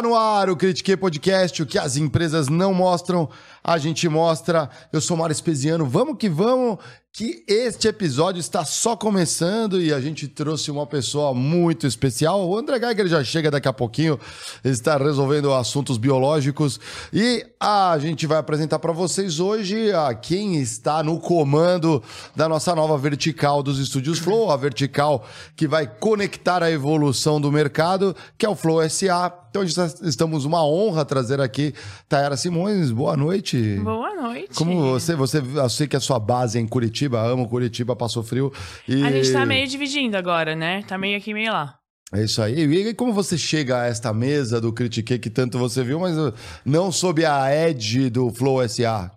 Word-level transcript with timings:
Tá 0.00 0.08
no 0.08 0.16
ar 0.16 0.48
o 0.48 0.56
Critique 0.56 0.96
Podcast, 0.96 1.62
o 1.62 1.66
que 1.66 1.78
as 1.78 1.98
empresas 1.98 2.48
não 2.48 2.72
mostram, 2.72 3.28
a 3.62 3.78
gente 3.78 4.08
mostra. 4.08 4.68
Eu 4.92 5.00
sou 5.00 5.16
Mário 5.16 5.32
Espesiano, 5.32 5.86
vamos 5.86 6.16
que 6.18 6.28
vamos, 6.28 6.78
que 7.12 7.44
este 7.48 7.88
episódio 7.88 8.38
está 8.38 8.64
só 8.64 8.96
começando 8.96 9.82
e 9.82 9.92
a 9.92 10.00
gente 10.00 10.28
trouxe 10.28 10.70
uma 10.70 10.86
pessoa 10.86 11.34
muito 11.34 11.86
especial. 11.86 12.48
O 12.48 12.56
André 12.56 12.78
Geiger 12.78 13.08
já 13.08 13.24
chega 13.24 13.50
daqui 13.50 13.66
a 13.66 13.72
pouquinho, 13.72 14.18
está 14.64 14.96
resolvendo 14.96 15.52
assuntos 15.52 15.98
biológicos 15.98 16.78
e 17.12 17.44
a 17.58 17.98
gente 17.98 18.26
vai 18.26 18.38
apresentar 18.38 18.78
para 18.78 18.92
vocês 18.92 19.40
hoje 19.40 19.92
a 19.92 20.14
quem 20.14 20.56
está 20.60 21.02
no 21.02 21.18
comando 21.18 22.02
da 22.34 22.48
nossa 22.48 22.74
nova 22.76 22.96
vertical 22.96 23.62
dos 23.62 23.78
estúdios 23.80 24.20
Flow, 24.20 24.50
a 24.50 24.56
vertical 24.56 25.26
que 25.56 25.66
vai 25.66 25.86
conectar 25.86 26.62
a 26.62 26.70
evolução 26.70 27.40
do 27.40 27.50
mercado, 27.50 28.14
que 28.38 28.46
é 28.46 28.48
o 28.48 28.54
Flow 28.54 28.88
SA. 28.88 29.34
Então, 29.50 29.64
estamos 29.64 30.44
uma 30.44 30.64
honra 30.64 31.04
trazer 31.04 31.40
aqui 31.40 31.74
Tayara 32.08 32.36
Simões. 32.36 32.92
Boa 32.92 33.16
noite. 33.16 33.49
Boa 33.56 34.14
noite. 34.14 34.54
Como 34.54 34.80
você, 34.80 35.14
você, 35.14 35.38
eu 35.38 35.68
sei 35.68 35.86
que 35.86 35.96
a 35.96 36.00
sua 36.00 36.18
base 36.18 36.58
é 36.58 36.60
em 36.60 36.66
Curitiba, 36.66 37.20
amo 37.20 37.48
Curitiba, 37.48 37.96
passou 37.96 38.22
frio. 38.22 38.52
E... 38.86 39.02
A 39.02 39.10
gente 39.10 39.32
tá 39.32 39.46
meio 39.46 39.66
dividindo 39.66 40.16
agora, 40.16 40.54
né? 40.54 40.82
Tá 40.86 40.96
meio 40.98 41.16
aqui, 41.16 41.32
meio 41.34 41.52
lá. 41.52 41.76
É 42.12 42.24
isso 42.24 42.42
aí. 42.42 42.58
E 42.58 42.94
como 42.94 43.12
você 43.12 43.38
chega 43.38 43.82
a 43.82 43.86
esta 43.86 44.12
mesa 44.12 44.60
do 44.60 44.72
Critique 44.72 45.18
que 45.18 45.30
tanto 45.30 45.58
você 45.58 45.84
viu, 45.84 46.00
mas 46.00 46.18
uh, 46.18 46.34
não 46.64 46.90
sob 46.90 47.24
a 47.24 47.54
edge 47.54 48.10
do 48.10 48.30
Flow 48.30 48.68
SA? 48.68 49.10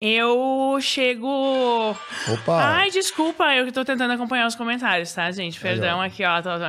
Eu 0.00 0.78
chego. 0.80 1.90
Opa! 2.32 2.62
Ai, 2.62 2.90
desculpa, 2.90 3.52
eu 3.54 3.66
que 3.66 3.72
tô 3.72 3.84
tentando 3.84 4.12
acompanhar 4.12 4.46
os 4.46 4.54
comentários, 4.54 5.12
tá, 5.12 5.30
gente? 5.32 5.58
Perdão 5.60 6.00
aqui, 6.00 6.24
ó. 6.24 6.40
Tô, 6.40 6.50
tô, 6.50 6.64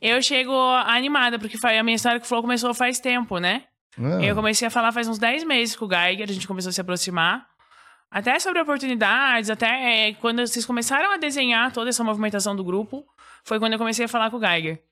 eu 0.00 0.22
chego 0.22 0.52
animada, 0.86 1.38
porque 1.38 1.58
a 1.66 1.82
minha 1.82 1.96
história 1.96 2.18
que 2.18 2.24
o 2.24 2.28
Flow 2.28 2.40
começou 2.40 2.72
faz 2.72 2.98
tempo, 2.98 3.38
né? 3.38 3.64
Ah. 3.98 4.24
Eu 4.24 4.34
comecei 4.34 4.68
a 4.68 4.70
falar 4.70 4.92
faz 4.92 5.08
uns 5.08 5.18
10 5.18 5.44
meses 5.44 5.76
com 5.76 5.84
o 5.84 5.88
Geiger, 5.88 6.28
a 6.28 6.32
gente 6.32 6.46
começou 6.46 6.70
a 6.70 6.72
se 6.72 6.80
aproximar. 6.80 7.48
Até 8.10 8.38
sobre 8.38 8.60
oportunidades, 8.60 9.50
até 9.50 10.08
é, 10.08 10.14
quando 10.14 10.46
vocês 10.46 10.64
começaram 10.64 11.10
a 11.10 11.18
desenhar 11.18 11.72
toda 11.72 11.90
essa 11.90 12.02
movimentação 12.02 12.56
do 12.56 12.64
grupo, 12.64 13.06
foi 13.44 13.58
quando 13.58 13.74
eu 13.74 13.78
comecei 13.78 14.06
a 14.06 14.08
falar 14.08 14.30
com 14.30 14.38
o 14.38 14.40
Geiger. 14.40 14.82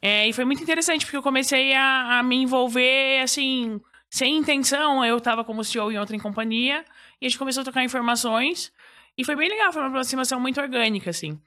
É, 0.00 0.28
e 0.28 0.32
foi 0.32 0.44
muito 0.44 0.62
interessante, 0.62 1.04
porque 1.04 1.16
eu 1.16 1.22
comecei 1.22 1.72
a, 1.74 2.18
a 2.18 2.22
me 2.22 2.36
envolver, 2.36 3.22
assim, 3.22 3.80
sem 4.10 4.36
intenção. 4.36 5.04
Eu 5.04 5.20
tava 5.20 5.44
como 5.44 5.64
CEO 5.64 5.90
em 5.90 5.98
outra 5.98 6.18
companhia. 6.18 6.84
E 7.20 7.26
a 7.26 7.28
gente 7.28 7.38
começou 7.38 7.62
a 7.62 7.64
trocar 7.64 7.82
informações. 7.82 8.72
E 9.16 9.24
foi 9.24 9.34
bem 9.34 9.48
legal, 9.48 9.72
foi 9.72 9.82
uma 9.82 9.88
aproximação 9.88 10.38
muito 10.38 10.60
orgânica, 10.60 11.10
assim. 11.10 11.40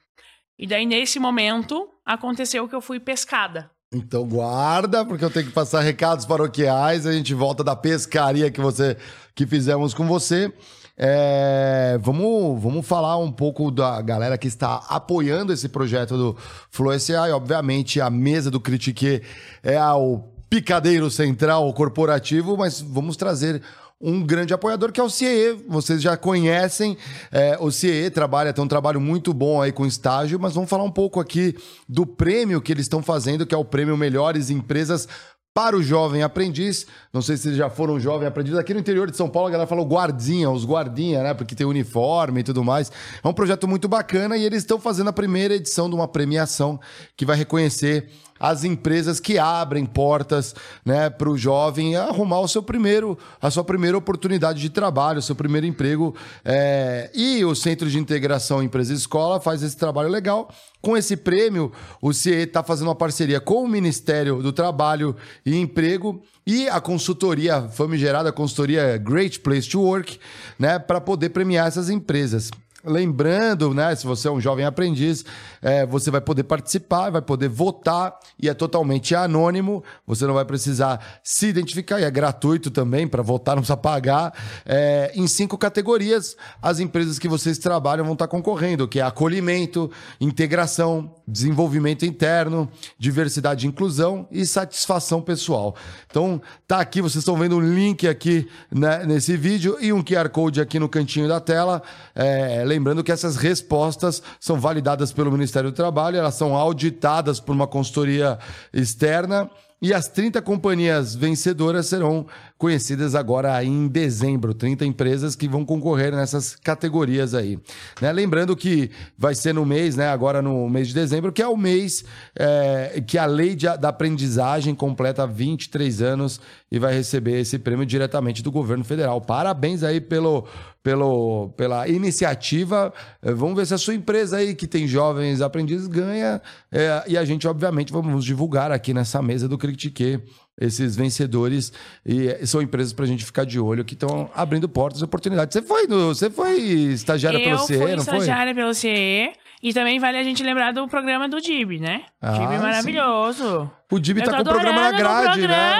E 0.58 0.66
daí, 0.66 0.84
nesse 0.84 1.18
momento, 1.18 1.88
aconteceu 2.04 2.68
que 2.68 2.74
eu 2.74 2.80
fui 2.80 2.98
pescada. 2.98 3.70
Então 3.92 4.24
guarda, 4.24 5.04
porque 5.04 5.24
eu 5.24 5.30
tenho 5.30 5.46
que 5.46 5.52
passar 5.52 5.80
recados 5.80 6.24
paroquiais. 6.24 7.06
A 7.06 7.12
gente 7.12 7.34
volta 7.34 7.64
da 7.64 7.74
pescaria 7.74 8.48
que 8.48 8.60
você 8.60 8.96
que 9.34 9.44
fizemos 9.44 9.92
com 9.92 10.06
você. 10.06 10.52
É, 10.96 11.98
vamos, 12.00 12.62
vamos 12.62 12.86
falar 12.86 13.16
um 13.16 13.32
pouco 13.32 13.68
da 13.68 14.00
galera 14.00 14.38
que 14.38 14.46
está 14.46 14.76
apoiando 14.88 15.52
esse 15.52 15.68
projeto 15.68 16.16
do 16.16 16.36
Flow 16.70 16.94
e, 16.94 17.32
obviamente, 17.32 18.00
a 18.00 18.08
mesa 18.08 18.48
do 18.48 18.60
Critique 18.60 19.22
é 19.60 19.82
o 19.82 20.22
picadeiro 20.48 21.10
central 21.10 21.72
corporativo, 21.72 22.56
mas 22.56 22.80
vamos 22.80 23.16
trazer 23.16 23.60
um 24.00 24.24
grande 24.24 24.54
apoiador 24.54 24.90
que 24.90 25.00
é 25.00 25.02
o 25.02 25.10
CIE. 25.10 25.62
Vocês 25.68 26.00
já 26.00 26.16
conhecem 26.16 26.96
é, 27.30 27.58
o 27.60 27.70
CIE, 27.70 28.10
trabalha, 28.10 28.52
tem 28.52 28.64
um 28.64 28.68
trabalho 28.68 29.00
muito 29.00 29.34
bom 29.34 29.60
aí 29.60 29.72
com 29.72 29.84
estágio, 29.84 30.40
mas 30.40 30.54
vamos 30.54 30.70
falar 30.70 30.84
um 30.84 30.90
pouco 30.90 31.20
aqui 31.20 31.54
do 31.88 32.06
prêmio 32.06 32.60
que 32.62 32.72
eles 32.72 32.86
estão 32.86 33.02
fazendo, 33.02 33.46
que 33.46 33.54
é 33.54 33.58
o 33.58 33.64
prêmio 33.64 33.96
Melhores 33.96 34.48
Empresas 34.48 35.06
para 35.52 35.76
o 35.76 35.82
jovem 35.82 36.22
aprendiz. 36.22 36.86
Não 37.12 37.20
sei 37.20 37.36
se 37.36 37.42
vocês 37.42 37.56
já 37.56 37.68
foram 37.68 37.98
jovem 37.98 38.26
aprendiz. 38.26 38.54
Aqui 38.56 38.72
no 38.72 38.80
interior 38.80 39.10
de 39.10 39.16
São 39.16 39.28
Paulo, 39.28 39.48
a 39.48 39.50
galera 39.50 39.68
falou 39.68 39.84
guardinha, 39.84 40.48
os 40.48 40.64
guardinha, 40.64 41.22
né? 41.22 41.34
Porque 41.34 41.54
tem 41.54 41.66
uniforme 41.66 42.40
e 42.40 42.44
tudo 42.44 42.62
mais. 42.62 42.90
É 43.22 43.26
um 43.26 43.32
projeto 43.32 43.66
muito 43.66 43.88
bacana 43.88 44.36
e 44.36 44.44
eles 44.44 44.60
estão 44.62 44.78
fazendo 44.78 45.10
a 45.10 45.12
primeira 45.12 45.54
edição 45.54 45.88
de 45.88 45.94
uma 45.94 46.06
premiação 46.06 46.80
que 47.16 47.26
vai 47.26 47.36
reconhecer 47.36 48.08
as 48.40 48.64
empresas 48.64 49.20
que 49.20 49.38
abrem 49.38 49.84
portas 49.84 50.54
né, 50.82 51.10
para 51.10 51.28
o 51.28 51.36
jovem 51.36 51.94
arrumar 51.94 52.40
o 52.40 52.48
seu 52.48 52.62
primeiro, 52.62 53.18
a 53.40 53.50
sua 53.50 53.62
primeira 53.62 53.98
oportunidade 53.98 54.58
de 54.60 54.70
trabalho, 54.70 55.18
o 55.18 55.22
seu 55.22 55.34
primeiro 55.34 55.66
emprego. 55.66 56.16
É... 56.42 57.10
E 57.14 57.44
o 57.44 57.54
Centro 57.54 57.90
de 57.90 57.98
Integração 57.98 58.62
Empresa 58.62 58.94
Escola 58.94 59.38
faz 59.38 59.62
esse 59.62 59.76
trabalho 59.76 60.08
legal. 60.08 60.50
Com 60.80 60.96
esse 60.96 61.14
prêmio, 61.14 61.70
o 62.00 62.12
CIE 62.14 62.44
está 62.44 62.62
fazendo 62.62 62.88
uma 62.88 62.94
parceria 62.94 63.38
com 63.38 63.62
o 63.62 63.68
Ministério 63.68 64.42
do 64.42 64.50
Trabalho 64.50 65.14
e 65.44 65.54
Emprego 65.54 66.22
e 66.46 66.68
a 66.70 66.80
consultoria 66.80 67.68
famigerada, 67.68 68.30
a 68.30 68.32
consultoria 68.32 68.96
Great 68.96 69.40
Place 69.40 69.68
to 69.68 69.82
Work, 69.82 70.18
né, 70.58 70.78
para 70.78 71.00
poder 71.00 71.28
premiar 71.28 71.68
essas 71.68 71.90
empresas. 71.90 72.50
Lembrando, 72.84 73.74
né, 73.74 73.94
se 73.94 74.06
você 74.06 74.26
é 74.26 74.30
um 74.30 74.40
jovem 74.40 74.64
aprendiz, 74.64 75.24
é, 75.60 75.84
você 75.84 76.10
vai 76.10 76.20
poder 76.20 76.44
participar, 76.44 77.10
vai 77.10 77.20
poder 77.20 77.48
votar 77.48 78.18
e 78.40 78.48
é 78.48 78.54
totalmente 78.54 79.14
anônimo. 79.14 79.84
Você 80.06 80.26
não 80.26 80.32
vai 80.32 80.44
precisar 80.46 81.20
se 81.22 81.48
identificar 81.48 82.00
e 82.00 82.04
é 82.04 82.10
gratuito 82.10 82.70
também 82.70 83.06
para 83.06 83.22
votar, 83.22 83.54
não 83.54 83.62
precisa 83.62 83.76
pagar. 83.76 84.32
É, 84.64 85.12
em 85.14 85.28
cinco 85.28 85.58
categorias, 85.58 86.36
as 86.62 86.80
empresas 86.80 87.18
que 87.18 87.28
vocês 87.28 87.58
trabalham 87.58 88.04
vão 88.04 88.14
estar 88.14 88.28
concorrendo, 88.28 88.88
que 88.88 88.98
é 88.98 89.02
acolhimento, 89.02 89.90
integração, 90.18 91.14
desenvolvimento 91.28 92.06
interno, 92.06 92.66
diversidade 92.98 93.66
e 93.66 93.68
inclusão 93.68 94.26
e 94.30 94.46
satisfação 94.46 95.20
pessoal. 95.20 95.76
Então, 96.10 96.40
tá 96.66 96.80
aqui, 96.80 97.02
vocês 97.02 97.22
estão 97.22 97.36
vendo 97.36 97.56
um 97.56 97.60
link 97.60 98.08
aqui 98.08 98.48
né, 98.70 99.04
nesse 99.04 99.36
vídeo 99.36 99.76
e 99.80 99.92
um 99.92 100.02
QR 100.02 100.30
Code 100.30 100.60
aqui 100.60 100.78
no 100.78 100.88
cantinho 100.88 101.28
da 101.28 101.40
tela. 101.40 101.82
É, 102.14 102.69
lembrando 102.70 103.02
que 103.02 103.10
essas 103.10 103.36
respostas 103.36 104.22
são 104.38 104.60
validadas 104.60 105.12
pelo 105.12 105.32
Ministério 105.32 105.70
do 105.72 105.74
Trabalho, 105.74 106.16
elas 106.16 106.34
são 106.34 106.56
auditadas 106.56 107.40
por 107.40 107.52
uma 107.52 107.66
consultoria 107.66 108.38
externa 108.72 109.50
e 109.82 109.92
as 109.92 110.06
30 110.08 110.40
companhias 110.42 111.14
vencedoras 111.14 111.86
serão 111.86 112.26
conhecidas 112.60 113.14
agora 113.14 113.64
em 113.64 113.88
dezembro. 113.88 114.52
30 114.52 114.84
empresas 114.84 115.34
que 115.34 115.48
vão 115.48 115.64
concorrer 115.64 116.14
nessas 116.14 116.54
categorias 116.54 117.32
aí. 117.32 117.58
Né? 118.02 118.12
Lembrando 118.12 118.54
que 118.54 118.90
vai 119.16 119.34
ser 119.34 119.54
no 119.54 119.64
mês, 119.64 119.96
né? 119.96 120.08
agora 120.08 120.42
no 120.42 120.68
mês 120.68 120.88
de 120.88 120.94
dezembro, 120.94 121.32
que 121.32 121.40
é 121.40 121.48
o 121.48 121.56
mês 121.56 122.04
é, 122.38 123.02
que 123.06 123.16
a 123.16 123.24
lei 123.24 123.56
de, 123.56 123.66
da 123.78 123.88
aprendizagem 123.88 124.74
completa 124.74 125.26
23 125.26 126.02
anos 126.02 126.38
e 126.70 126.78
vai 126.78 126.92
receber 126.92 127.40
esse 127.40 127.58
prêmio 127.58 127.86
diretamente 127.86 128.42
do 128.42 128.52
governo 128.52 128.84
federal. 128.84 129.22
Parabéns 129.22 129.82
aí 129.82 129.98
pelo, 129.98 130.46
pelo, 130.82 131.48
pela 131.56 131.88
iniciativa. 131.88 132.92
É, 133.22 133.32
vamos 133.32 133.56
ver 133.56 133.66
se 133.66 133.72
a 133.72 133.78
sua 133.78 133.94
empresa 133.94 134.36
aí, 134.36 134.54
que 134.54 134.66
tem 134.66 134.86
jovens 134.86 135.40
aprendizes, 135.40 135.86
ganha. 135.86 136.42
É, 136.70 137.04
e 137.08 137.16
a 137.16 137.24
gente, 137.24 137.48
obviamente, 137.48 137.90
vamos 137.90 138.22
divulgar 138.22 138.70
aqui 138.70 138.92
nessa 138.92 139.22
mesa 139.22 139.48
do 139.48 139.56
Critique 139.56 140.20
esses 140.60 140.94
vencedores 140.94 141.72
e 142.04 142.46
são 142.46 142.60
empresas 142.60 142.92
para 142.92 143.04
a 143.04 143.08
gente 143.08 143.24
ficar 143.24 143.44
de 143.44 143.58
olho 143.58 143.84
que 143.84 143.94
estão 143.94 144.30
abrindo 144.34 144.68
portas 144.68 145.00
e 145.00 145.04
oportunidades. 145.04 145.54
Você 145.54 145.62
foi, 145.62 145.86
no, 145.86 146.14
você 146.14 146.28
foi 146.30 146.60
estagiária 146.60 147.38
eu 147.38 147.44
pelo 147.44 147.58
CE, 147.66 147.72
não 147.72 147.80
foi? 147.80 147.92
Eu 147.92 148.02
fui 148.02 148.16
estagiária 148.18 148.54
pelo 148.54 148.74
CE 148.74 149.32
e 149.62 149.74
também 149.74 149.98
vale 149.98 150.16
a 150.16 150.22
gente 150.22 150.42
lembrar 150.42 150.72
do 150.72 150.88
programa 150.88 151.28
do 151.28 151.40
DIB, 151.40 151.80
né? 151.80 152.02
Ah, 152.20 152.32
DIB 152.32 152.58
maravilhoso. 152.58 153.70
O 153.90 153.98
Dib 153.98 154.18
tá 154.22 154.36
com 154.36 154.42
o 154.42 154.44
programa 154.44 154.80
na 154.82 154.92
grade, 154.92 155.46
né? 155.48 155.74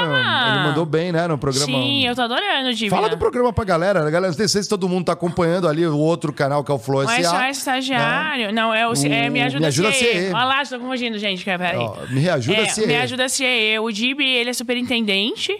Ele 0.48 0.64
mandou 0.64 0.84
bem, 0.84 1.12
né? 1.12 1.28
No 1.28 1.38
programa. 1.38 1.66
Sim, 1.66 2.06
eu 2.06 2.14
tô 2.14 2.22
adorando 2.22 2.68
o 2.68 2.74
Dib. 2.74 2.90
Fala 2.90 3.04
né? 3.04 3.10
do 3.10 3.18
programa 3.18 3.52
pra 3.52 3.64
galera. 3.64 4.10
Galera, 4.10 4.34
não 4.36 4.48
sei 4.48 4.62
se 4.62 4.68
todo 4.68 4.88
mundo 4.88 5.04
tá 5.06 5.12
acompanhando 5.12 5.68
ali 5.68 5.86
o 5.86 5.96
outro 5.96 6.32
canal 6.32 6.64
que 6.64 6.72
é 6.72 6.74
o 6.74 6.78
Flow 6.78 7.02
SA. 7.02 7.06
Mas 7.06 7.32
é 7.32 7.50
estagiário. 7.50 8.52
Não, 8.52 8.74
é 8.74 8.86
o, 8.86 8.92
é 8.92 9.30
Me 9.30 9.40
Ajuda, 9.40 9.60
Me 9.60 9.66
ajuda 9.66 9.92
CE. 9.92 10.04
CE. 10.04 10.32
Olha 10.34 10.44
lá, 10.44 10.62
estou 10.62 10.80
confundindo, 10.80 11.18
gente. 11.18 11.44
Peraí. 11.44 11.76
Ó, 11.76 11.96
me 12.10 12.28
ajuda 12.28 12.62
é, 12.62 12.68
CE. 12.68 12.86
Me 12.86 12.96
ajuda 12.96 13.28
CE. 13.28 13.78
O 13.80 13.92
Dib, 13.92 14.20
ele 14.20 14.50
é 14.50 14.54
superintendente, 14.54 15.56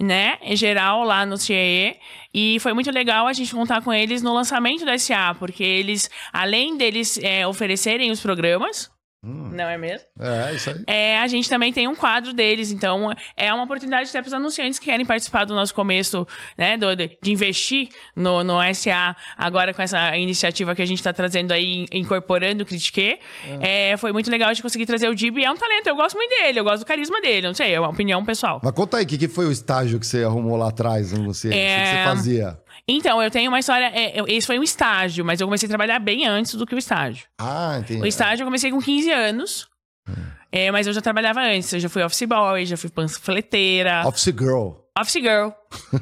né? 0.00 0.38
Em 0.42 0.56
geral, 0.56 1.04
lá 1.04 1.24
no 1.24 1.38
CE. 1.38 1.96
E 2.34 2.58
foi 2.60 2.72
muito 2.72 2.90
legal 2.90 3.26
a 3.26 3.32
gente 3.32 3.54
contar 3.54 3.82
com 3.82 3.92
eles 3.92 4.22
no 4.22 4.32
lançamento 4.32 4.84
do 4.84 4.98
SA, 4.98 5.34
porque 5.38 5.64
eles, 5.64 6.10
além 6.32 6.76
deles 6.76 7.18
é, 7.22 7.46
oferecerem 7.46 8.10
os 8.10 8.20
programas, 8.20 8.90
Hum. 9.24 9.50
Não 9.52 9.68
é 9.68 9.78
mesmo? 9.78 10.06
É, 10.18 10.52
isso 10.52 10.70
aí. 10.70 10.82
É, 10.84 11.18
a 11.18 11.26
gente 11.28 11.48
também 11.48 11.72
tem 11.72 11.86
um 11.86 11.94
quadro 11.94 12.32
deles, 12.32 12.72
então 12.72 13.12
é 13.36 13.54
uma 13.54 13.62
oportunidade 13.62 14.08
até 14.08 14.20
para 14.20 14.26
os 14.26 14.34
anunciantes 14.34 14.80
que 14.80 14.86
querem 14.86 15.06
participar 15.06 15.44
do 15.44 15.54
nosso 15.54 15.72
começo, 15.72 16.26
né, 16.58 16.76
do, 16.76 16.96
de 16.96 17.16
investir 17.26 17.88
no, 18.16 18.42
no 18.42 18.58
SA, 18.74 19.14
agora 19.36 19.72
com 19.72 19.80
essa 19.80 20.16
iniciativa 20.16 20.74
que 20.74 20.82
a 20.82 20.86
gente 20.86 20.98
está 20.98 21.12
trazendo 21.12 21.52
aí, 21.52 21.86
incorporando 21.92 22.64
o 22.64 22.66
Critique. 22.66 23.20
É. 23.60 23.92
É, 23.92 23.96
foi 23.96 24.12
muito 24.12 24.28
legal 24.28 24.50
a 24.50 24.52
gente 24.52 24.62
conseguir 24.62 24.86
trazer 24.86 25.08
o 25.08 25.14
Dib, 25.14 25.38
é 25.38 25.50
um 25.50 25.56
talento, 25.56 25.86
eu 25.86 25.94
gosto 25.94 26.16
muito 26.16 26.30
dele, 26.30 26.58
eu 26.58 26.64
gosto 26.64 26.80
do 26.80 26.86
carisma 26.86 27.20
dele, 27.20 27.46
não 27.46 27.54
sei, 27.54 27.74
é 27.74 27.78
uma 27.78 27.90
opinião 27.90 28.24
pessoal. 28.24 28.60
Mas 28.62 28.72
conta 28.72 28.96
aí, 28.96 29.04
o 29.04 29.06
que, 29.06 29.18
que 29.18 29.28
foi 29.28 29.46
o 29.46 29.52
estágio 29.52 30.00
que 30.00 30.06
você 30.06 30.24
arrumou 30.24 30.56
lá 30.56 30.68
atrás, 30.68 31.12
não 31.12 31.32
sei, 31.32 31.52
é... 31.52 31.54
o 31.54 31.80
que 31.80 31.86
você 31.86 31.96
é, 31.96 32.04
fazia? 32.04 32.61
Então, 32.88 33.22
eu 33.22 33.30
tenho 33.30 33.50
uma 33.50 33.58
história. 33.60 33.86
É, 33.94 34.20
esse 34.28 34.46
foi 34.46 34.58
um 34.58 34.62
estágio, 34.62 35.24
mas 35.24 35.40
eu 35.40 35.46
comecei 35.46 35.66
a 35.66 35.70
trabalhar 35.70 35.98
bem 35.98 36.26
antes 36.26 36.54
do 36.54 36.66
que 36.66 36.74
o 36.74 36.78
estágio. 36.78 37.26
Ah, 37.38 37.78
entendi. 37.78 38.00
O 38.02 38.06
estágio 38.06 38.42
eu 38.42 38.46
comecei 38.46 38.70
com 38.70 38.80
15 38.80 39.10
anos. 39.10 39.68
É, 40.50 40.70
mas 40.70 40.86
eu 40.86 40.92
já 40.92 41.00
trabalhava 41.00 41.40
antes. 41.40 41.72
Eu 41.72 41.80
já 41.80 41.88
fui 41.88 42.02
office 42.02 42.24
boy, 42.26 42.66
já 42.66 42.76
fui 42.76 42.90
panfleteira. 42.90 44.06
Office 44.06 44.34
girl. 44.36 44.81
Office 44.98 45.22
Girl. 45.22 45.50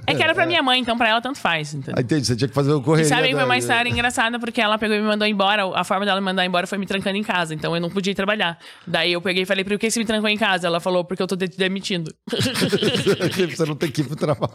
É 0.04 0.14
que 0.14 0.22
era 0.22 0.34
pra 0.34 0.46
minha 0.46 0.62
mãe, 0.62 0.81
então 0.81 0.98
pra 0.98 1.08
ela 1.08 1.20
tanto 1.20 1.38
faz. 1.38 1.75
Entendeu? 1.75 1.94
Ah, 1.96 2.00
entendi, 2.00 2.26
você 2.26 2.34
tinha 2.34 2.48
que 2.48 2.54
fazer 2.54 2.72
o 2.72 2.82
correio. 2.82 3.06
E 3.06 3.08
sabe, 3.08 3.31
foi 3.32 3.44
uma 3.44 3.56
história 3.56 3.88
engraçada, 3.88 4.38
porque 4.40 4.60
ela 4.60 4.76
pegou 4.78 4.96
e 4.96 5.00
me 5.00 5.06
mandou 5.06 5.28
embora. 5.28 5.62
A 5.75 5.84
forma 5.84 6.04
dela 6.04 6.20
me 6.20 6.25
mandar 6.25 6.44
embora 6.44 6.66
foi 6.66 6.76
me 6.76 6.87
trancando 6.87 7.16
em 7.16 7.22
casa, 7.22 7.54
então 7.54 7.72
eu 7.75 7.81
não 7.81 7.88
podia 7.88 8.10
ir 8.10 8.14
trabalhar. 8.14 8.58
Daí 8.84 9.12
eu 9.12 9.22
peguei 9.22 9.44
e 9.44 9.46
falei, 9.46 9.64
por 9.64 9.78
que 9.78 9.88
você 9.88 10.00
me 10.00 10.04
trancou 10.06 10.28
em 10.28 10.37
casa? 10.37 10.66
Ela 10.66 10.81
falou, 10.81 11.04
porque 11.04 11.22
eu 11.22 11.26
tô 11.26 11.37
te 11.37 11.46
demitindo. 11.46 12.12
você 12.28 13.64
não 13.64 13.76
tem 13.76 13.90
que 13.92 14.00
ir 14.00 14.04
pro 14.04 14.16
trabalho. 14.16 14.50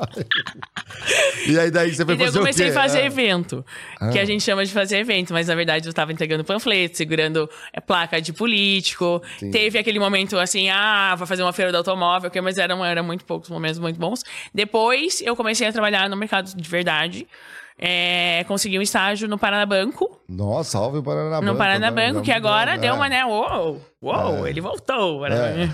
E 1.47 1.57
aí 1.57 1.71
daí 1.71 1.93
você 1.93 2.03
foi 2.03 2.15
e 2.15 2.17
fazer 2.17 2.37
eu 2.37 2.41
comecei 2.41 2.69
a 2.69 2.73
fazer 2.73 2.99
ah. 2.99 3.05
evento. 3.05 3.65
Ah. 4.01 4.09
Que 4.09 4.19
a 4.19 4.25
gente 4.25 4.43
chama 4.43 4.65
de 4.65 4.71
fazer 4.71 4.97
evento, 4.97 5.31
mas 5.31 5.47
na 5.47 5.55
verdade 5.55 5.87
eu 5.87 5.93
tava 5.93 6.11
entregando 6.11 6.43
panfleto, 6.43 6.97
segurando 6.97 7.49
é, 7.71 7.79
placa 7.79 8.21
de 8.21 8.33
político. 8.33 9.21
Sim. 9.37 9.49
Teve 9.49 9.79
aquele 9.79 9.99
momento 9.99 10.37
assim, 10.37 10.69
ah, 10.69 11.15
vai 11.15 11.25
fazer 11.25 11.43
uma 11.43 11.53
feira 11.53 11.71
do 11.71 11.77
automóvel, 11.77 12.29
mas 12.43 12.57
eram 12.57 12.83
era 12.83 13.01
muito 13.01 13.23
poucos 13.23 13.49
momentos 13.49 13.79
muito 13.79 13.97
bons. 13.97 14.24
Depois 14.53 15.21
eu 15.21 15.35
comecei 15.35 15.67
a 15.67 15.73
trabalhar 15.73 16.09
no 16.09 16.15
mercado 16.15 16.53
de 16.55 16.69
verdade. 16.69 17.27
É, 17.77 18.45
consegui 18.47 18.79
um 18.79 18.81
estágio 18.81 19.27
no 19.27 19.37
Paranabanco. 19.37 20.21
Nossa, 20.29 20.71
salve 20.71 20.99
o 20.99 21.03
Paranabanco. 21.03 21.45
No 21.45 21.57
Paranabanco, 21.57 22.19
né? 22.19 22.23
que 22.23 22.31
agora 22.31 22.77
deu 22.77 22.95
uma, 22.95 23.09
né? 23.09 23.25
Uou, 23.25 23.81
uou, 24.01 24.47
é. 24.47 24.49
ele 24.49 24.61
voltou. 24.61 25.25
É, 25.25 25.69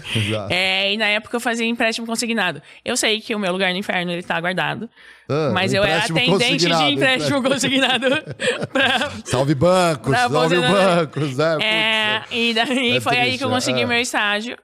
é, 0.50 0.94
e 0.94 0.98
na 0.98 1.06
época 1.06 1.36
eu 1.36 1.40
fazia 1.40 1.66
empréstimo 1.66 2.08
consignado. 2.08 2.60
Eu 2.84 2.98
sei 2.98 3.22
que 3.22 3.36
o 3.36 3.40
meu 3.40 3.52
lugar 3.52 3.72
no 3.72 3.78
inferno 3.78 4.12
ele 4.12 4.24
tá 4.24 4.42
guardado. 4.42 4.90
Ah, 5.30 5.52
mas 5.54 5.76
eu 5.76 5.84
era 5.84 6.04
atendente 6.04 6.66
de 6.66 6.84
empréstimo 6.92 7.42
consignado. 7.48 8.08
pra, 8.74 9.12
salve 9.24 9.54
bancos, 9.54 10.18
salve 10.18 10.60
bancos. 10.60 11.40
É, 11.40 11.64
é 11.64 12.24
e 12.32 12.54
daí 12.56 13.00
foi 13.00 13.14
triste, 13.14 13.30
aí 13.30 13.38
que 13.38 13.44
eu 13.44 13.50
consegui 13.50 13.82
é. 13.82 13.86
meu 13.86 14.00
estágio. 14.00 14.58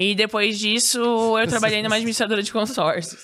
E 0.00 0.14
depois 0.14 0.58
disso, 0.58 0.98
eu 1.38 1.46
trabalhei 1.46 1.82
numa 1.82 1.96
administradora 1.96 2.42
de 2.42 2.50
consórcios. 2.50 3.20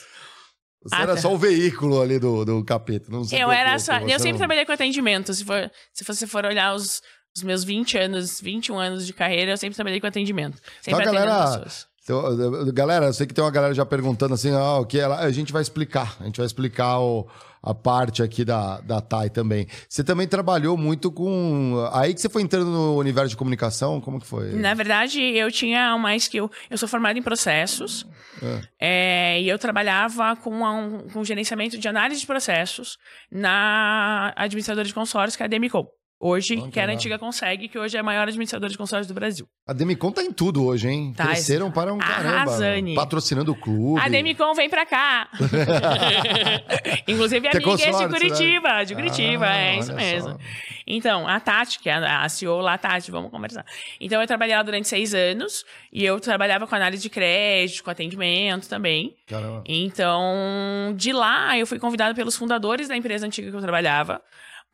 Você 0.83 0.95
ah, 0.95 1.03
era 1.03 1.15
tá. 1.15 1.23
só 1.23 1.33
o 1.33 1.39
veículo 1.39 2.03
ali 2.03 2.19
do, 2.19 2.45
do 2.45 2.63
capeta. 2.63 3.11
Não 3.11 3.23
eu 3.33 3.51
era 3.51 3.79
só. 3.79 3.97
Eu 4.01 4.19
sempre 4.19 4.33
não... 4.33 4.39
trabalhei 4.39 4.67
com 4.67 4.73
atendimento. 4.73 5.33
Se, 5.33 5.43
for, 5.43 5.71
se 5.95 6.05
você 6.05 6.27
for 6.27 6.45
olhar 6.45 6.75
os, 6.75 7.01
os 7.35 7.43
meus 7.43 7.65
20 7.65 7.97
anos, 7.97 8.43
21 8.43 8.79
anos 8.79 9.07
de 9.07 9.15
carreira, 9.15 9.53
eu 9.53 9.57
sempre 9.57 9.75
trabalhei 9.75 10.01
com 10.03 10.07
atendimento. 10.07 10.59
Sempre 10.83 11.01
então, 11.01 11.15
galera, 11.15 11.59
pessoas. 11.61 11.87
Então, 12.05 12.73
galera, 12.75 13.07
eu 13.07 13.15
sei 13.15 13.27
que 13.27 13.33
tem 13.33 13.43
uma 13.43 13.51
galera 13.51 13.73
já 13.73 13.87
perguntando 13.87 14.35
assim, 14.35 14.53
ah, 14.53 14.77
o 14.77 14.85
que 14.85 15.01
ela. 15.01 15.19
A 15.19 15.33
gente 15.33 15.55
vai 15.55 15.63
explicar. 15.63 16.15
A 16.21 16.25
gente 16.25 16.37
vai 16.37 16.47
explicar 16.47 17.01
o, 17.01 17.27
a 17.67 17.75
parte 17.75 18.23
aqui 18.23 18.45
da, 18.45 18.81
da 18.81 19.01
TAI 19.01 19.29
também. 19.29 19.67
Você 19.89 20.05
também 20.05 20.29
trabalhou 20.29 20.77
muito 20.77 21.11
com. 21.11 21.85
Aí 21.93 22.15
que 22.15 22.21
você 22.21 22.29
foi 22.29 22.43
entrando 22.43 22.71
no 22.71 22.97
universo 22.97 23.31
de 23.31 23.37
comunicação, 23.37 24.01
como 24.01 24.21
que 24.21 24.27
foi? 24.27 24.53
Na 24.53 24.73
verdade, 24.73 25.21
eu 25.21 25.51
tinha 25.51 25.93
uma 25.97 26.15
skill. 26.15 26.49
Eu 26.71 26.79
sou 26.79 26.89
formada 26.89 27.19
em 27.19 27.23
processos. 27.23 28.07
É. 28.41 28.61
É, 28.81 29.43
e 29.43 29.49
eu 29.49 29.59
trabalhava 29.59 30.37
com, 30.37 30.63
um, 30.63 31.09
com 31.09 31.25
gerenciamento 31.25 31.77
de 31.77 31.89
análise 31.89 32.21
de 32.21 32.27
processos 32.27 32.99
na 33.29 34.33
administradora 34.37 34.87
de 34.87 34.95
consórcios, 34.95 35.35
que 35.35 35.43
é 35.43 35.47
a 35.47 35.49
Demicon. 35.49 35.89
Hoje, 36.19 36.57
que 36.71 36.81
era 36.81 36.93
a 36.93 36.95
antiga 36.95 37.19
Consegue, 37.19 37.69
que 37.69 37.79
hoje 37.79 37.95
é 37.95 38.01
a 38.01 38.03
maior 38.03 38.23
administradora 38.23 38.71
de 38.71 38.79
consórcios 38.79 39.07
do 39.07 39.13
Brasil. 39.13 39.47
A 39.67 39.75
Demicon 39.75 40.11
tá 40.11 40.23
em 40.23 40.33
tudo 40.33 40.65
hoje, 40.65 40.89
hein? 40.89 41.13
Tá, 41.15 41.27
Cresceram 41.27 41.71
para 41.71 41.93
um 41.93 41.99
caramba. 41.99 42.53
Patrocinando 42.95 43.53
o 43.53 43.55
clube. 43.55 44.01
A 44.01 44.09
Demicon 44.09 44.55
vem 44.55 44.71
pra 44.71 44.87
cá. 44.87 45.29
Inclusive, 47.07 47.49
a 47.49 47.53
minha 47.53 47.75
é 47.75 47.91
de 47.91 48.09
Curitiba. 48.09 48.69
Né? 48.69 48.85
De 48.87 48.95
Curitiba, 48.95 49.47
ah, 49.47 49.57
é 49.57 49.79
isso 49.79 49.93
mesmo. 49.93 50.31
Só. 50.31 50.39
Então, 50.87 51.29
a 51.29 51.39
Tati, 51.39 51.81
que 51.81 51.91
é 51.91 51.95
a 51.95 52.27
CEO 52.31 52.61
lá, 52.61 52.79
Tati, 52.79 53.11
vamos 53.11 53.31
conversar. 53.31 53.67
Então, 54.01 54.19
eu 54.19 54.27
trabalhei 54.27 54.57
lá 54.57 54.63
durante 54.63 54.89
seis 54.89 55.13
anos. 55.13 55.65
E 55.93 56.03
eu 56.03 56.19
trabalhava 56.19 56.67
com 56.67 56.75
análise 56.75 57.03
de 57.03 57.11
crédito, 57.11 57.85
com 57.85 57.91
atendimento 57.91 58.69
também. 58.69 59.15
Caramba. 59.27 59.65
Então, 59.67 60.95
de 60.97 61.13
lá, 61.13 61.59
eu 61.59 61.67
fui 61.67 61.79
convidada 61.79 62.15
pelos 62.15 62.37
fundadores 62.37 62.89
da 62.89 62.97
empresa 62.97 63.27
antiga 63.27 63.51
que 63.51 63.57
eu 63.57 63.61
trabalhava 63.61 64.23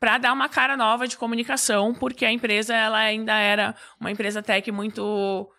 para 0.03 0.17
dar 0.17 0.33
uma 0.33 0.49
cara 0.49 0.75
nova 0.75 1.07
de 1.07 1.15
comunicação, 1.15 1.93
porque 1.93 2.25
a 2.25 2.31
empresa 2.31 2.75
ela 2.75 2.97
ainda 2.97 3.39
era 3.39 3.73
uma 3.97 4.11
empresa 4.11 4.43
tech 4.43 4.69
muito 4.69 5.49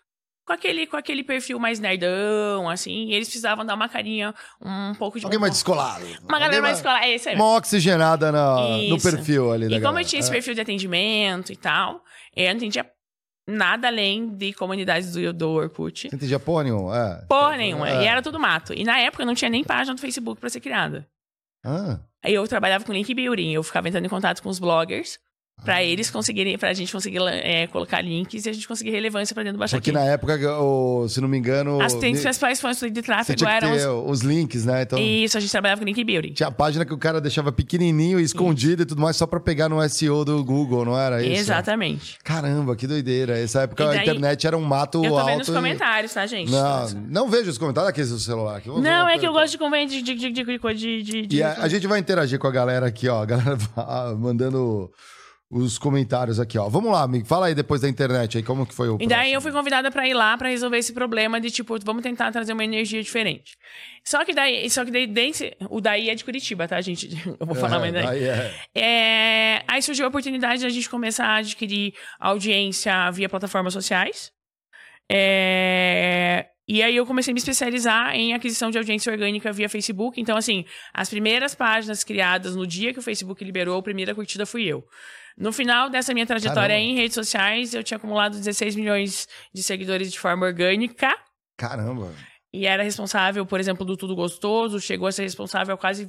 com 0.45 0.53
aquele, 0.53 0.85
com 0.85 0.95
aquele 0.95 1.23
perfil 1.23 1.57
mais 1.57 1.79
nerdão, 1.79 2.69
assim, 2.69 3.07
e 3.07 3.15
eles 3.15 3.27
precisavam 3.27 3.65
dar 3.65 3.73
uma 3.73 3.89
carinha 3.89 4.35
um 4.61 4.93
pouco 4.93 5.17
de... 5.17 5.25
Alguém 5.25 5.39
mais 5.39 5.53
descolado. 5.53 6.05
Uma 6.29 6.37
galera 6.37 6.61
mais 6.61 6.75
descolada, 6.75 7.07
é 7.07 7.15
isso 7.15 7.27
aí. 7.27 7.35
Uma 7.35 7.55
oxigenada 7.55 8.31
na, 8.31 8.77
no 8.87 9.01
perfil 9.01 9.51
ali 9.51 9.65
e 9.65 9.69
da 9.69 9.75
E 9.77 9.81
como 9.81 9.97
eu 9.97 10.05
tinha 10.05 10.19
esse 10.19 10.29
é. 10.29 10.33
perfil 10.33 10.53
de 10.53 10.61
atendimento 10.61 11.51
e 11.51 11.55
tal, 11.55 12.03
eu 12.35 12.47
não 12.49 12.57
entendia 12.57 12.85
nada 13.47 13.87
além 13.87 14.29
de 14.29 14.53
comunidades 14.53 15.11
do, 15.11 15.33
do 15.33 15.49
Orkut. 15.53 16.07
Você 16.07 16.15
entendia 16.15 16.39
porra 16.39 16.65
nenhuma? 16.65 16.95
É. 16.95 17.25
Porra 17.25 17.57
nenhuma, 17.57 17.89
é. 17.89 18.03
e 18.03 18.05
era 18.05 18.21
tudo 18.21 18.39
mato. 18.39 18.75
E 18.75 18.83
na 18.83 18.99
época 18.99 19.25
não 19.25 19.33
tinha 19.33 19.49
nem 19.49 19.63
página 19.63 19.95
do 19.95 20.01
Facebook 20.01 20.39
para 20.39 20.51
ser 20.51 20.59
criada. 20.59 21.07
Ah. 21.65 21.99
Eu 22.23 22.47
trabalhava 22.47 22.85
com 22.85 22.93
link 22.93 23.13
building, 23.13 23.51
eu 23.51 23.63
ficava 23.63 23.87
entrando 23.87 24.05
em 24.05 24.09
contato 24.09 24.41
com 24.41 24.49
os 24.49 24.59
bloggers 24.59 25.19
para 25.63 25.83
eles 25.83 26.11
conseguirem, 26.11 26.57
para 26.57 26.69
a 26.69 26.73
gente 26.73 26.91
conseguir 26.91 27.19
é, 27.21 27.65
colocar 27.67 28.01
links 28.01 28.45
e 28.45 28.49
a 28.49 28.53
gente 28.53 28.67
conseguir 28.67 28.91
relevância 28.91 29.33
para 29.33 29.43
dentro 29.43 29.57
do 29.57 29.59
Baixa 29.59 29.77
Porque 29.77 29.91
na 29.91 30.03
época, 30.03 30.37
o, 30.59 31.07
se 31.07 31.19
não 31.19 31.27
me 31.27 31.37
engano. 31.37 31.81
As 31.81 31.95
principais 31.95 32.61
fontes 32.61 32.91
de 32.91 33.01
tráfego 33.01 33.45
eram. 33.45 34.05
Os... 34.05 34.19
os... 34.19 34.21
links, 34.21 34.65
né? 34.65 34.83
Então, 34.83 34.99
Isso, 34.99 35.37
a 35.37 35.39
gente 35.39 35.49
trabalhava 35.51 35.81
com 35.81 35.85
link 35.85 36.03
building. 36.03 36.33
Tinha 36.33 36.49
a 36.49 36.51
página 36.51 36.85
que 36.85 36.93
o 36.93 36.97
cara 36.97 37.19
deixava 37.19 37.51
pequenininho, 37.51 38.19
escondido 38.19 38.83
e 38.83 38.85
tudo 38.85 39.01
mais, 39.01 39.15
só 39.15 39.25
para 39.25 39.39
pegar 39.39 39.69
no 39.69 39.87
SEO 39.89 40.23
do 40.23 40.43
Google, 40.43 40.85
não 40.85 40.99
era 40.99 41.23
isso? 41.23 41.41
Exatamente. 41.41 42.17
Caramba, 42.23 42.75
que 42.75 42.85
doideira. 42.85 43.37
Essa 43.37 43.61
época 43.61 43.85
daí, 43.85 43.99
a 43.99 44.01
internet 44.01 44.45
era 44.45 44.57
um 44.57 44.63
mato 44.63 44.99
alto. 44.99 45.07
Eu 45.07 45.19
tô 45.19 45.25
vendo 45.25 45.41
os 45.41 45.49
comentários, 45.49 46.13
tá, 46.13 46.25
gente? 46.27 46.51
Não, 46.51 46.89
não 47.09 47.29
vejo 47.29 47.49
os 47.49 47.57
comentários 47.57 47.89
aqui 47.89 48.01
no 48.01 48.19
celular. 48.19 48.57
Aqui. 48.57 48.69
Não, 48.69 49.09
é 49.09 49.17
que 49.17 49.25
eu 49.25 49.33
gosto 49.33 49.51
de 49.51 49.57
comentar 49.57 49.75
de, 49.87 50.01
de, 50.01 50.15
de, 50.15 50.31
de, 50.31 51.03
de, 51.03 51.27
de, 51.27 51.35
E 51.35 51.43
a, 51.43 51.53
a 51.59 51.67
gente 51.67 51.87
vai 51.87 51.99
interagir 51.99 52.39
com 52.39 52.47
a 52.47 52.51
galera 52.51 52.85
aqui, 52.85 53.07
ó. 53.07 53.21
A 53.21 53.25
galera 53.25 53.57
mandando 54.17 54.91
os 55.49 55.77
comentários 55.77 56.39
aqui, 56.39 56.57
ó. 56.57 56.67
Vamos 56.67 56.91
lá, 56.91 57.07
me 57.07 57.23
fala 57.23 57.47
aí 57.47 57.55
depois 57.55 57.81
da 57.81 57.87
internet 57.87 58.37
aí, 58.37 58.43
como 58.43 58.65
que 58.65 58.73
foi 58.73 58.89
o 58.89 58.97
E 58.99 59.07
daí 59.07 59.31
eu 59.31 59.41
fui 59.41 59.51
convidada 59.51 59.91
para 59.91 60.07
ir 60.07 60.13
lá 60.13 60.37
para 60.37 60.49
resolver 60.49 60.77
esse 60.77 60.91
problema 60.91 61.39
de 61.39 61.51
tipo, 61.51 61.77
vamos 61.83 62.01
tentar 62.01 62.31
trazer 62.31 62.53
uma 62.53 62.63
energia 62.63 63.01
diferente. 63.01 63.55
Só 64.03 64.25
que 64.25 64.33
daí, 64.33 64.69
só 64.69 64.83
que 64.83 64.91
daí, 64.91 65.07
daí 65.07 65.31
o 65.69 65.79
daí 65.79 66.09
é 66.09 66.15
de 66.15 66.23
Curitiba, 66.23 66.67
tá, 66.67 66.81
gente? 66.81 67.09
Eu 67.39 67.45
vou 67.45 67.55
falar 67.55 67.77
é, 67.77 67.79
mais 67.79 67.93
daí. 67.93 68.05
daí 68.05 68.23
é. 68.23 68.53
É, 68.75 69.63
aí 69.67 69.81
surgiu 69.81 70.05
a 70.05 70.09
oportunidade 70.09 70.59
de 70.59 70.65
a 70.65 70.69
gente 70.69 70.89
começar 70.89 71.27
a 71.27 71.35
adquirir 71.37 71.93
audiência 72.19 73.11
via 73.11 73.29
plataformas 73.29 73.73
sociais. 73.73 74.31
É, 75.11 76.47
e 76.67 76.81
aí 76.81 76.95
eu 76.95 77.05
comecei 77.05 77.31
a 77.31 77.35
me 77.35 77.39
especializar 77.39 78.15
em 78.15 78.33
aquisição 78.33 78.71
de 78.71 78.77
audiência 78.79 79.11
orgânica 79.11 79.51
via 79.53 79.69
Facebook. 79.69 80.19
Então, 80.19 80.35
assim, 80.35 80.65
as 80.91 81.09
primeiras 81.09 81.53
páginas 81.53 82.03
criadas 82.03 82.55
no 82.55 82.65
dia 82.65 82.91
que 82.91 82.97
o 82.97 83.03
Facebook 83.03 83.43
liberou, 83.43 83.77
a 83.77 83.83
primeira 83.83 84.15
curtida 84.15 84.47
fui 84.47 84.63
eu. 84.63 84.83
No 85.37 85.51
final 85.51 85.89
dessa 85.89 86.13
minha 86.13 86.25
trajetória 86.25 86.75
Caramba. 86.75 86.79
em 86.79 86.95
redes 86.95 87.13
sociais, 87.13 87.73
eu 87.73 87.83
tinha 87.83 87.97
acumulado 87.97 88.37
16 88.37 88.75
milhões 88.75 89.27
de 89.53 89.61
seguidores 89.61 90.11
de 90.11 90.19
forma 90.19 90.45
orgânica. 90.45 91.13
Caramba! 91.57 92.13
E 92.53 92.65
era 92.65 92.83
responsável, 92.83 93.45
por 93.45 93.59
exemplo, 93.59 93.85
do 93.85 93.97
Tudo 93.97 94.15
Gostoso, 94.15 94.79
chegou 94.79 95.07
a 95.07 95.11
ser 95.11 95.23
responsável 95.23 95.77
quase 95.77 96.07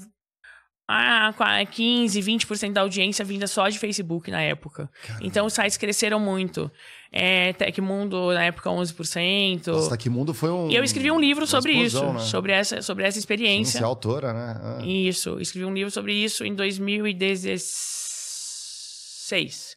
ah, 0.89 1.35
15, 1.69 2.21
20% 2.21 2.73
da 2.73 2.83
audiência 2.83 3.25
vinda 3.25 3.49
só 3.49 3.69
de 3.69 3.77
Facebook 3.77 4.31
na 4.31 4.41
época. 4.41 4.89
Caramba. 5.03 5.27
Então 5.27 5.47
os 5.47 5.53
sites 5.53 5.77
cresceram 5.77 6.21
muito. 6.21 6.71
É, 7.11 7.53
Tecmundo, 7.55 8.33
na 8.33 8.45
época, 8.45 8.71
11%. 8.71 9.67
Nossa, 9.67 9.91
Tecmundo 9.91 10.33
foi 10.33 10.51
um. 10.51 10.71
E 10.71 10.77
eu 10.77 10.85
escrevi 10.85 11.11
um 11.11 11.19
livro 11.19 11.45
sobre 11.47 11.73
explosão, 11.73 12.11
isso, 12.11 12.19
né? 12.19 12.25
sobre, 12.31 12.53
essa, 12.53 12.83
sobre 12.83 13.05
essa 13.05 13.19
experiência. 13.19 13.73
Sim, 13.73 13.79
você 13.79 13.85
é 13.85 13.87
autora, 13.87 14.33
né? 14.33 14.61
Ah. 14.63 14.87
Isso, 14.87 15.41
escrevi 15.41 15.67
um 15.67 15.75
livro 15.75 15.91
sobre 15.91 16.13
isso 16.13 16.45
em 16.45 16.55
2016. 16.55 18.06
6 19.27 19.77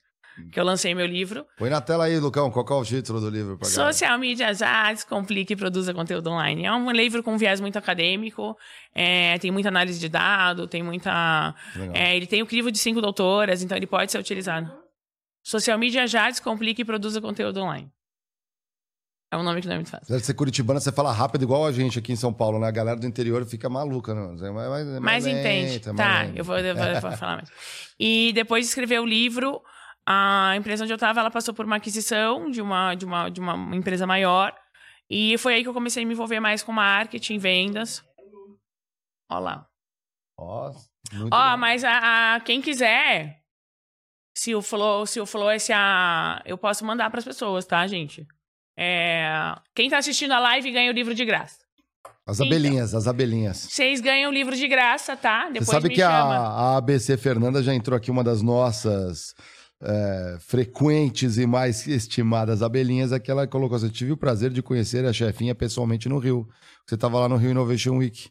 que 0.51 0.59
eu 0.59 0.63
lancei 0.63 0.95
meu 0.95 1.05
livro. 1.05 1.45
Põe 1.57 1.69
na 1.69 1.81
tela 1.81 2.05
aí, 2.05 2.17
Lucão, 2.19 2.49
qual 2.49 2.65
é 2.65 2.81
o 2.81 2.85
título 2.85 3.19
do 3.19 3.29
livro? 3.29 3.59
Social 3.63 4.17
Media 4.17 4.47
Arts, 4.65 5.03
Complique 5.03 5.53
e 5.53 5.55
Produza 5.55 5.93
Conteúdo 5.93 6.29
Online. 6.29 6.65
É 6.65 6.73
um 6.73 6.91
livro 6.91 7.21
com 7.21 7.37
viés 7.37 7.59
muito 7.59 7.77
acadêmico, 7.77 8.55
é, 8.93 9.37
tem 9.39 9.51
muita 9.51 9.69
análise 9.69 9.99
de 9.99 10.07
dado, 10.07 10.67
tem 10.67 10.81
muita... 10.81 11.53
É, 11.93 12.15
ele 12.15 12.25
tem 12.25 12.41
o 12.41 12.45
crivo 12.45 12.71
de 12.71 12.77
cinco 12.77 13.01
doutoras, 13.01 13.61
então 13.61 13.75
ele 13.75 13.87
pode 13.87 14.11
ser 14.11 14.19
utilizado. 14.19 14.71
Social 15.43 15.77
Media 15.77 16.03
Arts, 16.03 16.39
Complique 16.39 16.81
e 16.81 16.85
Produza 16.85 17.19
Conteúdo 17.19 17.61
Online. 17.61 17.91
É 19.31 19.37
um 19.37 19.43
nome 19.43 19.61
que 19.61 19.67
não 19.67 19.73
é 19.73 19.77
muito 19.77 19.91
fácil. 19.91 20.07
Deve 20.07 20.25
ser 20.25 20.33
curitibana, 20.33 20.79
você 20.79 20.91
fala 20.91 21.11
rápido 21.11 21.43
igual 21.43 21.65
a 21.65 21.71
gente 21.71 21.99
aqui 21.99 22.11
em 22.11 22.15
São 22.15 22.33
Paulo, 22.33 22.59
né? 22.59 22.67
A 22.67 22.71
galera 22.71 22.99
do 22.99 23.05
interior 23.05 23.45
fica 23.45 23.69
maluca, 23.69 24.13
não? 24.13 24.33
É 24.43 24.51
mais, 24.51 24.69
mais, 24.69 24.87
mais 24.87 25.01
Mas 25.01 25.27
entende. 25.27 25.79
tá, 25.79 26.25
eu 26.35 26.43
vou, 26.43 26.57
eu, 26.57 26.75
vou, 26.75 26.85
eu 26.85 27.01
vou 27.01 27.11
falar 27.11 27.37
mais. 27.37 27.49
E 27.99 28.31
depois 28.33 28.65
de 28.65 28.69
escrever 28.69 28.99
o 28.99 29.05
livro, 29.05 29.61
a 30.05 30.55
empresa 30.55 30.83
onde 30.83 30.93
eu 30.93 30.95
estava, 30.95 31.19
ela 31.19 31.29
passou 31.29 31.53
por 31.53 31.65
uma 31.65 31.75
aquisição 31.75 32.49
de 32.49 32.61
uma, 32.61 32.95
de 32.95 33.05
uma, 33.05 33.29
de 33.29 33.39
uma 33.39 33.75
empresa 33.75 34.07
maior. 34.07 34.55
E 35.09 35.37
foi 35.37 35.55
aí 35.55 35.63
que 35.63 35.69
eu 35.69 35.73
comecei 35.73 36.03
a 36.03 36.05
me 36.05 36.13
envolver 36.13 36.39
mais 36.39 36.63
com 36.63 36.71
marketing, 36.71 37.37
vendas. 37.37 38.03
Olha 39.29 39.39
lá. 39.39 39.67
Ó, 40.39 40.71
Ó, 41.31 41.57
mas 41.57 41.83
a, 41.83 42.35
a, 42.35 42.39
quem 42.39 42.61
quiser, 42.61 43.41
se 44.35 44.55
o 44.55 44.61
Flow, 44.61 45.05
se 45.05 45.19
o 45.19 45.25
Flow 45.25 45.49
é 45.49 45.59
se 45.59 45.73
a, 45.73 46.41
eu 46.45 46.57
posso 46.57 46.85
mandar 46.85 47.09
para 47.09 47.19
as 47.19 47.25
pessoas, 47.25 47.65
tá, 47.65 47.85
gente? 47.87 48.27
É, 48.81 49.55
quem 49.75 49.89
tá 49.89 49.97
assistindo 49.97 50.31
a 50.31 50.39
live 50.39 50.71
ganha 50.71 50.89
o 50.89 50.93
livro 50.93 51.13
de 51.13 51.25
graça. 51.25 51.57
As 52.25 52.39
abelhinhas, 52.39 52.89
então, 52.89 52.99
as 52.99 53.07
abelhinhas. 53.07 53.57
Vocês 53.57 53.99
ganham 53.99 54.31
o 54.31 54.33
livro 54.33 54.55
de 54.55 54.67
graça, 54.69 55.17
tá? 55.17 55.49
Depois 55.49 55.65
Você 55.65 55.71
sabe 55.73 55.89
que 55.89 56.01
a, 56.01 56.11
a, 56.13 56.77
ABC 56.77 57.17
Fernanda 57.17 57.61
já 57.61 57.73
entrou 57.73 57.97
aqui, 57.97 58.09
uma 58.09 58.23
das 58.23 58.41
nossas 58.41 59.33
é, 59.83 60.37
frequentes 60.39 61.37
e 61.37 61.45
mais 61.45 61.85
estimadas 61.87 62.63
abelhinhas, 62.63 63.11
é 63.11 63.19
que 63.19 63.29
ela 63.29 63.45
colocou 63.45 63.75
assim, 63.75 63.89
tive 63.89 64.13
o 64.13 64.17
prazer 64.17 64.51
de 64.51 64.61
conhecer 64.61 65.03
a 65.05 65.11
chefinha 65.11 65.53
pessoalmente 65.53 66.07
no 66.07 66.17
Rio. 66.17 66.47
Você 66.87 66.95
estava 66.95 67.19
lá 67.19 67.27
no 67.27 67.35
Rio 67.35 67.51
Innovation 67.51 67.97
Week. 67.97 68.29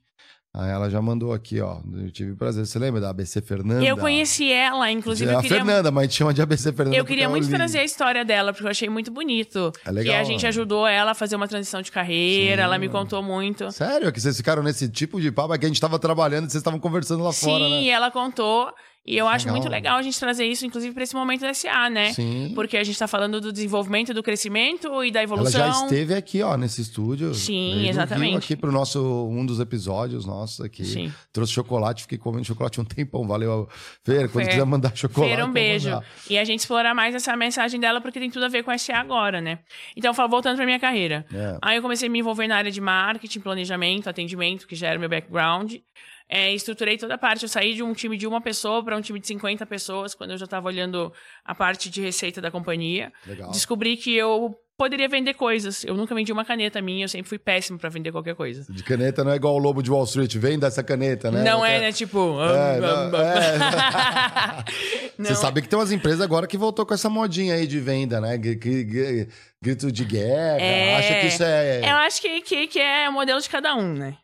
Aí 0.59 0.71
ela 0.71 0.91
já 0.91 1.01
mandou 1.01 1.33
aqui, 1.33 1.61
ó. 1.61 1.77
Eu 1.95 2.11
tive 2.11 2.35
prazer. 2.35 2.67
Você 2.67 2.81
lembra 2.81 3.01
da 3.01 3.11
ABC 3.11 3.41
Fernanda? 3.41 3.85
Eu 3.85 3.97
conheci 3.97 4.51
ela, 4.51 4.91
inclusive. 4.91 5.31
É 5.31 5.37
a 5.37 5.41
queria... 5.41 5.59
Fernanda, 5.59 5.93
mas 5.93 6.13
chama 6.13 6.35
de 6.35 6.43
ABC 6.43 6.73
Fernanda. 6.73 6.97
Eu 6.97 7.05
queria 7.05 7.29
muito 7.29 7.49
trazer 7.49 7.79
a 7.79 7.85
história 7.85 8.25
dela, 8.25 8.53
porque 8.53 8.67
eu 8.67 8.71
achei 8.71 8.89
muito 8.89 9.09
bonito. 9.13 9.71
É 9.87 9.93
legal. 9.93 10.17
Que 10.17 10.21
a 10.21 10.25
gente 10.25 10.45
ajudou 10.49 10.85
ela 10.85 11.13
a 11.13 11.15
fazer 11.15 11.37
uma 11.37 11.47
transição 11.47 11.81
de 11.81 11.93
carreira, 11.93 12.57
Sim. 12.57 12.65
ela 12.65 12.77
me 12.77 12.89
contou 12.89 13.23
muito. 13.23 13.71
Sério? 13.71 14.11
Que 14.11 14.21
vocês 14.21 14.37
ficaram 14.37 14.61
nesse 14.61 14.89
tipo 14.89 15.21
de 15.21 15.31
papo? 15.31 15.55
É 15.55 15.59
que 15.59 15.65
a 15.65 15.69
gente 15.69 15.81
tava 15.81 15.97
trabalhando 15.97 16.49
e 16.49 16.51
vocês 16.51 16.61
estavam 16.61 16.81
conversando 16.81 17.23
lá 17.23 17.33
Sim, 17.33 17.47
fora, 17.47 17.63
né? 17.63 17.79
Sim, 17.79 17.91
ela 17.91 18.11
contou. 18.11 18.75
E 19.09 19.17
eu 19.17 19.27
acho 19.27 19.47
legal. 19.47 19.59
muito 19.59 19.73
legal 19.73 19.97
a 19.97 20.03
gente 20.03 20.21
trazer 20.21 20.45
isso, 20.45 20.67
inclusive, 20.67 20.93
para 20.93 21.03
esse 21.03 21.15
momento 21.15 21.41
da 21.41 21.55
SA, 21.55 21.89
né? 21.89 22.13
Sim. 22.13 22.53
Porque 22.55 22.77
a 22.77 22.85
gente 22.85 22.93
está 22.93 23.09
falando 23.09 23.41
do 23.41 23.51
desenvolvimento, 23.51 24.13
do 24.13 24.23
crescimento 24.23 25.03
e 25.03 25.11
da 25.11 25.23
evolução. 25.23 25.63
Ela 25.63 25.73
já 25.73 25.85
esteve 25.85 26.15
aqui, 26.15 26.43
ó, 26.43 26.59
nesse 26.59 26.83
estúdio. 26.83 27.33
Sim, 27.33 27.89
exatamente. 27.89 28.37
aqui 28.37 28.55
para 28.55 28.71
nosso 28.71 29.27
um 29.31 29.47
dos 29.47 29.61
episódios 29.61 30.27
nossos 30.27 30.61
aqui. 30.61 30.85
Sim. 30.85 31.11
Trouxe 31.33 31.55
chocolate, 31.55 32.03
fiquei 32.03 32.19
comendo 32.19 32.45
chocolate 32.45 32.79
um 32.83 32.85
tempão. 32.85 33.27
Valeu, 33.27 33.67
Fer. 34.05 34.29
Quando 34.29 34.45
Fer. 34.45 34.51
quiser 34.51 34.67
mandar 34.67 34.95
chocolate. 34.95 35.35
Fer, 35.35 35.43
um 35.43 35.53
beijo. 35.53 36.03
E 36.29 36.37
a 36.37 36.45
gente 36.45 36.61
explorar 36.61 36.93
mais 36.93 37.15
essa 37.15 37.35
mensagem 37.35 37.81
dela, 37.81 38.03
porque 38.03 38.21
tem 38.21 38.31
tudo 38.31 38.45
a 38.45 38.49
ver 38.49 38.63
com 38.63 38.71
a 38.71 38.77
SA 38.77 38.99
agora, 38.99 39.41
né? 39.41 39.61
Então, 39.97 40.13
voltando 40.13 40.57
para 40.57 40.67
minha 40.67 40.79
carreira. 40.79 41.25
É. 41.33 41.57
Aí 41.63 41.77
eu 41.77 41.83
comecei 41.83 42.09
a 42.09 42.11
me 42.11 42.19
envolver 42.19 42.47
na 42.47 42.57
área 42.57 42.71
de 42.71 42.81
marketing, 42.81 43.41
planejamento, 43.41 44.11
atendimento, 44.11 44.67
que 44.67 44.77
já 44.77 44.89
era 44.89 44.99
meu 44.99 45.09
background. 45.09 45.77
É, 46.29 46.53
estruturei 46.53 46.99
toda 46.99 47.15
a 47.15 47.19
parte. 47.19 47.43
Eu 47.45 47.49
saí 47.49 47.75
de 47.75 47.83
um 47.83 47.93
time 47.95 48.17
de 48.17 48.27
uma 48.27 48.41
pessoa 48.41 48.85
para 48.85 48.97
um 48.97 49.01
time 49.01 49.19
de 49.19 49.27
50 49.27 49.65
pessoas, 49.67 50.15
quando 50.15 50.33
eu 50.33 50.39
já 50.39 50.45
estava 50.45 50.67
olhando 50.69 51.13
a 51.45 51.55
parte 51.55 51.89
de 51.89 52.03
receita 52.03 52.41
da 52.41 52.51
companhia. 52.51 53.13
Legal. 53.27 53.51
Descobri 53.51 53.97
que 53.97 54.15
eu 54.15 54.55
poderia 54.79 55.09
vender 55.09 55.35
coisas. 55.35 55.83
Eu 55.83 55.97
nunca 55.97 56.15
vendi 56.15 56.33
uma 56.33 56.45
caneta 56.45 56.81
minha, 56.81 57.05
eu 57.05 57.09
sempre 57.09 57.29
fui 57.29 57.39
péssimo 57.39 57.79
para 57.79 57.89
vender 57.89 58.13
qualquer 58.13 58.37
coisa. 58.37 58.65
De 58.73 58.83
caneta 58.85 59.25
não 59.25 59.33
é 59.33 59.37
igual 59.37 59.57
o 59.57 59.59
lobo 59.59 59.83
de 59.83 59.91
Wall 59.91 60.05
Street, 60.05 60.37
vem 60.37 60.57
dessa 60.57 60.85
caneta, 60.85 61.31
né? 61.33 61.43
Não 61.43 61.67
é, 61.67 61.81
né? 61.81 61.93
Tipo. 61.93 62.39
É, 62.41 62.79
não, 62.79 63.19
é. 63.19 64.65
Você 65.19 65.35
sabe 65.35 65.63
que 65.63 65.69
tem 65.69 65.77
umas 65.77 65.91
empresas 65.91 66.21
agora 66.21 66.47
que 66.47 66.57
voltou 66.57 66.87
com 66.87 66.95
essa 66.95 67.11
modinha 67.11 67.55
aí 67.55 67.67
de 67.67 67.81
venda, 67.81 68.21
né? 68.21 68.39
Grito 68.39 69.91
de 69.91 70.05
guerra. 70.05 70.61
É... 70.61 70.97
Acha 70.97 71.21
que 71.21 71.27
isso 71.27 71.43
é. 71.43 71.81
Eu 71.91 71.97
acho 71.97 72.23
que, 72.23 72.41
que, 72.43 72.67
que 72.69 72.79
é 72.79 73.09
o 73.09 73.13
modelo 73.13 73.41
de 73.41 73.49
cada 73.51 73.75
um, 73.75 73.95
né? 73.95 74.17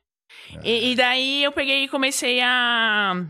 E, 0.63 0.93
e, 0.93 0.95
daí 0.95 1.43
eu 1.43 1.53
peguei 1.53 1.85
e 1.85 1.89
comecei 1.89 2.41
a. 2.41 3.27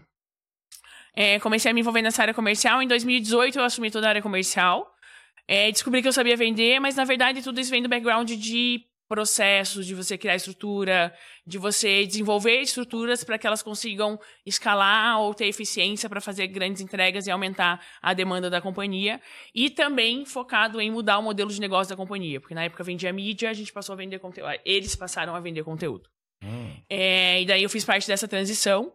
É, 1.16 1.38
comecei 1.38 1.70
a 1.70 1.74
me 1.74 1.80
envolver 1.80 2.02
nessa 2.02 2.22
área 2.22 2.34
comercial. 2.34 2.82
Em 2.82 2.88
2018 2.88 3.58
eu 3.58 3.64
assumi 3.64 3.90
toda 3.90 4.06
a 4.06 4.10
área 4.10 4.22
comercial. 4.22 4.92
É, 5.46 5.70
descobri 5.70 6.02
que 6.02 6.08
eu 6.08 6.12
sabia 6.12 6.36
vender, 6.36 6.80
mas 6.80 6.96
na 6.96 7.04
verdade 7.04 7.42
tudo 7.42 7.60
isso 7.60 7.70
vem 7.70 7.82
do 7.82 7.88
background 7.88 8.30
de 8.30 8.84
processos, 9.06 9.86
de 9.86 9.94
você 9.94 10.16
criar 10.16 10.34
estrutura, 10.34 11.14
de 11.46 11.58
você 11.58 12.06
desenvolver 12.06 12.60
estruturas 12.62 13.22
para 13.22 13.38
que 13.38 13.46
elas 13.46 13.62
consigam 13.62 14.18
escalar 14.46 15.20
ou 15.20 15.34
ter 15.34 15.46
eficiência 15.46 16.08
para 16.08 16.20
fazer 16.20 16.46
grandes 16.48 16.80
entregas 16.80 17.26
e 17.26 17.30
aumentar 17.30 17.84
a 18.00 18.14
demanda 18.14 18.48
da 18.48 18.60
companhia. 18.60 19.20
E 19.54 19.68
também 19.70 20.24
focado 20.24 20.80
em 20.80 20.90
mudar 20.90 21.18
o 21.18 21.22
modelo 21.22 21.50
de 21.50 21.60
negócio 21.60 21.90
da 21.90 21.96
companhia, 21.96 22.40
porque 22.40 22.54
na 22.54 22.64
época 22.64 22.82
vendia 22.82 23.12
mídia, 23.12 23.50
a 23.50 23.52
gente 23.52 23.72
passou 23.72 23.92
a 23.92 23.96
vender 23.96 24.18
conteúdo. 24.18 24.50
Eles 24.64 24.96
passaram 24.96 25.34
a 25.34 25.40
vender 25.40 25.62
conteúdo. 25.62 26.08
Hum. 26.42 26.70
É, 26.88 27.42
e 27.42 27.46
daí 27.46 27.62
eu 27.62 27.70
fiz 27.70 27.84
parte 27.84 28.06
dessa 28.06 28.26
transição. 28.28 28.92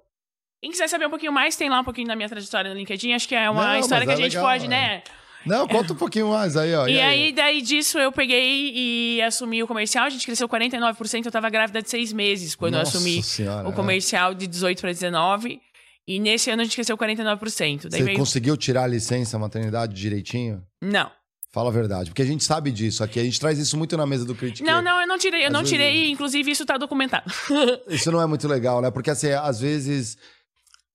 Quem 0.62 0.72
quiser 0.72 0.90
saber 0.90 1.08
um 1.08 1.10
pouquinho 1.10 1.32
mais, 1.32 1.56
tem 1.56 1.70
lá 1.70 1.80
um 1.80 1.84
pouquinho 1.84 2.08
da 2.08 2.16
minha 2.16 2.28
trajetória 2.28 2.72
no 2.72 2.78
LinkedIn. 2.78 3.14
Acho 3.14 3.28
que 3.28 3.36
é 3.36 3.50
uma 3.50 3.74
Não, 3.74 3.80
história 3.80 4.06
que 4.06 4.12
é 4.12 4.16
a 4.16 4.18
gente 4.18 4.36
legal, 4.36 4.46
pode, 4.46 4.68
né? 4.68 5.04
Não, 5.46 5.68
conta 5.68 5.94
um 5.94 5.96
pouquinho 5.96 6.30
mais 6.30 6.58
aí, 6.58 6.76
ó. 6.76 6.86
E, 6.86 6.94
e 6.94 7.00
aí? 7.00 7.24
aí, 7.24 7.32
daí 7.32 7.62
disso, 7.62 7.98
eu 7.98 8.12
peguei 8.12 8.74
e 8.76 9.22
assumi 9.22 9.64
o 9.64 9.68
comercial. 9.68 10.06
A 10.06 10.10
gente 10.10 10.26
cresceu 10.26 10.50
49%. 10.50 11.26
Eu 11.26 11.32
tava 11.32 11.50
grávida 11.50 11.82
de 11.82 11.90
seis 11.90 12.12
meses 12.12 12.56
quando 12.56 12.74
Nossa 12.74 12.98
eu 12.98 13.00
assumi 13.00 13.24
senhora, 13.24 13.68
o 13.68 13.72
é. 13.72 13.76
comercial 13.76 14.32
é. 14.32 14.36
de 14.36 14.48
18 14.48 14.82
para 14.82 14.92
19. 14.92 15.62
E 16.08 16.20
nesse 16.20 16.50
ano 16.50 16.62
a 16.62 16.66
gente 16.66 16.76
cresceu 16.76 16.98
49%. 16.98 17.84
Daí 17.84 18.00
Você 18.00 18.04
veio... 18.04 18.18
conseguiu 18.18 18.58
tirar 18.58 18.84
a 18.84 18.88
licença 18.88 19.40
maternidade 19.40 19.94
direitinho? 19.94 20.64
Não. 20.82 21.10
Fala 21.52 21.70
a 21.70 21.74
verdade, 21.74 22.12
porque 22.12 22.22
a 22.22 22.26
gente 22.26 22.44
sabe 22.44 22.72
disso 22.72 23.04
aqui, 23.04 23.20
a 23.20 23.24
gente 23.24 23.40
traz 23.40 23.58
isso 23.58 23.76
muito 23.76 23.98
na 23.98 24.06
mesa 24.06 24.24
do 24.24 24.36
crítico. 24.36 24.68
Não, 24.68 24.84
não, 24.84 25.02
eu 25.02 25.08
não 25.08 25.18
tirei, 25.18 25.42
eu 25.42 25.48
às 25.48 25.54
não 25.54 25.62
vezes... 25.62 25.72
tirei, 25.72 26.12
inclusive 26.12 26.52
isso 26.52 26.64
tá 26.64 26.78
documentado. 26.78 27.26
isso 27.90 28.12
não 28.12 28.22
é 28.22 28.28
muito 28.28 28.48
legal, 28.48 28.82
né? 28.82 28.92
Porque 28.92 29.10
assim, 29.10 29.32
às 29.32 29.60
vezes, 29.60 30.16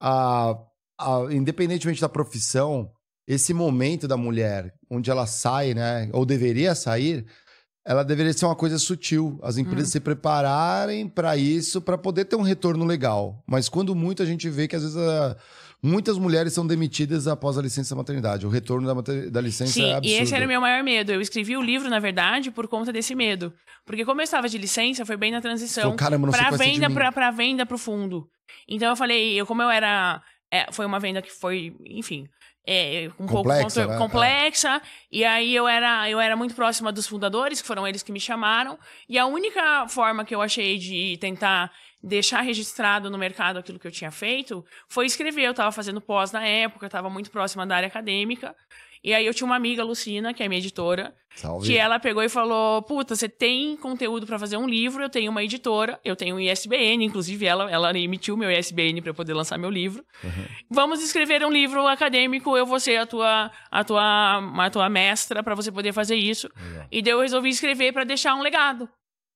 a, 0.01 0.57
a, 0.97 1.27
independentemente 1.31 2.01
da 2.01 2.09
profissão, 2.09 2.89
esse 3.27 3.53
momento 3.53 4.07
da 4.07 4.17
mulher, 4.17 4.73
onde 4.89 5.11
ela 5.11 5.27
sai, 5.27 5.75
né, 5.75 6.09
ou 6.13 6.25
deveria 6.25 6.73
sair, 6.77 7.27
ela 7.85 8.05
deveria 8.05 8.33
ser 8.33 8.47
uma 8.47 8.55
coisa 8.55 8.79
sutil. 8.79 9.41
As 9.43 9.59
empresas 9.59 9.89
hum. 9.89 9.93
se 9.93 10.01
prepararem 10.01 11.09
para 11.09 11.37
isso, 11.37 11.83
para 11.83 11.99
poder 11.99 12.27
ter 12.27 12.37
um 12.37 12.43
retorno 12.43 12.85
legal. 12.85 13.43
Mas 13.45 13.69
quando 13.69 13.93
muito 13.93 14.23
a 14.23 14.27
gente 14.27 14.49
vê 14.49 14.69
que 14.69 14.77
às 14.77 14.83
vezes 14.83 14.97
a 14.97 15.37
Muitas 15.87 16.17
mulheres 16.17 16.55
são 16.55 16.67
demitidas 16.67 17.29
após 17.29 17.59
a 17.59 17.63
licença 17.63 17.95
maternidade. 17.95 18.47
O 18.47 18.49
retorno 18.49 18.87
da, 18.87 19.03
da 19.31 19.41
licença 19.41 19.73
Sim, 19.73 19.91
é 19.91 19.95
absurdo. 19.97 20.07
e 20.07 20.23
esse 20.23 20.35
era 20.35 20.47
o 20.47 20.49
meu 20.49 20.59
maior 20.59 20.83
medo. 20.83 21.13
Eu 21.13 21.21
escrevi 21.21 21.59
o 21.59 21.61
livro, 21.61 21.91
na 21.91 21.99
verdade, 21.99 22.51
por 22.51 22.67
conta 22.67 22.91
desse 22.91 23.15
medo. 23.15 23.53
Porque 23.85 24.03
como 24.03 24.23
eu 24.23 24.25
estava 24.25 24.49
de 24.49 24.57
licença, 24.57 25.05
foi 25.05 25.19
bem 25.19 25.31
na 25.31 25.43
transição 25.43 25.95
para 25.95 26.17
venda 26.57 26.89
para 26.89 27.31
venda 27.31 27.67
para 27.67 27.75
o 27.75 27.79
fundo. 27.79 28.27
Então 28.67 28.89
eu 28.89 28.97
falei, 28.97 29.39
eu 29.39 29.45
como 29.45 29.61
eu 29.61 29.69
era 29.69 30.23
é, 30.51 30.73
foi 30.73 30.87
uma 30.87 30.99
venda 30.99 31.21
que 31.21 31.31
foi, 31.31 31.77
enfim, 31.85 32.29
é, 32.67 33.11
um 33.19 33.27
complexa, 33.27 33.81
pouco 33.81 33.93
né? 33.93 33.99
complexa. 33.99 34.77
É. 34.77 34.81
E 35.13 35.25
aí 35.25 35.55
eu 35.55 35.69
era, 35.69 36.09
eu 36.09 36.19
era 36.19 36.37
muito 36.37 36.55
próxima 36.55 36.91
dos 36.91 37.07
fundadores, 37.07 37.61
que 37.61 37.67
foram 37.67 37.87
eles 37.87 38.03
que 38.03 38.13
me 38.13 38.21
chamaram. 38.21 38.79
E 39.09 39.19
a 39.19 39.27
única 39.27 39.87
forma 39.89 40.25
que 40.25 40.35
eu 40.35 40.41
achei 40.41 40.79
de 40.79 41.19
tentar 41.21 41.71
deixar 42.05 42.43
registrado 42.43 43.11
no 43.11 43.17
mercado 43.17 43.59
aquilo 43.59 43.79
que 43.79 43.87
eu 43.87 43.93
tinha 43.93 44.11
feito 44.11 44.65
foi 44.89 45.07
escrever. 45.07 45.45
Eu 45.45 45.53
estava 45.53 45.73
fazendo 45.73 46.01
pós 46.01 46.31
na 46.31 46.47
época, 46.47 46.87
estava 46.87 47.09
muito 47.09 47.31
próxima 47.31 47.67
da 47.67 47.77
área 47.77 47.87
acadêmica. 47.87 48.55
E 49.03 49.13
aí 49.13 49.27
eu 49.27 49.35
tinha 49.35 49.45
uma 49.45 49.57
amiga, 49.57 49.85
Lucina, 49.85 50.33
que 50.33 50.43
é 50.43 50.49
minha 50.49 50.59
editora, 50.59 51.15
Salve. 51.35 51.67
que 51.67 51.77
ela 51.77 51.99
pegou 51.99 52.23
e 52.23 52.29
falou: 52.29 52.81
Puta, 52.83 53.15
você 53.15 53.29
tem 53.29 53.77
conteúdo 53.77 54.27
para 54.27 54.39
fazer 54.39 54.57
um 54.57 54.67
livro, 54.67 55.03
eu 55.03 55.11
tenho 55.11 55.31
uma 55.31 55.45
editora, 55.45 56.01
eu 56.03 56.17
tenho 56.17 56.37
um 56.37 56.41
ISBN, 56.41 57.05
inclusive 57.05 57.45
ela, 57.45 57.71
ela 57.71 57.99
emitiu 57.99 58.35
meu 58.35 58.51
ISBN 58.51 59.03
para 59.03 59.13
poder 59.13 59.35
lançar 59.35 59.59
meu 59.59 59.69
livro. 59.69 60.03
Uhum. 60.23 60.47
Vamos 60.71 61.03
escrever 61.03 61.45
um 61.45 61.51
livro 61.51 61.87
acadêmico, 61.87 62.57
eu 62.57 62.65
vou 62.65 62.81
ser 62.81 62.97
a 62.97 63.05
tua, 63.05 63.51
a 63.71 63.85
tua, 63.85 64.39
a 64.39 64.71
tua 64.71 64.89
mestra 64.89 65.43
para 65.43 65.55
você 65.55 65.71
poder 65.71 65.93
fazer 65.93 66.17
isso. 66.17 66.49
E 66.91 67.03
daí 67.03 67.13
eu 67.13 67.21
resolvi 67.21 67.51
escrever 67.51 67.93
para 67.93 68.05
deixar 68.05 68.35
um 68.35 68.41
legado. 68.41 68.89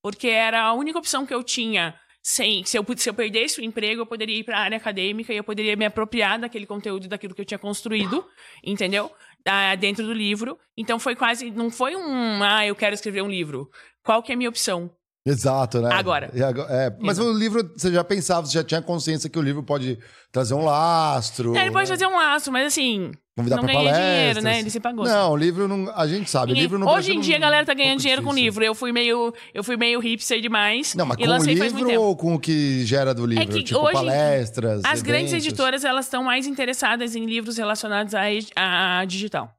Porque 0.02 0.28
era 0.28 0.62
a 0.62 0.72
única 0.72 0.98
opção 0.98 1.26
que 1.26 1.34
eu 1.34 1.42
tinha 1.42 1.94
sem, 2.30 2.62
se 2.62 2.76
eu, 2.76 2.84
se 2.94 3.08
eu 3.08 3.14
perdesse 3.14 3.58
o 3.58 3.64
emprego, 3.64 4.02
eu 4.02 4.06
poderia 4.06 4.36
ir 4.36 4.44
para 4.44 4.58
a 4.58 4.60
área 4.60 4.76
acadêmica 4.76 5.32
e 5.32 5.38
eu 5.38 5.42
poderia 5.42 5.74
me 5.74 5.86
apropriar 5.86 6.38
daquele 6.38 6.66
conteúdo 6.66 7.08
daquilo 7.08 7.34
que 7.34 7.40
eu 7.40 7.44
tinha 7.44 7.58
construído, 7.58 8.22
entendeu? 8.62 9.10
Da, 9.42 9.74
dentro 9.74 10.04
do 10.04 10.12
livro. 10.12 10.58
Então 10.76 10.98
foi 10.98 11.16
quase, 11.16 11.50
não 11.50 11.70
foi 11.70 11.96
um, 11.96 12.42
ah, 12.42 12.66
eu 12.66 12.76
quero 12.76 12.94
escrever 12.94 13.22
um 13.22 13.30
livro. 13.30 13.70
Qual 14.02 14.22
que 14.22 14.30
é 14.30 14.34
a 14.34 14.36
minha 14.36 14.50
opção? 14.50 14.94
Exato, 15.28 15.80
né? 15.80 15.90
Agora. 15.92 16.30
É, 16.34 16.94
mas 16.98 17.18
Exato. 17.18 17.34
o 17.34 17.38
livro, 17.38 17.70
você 17.76 17.92
já 17.92 18.02
pensava, 18.02 18.46
você 18.46 18.54
já 18.54 18.64
tinha 18.64 18.80
consciência 18.80 19.28
que 19.28 19.38
o 19.38 19.42
livro 19.42 19.62
pode 19.62 19.98
trazer 20.32 20.54
um 20.54 20.64
lastro. 20.64 21.54
É, 21.56 21.62
ele 21.62 21.70
pode 21.70 21.86
trazer 21.86 22.06
um 22.06 22.16
lastro, 22.16 22.52
mas 22.52 22.66
assim. 22.66 23.12
Convidar 23.36 23.56
não 23.56 23.66
ganha 23.66 23.92
dinheiro, 23.92 24.42
né? 24.42 24.58
Ele 24.58 24.70
se 24.70 24.80
pagou. 24.80 25.04
Não, 25.04 25.32
o 25.32 25.36
livro 25.36 25.68
não. 25.68 25.92
A 25.94 26.06
gente 26.06 26.28
sabe. 26.28 26.52
E, 26.52 26.54
livro 26.54 26.78
no 26.78 26.90
hoje 26.90 27.12
em 27.12 27.20
dia 27.20 27.36
a 27.36 27.38
galera 27.38 27.64
tá 27.64 27.74
ganhando 27.74 28.00
dinheiro 28.00 28.22
difícil. 28.22 28.36
com 28.36 28.44
livro. 28.44 28.64
Eu 28.64 28.74
fui 28.74 28.90
meio, 28.90 29.32
eu 29.54 29.62
fui 29.62 29.76
meio 29.76 30.00
hipster 30.00 30.40
demais. 30.40 30.94
Não, 30.94 31.06
mas 31.06 31.16
com 31.16 31.22
o 31.24 31.44
livro 31.44 32.00
ou 32.00 32.16
com 32.16 32.34
o 32.34 32.40
que 32.40 32.84
gera 32.84 33.14
do 33.14 33.24
livro? 33.24 33.44
É 33.44 33.46
que 33.46 33.62
tipo, 33.62 33.78
hoje, 33.78 33.92
palestras. 33.92 34.80
As 34.80 34.84
eventos. 34.84 35.02
grandes 35.02 35.32
editoras, 35.34 35.84
elas 35.84 36.06
estão 36.06 36.24
mais 36.24 36.46
interessadas 36.46 37.14
em 37.14 37.26
livros 37.26 37.58
relacionados 37.58 38.14
à, 38.14 39.00
à 39.00 39.04
digital. 39.04 39.54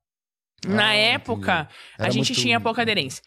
Na 0.68 0.88
ah, 0.88 0.94
época, 0.94 1.70
a 1.98 2.10
gente 2.10 2.32
muito... 2.32 2.42
tinha 2.42 2.60
pouca 2.60 2.82
aderência. 2.82 3.24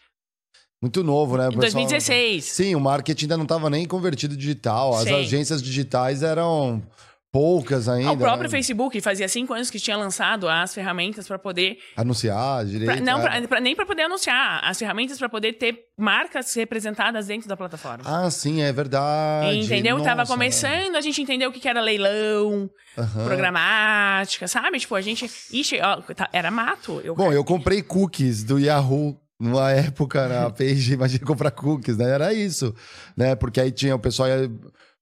Muito 0.83 1.01
novo, 1.01 1.37
né? 1.37 1.47
Em 1.47 1.55
2016. 1.55 2.43
Sim, 2.43 2.75
o 2.75 2.79
marketing 2.81 3.23
ainda 3.23 3.37
não 3.37 3.45
estava 3.45 3.69
nem 3.69 3.87
convertido 3.87 4.35
digital. 4.35 4.93
As 4.93 5.03
Sim. 5.05 5.13
agências 5.13 5.63
digitais 5.63 6.21
eram 6.21 6.83
poucas 7.31 7.87
ainda. 7.87 8.11
O 8.11 8.17
próprio 8.17 8.43
né? 8.43 8.49
Facebook 8.49 8.99
fazia 8.99 9.29
cinco 9.29 9.53
anos 9.53 9.69
que 9.69 9.79
tinha 9.79 9.95
lançado 9.95 10.49
as 10.49 10.73
ferramentas 10.73 11.25
para 11.25 11.39
poder 11.39 11.77
anunciar 11.95 12.65
direito. 12.65 12.91
Pra, 12.91 12.99
não, 12.99 13.19
é. 13.19 13.21
pra, 13.21 13.47
pra, 13.47 13.59
nem 13.61 13.73
para 13.73 13.85
poder 13.85 14.01
anunciar, 14.01 14.59
as 14.61 14.77
ferramentas 14.77 15.17
para 15.17 15.29
poder 15.29 15.53
ter 15.53 15.85
marcas 15.97 16.53
representadas 16.53 17.27
dentro 17.27 17.47
da 17.47 17.55
plataforma. 17.55 18.03
Ah, 18.05 18.29
sim, 18.29 18.61
é 18.61 18.73
verdade. 18.73 19.59
Entendeu? 19.59 19.99
Nossa, 19.99 20.09
Tava 20.09 20.25
começando, 20.25 20.97
a 20.97 21.01
gente 21.01 21.21
entendeu 21.21 21.49
o 21.49 21.53
que 21.53 21.65
era 21.65 21.79
leilão, 21.79 22.69
uhum. 22.97 23.25
programática, 23.25 24.49
sabe? 24.49 24.79
Tipo, 24.79 24.95
a 24.95 25.01
gente, 25.01 25.31
ixi, 25.49 25.79
ó, 25.81 26.01
tá, 26.13 26.29
era 26.33 26.51
mato. 26.51 26.99
Eu... 27.05 27.15
Bom, 27.15 27.31
eu 27.31 27.45
comprei 27.45 27.81
cookies 27.81 28.43
do 28.43 28.59
Yahoo 28.59 29.17
numa 29.43 29.71
época 29.71 30.27
na 30.27 30.49
page, 30.49 30.93
imagina 30.93 31.25
comprar 31.25 31.51
cookies, 31.51 31.97
né? 31.97 32.09
Era 32.09 32.33
isso, 32.33 32.73
né? 33.15 33.35
Porque 33.35 33.59
aí 33.59 33.71
tinha 33.71 33.95
o 33.95 33.99
pessoal 33.99 34.29
ia, 34.29 34.49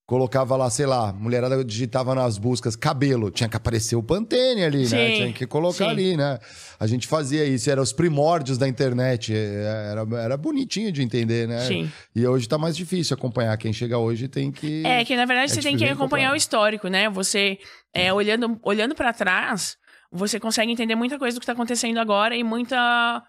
colocava 0.05 0.57
lá, 0.57 0.69
sei 0.69 0.85
lá, 0.85 1.13
mulherada 1.13 1.63
digitava 1.63 2.13
nas 2.13 2.37
buscas 2.37 2.75
cabelo, 2.75 3.31
tinha 3.31 3.47
que 3.47 3.55
aparecer 3.55 3.95
o 3.95 4.03
Pantene 4.03 4.63
ali, 4.63 4.79
né? 4.79 4.85
sim, 4.85 4.95
né? 4.95 5.15
Tinha 5.15 5.33
que 5.33 5.47
colocar 5.47 5.85
sim. 5.85 5.89
ali, 5.89 6.17
né? 6.17 6.37
A 6.77 6.85
gente 6.85 7.07
fazia 7.07 7.45
isso, 7.45 7.69
eram 7.69 7.81
os 7.81 7.93
primórdios 7.93 8.57
da 8.57 8.67
internet, 8.67 9.33
é, 9.33 9.91
era, 9.91 10.05
era 10.21 10.35
bonitinho 10.35 10.91
de 10.91 11.01
entender, 11.01 11.47
né? 11.47 11.61
Sim. 11.61 11.89
E 12.13 12.27
hoje 12.27 12.45
tá 12.45 12.57
mais 12.57 12.75
difícil 12.75 13.13
acompanhar. 13.13 13.55
Quem 13.57 13.71
chega 13.71 13.97
hoje 13.97 14.27
tem 14.27 14.51
que. 14.51 14.85
É, 14.85 15.05
que 15.05 15.15
na 15.15 15.25
verdade 15.25 15.49
é 15.51 15.55
você 15.55 15.61
tem 15.61 15.77
que 15.77 15.85
acompanhar 15.85 16.33
o 16.33 16.35
histórico, 16.35 16.89
né? 16.89 17.09
Você, 17.09 17.57
é, 17.93 18.11
olhando, 18.11 18.59
olhando 18.63 18.93
para 18.93 19.13
trás, 19.13 19.77
você 20.11 20.41
consegue 20.41 20.73
entender 20.73 20.95
muita 20.95 21.17
coisa 21.17 21.37
do 21.37 21.39
que 21.39 21.45
tá 21.45 21.53
acontecendo 21.53 21.99
agora 21.99 22.35
e 22.35 22.43
muita 22.43 23.23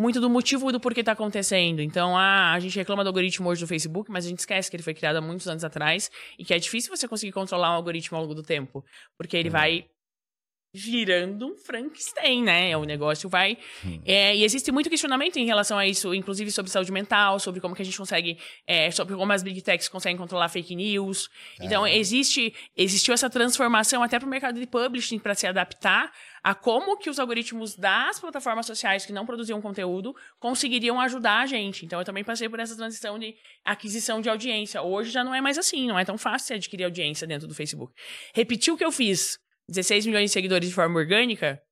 muito 0.00 0.20
do 0.20 0.30
motivo 0.30 0.72
do 0.72 0.80
porquê 0.80 1.00
está 1.00 1.12
acontecendo. 1.12 1.80
Então, 1.80 2.16
ah, 2.16 2.52
a 2.52 2.60
gente 2.60 2.76
reclama 2.76 3.04
do 3.04 3.08
algoritmo 3.08 3.48
hoje 3.48 3.60
do 3.60 3.66
Facebook, 3.66 4.10
mas 4.10 4.24
a 4.24 4.28
gente 4.28 4.38
esquece 4.38 4.70
que 4.70 4.76
ele 4.76 4.82
foi 4.82 4.94
criado 4.94 5.16
há 5.16 5.20
muitos 5.20 5.46
anos 5.46 5.64
atrás 5.64 6.10
e 6.38 6.44
que 6.44 6.54
é 6.54 6.58
difícil 6.58 6.94
você 6.94 7.06
conseguir 7.06 7.32
controlar 7.32 7.70
um 7.70 7.74
algoritmo 7.74 8.16
ao 8.16 8.22
longo 8.22 8.34
do 8.34 8.42
tempo, 8.42 8.84
porque 9.18 9.36
ele 9.36 9.48
uhum. 9.48 9.52
vai 9.52 9.86
virando 10.74 11.46
um 11.48 11.56
Frankenstein, 11.56 12.42
né? 12.42 12.76
O 12.76 12.84
negócio 12.84 13.28
vai. 13.28 13.58
Hum. 13.84 14.00
É, 14.06 14.34
e 14.34 14.42
existe 14.42 14.72
muito 14.72 14.88
questionamento 14.88 15.36
em 15.36 15.44
relação 15.44 15.76
a 15.76 15.86
isso, 15.86 16.14
inclusive 16.14 16.50
sobre 16.50 16.70
saúde 16.70 16.90
mental, 16.90 17.38
sobre 17.38 17.60
como 17.60 17.74
que 17.74 17.82
a 17.82 17.84
gente 17.84 17.98
consegue. 17.98 18.38
É, 18.66 18.90
sobre 18.90 19.14
como 19.14 19.30
as 19.32 19.42
big 19.42 19.60
techs 19.60 19.88
conseguem 19.88 20.16
controlar 20.16 20.48
fake 20.48 20.74
news. 20.74 21.28
É. 21.60 21.66
Então, 21.66 21.86
existe, 21.86 22.54
existiu 22.74 23.12
essa 23.12 23.28
transformação 23.28 24.02
até 24.02 24.18
para 24.18 24.26
o 24.26 24.30
mercado 24.30 24.58
de 24.58 24.66
publishing 24.66 25.18
para 25.18 25.34
se 25.34 25.46
adaptar 25.46 26.10
a 26.42 26.54
como 26.54 26.96
que 26.96 27.10
os 27.10 27.18
algoritmos 27.18 27.76
das 27.76 28.18
plataformas 28.18 28.66
sociais 28.66 29.04
que 29.04 29.12
não 29.12 29.26
produziam 29.26 29.60
conteúdo 29.60 30.14
conseguiriam 30.40 31.00
ajudar 31.00 31.42
a 31.42 31.46
gente. 31.46 31.84
Então, 31.84 31.98
eu 31.98 32.04
também 32.04 32.24
passei 32.24 32.48
por 32.48 32.58
essa 32.58 32.74
transição 32.74 33.18
de 33.18 33.34
aquisição 33.62 34.20
de 34.20 34.28
audiência. 34.30 34.80
Hoje 34.80 35.10
já 35.10 35.22
não 35.22 35.34
é 35.34 35.40
mais 35.40 35.58
assim, 35.58 35.86
não 35.86 35.98
é 35.98 36.04
tão 36.04 36.16
fácil 36.16 36.56
adquirir 36.56 36.84
audiência 36.84 37.26
dentro 37.26 37.46
do 37.46 37.54
Facebook. 37.54 37.92
Repetir 38.34 38.72
o 38.72 38.76
que 38.76 38.84
eu 38.84 38.90
fiz 38.90 39.41
16 39.68 40.06
milhões 40.06 40.30
de 40.30 40.32
seguidores 40.32 40.68
de 40.68 40.74
forma 40.74 40.98
orgânica, 40.98 41.62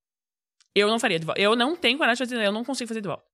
eu 0.74 0.88
não 0.88 0.98
faria 0.98 1.18
de 1.18 1.26
volta. 1.26 1.40
Eu 1.40 1.56
não 1.56 1.76
tenho 1.76 1.98
coragem 1.98 2.24
de 2.24 2.30
fazer, 2.30 2.44
eu 2.44 2.52
não 2.52 2.64
consigo 2.64 2.88
fazer 2.88 3.00
de 3.00 3.08
volta. 3.08 3.24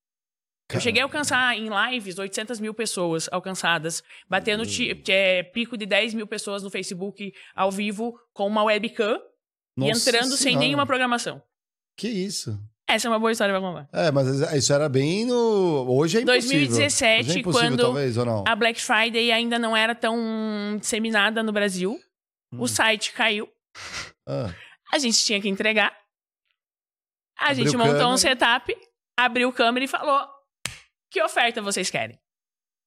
Caramba. 0.68 0.80
Eu 0.80 0.80
cheguei 0.80 1.00
a 1.00 1.04
alcançar 1.04 1.56
em 1.56 1.68
lives 1.68 2.18
800 2.18 2.58
mil 2.58 2.74
pessoas 2.74 3.28
alcançadas, 3.30 4.02
batendo 4.28 4.64
uhum. 4.64 5.02
é, 5.08 5.42
pico 5.44 5.76
de 5.76 5.86
10 5.86 6.14
mil 6.14 6.26
pessoas 6.26 6.62
no 6.62 6.70
Facebook 6.70 7.32
ao 7.54 7.70
vivo 7.70 8.18
com 8.32 8.46
uma 8.46 8.64
webcam 8.64 9.20
Nossa 9.76 9.90
e 9.90 9.90
entrando 9.90 10.36
senhora. 10.36 10.36
sem 10.36 10.56
nenhuma 10.56 10.84
programação. 10.84 11.40
Que 11.96 12.08
isso? 12.08 12.58
Essa 12.88 13.08
é 13.08 13.10
uma 13.10 13.18
boa 13.18 13.32
história 13.32 13.52
pra 13.52 13.60
contar. 13.60 13.88
É, 13.92 14.12
mas 14.12 14.28
isso 14.52 14.72
era 14.72 14.88
bem 14.88 15.24
no. 15.24 15.86
Hoje 15.88 16.18
é 16.18 16.20
impossível. 16.22 16.68
2017, 16.68 17.30
Hoje 17.30 17.38
é 17.40 17.42
quando 17.42 17.82
talvez, 17.82 18.16
a 18.18 18.54
Black 18.54 18.80
Friday 18.80 19.32
ainda 19.32 19.58
não 19.58 19.76
era 19.76 19.94
tão 19.94 20.76
disseminada 20.78 21.42
no 21.42 21.52
Brasil, 21.52 21.98
hum. 22.52 22.60
o 22.60 22.68
site 22.68 23.12
caiu. 23.12 23.48
Ah. 24.26 24.52
A 24.92 24.98
gente 24.98 25.24
tinha 25.24 25.40
que 25.40 25.48
entregar. 25.48 25.96
A 27.38 27.50
abriu 27.50 27.64
gente 27.64 27.76
montou 27.76 27.92
câmera. 27.92 28.08
um 28.08 28.16
setup, 28.16 28.76
abriu 29.16 29.52
câmera 29.52 29.84
e 29.84 29.88
falou: 29.88 30.26
que 31.10 31.22
oferta 31.22 31.60
vocês 31.62 31.90
querem? 31.90 32.18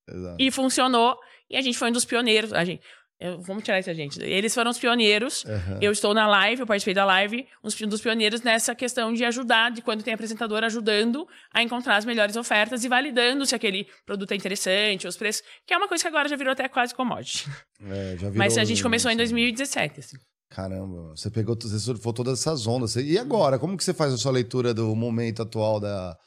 Exato. 0.08 0.38
E 0.39 0.52
funcionou. 0.52 1.17
E 1.49 1.58
a 1.58 1.62
gente 1.62 1.78
foi 1.78 1.89
um 1.89 1.91
dos 1.91 2.06
pioneiros. 2.06 2.54
A 2.54 2.63
gente, 2.63 2.82
eu, 3.19 3.41
vamos 3.41 3.63
tirar 3.63 3.80
isso, 3.80 3.93
gente. 3.93 4.21
Eles 4.21 4.54
foram 4.54 4.71
os 4.71 4.78
pioneiros. 4.78 5.43
Uhum. 5.43 5.80
Eu 5.82 5.91
estou 5.91 6.13
na 6.13 6.25
live, 6.28 6.62
eu 6.62 6.67
participei 6.67 6.93
da 6.93 7.04
live, 7.06 7.45
um 7.63 7.88
dos 7.88 8.02
pioneiros 8.02 8.41
nessa 8.41 8.73
questão 8.73 9.13
de 9.13 9.25
ajudar, 9.25 9.71
de 9.71 9.82
quando 9.82 10.04
tem 10.04 10.13
apresentador 10.13 10.63
ajudando 10.63 11.28
a 11.54 11.62
encontrar 11.62 11.97
as 11.97 12.06
melhores 12.06 12.36
ofertas 12.38 12.86
e 12.86 12.88
validando 12.88 13.45
se 13.45 13.54
aquele 13.54 13.88
produto 14.06 14.32
é 14.32 14.36
interessante, 14.36 15.08
os 15.08 15.17
preços, 15.17 15.43
que 15.65 15.73
é 15.73 15.78
uma 15.78 15.88
coisa 15.88 16.04
que 16.04 16.08
agora 16.08 16.30
já 16.30 16.36
virou 16.36 16.54
até 16.54 16.67
quase 16.69 16.95
commodity. 16.95 17.45
É, 17.84 18.15
virou, 18.15 18.36
Mas 18.36 18.58
a 18.58 18.63
gente 18.63 18.82
começou 18.82 19.12
em 19.12 19.17
2017. 19.17 19.99
Assim. 19.99 20.17
Caramba, 20.50 21.12
você 21.16 21.30
pegou, 21.30 21.56
você 21.60 21.80
surfou 21.80 22.12
todas 22.12 22.40
essas 22.40 22.66
ondas. 22.66 22.96
E 22.96 23.18
agora, 23.20 23.60
como 23.60 23.78
que 23.78 23.84
você 23.84 23.94
faz 23.94 24.12
a 24.14 24.18
sua 24.18 24.32
leitura 24.32 24.74
do 24.74 24.96
momento 24.96 25.44
atual 25.44 25.80
da, 25.80 26.18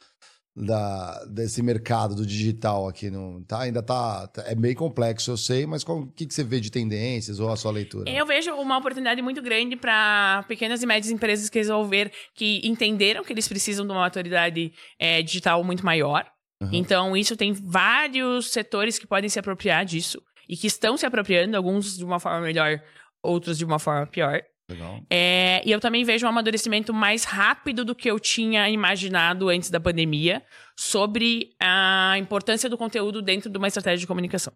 da, 0.55 1.25
desse 1.25 1.61
mercado 1.61 2.15
do 2.15 2.25
digital 2.25 2.89
aqui? 2.89 3.11
No, 3.11 3.45
tá, 3.45 3.63
ainda 3.63 3.83
tá, 3.83 4.31
é 4.47 4.55
meio 4.55 4.77
complexo, 4.77 5.33
eu 5.33 5.37
sei, 5.37 5.67
mas 5.67 5.83
o 5.83 6.07
que, 6.07 6.25
que 6.25 6.33
você 6.33 6.45
vê 6.45 6.61
de 6.61 6.71
tendências 6.71 7.41
ou 7.41 7.51
a 7.51 7.57
sua 7.57 7.73
leitura? 7.73 8.09
Eu 8.09 8.25
vejo 8.25 8.55
uma 8.55 8.79
oportunidade 8.79 9.21
muito 9.21 9.43
grande 9.43 9.75
para 9.75 10.45
pequenas 10.47 10.85
e 10.85 10.87
médias 10.87 11.11
empresas 11.11 11.51
que 11.51 11.59
resolver, 11.59 12.13
que 12.33 12.61
entenderam 12.63 13.25
que 13.25 13.33
eles 13.33 13.49
precisam 13.49 13.85
de 13.85 13.91
uma 13.91 14.03
maturidade 14.03 14.73
é, 15.01 15.21
digital 15.21 15.65
muito 15.65 15.85
maior. 15.85 16.25
Uhum. 16.63 16.71
Então, 16.73 17.17
isso 17.17 17.37
tem 17.37 17.53
vários 17.53 18.53
setores 18.53 19.01
que 19.01 19.07
podem 19.07 19.29
se 19.29 19.41
apropriar 19.41 19.85
disso 19.85 20.23
e 20.49 20.57
que 20.57 20.69
estão 20.69 20.97
se 20.97 21.05
apropriando, 21.05 21.57
alguns 21.57 21.97
de 21.97 22.05
uma 22.05 22.21
forma 22.21 22.41
melhor, 22.41 22.81
outros 23.23 23.59
de 23.59 23.65
uma 23.65 23.79
forma 23.79 24.07
pior. 24.07 24.43
Legal. 24.69 25.01
É, 25.11 25.63
e 25.67 25.71
eu 25.71 25.81
também 25.81 26.05
vejo 26.05 26.25
um 26.25 26.29
amadurecimento 26.29 26.95
mais 26.95 27.25
rápido 27.25 27.85
do 27.85 27.95
que 27.95 28.11
eu 28.11 28.19
tinha 28.19 28.69
imaginado 28.69 29.49
antes 29.49 29.71
da 29.71 29.81
pandemia 29.81 30.43
sobre 30.77 31.55
a 31.61 32.15
importância 32.19 32.69
do 32.69 32.79
conteúdo 32.79 33.21
dentro 33.21 33.51
de 33.51 33.59
uma 33.59 33.69
estratégia 33.69 33.99
de 33.99 34.07
comunicação. 34.07 34.53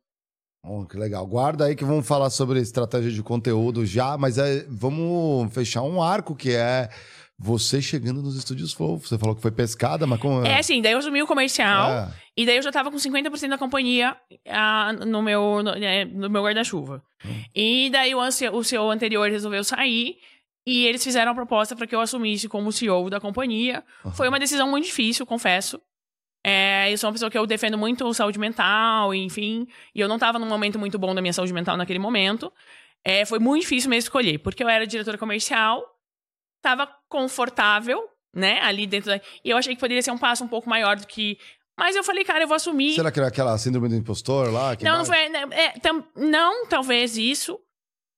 Oh, 0.64 0.85
que 0.85 0.96
legal. 0.96 1.24
Guarda 1.26 1.66
aí 1.66 1.76
que 1.76 1.85
vamos 1.85 2.07
falar 2.07 2.29
sobre 2.29 2.61
estratégia 2.61 3.12
de 3.12 3.22
conteúdo 3.22 3.87
já, 3.87 4.18
mas 4.18 4.37
é, 4.37 4.64
vamos 4.68 5.52
fechar 5.55 5.83
um 5.83 6.02
arco 6.02 6.35
que 6.35 6.50
é 6.50 6.88
você 7.38 7.83
chegando 7.83 8.22
nos 8.22 8.37
estúdios 8.37 8.72
Flow. 8.72 8.99
Você 8.99 9.18
falou 9.18 9.35
que 9.35 9.42
foi 9.42 9.51
pescada, 9.51 10.07
mas 10.07 10.18
como. 10.18 10.44
É, 10.44 10.62
sim, 10.62 10.81
daí 10.81 10.92
eu 10.92 10.99
assumi 10.99 11.22
o 11.22 11.27
comercial. 11.27 11.90
É. 11.90 12.12
E 12.37 12.46
daí 12.46 12.57
eu 12.57 12.62
já 12.62 12.72
tava 12.72 12.90
com 12.90 12.96
50% 12.96 13.49
da 13.49 13.59
companhia 13.59 14.16
uh, 14.33 15.05
no 15.07 15.22
meu, 15.22 15.62
no, 15.62 15.75
né, 15.75 16.05
no 16.05 16.31
meu 16.31 16.42
guarda-chuva. 16.42 17.03
Hum. 17.25 17.44
E 17.55 17.90
daí 17.90 18.14
o, 18.14 18.20
o 18.20 18.64
CEO 18.64 18.90
anterior 18.90 19.31
resolveu 19.31 19.62
sair. 19.62 20.16
E 20.66 20.85
eles 20.85 21.05
fizeram 21.05 21.31
a 21.31 21.35
proposta 21.35 21.77
para 21.77 21.87
que 21.87 21.94
eu 21.94 22.01
assumisse 22.01 22.49
como 22.49 22.72
CEO 22.72 23.09
da 23.09 23.20
companhia. 23.20 23.85
Uhum. 24.05 24.12
Foi 24.12 24.29
uma 24.29 24.38
decisão 24.38 24.68
muito 24.68 24.87
difícil, 24.87 25.25
confesso. 25.25 25.81
É, 26.44 26.92
eu 26.92 26.99
sou 26.99 27.09
uma 27.09 27.12
pessoa 27.12 27.31
que 27.31 27.38
eu 27.38 27.46
defendo 27.46 27.79
muito 27.79 28.12
saúde 28.12 28.38
mental, 28.38 29.14
enfim. 29.14 29.66
E 29.94 30.01
eu 30.01 30.09
não 30.09 30.16
estava 30.16 30.40
num 30.40 30.46
momento 30.49 30.77
muito 30.77 30.99
bom 30.99 31.14
da 31.14 31.20
minha 31.20 31.33
saúde 31.33 31.53
mental 31.53 31.77
naquele 31.77 32.01
momento. 32.01 32.53
É, 33.05 33.25
foi 33.25 33.38
muito 33.38 33.62
difícil 33.62 33.88
mesmo 33.88 34.07
escolher, 34.07 34.38
porque 34.38 34.64
eu 34.64 34.68
era 34.68 34.87
diretora 34.87 35.16
comercial 35.16 35.85
estava 36.66 36.90
confortável, 37.09 38.02
né, 38.35 38.61
ali 38.62 38.87
dentro 38.87 39.11
da... 39.11 39.20
E 39.44 39.50
eu 39.50 39.57
achei 39.57 39.74
que 39.74 39.81
poderia 39.81 40.02
ser 40.02 40.11
um 40.11 40.18
passo 40.18 40.44
um 40.44 40.48
pouco 40.48 40.68
maior 40.68 40.96
do 40.96 41.07
que... 41.07 41.38
Mas 41.79 41.94
eu 41.94 42.02
falei, 42.02 42.24
cara, 42.24 42.42
eu 42.44 42.48
vou 42.48 42.57
assumir. 42.57 42.94
Será 42.94 43.12
que 43.12 43.18
era 43.18 43.29
aquela 43.29 43.57
síndrome 43.59 43.88
do 43.88 43.94
impostor 43.94 44.50
lá? 44.52 44.76
não, 44.83 44.98
não 44.98 45.05
foi... 45.05 45.29
Né, 45.29 45.46
é, 45.52 45.79
tam, 45.79 46.05
não, 46.16 46.66
talvez 46.66 47.16
isso. 47.16 47.59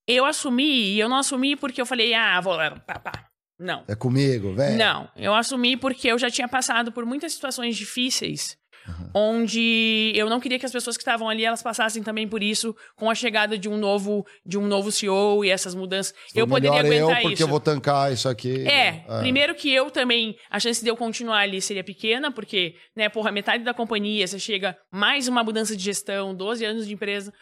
Eu 0.07 0.25
assumi, 0.25 0.95
e 0.95 1.01
eu 1.01 1.09
não 1.09 1.17
assumi 1.17 1.55
porque 1.55 1.81
eu 1.81 1.87
falei, 1.87 2.15
ah, 2.15 2.41
vou... 2.41 2.57
Pá, 2.57 2.99
pá. 2.99 3.29
Não. 3.59 3.85
É 3.89 3.97
comigo, 3.97 4.55
velho? 4.55 4.79
Não, 4.79 5.11
eu 5.17 5.35
assumi 5.35 5.77
porque 5.77 6.09
eu 6.09 6.19
já 6.19 6.31
tinha 6.31 6.47
passado 6.47 6.93
por 6.93 7.05
muitas 7.05 7.33
situações 7.33 7.77
difíceis 7.77 8.57
Uhum. 8.89 9.11
Onde 9.15 10.13
eu 10.15 10.31
não 10.31 10.41
queria 10.41 10.59
que 10.59 10.65
as 10.65 10.73
pessoas 10.73 10.97
que 10.97 11.03
estavam 11.03 11.29
ali 11.29 11.45
elas 11.45 11.63
passassem 11.63 12.03
também 12.03 12.27
por 12.27 12.43
isso 12.43 12.75
com 12.97 13.11
a 13.11 13.15
chegada 13.15 13.59
de 13.59 13.69
um 13.69 13.77
novo 13.77 14.27
de 14.47 14.57
um 14.57 14.67
novo 14.67 14.91
CEO 14.91 15.45
e 15.45 15.51
essas 15.51 15.75
mudanças. 15.75 16.15
eu 16.35 16.47
poderia 16.47 16.81
aguentar 16.81 17.19
eu 17.19 17.23
porque 17.23 17.35
isso. 17.35 17.43
eu 17.43 17.49
vou 17.49 17.61
tancar 17.61 18.13
isso 18.13 18.29
aqui. 18.29 18.67
É, 18.67 19.05
é, 19.07 19.19
primeiro 19.21 19.55
que 19.55 19.73
eu 19.73 19.91
também 19.91 20.37
a 20.51 20.59
chance 20.59 20.83
de 20.83 20.89
eu 20.89 20.97
continuar 20.97 21.41
ali 21.41 21.61
seria 21.61 21.85
pequena, 21.85 22.31
porque, 22.31 22.75
né, 22.97 23.09
porra, 23.09 23.31
metade 23.31 23.63
da 23.63 23.75
companhia, 23.75 24.27
você 24.27 24.39
chega 24.39 24.77
mais 24.91 25.29
uma 25.29 25.45
mudança 25.45 25.77
de 25.77 25.83
gestão, 25.83 26.35
12 26.35 26.65
anos 26.65 26.87
de 26.87 26.95
empresa. 26.95 27.33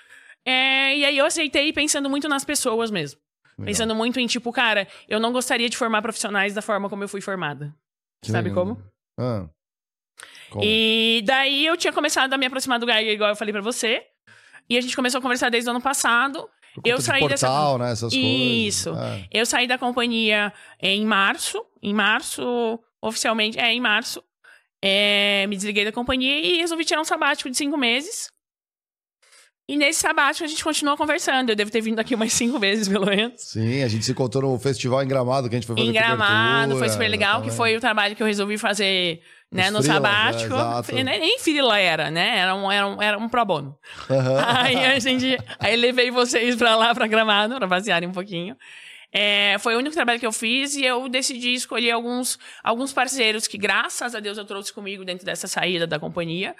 É, 0.44 0.96
e 0.96 1.04
aí 1.04 1.18
eu 1.18 1.26
aceitei 1.26 1.72
pensando 1.72 2.10
muito 2.10 2.28
nas 2.28 2.44
pessoas 2.44 2.90
mesmo. 2.90 3.20
Legal. 3.58 3.66
Pensando 3.66 3.94
muito 3.94 4.20
em, 4.20 4.26
tipo, 4.26 4.52
cara, 4.52 4.86
eu 5.08 5.18
não 5.18 5.32
gostaria 5.32 5.68
de 5.68 5.76
formar 5.76 6.02
profissionais 6.02 6.54
da 6.54 6.62
forma 6.62 6.88
como 6.88 7.02
eu 7.04 7.08
fui 7.08 7.20
formada. 7.20 7.74
Que 8.22 8.30
Sabe 8.30 8.48
legal. 8.48 8.64
como? 8.64 8.82
Ah. 9.18 9.48
Como? 10.56 10.64
E 10.64 11.22
daí 11.24 11.66
eu 11.66 11.76
tinha 11.76 11.92
começado 11.92 12.32
a 12.32 12.38
me 12.38 12.46
aproximar 12.46 12.78
do 12.78 12.86
Geiger, 12.86 13.12
igual 13.12 13.30
eu 13.30 13.36
falei 13.36 13.52
para 13.52 13.62
você. 13.62 14.02
E 14.68 14.76
a 14.76 14.80
gente 14.80 14.96
começou 14.96 15.18
a 15.18 15.22
conversar 15.22 15.50
desde 15.50 15.68
o 15.68 15.72
ano 15.72 15.80
passado. 15.80 16.48
Eu 16.84 17.00
saí 17.00 17.22
de 17.22 17.28
portal, 17.28 17.78
dessa... 17.78 17.84
né? 17.84 17.92
Essas 17.92 18.12
Isso. 18.12 18.90
coisas. 18.90 19.12
É. 19.12 19.28
Eu 19.32 19.46
saí 19.46 19.66
da 19.66 19.78
companhia 19.78 20.52
em 20.80 21.04
março. 21.04 21.64
Em 21.82 21.94
março, 21.94 22.78
oficialmente, 23.00 23.58
é, 23.58 23.72
em 23.72 23.80
março. 23.80 24.22
É, 24.82 25.46
me 25.46 25.56
desliguei 25.56 25.84
da 25.84 25.92
companhia 25.92 26.38
e 26.38 26.58
resolvi 26.58 26.84
tirar 26.84 27.00
um 27.00 27.04
sabático 27.04 27.48
de 27.48 27.56
cinco 27.56 27.76
meses. 27.76 28.30
E 29.68 29.76
nesse 29.76 30.00
sabático 30.00 30.44
a 30.44 30.48
gente 30.48 30.62
continuou 30.62 30.96
conversando. 30.96 31.50
Eu 31.50 31.56
devo 31.56 31.70
ter 31.70 31.80
vindo 31.80 31.98
aqui 31.98 32.14
umas 32.14 32.32
cinco 32.34 32.58
vezes, 32.58 32.88
pelo 32.88 33.06
menos. 33.06 33.40
Sim, 33.40 33.82
a 33.82 33.88
gente 33.88 34.04
se 34.04 34.12
encontrou 34.12 34.52
no 34.52 34.58
festival 34.58 35.02
em 35.02 35.08
Gramado, 35.08 35.48
que 35.48 35.56
a 35.56 35.58
gente 35.58 35.66
foi 35.66 35.76
fazer 35.76 35.88
Em 35.88 35.92
Gramado, 35.92 36.78
foi 36.78 36.88
super 36.88 37.08
legal, 37.08 37.42
que 37.42 37.50
foi 37.50 37.76
o 37.76 37.80
trabalho 37.80 38.14
que 38.14 38.22
eu 38.22 38.26
resolvi 38.26 38.58
fazer 38.58 39.20
né, 39.50 39.70
no 39.70 39.82
sabático. 39.82 40.54
É, 40.92 41.02
nem 41.02 41.38
fila 41.38 41.78
era, 41.78 42.10
né? 42.10 42.38
Era 42.38 42.54
um, 42.54 42.70
era 42.70 42.86
um, 42.86 43.02
era 43.02 43.18
um 43.18 43.28
pro 43.28 43.44
bono. 43.44 43.78
Uhum. 44.10 44.38
Aí 44.44 44.76
a 44.84 44.98
gente. 44.98 45.38
Aí 45.58 45.76
levei 45.76 46.10
vocês 46.10 46.56
pra 46.56 46.76
lá, 46.76 46.94
pra 46.94 47.06
Gramado, 47.06 47.56
pra 47.56 47.68
passearem 47.68 48.08
um 48.08 48.12
pouquinho. 48.12 48.56
É, 49.12 49.56
foi 49.60 49.74
o 49.74 49.78
único 49.78 49.94
trabalho 49.94 50.20
que 50.20 50.26
eu 50.26 50.32
fiz 50.32 50.74
e 50.76 50.84
eu 50.84 51.08
decidi 51.08 51.54
escolher 51.54 51.92
alguns, 51.92 52.38
alguns 52.62 52.92
parceiros 52.92 53.46
que, 53.46 53.56
graças 53.56 54.14
a 54.14 54.20
Deus, 54.20 54.36
eu 54.36 54.44
trouxe 54.44 54.72
comigo 54.72 55.04
dentro 55.04 55.24
dessa 55.24 55.46
saída 55.46 55.86
da 55.86 55.98
companhia. 55.98 56.54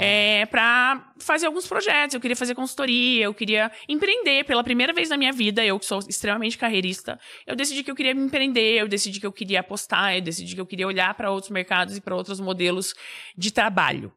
É, 0.00 0.46
para 0.46 1.12
fazer 1.18 1.46
alguns 1.46 1.66
projetos. 1.66 2.14
Eu 2.14 2.20
queria 2.20 2.36
fazer 2.36 2.54
consultoria, 2.54 3.24
eu 3.24 3.34
queria 3.34 3.70
empreender 3.88 4.44
pela 4.44 4.64
primeira 4.64 4.92
vez 4.92 5.08
na 5.08 5.16
minha 5.16 5.32
vida. 5.32 5.64
Eu 5.64 5.78
que 5.78 5.86
sou 5.86 6.00
extremamente 6.08 6.56
carreirista, 6.56 7.18
eu 7.46 7.54
decidi 7.54 7.82
que 7.82 7.90
eu 7.90 7.94
queria 7.94 8.14
me 8.14 8.22
empreender, 8.22 8.78
eu 8.78 8.88
decidi 8.88 9.20
que 9.20 9.26
eu 9.26 9.32
queria 9.32 9.60
apostar, 9.60 10.16
eu 10.16 10.22
decidi 10.22 10.54
que 10.54 10.60
eu 10.60 10.66
queria 10.66 10.86
olhar 10.86 11.14
para 11.14 11.30
outros 11.30 11.50
mercados 11.50 11.96
e 11.96 12.00
para 12.00 12.14
outros 12.14 12.40
modelos 12.40 12.94
de 13.36 13.50
trabalho. 13.50 14.12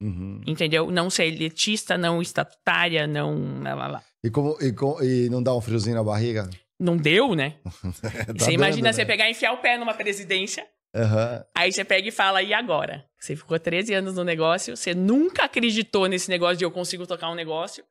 Uhum. 0.00 0.42
Entendeu? 0.46 0.90
Não 0.90 1.08
ser 1.08 1.24
elitista, 1.24 1.96
não 1.96 2.20
estatutária, 2.20 3.06
não. 3.06 3.62
Lá, 3.62 3.74
lá, 3.74 3.86
lá. 3.86 4.02
E, 4.22 4.30
como, 4.30 4.56
e, 4.60 5.26
e 5.26 5.30
não 5.30 5.42
dá 5.42 5.54
um 5.54 5.60
friozinho 5.60 5.96
na 5.96 6.04
barriga? 6.04 6.50
Não 6.78 6.96
deu, 6.96 7.34
né? 7.34 7.56
tá 7.64 8.34
você 8.36 8.52
imagina 8.52 8.84
dando, 8.84 8.94
você 8.94 9.02
né? 9.02 9.06
pegar 9.06 9.28
e 9.28 9.30
enfiar 9.30 9.52
o 9.52 9.58
pé 9.58 9.78
numa 9.78 9.94
presidência. 9.94 10.66
Uhum. 10.94 11.44
Aí 11.54 11.72
você 11.72 11.84
pega 11.84 12.08
e 12.08 12.12
fala, 12.12 12.42
e 12.42 12.54
agora? 12.54 13.04
Você 13.18 13.36
ficou 13.36 13.58
13 13.58 13.94
anos 13.94 14.14
no 14.14 14.24
negócio, 14.24 14.76
você 14.76 14.94
nunca 14.94 15.44
acreditou 15.44 16.06
nesse 16.06 16.30
negócio 16.30 16.56
de 16.56 16.64
eu 16.64 16.70
consigo 16.70 17.06
tocar 17.06 17.30
um 17.30 17.34
negócio. 17.34 17.84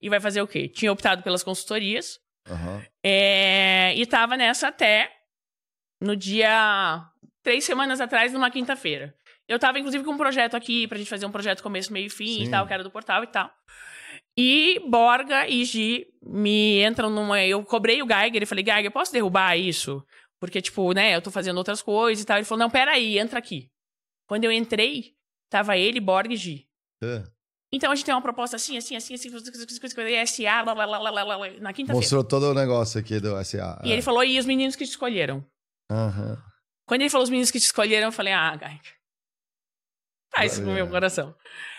E 0.00 0.08
vai 0.08 0.20
fazer 0.20 0.42
o 0.42 0.46
quê? 0.46 0.68
Tinha 0.68 0.92
optado 0.92 1.22
pelas 1.22 1.42
consultorias. 1.42 2.18
Uhum. 2.48 2.82
É, 3.02 3.94
e 3.94 4.06
tava 4.06 4.36
nessa 4.36 4.68
até 4.68 5.10
no 6.00 6.14
dia. 6.16 7.02
Três 7.42 7.64
semanas 7.64 8.00
atrás, 8.00 8.32
numa 8.32 8.50
quinta-feira. 8.50 9.14
Eu 9.48 9.58
tava, 9.58 9.78
inclusive, 9.78 10.04
com 10.04 10.12
um 10.12 10.16
projeto 10.16 10.56
aqui, 10.56 10.88
pra 10.88 10.98
gente 10.98 11.08
fazer 11.08 11.26
um 11.26 11.30
projeto 11.30 11.62
começo, 11.62 11.92
meio 11.92 12.06
e 12.06 12.10
fim 12.10 12.38
Sim. 12.38 12.44
e 12.44 12.50
tal, 12.50 12.66
que 12.66 12.72
era 12.72 12.82
do 12.82 12.90
portal 12.90 13.22
e 13.22 13.28
tal. 13.28 13.50
E 14.38 14.80
Borga 14.88 15.48
e 15.48 15.64
Gi 15.64 16.06
me 16.22 16.84
entram 16.84 17.08
numa. 17.08 17.42
Eu 17.42 17.64
cobrei 17.64 18.02
o 18.02 18.06
Geiger 18.06 18.42
e 18.42 18.46
falei, 18.46 18.64
Geiger, 18.64 18.90
posso 18.90 19.12
derrubar 19.12 19.56
isso? 19.56 20.04
Porque, 20.38 20.60
tipo, 20.60 20.92
né, 20.92 21.14
eu 21.16 21.22
tô 21.22 21.30
fazendo 21.30 21.56
outras 21.56 21.80
coisas 21.80 22.22
e 22.22 22.26
tal. 22.26 22.36
Ele 22.36 22.44
falou, 22.44 22.64
não, 22.64 22.70
peraí, 22.70 23.18
entra 23.18 23.38
aqui. 23.38 23.70
Quando 24.28 24.44
eu 24.44 24.52
entrei, 24.52 25.14
tava 25.48 25.76
ele, 25.78 26.00
Borg 26.00 26.32
e 26.32 26.36
Gi. 26.36 26.68
É. 27.02 27.24
Então 27.72 27.90
a 27.90 27.94
gente 27.94 28.04
tem 28.04 28.14
uma 28.14 28.22
proposta 28.22 28.56
assim, 28.56 28.76
assim, 28.76 28.94
assim, 28.96 29.14
assim, 29.14 29.30
SA, 29.30 30.64
blá, 30.64 30.74
blá, 30.74 30.86
blá, 30.86 31.10
blá, 31.10 31.24
blá, 31.24 31.50
na 31.60 31.72
quinta-feira. 31.72 31.94
Mostrou 31.94 32.22
todo 32.22 32.50
o 32.50 32.54
negócio 32.54 33.00
aqui 33.00 33.18
do 33.18 33.42
SA. 33.44 33.80
E 33.84 33.90
é. 33.90 33.94
ele 33.94 34.02
falou, 34.02 34.22
e 34.22 34.38
os 34.38 34.46
meninos 34.46 34.76
que 34.76 34.84
te 34.84 34.90
escolheram? 34.90 35.44
Uhum. 35.90 36.36
Quando 36.86 37.00
ele 37.00 37.10
falou 37.10 37.24
os 37.24 37.30
meninos 37.30 37.50
que 37.50 37.58
te 37.58 37.64
escolheram, 37.64 38.08
eu 38.08 38.12
falei, 38.12 38.32
ah, 38.32 38.56
Geiger. 38.56 38.96
Faz 40.32 40.52
isso 40.52 40.62
com 40.62 40.70
o 40.70 40.74
meu 40.74 40.88
coração. 40.88 41.34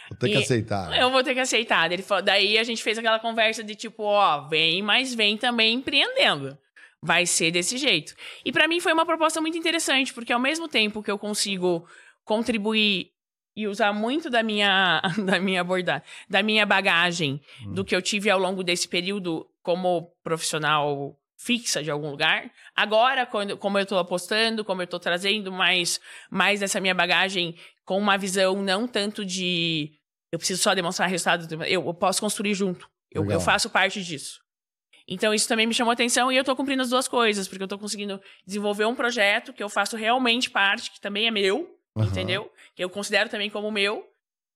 Vou 0.09 0.17
ter 0.17 0.27
e 0.27 0.31
que 0.31 0.37
aceitar. 0.37 0.99
Eu 0.99 1.11
vou 1.11 1.23
ter 1.23 1.33
que 1.33 1.39
aceitar. 1.39 1.91
Ele 1.91 2.01
falou, 2.01 2.23
daí 2.23 2.57
a 2.57 2.63
gente 2.63 2.83
fez 2.83 2.97
aquela 2.97 3.19
conversa 3.19 3.63
de 3.63 3.75
tipo, 3.75 4.03
ó, 4.03 4.47
vem, 4.47 4.81
mas 4.81 5.13
vem 5.13 5.37
também 5.37 5.75
empreendendo. 5.75 6.57
Vai 7.01 7.25
ser 7.25 7.51
desse 7.51 7.77
jeito. 7.77 8.15
E 8.43 8.51
para 8.51 8.67
mim 8.67 8.79
foi 8.79 8.93
uma 8.93 9.05
proposta 9.05 9.39
muito 9.39 9.57
interessante, 9.57 10.13
porque 10.13 10.33
ao 10.33 10.39
mesmo 10.39 10.67
tempo 10.67 11.03
que 11.03 11.11
eu 11.11 11.19
consigo 11.19 11.87
contribuir 12.23 13.11
e 13.55 13.67
usar 13.67 13.91
muito 13.91 14.29
da 14.29 14.43
minha 14.43 15.01
da 15.25 15.39
minha 15.39 15.61
abordagem, 15.61 16.03
da 16.29 16.43
minha 16.43 16.65
bagagem, 16.65 17.41
hum. 17.65 17.73
do 17.73 17.85
que 17.85 17.95
eu 17.95 18.01
tive 18.01 18.29
ao 18.29 18.39
longo 18.39 18.63
desse 18.63 18.87
período 18.87 19.47
como 19.61 20.11
profissional 20.23 21.17
fixa 21.37 21.83
de 21.83 21.91
algum 21.91 22.09
lugar. 22.09 22.49
Agora, 22.75 23.25
quando, 23.25 23.57
como 23.57 23.77
eu 23.77 23.83
estou 23.83 23.99
apostando, 23.99 24.65
como 24.65 24.81
eu 24.81 24.85
estou 24.85 24.99
trazendo 24.99 25.51
mais, 25.51 25.99
mais 26.31 26.59
dessa 26.59 26.79
minha 26.79 26.95
bagagem 26.95 27.55
com 27.85 27.97
uma 27.97 28.17
visão 28.17 28.61
não 28.61 28.87
tanto 28.87 29.23
de 29.23 29.91
eu 30.31 30.37
preciso 30.37 30.61
só 30.61 30.73
demonstrar 30.73 31.09
resultado, 31.09 31.47
eu, 31.65 31.85
eu 31.85 31.93
posso 31.93 32.21
construir 32.21 32.53
junto. 32.53 32.89
Eu, 33.11 33.29
eu, 33.31 33.39
faço 33.39 33.69
parte 33.69 34.03
disso. 34.03 34.41
Então, 35.07 35.33
isso 35.33 35.47
também 35.47 35.65
me 35.65 35.73
chamou 35.73 35.91
atenção 35.91 36.31
e 36.31 36.35
eu 36.35 36.41
estou 36.41 36.55
cumprindo 36.55 36.81
as 36.81 36.89
duas 36.89 37.07
coisas, 37.07 37.47
porque 37.47 37.63
eu 37.63 37.65
estou 37.65 37.79
conseguindo 37.79 38.21
desenvolver 38.45 38.85
um 38.85 38.93
projeto 38.93 39.53
que 39.53 39.63
eu 39.63 39.69
faço 39.69 39.95
realmente 39.95 40.49
parte, 40.49 40.91
que 40.91 40.99
também 40.99 41.27
é 41.27 41.31
meu, 41.31 41.79
uhum. 41.95 42.03
entendeu? 42.03 42.51
Que 42.75 42.83
eu 42.83 42.89
considero 42.89 43.29
também 43.29 43.49
como 43.49 43.71
meu. 43.71 44.05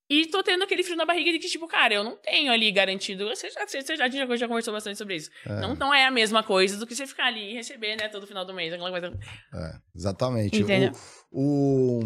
E 0.09 0.25
tô 0.25 0.43
tendo 0.43 0.61
aquele 0.65 0.83
frio 0.83 0.97
na 0.97 1.05
barriga 1.05 1.31
de 1.31 1.39
que, 1.39 1.47
tipo, 1.47 1.65
cara, 1.69 1.93
eu 1.93 2.03
não 2.03 2.17
tenho 2.17 2.51
ali 2.51 2.69
garantido. 2.69 3.29
Você 3.29 3.49
já, 3.49 3.65
você 3.65 3.95
já, 3.95 4.03
a 4.03 4.09
gente 4.09 4.27
já, 4.27 4.35
já 4.35 4.45
conversou 4.45 4.73
bastante 4.73 4.97
sobre 4.97 5.15
isso. 5.15 5.31
É. 5.45 5.61
Não, 5.61 5.73
não 5.73 5.93
é 5.93 6.05
a 6.05 6.11
mesma 6.11 6.43
coisa 6.43 6.77
do 6.77 6.85
que 6.85 6.93
você 6.93 7.07
ficar 7.07 7.27
ali 7.27 7.51
e 7.51 7.53
receber, 7.53 7.95
né, 7.95 8.09
todo 8.09 8.27
final 8.27 8.43
do 8.43 8.53
mês. 8.53 8.73
Aquela 8.73 8.91
coisa. 8.91 9.17
É, 9.53 9.79
exatamente. 9.95 10.59
Entendeu? 10.59 10.91
O, 10.91 11.20
o, 11.33 12.01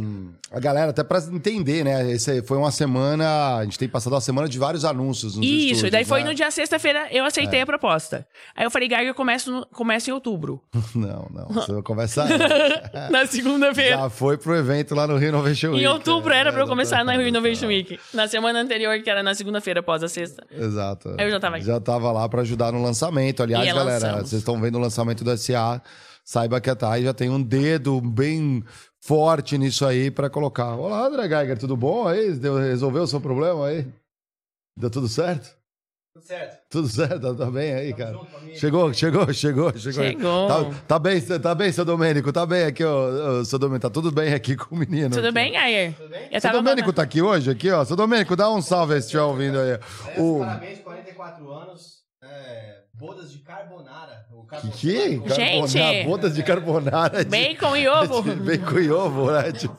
a 0.52 0.60
galera, 0.60 0.92
até 0.92 1.04
pra 1.04 1.18
entender, 1.32 1.84
né? 1.84 2.12
Esse 2.12 2.44
foi 2.44 2.60
uma 2.60 2.70
semana. 2.70 3.56
A 3.56 3.64
gente 3.64 3.80
tem 3.80 3.90
passado 3.90 4.14
uma 4.14 4.22
semana 4.22 4.48
de 4.48 4.60
vários 4.60 4.86
anúncios. 4.86 5.36
Nos 5.36 5.44
isso, 5.44 5.56
estúdios, 5.56 5.84
e 5.84 5.90
daí 5.90 6.04
né? 6.04 6.08
foi 6.08 6.24
no 6.24 6.36
dia 6.36 6.52
sexta-feira 6.52 7.08
eu 7.10 7.26
aceitei 7.26 7.60
é. 7.60 7.64
a 7.64 7.66
proposta. 7.66 8.28
Aí 8.56 8.64
eu 8.64 8.70
falei, 8.70 8.88
Gaga, 8.88 9.04
eu 9.04 9.16
começo, 9.16 9.66
começo 9.74 10.12
em 10.12 10.14
outubro. 10.14 10.62
não, 10.94 11.28
não. 11.34 11.48
Você 11.48 11.74
vai 11.74 11.82
começar 11.82 12.28
Na 13.10 13.26
segunda-feira. 13.26 13.98
Já 13.98 14.10
foi 14.12 14.38
pro 14.38 14.56
evento 14.56 14.94
lá 14.94 15.08
no 15.08 15.18
Rio 15.18 15.30
Innovation 15.30 15.72
Week. 15.72 15.84
Em 15.84 15.88
outubro 15.88 16.32
era 16.32 16.54
pra 16.54 16.62
eu 16.62 16.68
começar 16.68 17.04
na 17.04 17.14
Rio 17.14 17.28
Innovation 17.28 17.66
Week. 17.66 18.00
Na 18.14 18.28
semana 18.28 18.62
anterior, 18.62 19.02
que 19.02 19.10
era 19.10 19.24
na 19.24 19.34
segunda-feira, 19.34 19.80
após 19.80 20.04
a 20.04 20.08
sexta. 20.08 20.46
Exato. 20.52 21.16
Aí 21.18 21.26
eu 21.26 21.32
já 21.32 21.40
tava 21.40 21.56
aqui. 21.56 21.66
Já 21.66 21.80
tava 21.80 22.12
lá 22.12 22.30
pra 22.30 22.42
ajudar 22.42 22.72
no 22.72 22.82
lançamento. 22.82 23.42
Aliás, 23.42 23.74
galera, 23.74 24.18
vocês 24.18 24.34
estão 24.34 24.62
vendo 24.62 24.76
o 24.76 24.82
lançamento 24.82 25.24
do 25.24 25.36
SA. 25.36 25.82
Saiba 26.24 26.60
que 26.60 26.70
a 26.70 26.76
Thay 26.76 27.04
já 27.04 27.14
tem 27.14 27.30
um 27.30 27.42
dedo 27.42 28.02
bem 28.02 28.64
forte 29.06 29.56
nisso 29.56 29.86
aí 29.86 30.10
para 30.10 30.32
colocar. 30.32 30.76
Olá, 30.76 31.06
André 31.06 31.28
Geiger, 31.28 31.60
tudo 31.60 31.78
bom 31.78 32.08
aí? 32.08 32.34
Deu, 32.34 32.58
resolveu 32.58 33.04
o 33.04 33.08
seu 33.08 33.22
problema 33.22 33.68
aí? 33.68 33.88
Deu 34.76 34.90
tudo 34.90 35.08
certo? 35.08 35.56
Tudo 36.12 36.26
certo. 36.26 36.58
Tudo 36.72 36.88
certo, 36.88 37.22
tá, 37.22 37.46
tá 37.46 37.52
bem 37.52 37.74
aí, 37.76 37.94
cara. 37.94 38.14
Junto, 38.14 38.58
chegou, 38.58 38.94
chegou, 38.94 39.32
chegou, 39.32 39.78
chegou. 39.78 40.04
Chegou. 40.04 40.48
Tá, 40.48 40.82
tá, 40.88 41.00
bem, 41.00 41.22
tá 41.22 41.54
bem, 41.54 41.72
seu 41.72 41.86
Domênico, 41.86 42.34
tá 42.34 42.48
bem 42.48 42.64
aqui, 42.64 42.84
ó, 42.84 43.44
seu 43.44 43.60
Domênico, 43.60 43.88
tá 43.88 43.92
tudo 43.92 44.12
bem 44.12 44.34
aqui 44.34 44.56
com 44.58 44.74
o 44.74 44.80
menino. 44.80 45.12
Tudo 45.12 45.26
aqui. 45.26 45.34
bem, 45.36 45.52
Geiger? 45.52 45.94
Tudo 45.94 46.10
bem? 46.10 46.30
Eu 46.32 46.42
seu 46.42 46.52
Domênico 46.52 46.92
tá 46.92 47.04
aqui 47.04 47.22
hoje, 47.22 47.52
aqui, 47.52 47.70
ó. 47.70 47.86
Seu 47.86 47.96
Domênico, 47.96 48.36
dá 48.36 48.50
um 48.50 48.62
salve 48.62 48.96
aí 48.96 49.02
se 49.02 49.06
estiver 49.06 49.24
ouvindo 49.24 49.60
aí. 49.60 49.72
É, 49.72 49.80
o... 50.18 50.40
Parabéns, 50.40 50.80
44 50.80 51.52
anos. 51.52 51.95
Bodas 52.98 53.30
de 53.30 53.40
carbonara. 53.40 54.26
O 54.32 54.44
carbonara. 54.46 54.78
Que 54.78 55.20
que? 55.20 55.36
Gente! 55.36 56.06
Bodas 56.06 56.34
de 56.34 56.44
carbonara. 56.44 57.26
De, 57.26 57.30
bacon 57.30 57.76
e 57.76 57.88
ovo. 57.90 58.22
De, 58.24 58.36
bacon 58.58 58.80
e 58.80 58.90
ovo, 58.90 59.32
né? 59.32 59.52
Tipo, 59.52 59.76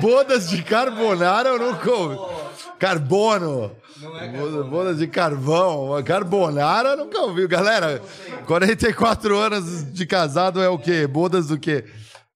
bodas 0.00 0.48
de 0.48 0.62
carbonara 0.62 1.48
eu 1.48 1.58
nunca 1.58 1.90
ouvi. 1.90 2.16
Carbono. 2.78 3.72
Não 4.00 4.16
é 4.16 4.28
carbono. 4.30 4.64
Bodas 4.70 4.98
de 4.98 5.08
carvão. 5.08 6.02
Carbonara 6.04 6.90
eu 6.90 6.96
nunca 6.98 7.20
ouvi. 7.22 7.48
Galera, 7.48 8.00
44 8.46 9.36
anos 9.36 9.92
de 9.92 10.06
casado 10.06 10.62
é 10.62 10.68
o 10.68 10.78
quê? 10.78 11.08
Bodas 11.08 11.48
do 11.48 11.58
quê? 11.58 11.84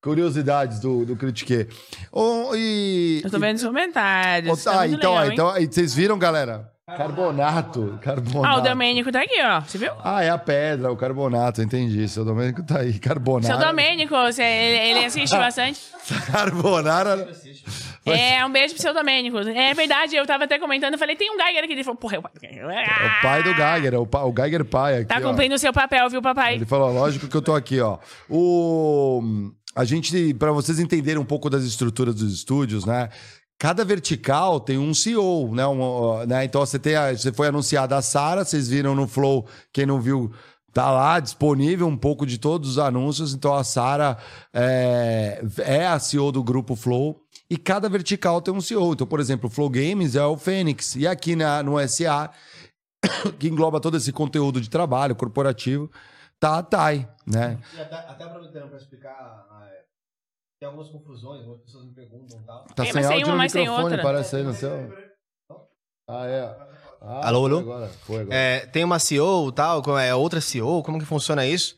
Curiosidades 0.02 0.80
do, 0.80 1.06
do 1.06 1.14
Critique. 1.14 1.68
Oh, 2.10 2.56
e, 2.56 3.20
eu 3.22 3.30
tô 3.30 3.38
vendo 3.38 3.58
os 3.58 3.62
comentários. 3.62 4.52
Oh, 4.52 4.64
tá, 4.64 4.88
então, 4.88 5.14
legal, 5.14 5.32
então, 5.32 5.48
aí, 5.50 5.66
vocês 5.66 5.94
viram, 5.94 6.18
galera? 6.18 6.71
Carbonato. 6.84 7.98
Carbonato. 8.02 8.44
Ah, 8.44 8.56
o 8.56 8.60
Domênico 8.60 9.12
tá 9.12 9.22
aqui, 9.22 9.40
ó. 9.40 9.60
Você 9.60 9.78
viu? 9.78 9.92
Ah, 10.02 10.24
é 10.24 10.30
a 10.30 10.36
pedra, 10.36 10.90
o 10.90 10.96
carbonato, 10.96 11.62
entendi. 11.62 12.08
Seu 12.08 12.24
Domênico 12.24 12.60
tá 12.64 12.80
aí. 12.80 12.98
Carbonato. 12.98 13.46
Seu 13.46 13.56
Domênico, 13.56 14.12
você, 14.16 14.42
ele, 14.42 14.90
ele 14.90 15.04
assiste 15.04 15.30
bastante. 15.38 15.80
Carbonara. 16.26 17.28
É, 18.04 18.44
um 18.44 18.50
beijo 18.50 18.74
pro 18.74 18.82
seu 18.82 18.92
Domênico. 18.92 19.38
É 19.38 19.72
verdade, 19.74 20.16
eu 20.16 20.26
tava 20.26 20.42
até 20.42 20.58
comentando, 20.58 20.94
eu 20.94 20.98
falei, 20.98 21.14
tem 21.14 21.30
um 21.30 21.38
Geiger 21.38 21.62
aqui. 21.62 21.72
Ele 21.72 21.84
falou, 21.84 21.98
porra, 21.98 22.16
é 22.16 22.18
o 22.18 22.22
pai. 22.22 22.32
É 22.42 22.66
o 22.66 23.22
pai 23.22 23.42
do 23.44 23.54
Geiger, 23.54 23.94
é 23.94 23.98
o, 23.98 24.06
pa, 24.06 24.24
o 24.24 24.34
Geiger 24.34 24.64
pai 24.64 24.96
aqui. 24.96 25.06
Tá 25.06 25.20
cumprindo 25.20 25.54
o 25.54 25.58
seu 25.58 25.72
papel, 25.72 26.10
viu, 26.10 26.20
papai? 26.20 26.56
Ele 26.56 26.66
falou, 26.66 26.92
lógico 26.92 27.28
que 27.28 27.36
eu 27.36 27.42
tô 27.42 27.54
aqui, 27.54 27.80
ó. 27.80 27.98
O. 28.28 29.22
A 29.74 29.84
gente, 29.84 30.34
para 30.34 30.50
vocês 30.50 30.78
entenderem 30.80 31.18
um 31.18 31.24
pouco 31.24 31.48
das 31.48 31.62
estruturas 31.62 32.14
dos 32.16 32.34
estúdios, 32.34 32.84
né? 32.84 33.08
Cada 33.62 33.84
vertical 33.84 34.58
tem 34.58 34.76
um 34.76 34.92
CEO, 34.92 35.54
né? 35.54 35.64
Um, 35.64 36.26
né? 36.26 36.44
Então 36.44 36.66
você, 36.66 36.80
tem 36.80 36.96
a, 36.96 37.12
você 37.12 37.32
foi 37.32 37.46
anunciada 37.46 37.96
a 37.96 38.02
Sara, 38.02 38.44
vocês 38.44 38.66
viram 38.66 38.92
no 38.92 39.06
Flow, 39.06 39.46
quem 39.72 39.86
não 39.86 40.00
viu, 40.00 40.32
tá 40.72 40.90
lá 40.90 41.20
disponível 41.20 41.86
um 41.86 41.96
pouco 41.96 42.26
de 42.26 42.38
todos 42.38 42.70
os 42.70 42.78
anúncios. 42.80 43.32
Então 43.32 43.54
a 43.54 43.62
Sara 43.62 44.18
é, 44.52 45.40
é 45.58 45.86
a 45.86 45.96
CEO 46.00 46.32
do 46.32 46.42
grupo 46.42 46.74
Flow. 46.74 47.22
E 47.48 47.56
cada 47.56 47.88
vertical 47.88 48.42
tem 48.42 48.52
um 48.52 48.60
CEO. 48.60 48.94
Então, 48.94 49.06
por 49.06 49.20
exemplo, 49.20 49.48
o 49.48 49.52
Flow 49.52 49.70
Games 49.70 50.16
é 50.16 50.24
o 50.26 50.36
Fênix. 50.36 50.96
E 50.96 51.06
aqui 51.06 51.36
na, 51.36 51.62
no 51.62 51.78
SA, 51.88 52.32
que 53.38 53.46
engloba 53.46 53.78
todo 53.78 53.96
esse 53.96 54.10
conteúdo 54.10 54.60
de 54.60 54.68
trabalho 54.68 55.14
corporativo, 55.14 55.88
tá 56.40 56.58
a 56.58 56.64
TAI, 56.64 57.08
né? 57.24 57.60
E 57.76 57.80
até, 57.80 57.94
até 57.94 58.24
aproveitando 58.24 58.70
para 58.70 58.78
explicar 58.78 59.46
tem 60.62 60.68
algumas 60.68 60.88
confusões, 60.90 61.40
algumas 61.40 61.60
pessoas 61.62 61.86
me 61.86 61.92
perguntam 61.92 62.38
e 62.40 62.44
tal. 62.44 62.64
Tá 62.66 62.86
é, 62.86 62.92
sem 62.92 63.04
áudio 63.04 63.26
uma, 63.26 63.36
no 63.36 63.42
microfone, 63.42 64.00
parece 64.00 64.36
aí 64.36 64.42
no 64.44 64.54
seu. 64.54 64.70
Ah, 66.08 66.24
é. 66.24 66.42
Ah, 67.00 67.28
alô, 67.28 67.46
alô? 67.46 67.62
Foi 67.62 67.72
agora, 67.72 67.88
foi 67.88 68.20
agora. 68.20 68.36
É, 68.36 68.66
tem 68.66 68.84
uma 68.84 69.00
CEO 69.00 69.50
tal, 69.50 69.82
é 69.98 70.14
outra 70.14 70.40
CEO, 70.40 70.84
como 70.84 71.00
que 71.00 71.04
funciona 71.04 71.44
isso? 71.44 71.76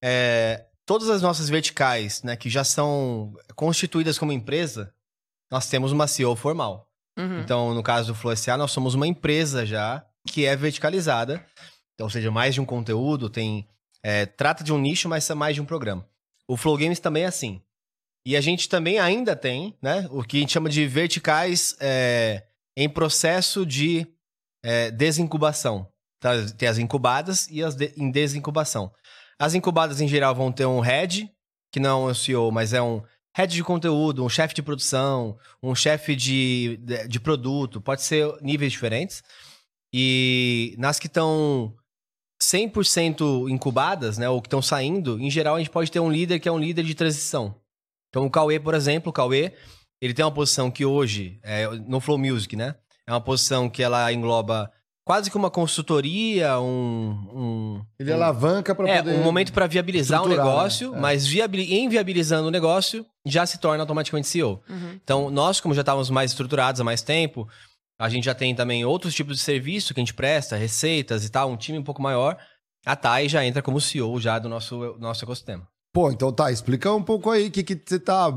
É, 0.00 0.64
todas 0.86 1.10
as 1.10 1.20
nossas 1.20 1.48
verticais, 1.48 2.22
né, 2.22 2.36
que 2.36 2.48
já 2.48 2.62
são 2.62 3.34
constituídas 3.56 4.16
como 4.16 4.30
empresa, 4.30 4.94
nós 5.50 5.68
temos 5.68 5.90
uma 5.90 6.06
CEO 6.06 6.36
formal. 6.36 6.88
Uhum. 7.18 7.40
Então, 7.40 7.74
no 7.74 7.82
caso 7.82 8.12
do 8.12 8.14
Flow 8.14 8.36
SA, 8.36 8.56
nós 8.56 8.70
somos 8.70 8.94
uma 8.94 9.08
empresa 9.08 9.66
já 9.66 10.06
que 10.28 10.46
é 10.46 10.54
verticalizada. 10.54 11.44
Então, 11.94 12.06
ou 12.06 12.10
seja, 12.10 12.30
mais 12.30 12.54
de 12.54 12.60
um 12.60 12.64
conteúdo, 12.64 13.28
tem 13.28 13.66
É, 14.04 14.24
trata 14.24 14.62
de 14.62 14.72
um 14.72 14.78
nicho, 14.78 15.08
mas 15.08 15.28
é 15.28 15.34
mais 15.34 15.56
de 15.56 15.60
um 15.60 15.66
programa. 15.66 16.08
O 16.48 16.56
Flow 16.56 16.78
Games 16.78 17.00
também 17.00 17.24
é 17.24 17.26
assim. 17.26 17.60
E 18.24 18.36
a 18.36 18.40
gente 18.40 18.68
também 18.68 18.98
ainda 18.98 19.34
tem, 19.34 19.76
né? 19.80 20.06
O 20.10 20.22
que 20.22 20.36
a 20.36 20.40
gente 20.40 20.52
chama 20.52 20.68
de 20.68 20.86
verticais 20.86 21.74
é, 21.80 22.44
em 22.76 22.88
processo 22.88 23.64
de 23.64 24.06
é, 24.62 24.90
desincubação. 24.90 25.88
Tá? 26.20 26.32
Tem 26.56 26.68
as 26.68 26.78
incubadas 26.78 27.48
e 27.50 27.62
as 27.62 27.74
de, 27.74 27.92
em 27.96 28.10
desincubação. 28.10 28.92
As 29.38 29.54
incubadas, 29.54 30.00
em 30.00 30.08
geral, 30.08 30.34
vão 30.34 30.52
ter 30.52 30.66
um 30.66 30.80
head, 30.80 31.32
que 31.72 31.80
não 31.80 32.08
é 32.08 32.12
um 32.12 32.14
CEO, 32.14 32.52
mas 32.52 32.74
é 32.74 32.82
um 32.82 33.02
head 33.34 33.54
de 33.54 33.64
conteúdo, 33.64 34.24
um 34.24 34.28
chefe 34.28 34.54
de 34.54 34.62
produção, 34.62 35.38
um 35.62 35.74
chefe 35.74 36.14
de, 36.14 36.78
de, 36.82 37.08
de, 37.08 37.20
produto, 37.20 37.80
pode 37.80 38.02
ser 38.02 38.30
níveis 38.42 38.72
diferentes. 38.72 39.22
E 39.94 40.74
nas 40.78 40.98
que 40.98 41.06
estão 41.06 41.74
100% 42.42 43.48
incubadas, 43.48 44.18
né, 44.18 44.28
ou 44.28 44.42
que 44.42 44.46
estão 44.46 44.60
saindo, 44.60 45.18
em 45.18 45.30
geral 45.30 45.56
a 45.56 45.58
gente 45.58 45.70
pode 45.70 45.90
ter 45.90 46.00
um 46.00 46.10
líder 46.10 46.38
que 46.38 46.48
é 46.48 46.52
um 46.52 46.58
líder 46.58 46.84
de 46.84 46.94
transição. 46.94 47.54
Então 48.10 48.26
o 48.26 48.30
Cauê, 48.30 48.60
por 48.60 48.74
exemplo, 48.74 49.08
o 49.08 49.12
Cauê, 49.12 49.54
ele 50.00 50.12
tem 50.12 50.24
uma 50.24 50.30
posição 50.30 50.70
que 50.70 50.84
hoje, 50.84 51.40
é, 51.42 51.66
no 51.66 52.00
Flow 52.00 52.18
Music, 52.18 52.54
né, 52.54 52.74
é 53.06 53.12
uma 53.12 53.20
posição 53.20 53.70
que 53.70 53.82
ela 53.82 54.12
engloba 54.12 54.70
quase 55.04 55.28
que 55.28 55.36
uma 55.36 55.50
consultoria, 55.50 56.60
um. 56.60 57.10
um 57.32 57.82
Ele 57.98 58.12
alavanca 58.12 58.74
para 58.74 58.88
é, 58.88 58.98
poder. 58.98 59.18
um 59.18 59.24
momento 59.24 59.52
para 59.52 59.66
viabilizar 59.66 60.20
o 60.20 60.24
estruturar, 60.24 60.46
negócio, 60.46 60.92
né? 60.92 60.98
É. 60.98 61.00
mas 61.00 61.26
viabili 61.26 61.74
em 61.74 61.88
viabilizando 61.88 62.46
o 62.46 62.50
negócio, 62.50 63.04
já 63.26 63.44
se 63.44 63.58
torna 63.58 63.82
automaticamente 63.82 64.28
CEO. 64.28 64.62
Uhum. 64.68 65.00
Então, 65.02 65.30
nós, 65.30 65.60
como 65.60 65.74
já 65.74 65.80
estávamos 65.80 66.10
mais 66.10 66.30
estruturados 66.30 66.80
há 66.80 66.84
mais 66.84 67.02
tempo, 67.02 67.48
a 67.98 68.08
gente 68.08 68.24
já 68.24 68.34
tem 68.34 68.54
também 68.54 68.84
outros 68.84 69.12
tipos 69.12 69.36
de 69.36 69.42
serviço 69.42 69.92
que 69.92 70.00
a 70.00 70.02
gente 70.02 70.14
presta, 70.14 70.56
receitas 70.56 71.24
e 71.24 71.28
tal, 71.28 71.50
um 71.50 71.56
time 71.56 71.78
um 71.78 71.82
pouco 71.84 72.00
maior. 72.00 72.38
A 72.86 72.94
Thay 72.94 73.28
já 73.28 73.44
entra 73.44 73.62
como 73.62 73.80
CEO 73.80 74.20
já 74.20 74.38
do 74.38 74.48
nosso, 74.48 74.96
nosso 74.98 75.24
ecossistema. 75.24 75.66
Pô, 75.92 76.10
então 76.10 76.32
tá, 76.32 76.52
explica 76.52 76.92
um 76.92 77.02
pouco 77.02 77.30
aí 77.30 77.48
o 77.48 77.50
que, 77.50 77.64
que 77.64 77.80
você 77.84 77.98
tá. 77.98 78.28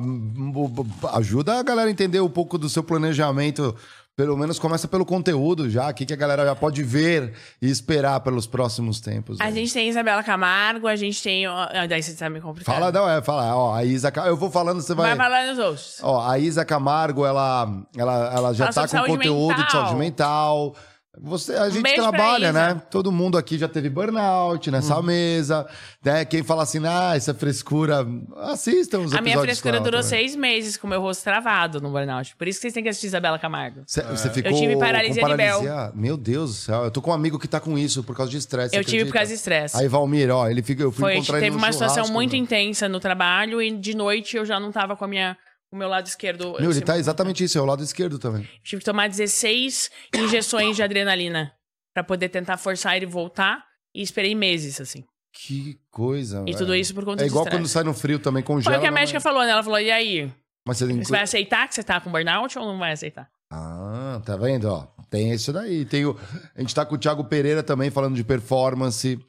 Ajuda 1.13 1.59
a 1.59 1.63
galera 1.63 1.87
a 1.87 1.91
entender 1.91 2.19
um 2.19 2.29
pouco 2.29 2.57
do 2.57 2.67
seu 2.67 2.83
planejamento. 2.83 3.75
Pelo 4.15 4.37
menos 4.37 4.59
começa 4.59 4.87
pelo 4.87 5.03
conteúdo 5.05 5.67
já, 5.71 5.89
o 5.89 5.93
que, 5.93 6.05
que 6.05 6.13
a 6.13 6.15
galera 6.15 6.45
já 6.45 6.55
pode 6.55 6.83
ver 6.83 7.33
e 7.59 7.67
esperar 7.67 8.19
pelos 8.19 8.45
próximos 8.45 9.01
tempos. 9.01 9.41
A 9.41 9.49
gente 9.49 9.73
tem 9.73 9.89
Isabela 9.89 10.21
Camargo, 10.21 10.87
a 10.87 10.95
gente 10.95 11.21
tem. 11.21 11.47
ó, 11.47 11.63
ah, 11.63 11.87
Daí 11.87 12.01
você 12.01 12.13
tá 12.13 12.29
me 12.29 12.39
complicando. 12.39 12.77
Fala, 12.77 12.91
não, 12.91 13.09
é, 13.09 13.23
fala. 13.23 13.55
Ó, 13.55 13.73
a 13.73 13.83
Isa. 13.83 14.13
Eu 14.27 14.37
vou 14.37 14.51
falando, 14.51 14.81
você 14.81 14.93
vai. 14.93 15.15
Vai 15.15 15.29
falando 15.29 15.53
os 15.53 15.59
outros. 15.59 15.99
Ó, 16.03 16.27
a 16.27 16.37
Isa 16.37 16.63
Camargo, 16.63 17.25
ela, 17.25 17.67
ela, 17.97 18.33
ela 18.35 18.53
já 18.53 18.71
Fala 18.71 18.87
tá 18.87 18.99
com 18.99 19.07
conteúdo 19.13 19.55
de 19.55 19.61
mental. 19.61 19.71
saúde 19.71 19.95
mental. 19.95 20.75
Você, 21.21 21.53
a 21.53 21.69
gente 21.69 21.83
beijo 21.83 22.01
pra 22.01 22.09
trabalha, 22.11 22.51
né? 22.51 22.81
Todo 22.89 23.11
mundo 23.11 23.37
aqui 23.37 23.55
já 23.55 23.67
teve 23.67 23.87
burnout 23.87 24.71
nessa 24.71 24.95
Uhum. 24.97 25.03
mesa. 25.03 25.67
Né? 26.03 26.25
Quem 26.25 26.41
fala 26.41 26.63
assim, 26.63 26.81
ah, 26.87 27.13
essa 27.15 27.35
frescura, 27.35 28.03
assistam 28.37 29.01
os 29.01 29.13
A 29.13 29.21
minha 29.21 29.33
episódios 29.35 29.59
frescura 29.59 29.79
durou 29.79 30.01
também. 30.01 30.09
seis 30.09 30.35
meses 30.35 30.75
com 30.75 30.87
o 30.87 30.89
meu 30.89 30.99
rosto 30.99 31.23
travado 31.23 31.79
no 31.79 31.91
burnout. 31.91 32.35
Por 32.35 32.47
isso 32.47 32.57
que 32.57 32.63
vocês 32.63 32.73
têm 32.73 32.81
que 32.81 32.89
assistir 32.89 33.07
Isabela 33.07 33.37
Camargo. 33.37 33.83
Cê- 33.85 34.01
Você 34.01 34.29
ficou 34.31 34.51
Eu 34.51 34.57
tive 34.57 34.75
paralisia 34.77 35.21
com 35.21 35.29
paralisia? 35.29 35.91
Meu 35.93 36.17
Deus 36.17 36.49
do 36.49 36.55
céu. 36.55 36.83
Eu 36.85 36.89
tô 36.91 36.99
com 36.99 37.11
um 37.11 37.13
amigo 37.13 37.37
que 37.37 37.47
tá 37.47 37.59
com 37.59 37.77
isso 37.77 38.03
por 38.03 38.15
causa 38.17 38.31
de 38.31 38.37
estresse. 38.37 38.75
Eu 38.75 38.83
tive 38.83 39.05
por 39.05 39.13
causa 39.13 39.27
de 39.29 39.35
estresse. 39.35 39.77
Aí, 39.77 39.87
Valmir, 39.87 40.31
ó, 40.31 40.49
ele 40.49 40.63
fica, 40.63 40.81
eu 40.81 40.91
fui 40.91 41.01
Foi, 41.01 41.13
encontrar 41.15 41.37
ele 41.37 41.45
teve 41.45 41.57
uma 41.57 41.71
situação 41.71 42.07
muito 42.11 42.31
meu. 42.31 42.41
intensa 42.41 42.89
no 42.89 42.99
trabalho 42.99 43.61
e 43.61 43.69
de 43.71 43.95
noite 43.95 44.35
eu 44.35 44.45
já 44.45 44.59
não 44.59 44.71
tava 44.71 44.95
com 44.95 45.05
a 45.05 45.07
minha, 45.07 45.37
o 45.73 45.77
meu 45.77 45.87
lado 45.89 46.05
esquerdo. 46.07 46.51
Meu, 46.53 46.61
eu 46.65 46.71
ele 46.71 46.81
tá 46.81 46.97
exatamente 46.97 47.43
isso, 47.43 47.57
é 47.57 47.61
o 47.61 47.65
lado 47.65 47.83
esquerdo 47.83 48.19
também. 48.19 48.47
Tive 48.63 48.79
que 48.79 48.85
tomar 48.85 49.09
16 49.09 49.89
injeções 50.15 50.75
de 50.75 50.83
adrenalina 50.83 51.51
pra 51.93 52.03
poder 52.03 52.29
tentar 52.29 52.57
forçar 52.57 52.95
ele 52.95 53.05
voltar 53.05 53.65
e 53.93 54.01
esperei 54.01 54.35
meses, 54.35 54.79
assim. 54.79 55.03
Que 55.31 55.79
coisa, 55.89 56.41
E 56.41 56.45
velho. 56.45 56.57
tudo 56.57 56.75
isso 56.75 56.93
por 56.93 57.03
conta 57.03 57.23
É 57.23 57.27
igual 57.27 57.45
quando 57.47 57.67
sai 57.67 57.83
no 57.83 57.93
frio 57.93 58.19
também, 58.19 58.43
congela. 58.43 58.75
Foi 58.75 58.77
o 58.77 58.81
que 58.81 58.87
a 58.87 58.91
não 58.91 58.95
médica 58.99 59.19
falou, 59.19 59.43
né? 59.43 59.49
Ela 59.49 59.63
falou, 59.63 59.79
e 59.79 59.89
aí? 59.91 60.31
Mas 60.65 60.77
você 60.77 60.85
tem 60.87 61.03
Você 61.03 61.11
vai 61.11 61.21
aceitar 61.21 61.67
que 61.67 61.73
você 61.73 61.83
tá 61.83 61.99
com 61.99 62.11
burnout 62.11 62.57
ou 62.57 62.65
não 62.67 62.77
vai 62.77 62.91
aceitar? 62.91 63.27
Ah, 63.51 64.21
tá 64.23 64.37
vendo? 64.37 64.65
Ó, 64.69 64.87
tem 65.13 65.31
isso 65.31 65.53
daí. 65.53 65.85
Tem 65.85 66.07
o... 66.07 66.17
A 66.55 66.59
gente 66.61 66.73
tá 66.73 66.83
com 66.83 66.95
o 66.95 66.97
Thiago 66.97 67.23
Pereira 67.23 67.61
também 67.61 67.91
falando 67.91 68.15
de 68.15 68.23
performance. 68.23 69.19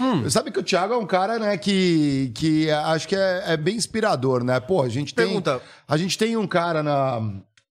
Hum. 0.00 0.30
Sabe 0.30 0.50
que 0.50 0.58
o 0.58 0.62
Thiago 0.62 0.94
é 0.94 0.96
um 0.96 1.04
cara, 1.04 1.38
né, 1.38 1.58
que, 1.58 2.32
que 2.34 2.70
acho 2.70 3.06
que 3.06 3.14
é, 3.14 3.42
é 3.48 3.56
bem 3.58 3.76
inspirador, 3.76 4.42
né? 4.42 4.58
Pô, 4.58 4.82
a 4.82 4.88
gente 4.88 5.14
tem. 5.14 5.26
Pergunta. 5.26 5.60
A 5.86 5.98
gente 5.98 6.16
tem 6.16 6.34
um 6.34 6.46
cara 6.46 6.82
na. 6.82 7.20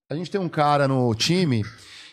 A 0.08 0.14
gente 0.14 0.30
tem 0.30 0.40
um 0.40 0.48
cara 0.48 0.86
no 0.86 1.12
time 1.16 1.64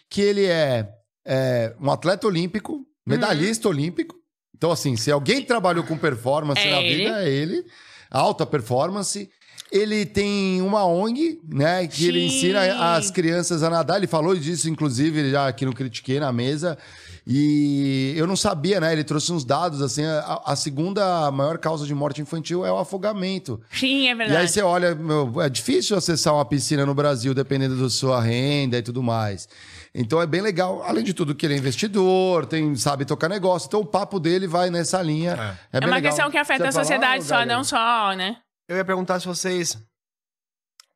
que 0.09 0.19
ele 0.21 0.45
é, 0.45 0.89
é 1.23 1.75
um 1.79 1.91
atleta 1.91 2.25
olímpico, 2.25 2.83
medalhista 3.05 3.69
olímpico. 3.69 4.15
Então, 4.57 4.71
assim, 4.71 4.95
se 4.97 5.11
alguém 5.11 5.43
trabalhou 5.43 5.83
com 5.83 5.95
performance 5.95 6.59
É 6.59 6.71
na 6.71 6.81
ele. 6.81 7.03
vida, 7.03 7.23
é 7.23 7.29
ele. 7.29 7.65
Alta 8.09 8.47
performance. 8.47 9.29
Ele 9.71 10.05
tem 10.05 10.61
uma 10.61 10.85
ONG, 10.85 11.39
né? 11.47 11.87
Que 11.87 12.05
ele 12.07 12.19
Sim. 12.29 12.35
ensina 12.35 12.93
as 12.95 13.09
crianças 13.09 13.63
a 13.63 13.69
nadar. 13.69 13.97
Ele 13.97 14.07
falou 14.07 14.35
disso, 14.35 14.69
inclusive, 14.69 15.31
já 15.31 15.47
aqui 15.47 15.65
no 15.65 15.73
Critiquei 15.73 16.19
na 16.19 16.31
mesa. 16.33 16.77
E 17.25 18.13
eu 18.17 18.27
não 18.27 18.35
sabia, 18.35 18.79
né? 18.81 18.91
Ele 18.91 19.03
trouxe 19.03 19.31
uns 19.31 19.45
dados, 19.45 19.81
assim, 19.81 20.03
a, 20.03 20.41
a 20.45 20.55
segunda 20.55 21.29
maior 21.31 21.57
causa 21.57 21.85
de 21.85 21.93
morte 21.93 22.19
infantil 22.21 22.65
é 22.65 22.71
o 22.71 22.77
afogamento. 22.79 23.61
Sim, 23.71 24.01
é 24.01 24.05
E 24.07 24.09
aí 24.09 24.15
verdade. 24.17 24.51
você 24.51 24.61
olha, 24.61 24.93
meu, 24.95 25.41
é 25.41 25.47
difícil 25.49 25.95
acessar 25.95 26.33
uma 26.33 26.43
piscina 26.43 26.85
no 26.85 26.93
Brasil, 26.93 27.33
dependendo 27.33 27.75
da 27.77 27.89
sua 27.89 28.19
renda 28.21 28.77
e 28.77 28.81
tudo 28.81 29.01
mais. 29.01 29.47
Então 29.93 30.21
é 30.21 30.25
bem 30.25 30.41
legal. 30.41 30.83
Além 30.83 31.03
de 31.03 31.13
tudo, 31.13 31.35
que 31.35 31.45
ele 31.45 31.53
é 31.53 31.57
investidor, 31.57 32.45
tem, 32.45 32.75
sabe 32.75 33.05
tocar 33.05 33.29
negócio. 33.29 33.67
Então 33.67 33.81
o 33.81 33.85
papo 33.85 34.19
dele 34.19 34.47
vai 34.47 34.69
nessa 34.69 35.01
linha. 35.01 35.57
É, 35.71 35.77
É 35.77 35.79
bem 35.79 35.89
uma 35.89 35.95
legal. 35.97 36.11
questão 36.11 36.31
que 36.31 36.37
afeta 36.37 36.63
Você 36.71 36.77
a 36.79 36.81
sociedade 36.83 37.23
ô, 37.23 37.25
só, 37.27 37.35
Gabriel? 37.35 37.57
não 37.57 37.63
só, 37.63 38.13
né? 38.15 38.37
Eu 38.71 38.77
ia 38.77 38.85
perguntar 38.85 39.19
se 39.19 39.27
vocês, 39.27 39.77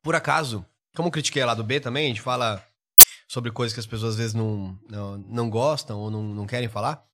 por 0.02 0.14
acaso, 0.14 0.64
como 0.94 1.08
eu 1.08 1.12
critiquei 1.12 1.44
lá 1.44 1.52
do 1.52 1.62
B 1.62 1.78
também, 1.78 2.06
a 2.06 2.08
gente 2.08 2.22
fala 2.22 2.66
sobre 3.28 3.50
coisas 3.52 3.74
que 3.74 3.80
as 3.80 3.86
pessoas 3.86 4.12
às 4.12 4.16
vezes 4.18 4.32
não, 4.32 4.78
não, 4.88 5.18
não 5.18 5.50
gostam 5.50 5.98
ou 5.98 6.10
não, 6.10 6.22
não 6.22 6.46
querem 6.46 6.70
falar. 6.70 7.04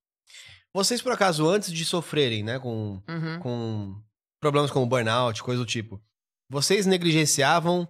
Vocês, 0.72 1.02
por 1.02 1.10
acaso, 1.10 1.48
antes 1.48 1.72
de 1.72 1.84
sofrerem, 1.84 2.44
né, 2.44 2.60
com, 2.60 3.02
Uhum. 3.08 3.40
com 3.40 4.02
problemas 4.40 4.70
como 4.70 4.86
burnout, 4.86 5.42
coisa 5.42 5.60
do 5.60 5.66
tipo, 5.66 6.00
vocês 6.48 6.86
negligenciavam 6.86 7.88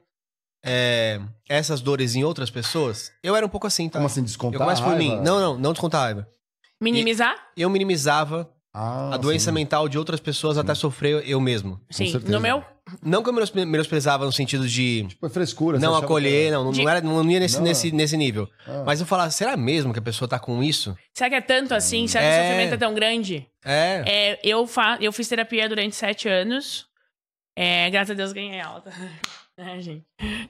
é, 0.64 1.20
essas 1.46 1.82
dores 1.82 2.14
em 2.14 2.24
outras 2.24 2.50
pessoas? 2.50 3.12
Eu 3.22 3.36
era 3.36 3.44
um 3.44 3.50
pouco 3.50 3.66
assim, 3.66 3.86
tá? 3.86 3.98
Como 3.98 4.06
assim, 4.06 4.20
Eu 4.20 4.24
descontar 4.24 4.58
começo 4.62 4.82
a 4.82 4.86
por 4.86 4.96
mim. 4.96 5.14
Não, 5.20 5.38
não, 5.38 5.58
não 5.58 5.72
descontar 5.74 6.00
a 6.00 6.04
raiva. 6.04 6.28
Minimizar? 6.80 7.36
Eu 7.54 7.68
minimizava 7.68 8.50
Ah, 8.74 9.14
a 9.14 9.16
doença 9.18 9.50
sim. 9.50 9.54
mental 9.54 9.86
de 9.88 9.98
outras 9.98 10.18
pessoas 10.18 10.56
até 10.56 10.74
sofrer 10.74 11.22
eu 11.28 11.38
mesmo. 11.40 11.78
Sim. 11.90 12.10
No 12.26 12.40
meu, 12.40 12.64
Não 13.02 13.22
que 13.22 13.28
eu 13.28 13.34
menosprezava 13.66 14.24
no 14.24 14.32
sentido 14.32 14.66
de 14.66 15.06
Foi 15.20 15.28
frescura. 15.28 15.78
você 15.78 15.84
não 15.84 15.94
acolher, 15.94 16.46
que 16.46 16.50
não, 16.52 16.64
não, 16.64 16.72
De- 16.72 16.82
não 16.82 16.90
era, 16.90 17.00
não 17.02 17.30
ia 17.30 17.38
nesse, 17.38 17.56
Não. 17.58 17.64
nesse, 17.64 17.92
nesse 17.92 18.16
nível. 18.16 18.48
Ah. 18.66 18.82
Mas 18.86 18.98
eu 19.00 19.06
falava, 19.06 19.30
será 19.30 19.56
mesmo 19.58 19.92
que 19.92 19.98
a 19.98 20.02
pessoa 20.02 20.26
tá 20.26 20.38
com 20.38 20.62
isso? 20.62 20.96
será 21.12 21.28
que 21.28 21.36
é 21.36 21.40
tanto 21.42 21.74
assim? 21.74 22.06
Será 22.08 22.24
que 22.24 22.30
É. 22.30 22.38
o 22.40 22.42
sofrimento 22.44 22.74
é 22.74 22.76
tão 22.78 22.94
grande? 22.94 23.46
É. 23.62 24.02
É, 24.06 24.40
eu, 24.42 24.66
fa 24.66 24.96
eu 25.02 25.12
fiz 25.12 25.28
terapia 25.28 25.68
durante 25.68 25.94
sete 25.94 26.26
anos. 26.28 26.86
É, 27.54 27.90
graças 27.90 28.12
a 28.12 28.14
Deus 28.14 28.32
ganhei 28.32 28.60
alta. 28.60 28.90
É, 29.54 29.78
gente. 29.82 30.02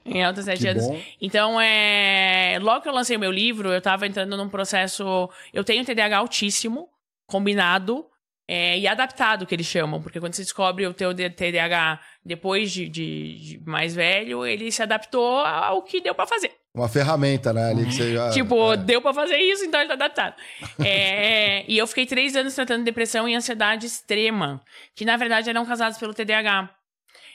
Ganhei 0.06 0.22
alta 0.22 0.40
sete 0.42 0.61
Que 0.62 0.68
anos. 0.68 0.87
bom. 0.87 0.98
Então, 1.20 1.61
é... 1.61 2.56
logo 2.62 2.82
que 2.82 2.88
eu 2.88 2.92
lancei 2.94 3.16
o 3.16 3.20
meu 3.20 3.32
livro, 3.32 3.72
eu 3.72 3.80
tava 3.82 4.06
entrando 4.06 4.37
num 4.37 4.48
processo. 4.48 5.28
Eu 5.52 5.64
tenho 5.64 5.85
TDAH 5.85 6.18
altíssimo, 6.18 6.88
combinado 7.26 8.06
é, 8.48 8.78
e 8.78 8.87
adaptado, 8.87 9.46
que 9.46 9.55
eles 9.55 9.66
chamam. 9.66 10.00
Porque 10.02 10.18
quando 10.20 10.35
você 10.35 10.42
descobre 10.42 10.87
o 10.87 10.92
teu 10.94 11.14
TDAH 11.14 12.00
depois 12.24 12.70
de, 12.72 12.88
de- 12.88 13.38
de 13.59 13.61
mais 13.68 13.94
velho, 13.94 14.44
ele 14.46 14.70
se 14.70 14.83
adaptou 14.83 15.38
ao 15.38 15.83
que 15.83 16.00
deu 16.00 16.14
pra 16.14 16.26
fazer. 16.26 16.50
Uma 16.74 16.88
ferramenta, 16.88 17.52
né? 17.52 17.70
Ali 17.70 17.85
que 17.85 17.92
você 17.92 18.14
já... 18.14 18.31
Tipo, 18.33 18.72
é. 18.72 18.76
deu 18.78 19.00
pra 19.02 19.12
fazer 19.12 19.37
isso, 19.37 19.64
então 19.64 19.78
ele 19.81 19.88
tá 19.88 19.94
adaptado. 19.94 20.35
É, 20.85 21.64
e 21.68 21.76
eu 21.78 21.87
fiquei 21.87 22.07
três 22.07 22.35
anos 22.37 22.55
tratando 22.55 22.83
depressão 22.85 23.28
e 23.28 23.35
ansiedade 23.35 23.87
extrema, 23.87 24.61
que 24.94 25.05
na 25.05 25.16
verdade 25.16 25.48
eram 25.50 25.64
causados 25.66 25.98
pelo 25.98 26.14
TDAH. 26.14 26.70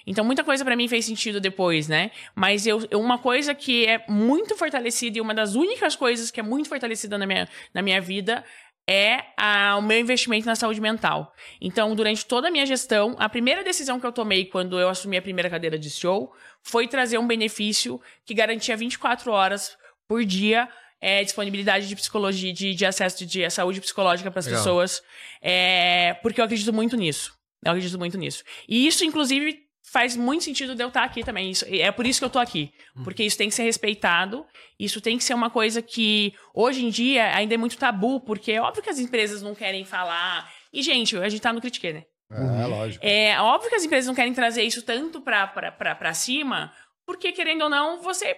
Então, 0.10 0.24
muita 0.24 0.42
coisa 0.42 0.64
pra 0.64 0.74
mim 0.76 0.88
fez 0.88 1.04
sentido 1.06 1.42
depois, 1.42 1.90
né? 1.90 2.12
Mas 2.34 2.66
eu- 2.66 2.80
uma 2.94 3.18
coisa 3.18 3.54
que 3.54 3.86
é 3.86 4.06
muito 4.08 4.56
fortalecida 4.56 5.18
e 5.18 5.22
uma 5.22 5.34
das 5.34 5.54
únicas 5.54 5.98
coisas 5.98 6.32
que 6.32 6.40
é 6.40 6.44
muito 6.44 6.70
fortalecida 6.70 7.18
na 7.18 7.26
minha, 7.28 7.48
na 7.74 7.82
minha 7.82 8.00
vida 8.00 8.42
é 8.90 9.26
a- 9.36 9.76
o 9.78 9.82
meu 9.82 10.00
investimento 10.00 10.46
na 10.46 10.56
saúde 10.56 10.80
mental. 10.80 11.34
Então, 11.60 11.94
durante 11.94 12.26
toda 12.26 12.48
a 12.48 12.52
minha 12.52 12.66
gestão, 12.66 13.16
a 13.20 13.28
primeira 13.28 13.64
decisão 13.64 14.00
que 14.00 14.06
eu 14.06 14.12
tomei 14.12 14.46
quando 14.46 14.80
eu 14.80 14.88
assumi 14.88 15.18
a 15.18 15.22
primeira 15.22 15.50
cadeira 15.50 15.78
de 15.78 15.90
show 15.90 16.34
foi 16.64 16.88
trazer 16.88 17.18
um 17.18 17.28
benefício 17.28 18.00
que 18.26 18.34
garantia 18.34 18.78
24 18.78 19.32
horas 19.32 19.78
por 20.08 20.24
dia 20.24 20.70
é, 21.00 21.24
disponibilidade 21.24 21.88
de 21.88 21.96
psicologia, 21.96 22.52
de, 22.52 22.74
de 22.74 22.86
acesso 22.86 23.20
de, 23.20 23.26
de 23.28 23.50
saúde 23.52 23.80
psicológica 23.82 24.32
para 24.32 24.40
as 24.40 24.48
pessoas, 24.58 25.04
é, 25.42 26.16
porque 26.24 26.42
eu 26.42 26.46
acredito 26.46 26.74
muito 26.74 26.98
nisso. 26.98 27.34
Eu 27.64 27.72
acredito 27.72 28.00
muito 28.00 28.18
nisso. 28.18 28.44
E 28.68 28.88
isso, 28.88 29.04
inclusive, 29.04 29.67
faz 29.92 30.16
muito 30.16 30.44
sentido 30.44 30.76
de 30.76 30.84
eu 30.84 30.88
estar 30.90 31.04
aqui 31.04 31.24
também. 31.24 31.50
Isso- 31.52 31.66
é 31.70 31.92
por 31.92 32.06
isso 32.06 32.20
que 32.20 32.26
eu 32.26 32.30
tô 32.30 32.40
aqui. 32.40 32.72
Porque 33.04 33.24
isso 33.24 33.38
tem 33.38 33.50
que 33.50 33.56
ser 33.56 33.64
respeitado. 33.64 34.46
Isso 34.80 35.00
tem 35.02 35.18
que 35.18 35.24
ser 35.24 35.34
uma 35.34 35.50
coisa 35.50 35.82
que, 35.82 36.34
hoje 36.54 36.86
em 36.86 36.90
dia, 36.90 37.36
ainda 37.36 37.54
é 37.54 37.58
muito 37.58 37.78
tabu, 37.78 38.20
porque 38.20 38.52
é 38.52 38.62
óbvio 38.62 38.84
que 38.84 38.90
as 38.90 39.00
empresas 39.00 39.42
não 39.42 39.56
querem 39.56 39.86
falar. 39.86 40.50
E, 40.74 40.82
gente, 40.82 41.18
a 41.18 41.30
gente 41.30 41.42
tá 41.42 41.54
no 41.54 41.62
Critique, 41.62 41.94
né? 41.94 42.04
É, 42.30 42.66
lógico. 42.66 43.06
É 43.06 43.40
óbvio 43.42 43.70
que 43.70 43.76
as 43.76 43.86
empresas 43.86 44.06
não 44.08 44.14
querem 44.16 44.34
trazer 44.34 44.62
isso 44.64 44.82
tanto 44.82 45.22
pra, 45.22 45.48
pra, 45.48 45.72
pra, 45.72 45.96
pra 45.96 46.14
cima, 46.14 46.74
porque, 47.08 47.32
querendo 47.32 47.62
ou 47.64 47.70
não, 47.70 48.02
você. 48.02 48.36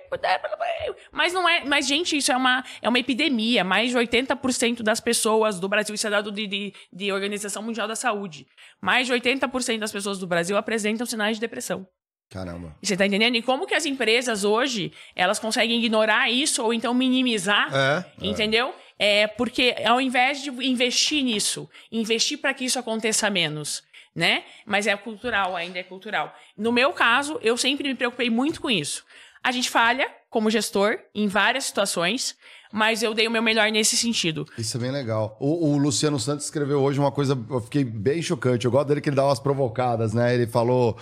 Mas 1.11 1.33
não 1.33 1.49
é. 1.49 1.65
Mas, 1.65 1.87
gente, 1.87 2.15
isso 2.15 2.31
é 2.31 2.37
uma, 2.37 2.63
é 2.83 2.87
uma 2.87 2.99
epidemia. 2.99 3.63
Mais 3.63 3.89
de 3.89 3.97
80% 3.97 4.83
das 4.83 4.99
pessoas 4.99 5.59
do 5.59 5.67
Brasil, 5.67 5.95
isso 5.95 6.05
é 6.05 6.09
dado 6.11 6.31
de, 6.31 6.45
de, 6.45 6.73
de 6.93 7.11
Organização 7.11 7.63
Mundial 7.63 7.87
da 7.87 7.95
Saúde. 7.95 8.45
Mais 8.79 9.07
de 9.07 9.13
80% 9.13 9.79
das 9.79 9.91
pessoas 9.91 10.19
do 10.19 10.27
Brasil 10.27 10.55
apresentam 10.55 11.05
sinais 11.07 11.37
de 11.37 11.41
depressão. 11.41 11.87
Caramba. 12.29 12.75
Você 12.79 12.95
tá 12.95 13.07
entendendo? 13.07 13.35
E 13.37 13.41
como 13.41 13.65
que 13.65 13.73
as 13.73 13.87
empresas 13.87 14.43
hoje, 14.43 14.93
elas 15.15 15.39
conseguem 15.39 15.83
ignorar 15.83 16.29
isso 16.29 16.63
ou 16.63 16.71
então 16.71 16.93
minimizar, 16.93 17.73
É. 17.75 18.05
entendeu? 18.21 18.71
É 18.99 19.25
porque 19.25 19.75
ao 19.83 19.99
invés 19.99 20.43
de 20.43 20.51
investir 20.51 21.23
nisso, 21.23 21.67
investir 21.91 22.37
para 22.37 22.53
que 22.53 22.65
isso 22.65 22.77
aconteça 22.77 23.31
menos, 23.31 23.81
né? 24.15 24.43
Mas 24.65 24.87
é 24.87 24.95
cultural, 24.95 25.55
ainda 25.55 25.79
é 25.79 25.83
cultural. 25.83 26.33
No 26.57 26.71
meu 26.71 26.93
caso, 26.93 27.39
eu 27.41 27.57
sempre 27.57 27.87
me 27.87 27.95
preocupei 27.95 28.29
muito 28.29 28.61
com 28.61 28.69
isso. 28.69 29.03
A 29.43 29.51
gente 29.51 29.69
falha 29.69 30.09
como 30.29 30.49
gestor 30.49 30.97
em 31.15 31.27
várias 31.27 31.65
situações, 31.65 32.35
mas 32.71 33.01
eu 33.01 33.13
dei 33.13 33.27
o 33.27 33.31
meu 33.31 33.41
melhor 33.41 33.71
nesse 33.71 33.97
sentido. 33.97 34.45
Isso 34.57 34.77
é 34.77 34.79
bem 34.79 34.91
legal. 34.91 35.37
O, 35.39 35.71
o 35.71 35.77
Luciano 35.77 36.19
Santos 36.19 36.45
escreveu 36.45 36.81
hoje 36.81 36.99
uma 36.99 37.11
coisa, 37.11 37.37
eu 37.49 37.61
fiquei 37.61 37.83
bem 37.83 38.21
chocante. 38.21 38.65
Eu 38.65 38.71
gosto 38.71 38.89
dele 38.89 39.01
que 39.01 39.09
ele 39.09 39.15
dá 39.15 39.25
umas 39.25 39.39
provocadas, 39.39 40.13
né? 40.13 40.35
Ele 40.35 40.45
falou. 40.45 40.97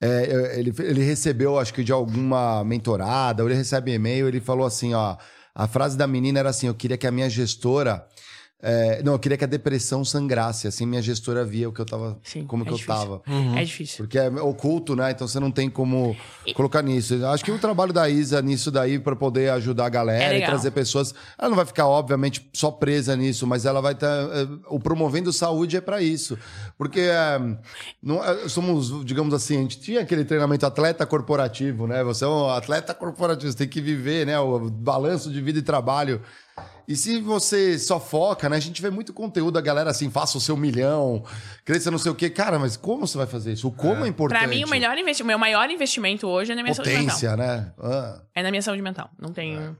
é, 0.00 0.58
ele, 0.58 0.74
ele 0.78 1.02
recebeu, 1.02 1.58
acho 1.58 1.72
que 1.72 1.84
de 1.84 1.92
alguma 1.92 2.64
mentorada, 2.64 3.42
ou 3.42 3.48
ele 3.48 3.56
recebe 3.56 3.92
e-mail, 3.92 4.28
ele 4.28 4.40
falou 4.40 4.66
assim: 4.66 4.94
ó. 4.94 5.16
A 5.54 5.68
frase 5.68 5.96
da 5.96 6.06
menina 6.06 6.40
era 6.40 6.48
assim: 6.48 6.66
eu 6.66 6.74
queria 6.74 6.96
que 6.96 7.06
a 7.06 7.12
minha 7.12 7.30
gestora. 7.30 8.06
É, 8.66 9.02
não, 9.02 9.12
eu 9.12 9.18
queria 9.18 9.36
que 9.36 9.44
a 9.44 9.46
depressão 9.46 10.02
sangrasse. 10.06 10.66
Assim, 10.66 10.86
minha 10.86 11.02
gestora 11.02 11.44
via 11.44 11.68
o 11.68 11.72
que 11.72 11.80
eu 11.80 11.84
tava. 11.84 12.18
Sim, 12.22 12.46
como 12.46 12.62
é 12.62 12.66
que 12.66 12.72
eu 12.72 12.76
difícil. 12.76 12.98
tava. 12.98 13.22
Uhum. 13.28 13.58
É 13.58 13.62
difícil. 13.62 14.04
Porque 14.06 14.18
é 14.18 14.28
oculto, 14.40 14.96
né? 14.96 15.10
Então 15.10 15.28
você 15.28 15.38
não 15.38 15.50
tem 15.50 15.68
como 15.68 16.16
colocar 16.54 16.80
nisso. 16.80 17.12
Eu 17.12 17.28
Acho 17.28 17.44
que 17.44 17.50
o 17.52 17.58
trabalho 17.58 17.92
da 17.92 18.08
Isa 18.08 18.40
nisso 18.40 18.70
daí 18.70 18.98
pra 18.98 19.14
poder 19.14 19.50
ajudar 19.50 19.84
a 19.84 19.86
É 19.88 19.90
galera 19.90 20.30
e 20.32 20.34
legal. 20.36 20.48
trazer 20.50 20.70
pessoas. 20.70 21.14
Ela 21.38 21.50
não 21.50 21.56
vai 21.56 21.66
ficar, 21.66 21.86
obviamente, 21.86 22.48
só 22.54 22.70
presa 22.70 23.14
nisso, 23.14 23.46
mas 23.46 23.66
ela 23.66 23.82
vai 23.82 23.92
estar. 23.92 24.08
o 24.70 24.80
promovendo 24.80 25.30
saúde 25.30 25.76
é 25.76 25.80
pra 25.82 26.00
isso. 26.00 26.38
Porque 26.78 27.00
é, 27.00 27.38
não, 28.02 28.24
é, 28.24 28.48
somos, 28.48 29.04
digamos 29.04 29.34
assim, 29.34 29.58
a 29.58 29.60
gente 29.60 29.78
tinha 29.78 30.00
aquele 30.00 30.24
treinamento 30.24 30.64
atleta 30.64 31.04
corporativo, 31.04 31.86
né? 31.86 32.02
Você 32.02 32.24
é 32.24 32.28
um 32.28 32.48
atleta 32.48 32.94
corporativo, 32.94 33.52
você 33.52 33.58
tem 33.58 33.68
que 33.68 33.82
viver, 33.82 34.26
né? 34.26 34.38
O 34.38 34.70
balanço 34.70 35.30
de 35.30 35.40
vida 35.42 35.58
e 35.58 35.62
trabalho. 35.62 36.22
E 36.86 36.94
se 36.96 37.20
você 37.20 37.78
só 37.78 37.98
foca, 37.98 38.48
né? 38.48 38.56
A 38.56 38.60
gente 38.60 38.80
vê 38.82 38.90
muito 38.90 39.12
conteúdo, 39.12 39.58
a 39.58 39.62
galera 39.62 39.90
assim, 39.90 40.10
faça 40.10 40.36
o 40.36 40.40
seu 40.40 40.56
milhão, 40.56 41.24
cresça 41.64 41.90
não 41.90 41.98
sei 41.98 42.12
o 42.12 42.14
quê. 42.14 42.28
Cara, 42.28 42.58
mas 42.58 42.76
como 42.76 43.06
você 43.06 43.16
vai 43.16 43.26
fazer 43.26 43.52
isso? 43.52 43.68
O 43.68 43.72
como 43.72 44.04
é, 44.04 44.08
importante. 44.08 44.38
Pra 44.40 44.48
mim, 44.48 44.64
o 44.64 44.68
melhor 44.68 44.96
investi- 44.98 45.22
o 45.22 45.26
meu 45.26 45.38
maior 45.38 45.70
investimento 45.70 46.26
hoje 46.26 46.52
é 46.52 46.54
na 46.54 46.62
minha 46.62 46.74
saúde 46.74 46.90
mental. 46.90 47.06
Potência, 47.06 47.36
né? 47.36 47.72
Ah, 47.78 48.20
É 48.34 48.42
na 48.42 48.50
minha 48.50 48.62
saúde 48.62 48.82
mental. 48.82 49.10
Não 49.18 49.32
tenho. 49.32 49.76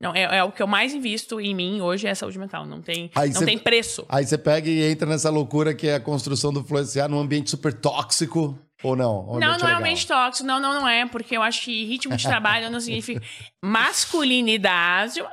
Não, 0.00 0.14
é, 0.14 0.38
é 0.38 0.44
o 0.44 0.52
que 0.52 0.62
eu 0.62 0.66
mais 0.66 0.92
invisto 0.92 1.40
em 1.40 1.54
mim 1.54 1.80
hoje 1.80 2.06
é 2.06 2.14
saúde 2.14 2.38
mental. 2.38 2.66
Não 2.66 2.82
tem, 2.82 3.10
Aí 3.14 3.30
não 3.30 3.40
você- 3.40 3.46
tem 3.46 3.58
preço. 3.58 4.04
Aí 4.08 4.26
você 4.26 4.36
pega 4.36 4.68
e 4.68 4.82
entra 4.90 5.08
nessa 5.08 5.30
loucura 5.30 5.74
que 5.74 5.88
é 5.88 5.94
a 5.94 6.00
construção 6.00 6.52
do 6.52 6.62
SA 6.84 7.08
num 7.08 7.18
ambiente 7.18 7.48
super 7.50 7.72
tóxico. 7.72 8.58
Ou 8.86 8.96
não? 8.96 9.20
Um 9.28 9.38
Não, 9.38 9.48
ambiente 9.48 9.62
não 9.62 9.68
é 9.68 9.74
um 9.74 9.78
ambiente 9.78 10.06
tóxico. 10.06 10.46
Não, 10.46 10.60
não, 10.60 10.74
não 10.74 10.88
é. 10.88 11.06
Porque 11.06 11.36
eu 11.36 11.42
acho 11.42 11.62
que 11.62 11.84
ritmo 11.84 12.16
de 12.16 12.22
trabalho 12.24 12.70
não 12.70 12.80
significa 12.80 13.20
masculinidade. 13.64 15.20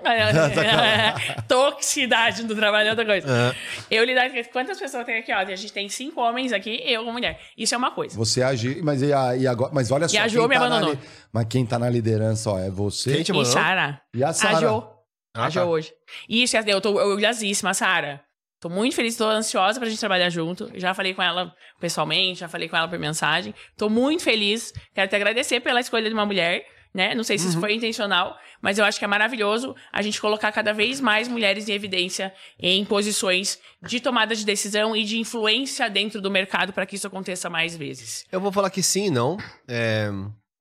Toxicidade 1.48 2.44
do 2.44 2.56
trabalho 2.56 2.88
é 2.88 2.90
outra 2.92 3.06
coisa. 3.06 3.56
Eu 3.90 4.04
lidar 4.04 4.30
com 4.30 4.44
quantas 4.52 4.80
pessoas 4.80 5.06
tem 5.06 5.18
aqui, 5.20 5.32
ó? 5.32 5.38
A 5.38 5.46
gente 5.56 5.72
tem 5.72 5.88
cinco 5.90 6.22
homens 6.22 6.52
aqui, 6.54 6.82
eu 6.86 7.04
uma 7.04 7.12
mulher. 7.14 7.40
Isso 7.58 7.74
é 7.76 7.78
uma 7.78 7.92
coisa. 7.92 8.16
Você 8.18 8.42
agir, 8.42 8.82
mas, 8.84 9.02
e 9.02 9.12
a- 9.14 9.36
e 9.36 9.48
agora, 9.48 9.72
mas 9.74 9.92
olha 9.92 10.08
só. 10.08 10.18
a 10.20 10.28
Jo 10.28 10.40
quem 10.40 10.48
me 10.50 10.54
tá 10.56 10.60
na 10.62 10.66
abandonou. 10.78 10.94
li- 10.96 11.00
Mas 11.32 11.46
quem 11.50 11.66
tá 11.66 11.80
na 11.80 11.90
liderança, 11.90 12.52
ó, 12.52 12.60
é 12.60 12.70
você 12.70 13.14
Quem 13.16 13.24
te 13.24 13.32
E? 13.32 13.46
Sara. 13.46 14.02
e 14.14 14.24
a 14.24 14.30
A 14.30 14.34
Sara. 14.34 14.60
Jo. 14.60 14.88
Ah, 15.36 15.46
a 15.46 15.50
Jo 15.50 15.60
tá. 15.62 15.66
hoje. 15.66 15.92
Isso, 16.30 16.56
eu 16.58 16.82
tô 16.82 16.92
orgulhosíssima, 16.94 17.74
Sara. 17.74 18.22
Tô 18.64 18.70
muito 18.70 18.96
feliz, 18.96 19.18
tô 19.18 19.26
ansiosa 19.26 19.78
pra 19.78 19.90
gente 19.90 20.00
trabalhar 20.00 20.30
junto. 20.30 20.72
Já 20.76 20.94
falei 20.94 21.14
com 21.14 21.22
ela 21.22 21.54
pessoalmente, 21.82 22.40
já 22.40 22.48
falei 22.48 22.70
com 22.70 22.78
ela 22.78 22.88
por 22.88 22.98
mensagem. 22.98 23.54
Tô 23.76 23.90
muito 23.90 24.24
feliz. 24.24 24.72
Quero 24.96 25.10
te 25.10 25.16
agradecer 25.18 25.60
pela 25.60 25.82
escolha 25.82 26.08
de 26.08 26.14
uma 26.14 26.26
mulher, 26.26 26.66
né? 26.94 27.14
Não 27.14 27.26
sei 27.26 27.38
se 27.38 27.50
isso 27.50 27.60
foi 27.60 27.74
intencional, 27.74 28.38
mas 28.62 28.80
eu 28.80 28.86
acho 28.86 28.98
que 28.98 29.04
é 29.04 29.08
maravilhoso 29.08 29.76
a 29.92 30.02
gente 30.02 30.22
colocar 30.22 30.50
cada 30.54 30.72
vez 30.72 31.02
mais 31.02 31.28
mulheres 31.28 31.68
em 31.68 31.74
evidência 31.74 32.34
em 32.58 32.86
posições 32.86 33.60
de 33.82 34.00
tomada 34.00 34.34
de 34.34 34.46
decisão 34.46 34.96
e 34.96 35.04
de 35.04 35.20
influência 35.20 35.90
dentro 35.90 36.22
do 36.22 36.32
mercado 36.32 36.72
para 36.72 36.86
que 36.86 36.96
isso 36.96 37.06
aconteça 37.06 37.50
mais 37.50 37.76
vezes. 37.76 38.24
Eu 38.32 38.40
vou 38.40 38.50
falar 38.50 38.70
que 38.70 38.82
sim 38.82 39.08
e 39.08 39.12
não. 39.12 39.36
É, 39.68 40.10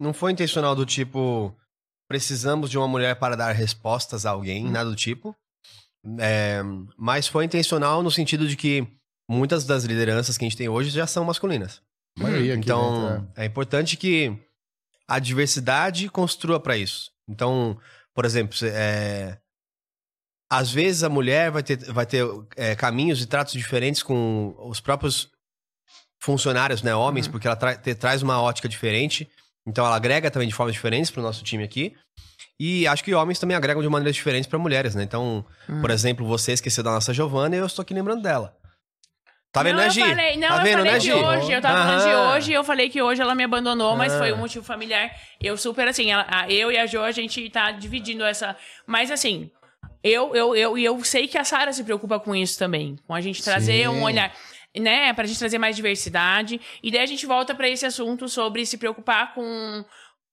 não 0.01 0.13
foi 0.13 0.33
intencional 0.33 0.75
do 0.75 0.85
tipo, 0.85 1.57
precisamos 2.09 2.69
de 2.69 2.77
uma 2.77 2.89
mulher 2.89 3.15
para 3.15 3.37
dar 3.37 3.53
respostas 3.53 4.27
a 4.27 4.31
alguém, 4.31 4.69
nada 4.69 4.91
do 4.91 4.97
tipo. 4.97 5.37
É, 6.19 6.61
mas 6.97 7.27
foi 7.27 7.45
intencional 7.45 8.03
no 8.03 8.11
sentido 8.11 8.47
de 8.49 8.57
que 8.57 8.87
muitas 9.29 9.65
das 9.65 9.85
lideranças 9.85 10.37
que 10.37 10.45
a 10.45 10.49
gente 10.49 10.57
tem 10.57 10.69
hoje 10.69 10.91
já 10.91 11.07
são 11.07 11.25
masculinas. 11.25 11.81
Maioria 12.19 12.55
então, 12.55 13.09
dentro, 13.11 13.33
é 13.37 13.45
importante 13.45 13.97
que 13.97 14.37
a 15.09 15.19
diversidade 15.19 16.09
construa 16.09 16.61
para 16.61 16.77
isso. 16.77 17.11
Então, 17.29 17.79
por 18.15 18.25
exemplo, 18.25 18.57
é, 18.63 19.39
às 20.51 20.71
vezes 20.71 21.03
a 21.03 21.09
mulher 21.09 21.51
vai 21.51 21.63
ter, 21.63 21.79
vai 21.93 22.05
ter 22.05 22.27
é, 22.57 22.75
caminhos 22.75 23.23
e 23.23 23.27
tratos 23.27 23.55
diferentes 23.55 24.03
com 24.03 24.55
os 24.59 24.81
próprios 24.81 25.31
funcionários, 26.21 26.83
né, 26.83 26.95
homens, 26.95 27.27
porque 27.27 27.47
ela 27.47 27.57
tra- 27.57 27.77
te- 27.77 27.95
traz 27.95 28.23
uma 28.23 28.41
ótica 28.41 28.69
diferente. 28.69 29.29
Então, 29.67 29.87
ela 29.87 29.97
agrega 29.97 30.31
também 30.31 30.49
de 30.49 30.55
formas 30.55 30.75
diferentes 30.75 31.11
para 31.11 31.21
o 31.21 31.23
nosso 31.23 31.43
time 31.43 31.65
aqui. 31.65 31.97
E 32.65 32.87
acho 32.87 33.03
que 33.03 33.13
homens 33.13 33.41
também 33.41 33.57
agregam 33.57 33.83
de 33.83 33.89
maneiras 33.89 34.15
diferentes 34.15 34.47
para 34.49 34.57
mulheres, 34.59 34.95
né? 34.95 35.03
Então, 35.03 35.45
por 35.81 35.91
exemplo, 35.91 36.25
você 36.25 36.53
esqueceu 36.53 36.85
da 36.85 36.93
nossa 36.93 37.13
Giovana 37.13 37.57
e 37.57 37.59
eu 37.59 37.67
estou 37.67 37.83
aqui 37.83 37.93
lembrando 37.93 38.23
dela. 38.23 38.55
Tá 39.51 39.63
vendo, 39.65 39.73
não, 39.75 39.81
né, 39.83 39.87
eu 39.89 39.91
Gi? 39.91 40.01
falei, 40.01 40.37
não, 40.37 40.49
tá 40.49 40.57
eu 40.59 40.63
vendo, 40.63 40.77
falei 40.79 40.93
né, 40.93 41.01
Gi? 41.01 41.13
hoje, 41.13 41.53
eu 41.53 41.61
tava 41.61 41.79
falando 41.83 42.03
de 42.05 42.09
Aham. 42.11 42.35
hoje, 42.37 42.53
eu 42.53 42.65
falei 42.65 42.89
que 42.89 43.03
hoje 43.03 43.21
ela 43.21 43.35
me 43.35 43.43
abandonou, 43.45 43.97
mas 43.97 44.13
Ah. 44.15 44.19
foi 44.19 44.33
um 44.33 44.37
motivo 44.39 44.65
familiar. 44.65 45.11
Eu 45.41 45.57
super, 45.59 45.89
assim, 45.89 46.11
ela- 46.13 46.25
a- 46.29 46.49
eu 46.51 46.71
e 46.73 46.79
a 46.79 46.87
Jo, 46.87 47.01
a 47.03 47.11
gente 47.11 47.51
tá 47.51 47.71
dividindo 47.73 48.25
essa. 48.25 48.57
Mas 48.87 49.11
assim, 49.11 49.51
eu, 50.03 50.35
eu, 50.35 50.55
eu, 50.57 50.79
e 50.79 50.85
eu 50.85 51.03
sei 51.05 51.27
que 51.29 51.37
a 51.37 51.45
Sara 51.45 51.73
se 51.73 51.83
preocupa 51.85 52.19
com 52.21 52.35
isso 52.35 52.59
também. 52.59 52.97
Com 53.07 53.15
a 53.15 53.21
gente 53.21 53.43
trazer 53.43 53.83
Sim. 53.83 53.89
um 53.89 54.05
olhar. 54.05 54.33
Né, 54.75 55.13
pra 55.13 55.27
gente 55.27 55.39
trazer 55.39 55.59
mais 55.59 55.77
diversidade. 55.77 56.59
E 56.83 56.91
daí 56.91 57.01
a 57.03 57.07
gente 57.07 57.27
volta 57.27 57.55
pra 57.55 57.69
esse 57.69 57.85
assunto 57.85 58.27
sobre 58.29 58.65
se 58.65 58.79
preocupar 58.79 59.35
com, 59.35 59.85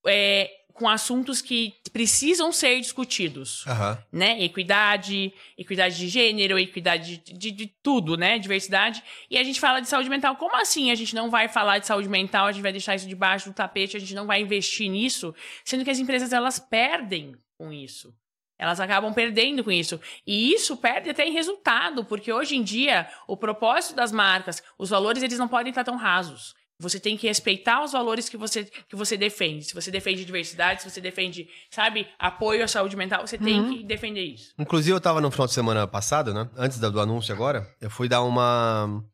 é, 0.06 0.48
com 0.74 0.88
assuntos 0.88 1.42
que 1.42 1.74
precisam 1.92 2.52
ser 2.52 2.80
discutidos 2.80 3.64
Aham. 3.66 3.98
né? 4.12 4.42
Equidade, 4.42 5.32
equidade 5.56 5.96
de 5.96 6.08
gênero, 6.08 6.58
equidade 6.58 7.18
de, 7.18 7.32
de, 7.32 7.50
de 7.50 7.66
tudo, 7.82 8.16
né? 8.16 8.38
Diversidade. 8.38 9.02
E 9.30 9.36
a 9.36 9.44
gente 9.44 9.60
fala 9.60 9.80
de 9.80 9.88
saúde 9.88 10.08
mental. 10.08 10.36
Como 10.36 10.56
assim 10.56 10.90
a 10.90 10.94
gente 10.94 11.14
não 11.14 11.30
vai 11.30 11.48
falar 11.48 11.78
de 11.78 11.86
saúde 11.86 12.08
mental, 12.08 12.46
a 12.46 12.52
gente 12.52 12.62
vai 12.62 12.72
deixar 12.72 12.94
isso 12.94 13.08
debaixo 13.08 13.50
do 13.50 13.54
tapete, 13.54 13.96
a 13.96 14.00
gente 14.00 14.14
não 14.14 14.26
vai 14.26 14.40
investir 14.40 14.88
nisso, 14.88 15.34
sendo 15.64 15.84
que 15.84 15.90
as 15.90 15.98
empresas 15.98 16.32
elas 16.32 16.58
perdem 16.58 17.34
com 17.58 17.72
isso. 17.72 18.14
Elas 18.60 18.78
acabam 18.78 19.14
perdendo 19.14 19.64
com 19.64 19.72
isso. 19.72 19.98
E 20.26 20.52
isso 20.52 20.76
perde 20.76 21.08
até 21.08 21.26
em 21.26 21.32
resultado, 21.32 22.04
porque 22.04 22.30
hoje 22.30 22.56
em 22.56 22.62
dia, 22.62 23.08
o 23.26 23.34
propósito 23.34 23.94
das 23.94 24.12
marcas, 24.12 24.62
os 24.76 24.90
valores, 24.90 25.22
eles 25.22 25.38
não 25.38 25.48
podem 25.48 25.70
estar 25.70 25.82
tão 25.82 25.96
rasos. 25.96 26.54
Você 26.80 26.98
tem 26.98 27.14
que 27.14 27.26
respeitar 27.26 27.84
os 27.84 27.92
valores 27.92 28.28
que 28.28 28.38
você, 28.38 28.64
que 28.64 28.96
você 28.96 29.14
defende. 29.14 29.66
Se 29.66 29.74
você 29.74 29.90
defende 29.90 30.24
diversidade, 30.24 30.82
se 30.82 30.90
você 30.90 31.00
defende, 31.00 31.46
sabe, 31.70 32.08
apoio 32.18 32.64
à 32.64 32.68
saúde 32.68 32.96
mental, 32.96 33.26
você 33.26 33.36
tem 33.36 33.68
que 33.68 33.84
defender 33.84 34.24
isso. 34.24 34.54
Inclusive, 34.58 34.96
eu 34.96 35.00
tava 35.00 35.20
no 35.20 35.30
final 35.30 35.46
de 35.46 35.52
semana 35.52 35.86
passado, 35.86 36.32
né? 36.32 36.48
Antes 36.56 36.78
do 36.78 37.00
anúncio 37.00 37.34
agora, 37.34 37.70
eu 37.82 37.90
fui 37.90 38.08
dar 38.08 38.22
uma. 38.22 39.04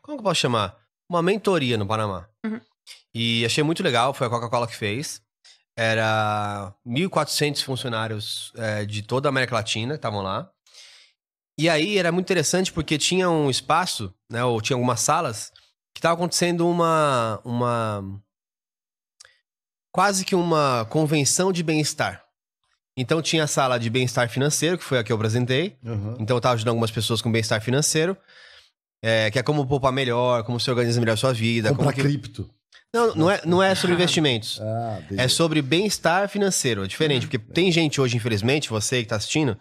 Como 0.00 0.16
que 0.16 0.20
eu 0.20 0.24
posso 0.24 0.40
chamar? 0.40 0.78
Uma 1.10 1.20
mentoria 1.20 1.76
no 1.76 1.86
Panamá. 1.86 2.28
Uhum. 2.44 2.60
E 3.12 3.44
achei 3.44 3.64
muito 3.64 3.82
legal, 3.82 4.14
foi 4.14 4.28
a 4.28 4.30
Coca-Cola 4.30 4.68
que 4.68 4.76
fez. 4.76 5.20
Era 5.76 6.72
1.400 6.86 7.62
funcionários 7.62 8.52
é, 8.56 8.84
de 8.84 9.02
toda 9.02 9.28
a 9.28 9.30
América 9.30 9.56
Latina 9.56 9.94
que 9.94 9.98
estavam 9.98 10.22
lá. 10.22 10.48
E 11.58 11.68
aí 11.68 11.98
era 11.98 12.12
muito 12.12 12.26
interessante 12.26 12.72
porque 12.72 12.96
tinha 12.96 13.28
um 13.28 13.50
espaço, 13.50 14.14
né? 14.30 14.44
Ou 14.44 14.60
tinha 14.60 14.76
algumas 14.76 15.00
salas 15.00 15.52
que 15.96 15.98
estava 15.98 16.14
acontecendo 16.14 16.68
uma. 16.68 17.40
uma 17.42 18.04
quase 19.90 20.26
que 20.26 20.34
uma 20.34 20.86
convenção 20.90 21.50
de 21.50 21.62
bem-estar. 21.62 22.22
Então 22.98 23.22
tinha 23.22 23.44
a 23.44 23.46
sala 23.46 23.78
de 23.78 23.88
bem-estar 23.88 24.28
financeiro, 24.28 24.76
que 24.76 24.84
foi 24.84 24.98
a 24.98 25.04
que 25.04 25.10
eu 25.10 25.16
apresentei. 25.16 25.74
Uhum. 25.82 26.16
Então 26.20 26.36
eu 26.36 26.40
tava 26.40 26.54
ajudando 26.54 26.72
algumas 26.72 26.90
pessoas 26.90 27.22
com 27.22 27.32
bem-estar 27.32 27.62
financeiro. 27.62 28.14
é, 29.02 29.30
que 29.30 29.38
é 29.38 29.42
como 29.42 29.66
poupar 29.66 29.90
melhor, 29.90 30.44
como 30.44 30.60
se 30.60 30.68
organiza 30.68 31.00
melhor 31.00 31.14
a 31.14 31.16
sua 31.16 31.32
vida. 31.32 31.70
Comprar 31.70 31.84
Como 31.84 31.94
que... 31.94 32.02
cripto. 32.02 32.50
Não, 32.92 33.14
não 33.14 33.30
é, 33.30 33.40
não 33.46 33.62
é 33.62 33.74
sobre 33.74 33.94
investimentos. 33.94 34.60
Ah, 34.62 35.00
É 35.16 35.28
sobre 35.28 35.62
bem-estar 35.62 36.28
financeiro. 36.28 36.84
É 36.84 36.86
diferente, 36.86 37.26
porque 37.26 37.38
tem 37.38 37.72
gente 37.72 38.02
hoje, 38.02 38.18
infelizmente, 38.18 38.68
você 38.68 39.02
que 39.02 39.08
tá 39.08 39.16
assistindo, 39.16 39.58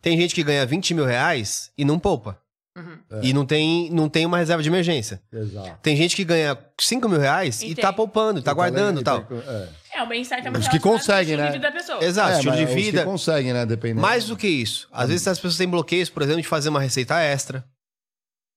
tem 0.00 0.16
gente 0.16 0.36
que 0.36 0.44
ganha 0.44 0.64
20 0.64 0.94
mil 0.94 1.04
reais 1.04 1.72
e 1.76 1.84
não 1.84 1.98
poupa. 1.98 2.38
Uhum. 2.76 2.98
E 3.22 3.32
não 3.32 3.46
tem, 3.46 3.88
não 3.90 4.08
tem 4.08 4.26
uma 4.26 4.36
reserva 4.36 4.60
de 4.60 4.68
emergência. 4.68 5.22
Exato. 5.32 5.78
Tem 5.80 5.96
gente 5.96 6.16
que 6.16 6.24
ganha 6.24 6.58
5 6.80 7.08
mil 7.08 7.20
reais 7.20 7.62
e, 7.62 7.68
E 7.68 7.74
tá 7.74 7.92
poupando, 7.92 8.42
tá 8.42 8.52
guardando 8.52 9.00
e 9.00 9.04
tal. 9.04 9.24
É. 9.46 9.68
É, 9.98 10.02
o 10.02 10.08
bem-estar 10.08 10.42
tá 10.42 10.50
Os 10.50 10.58
muito 10.58 10.70
que 10.70 10.80
conseguem, 10.80 11.34
estilo 11.34 11.42
né? 11.42 11.46
de 11.46 11.52
vida 11.52 11.70
da 11.70 11.72
pessoa. 11.72 12.04
Exato, 12.04 12.32
É, 12.32 12.36
estilo 12.38 12.56
de 12.56 12.64
os 12.64 12.74
vida. 12.74 12.98
que 12.98 13.04
conseguem, 13.04 13.52
né? 13.52 13.64
Dependendo. 13.64 14.00
Mais 14.00 14.26
do 14.26 14.36
que 14.36 14.48
isso. 14.48 14.88
Às 14.90 15.08
vezes 15.08 15.28
as 15.28 15.38
pessoas 15.38 15.56
têm 15.56 15.68
bloqueios, 15.68 16.10
por 16.10 16.22
exemplo, 16.22 16.42
de 16.42 16.48
fazer 16.48 16.68
uma 16.68 16.80
receita 16.80 17.16
extra. 17.20 17.64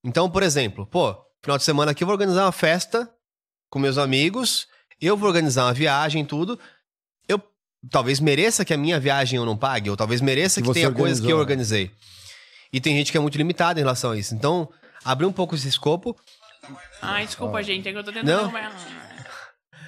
Então, 0.03 0.27
por 0.29 0.41
exemplo, 0.41 0.87
pô, 0.87 1.15
final 1.43 1.59
de 1.59 1.63
semana 1.63 1.91
aqui 1.91 2.03
eu 2.03 2.07
vou 2.07 2.13
organizar 2.13 2.45
uma 2.45 2.51
festa 2.51 3.07
com 3.69 3.77
meus 3.77 3.99
amigos, 3.99 4.67
eu 4.99 5.15
vou 5.15 5.27
organizar 5.27 5.65
uma 5.65 5.73
viagem, 5.73 6.25
tudo. 6.25 6.59
Eu 7.27 7.39
talvez 7.91 8.19
mereça 8.19 8.65
que 8.65 8.73
a 8.73 8.77
minha 8.77 8.99
viagem 8.99 9.37
eu 9.37 9.45
não 9.45 9.55
pague, 9.55 9.91
ou 9.91 9.97
talvez 9.97 10.21
mereça 10.21 10.59
Que 10.59 10.67
que 10.67 10.73
tenha 10.73 10.91
coisas 10.91 11.23
que 11.23 11.31
eu 11.31 11.37
organizei. 11.37 11.91
E 12.77 12.81
tem 12.81 12.95
gente 12.95 13.11
que 13.11 13.17
é 13.17 13.19
muito 13.21 13.37
limitada 13.39 13.79
em 13.79 13.83
relação 13.83 14.11
a 14.11 14.17
isso. 14.17 14.35
Então, 14.35 14.69
abrir 15.03 15.25
um 15.25 15.31
pouco 15.31 15.55
esse 15.55 15.67
escopo. 15.67 16.15
Ai, 17.01 17.25
desculpa, 17.25 17.61
gente, 17.63 17.89
é 17.89 17.91
que 17.91 17.97
eu 17.97 18.03
tô 18.03 18.11
tentando 18.11 18.29
Não? 18.31 18.41
acompanhar. 18.43 18.71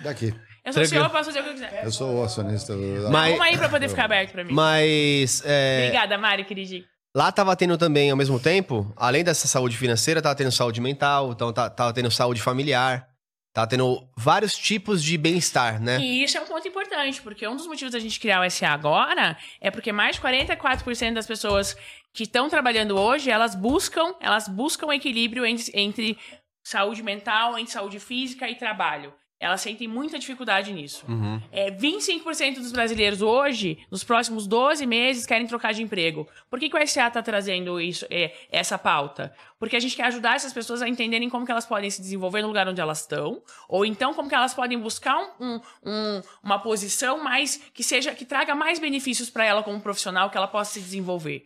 Daqui. 0.03 0.25
Eu 0.65 0.73
sou 0.73 0.81
Tranquilo. 0.81 0.87
senhor, 0.87 1.03
eu 1.05 1.09
posso 1.09 1.25
fazer 1.25 1.39
o 1.39 1.43
que 1.43 1.49
eu 1.49 1.53
quiser. 1.53 1.81
Eu 1.85 1.91
sou 1.91 2.15
o 2.19 2.23
acionista. 2.23 2.75
do- 2.75 3.09
Mas- 3.11 3.31
Vamos 3.31 3.45
aí 3.47 3.57
pra 3.57 3.69
poder 3.69 3.89
ficar 3.89 4.05
aberto 4.05 4.31
pra 4.31 4.43
mim. 4.43 4.53
Mas. 4.53 5.43
é, 5.45 5.83
Obrigada, 5.87 6.17
Mari, 6.17 6.43
queridinho. 6.45 6.83
Lá 7.15 7.31
tava 7.31 7.55
tendo 7.55 7.77
também, 7.77 8.09
ao 8.11 8.17
mesmo 8.17 8.39
tempo, 8.39 8.91
além 8.97 9.23
dessa 9.23 9.47
saúde 9.47 9.77
financeira, 9.77 10.21
tava 10.21 10.35
tendo 10.35 10.51
saúde 10.51 10.81
mental, 10.81 11.31
então 11.31 11.51
tava 11.53 11.91
tendo 11.91 12.09
saúde 12.11 12.39
familiar, 12.41 13.07
tava 13.51 13.65
tendo 13.67 13.99
vários 14.15 14.55
tipos 14.55 15.03
de 15.03 15.17
bem-estar, 15.17 15.81
né? 15.81 15.99
E 15.99 16.23
isso 16.23 16.37
é 16.37 16.41
um 16.41 16.45
ponto 16.45 16.67
importante, 16.67 17.19
porque 17.23 17.47
um 17.47 17.55
dos 17.55 17.65
motivos 17.65 17.91
da 17.93 17.99
gente 17.99 18.19
criar 18.19 18.41
o 18.41 18.49
SA 18.49 18.69
agora 18.69 19.35
é 19.59 19.71
porque 19.71 19.91
mais 19.91 20.17
de 20.17 20.21
44% 20.21 21.15
das 21.15 21.25
pessoas 21.25 21.75
que 22.13 22.23
estão 22.23 22.49
trabalhando 22.49 22.97
hoje, 22.97 23.29
elas 23.29 23.55
buscam, 23.55 24.13
elas 24.19 24.47
buscam 24.47 24.93
equilíbrio 24.93 25.45
entre, 25.45 25.71
entre 25.73 26.17
saúde 26.63 27.01
mental, 27.03 27.57
entre 27.57 27.71
saúde 27.73 27.99
física 27.99 28.49
e 28.49 28.55
trabalho. 28.55 29.13
Elas 29.41 29.61
sentem 29.61 29.87
muita 29.87 30.19
dificuldade 30.19 30.73
nisso. 30.73 31.05
Uhum. 31.07 31.41
É, 31.49 31.71
25% 31.71 32.55
dos 32.55 32.73
brasileiros 32.73 33.21
hoje, 33.21 33.77
nos 33.89 34.03
próximos 34.03 34.45
12 34.45 34.85
meses, 34.85 35.25
querem 35.25 35.47
trocar 35.47 35.73
de 35.73 35.81
emprego. 35.81 36.27
Por 36.49 36.59
que, 36.59 36.69
que 36.69 36.75
o 36.75 36.85
SA 36.85 37.07
está 37.07 37.21
trazendo 37.23 37.79
isso, 37.79 38.05
é, 38.09 38.33
essa 38.51 38.77
pauta? 38.77 39.33
Porque 39.57 39.77
a 39.77 39.79
gente 39.79 39.95
quer 39.95 40.03
ajudar 40.07 40.35
essas 40.35 40.51
pessoas 40.51 40.81
a 40.81 40.89
entenderem 40.89 41.29
como 41.29 41.45
que 41.45 41.51
elas 41.53 41.65
podem 41.65 41.89
se 41.89 42.01
desenvolver 42.01 42.41
no 42.41 42.49
lugar 42.49 42.67
onde 42.67 42.81
elas 42.81 42.99
estão, 42.99 43.41
ou 43.69 43.85
então 43.85 44.13
como 44.13 44.27
que 44.27 44.35
elas 44.35 44.53
podem 44.53 44.77
buscar 44.77 45.17
um- 45.17 45.33
um- 45.39 45.61
um- 45.85 46.21
uma 46.43 46.59
posição 46.59 47.23
mais 47.23 47.61
que 47.73 47.81
seja 47.81 48.13
que 48.13 48.25
traga 48.25 48.53
mais 48.53 48.77
benefícios 48.77 49.29
para 49.29 49.45
ela 49.45 49.63
como 49.63 49.79
profissional, 49.79 50.29
que 50.29 50.35
ela 50.35 50.49
possa 50.49 50.73
se 50.73 50.81
desenvolver. 50.81 51.45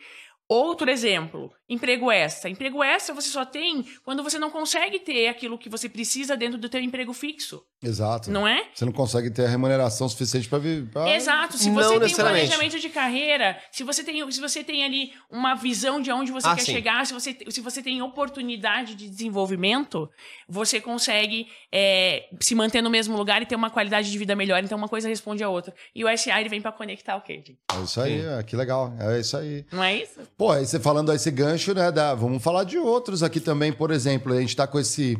Outro 0.54 0.88
exemplo, 0.88 1.52
emprego 1.68 2.12
extra. 2.12 2.48
Emprego 2.48 2.84
extra 2.84 3.16
você 3.16 3.28
só 3.30 3.44
tem 3.44 3.84
quando 4.04 4.22
você 4.22 4.38
não 4.38 4.52
consegue 4.52 5.00
ter 5.00 5.28
aquilo 5.28 5.58
que 5.58 5.68
você 5.68 5.90
precisa 5.90 6.38
dentro 6.38 6.60
do 6.60 6.70
teu 6.70 6.80
emprego 6.80 7.12
fixo, 7.12 7.66
Exato. 7.84 8.32
não 8.32 8.48
é? 8.48 8.66
Você 8.74 8.86
não 8.86 8.92
consegue 8.92 9.30
ter 9.30 9.46
a 9.46 9.50
remuneração 9.50 10.08
suficiente 10.08 10.48
pra 10.48 10.58
viver. 10.60 10.90
pra- 10.90 11.10
Exato. 11.16 11.58
Se 11.58 11.70
Não 11.70 11.76
você 11.76 12.00
tem 12.00 12.14
um 12.14 12.16
planejamento 12.16 12.80
de 12.80 12.90
carreira, 12.90 13.58
se 13.72 13.84
você 13.84 14.04
tem, 14.04 14.32
se 14.32 14.40
você 14.40 14.64
tem 14.64 14.84
ali 14.84 15.12
uma 15.30 15.56
visão 15.56 16.02
de 16.02 16.12
onde 16.12 16.32
você 16.32 16.48
Ah, 16.48 16.56
quer 16.56 16.62
sim. 16.66 16.72
chegar, 16.74 17.06
se 17.06 17.14
você, 17.14 17.38
se 17.50 17.62
você 17.62 17.82
tem 17.84 18.02
oportunidade 18.02 18.96
de 18.96 19.10
desenvolvimento, 19.10 20.10
você 20.48 20.80
consegue 20.80 21.48
é, 21.72 22.28
se 22.40 22.56
manter 22.56 22.82
no 22.82 22.90
mesmo 22.90 23.16
lugar 23.18 23.42
e 23.42 23.46
ter 23.46 23.56
uma 23.56 23.70
qualidade 23.70 24.12
de 24.12 24.18
vida 24.18 24.36
melhor. 24.36 24.64
Então, 24.64 24.78
uma 24.78 24.88
coisa 24.88 25.08
responde 25.10 25.44
a 25.44 25.50
outra. 25.50 25.74
E 25.96 26.04
o 26.06 26.18
SA 26.18 26.40
ele 26.40 26.50
vem 26.50 26.62
pra 26.62 26.72
conectar 26.72 27.16
o 27.18 27.22
quê? 27.22 27.44
É 27.76 27.84
isso 27.84 28.00
aí, 28.02 28.22
é, 28.22 28.44
que 28.44 28.56
legal. 28.56 28.94
É 29.00 29.20
isso 29.20 29.36
aí. 29.36 29.66
Não 29.72 29.84
é 29.84 29.98
isso? 29.98 30.20
Pô, 30.38 30.52
aí 30.52 30.66
você 30.66 30.80
falando 30.80 31.12
a 31.12 31.16
esse 31.16 31.30
gancho, 31.32 31.74
né? 31.74 31.92
da- 31.92 32.16
vamos 32.16 32.42
falar 32.42 32.64
de 32.64 32.78
outros 32.78 33.22
aqui 33.24 33.40
também, 33.40 33.72
por 33.74 33.92
exemplo. 33.92 34.34
A 34.34 34.40
gente 34.40 34.56
tá 34.56 34.66
com 34.66 34.80
esse. 34.80 35.18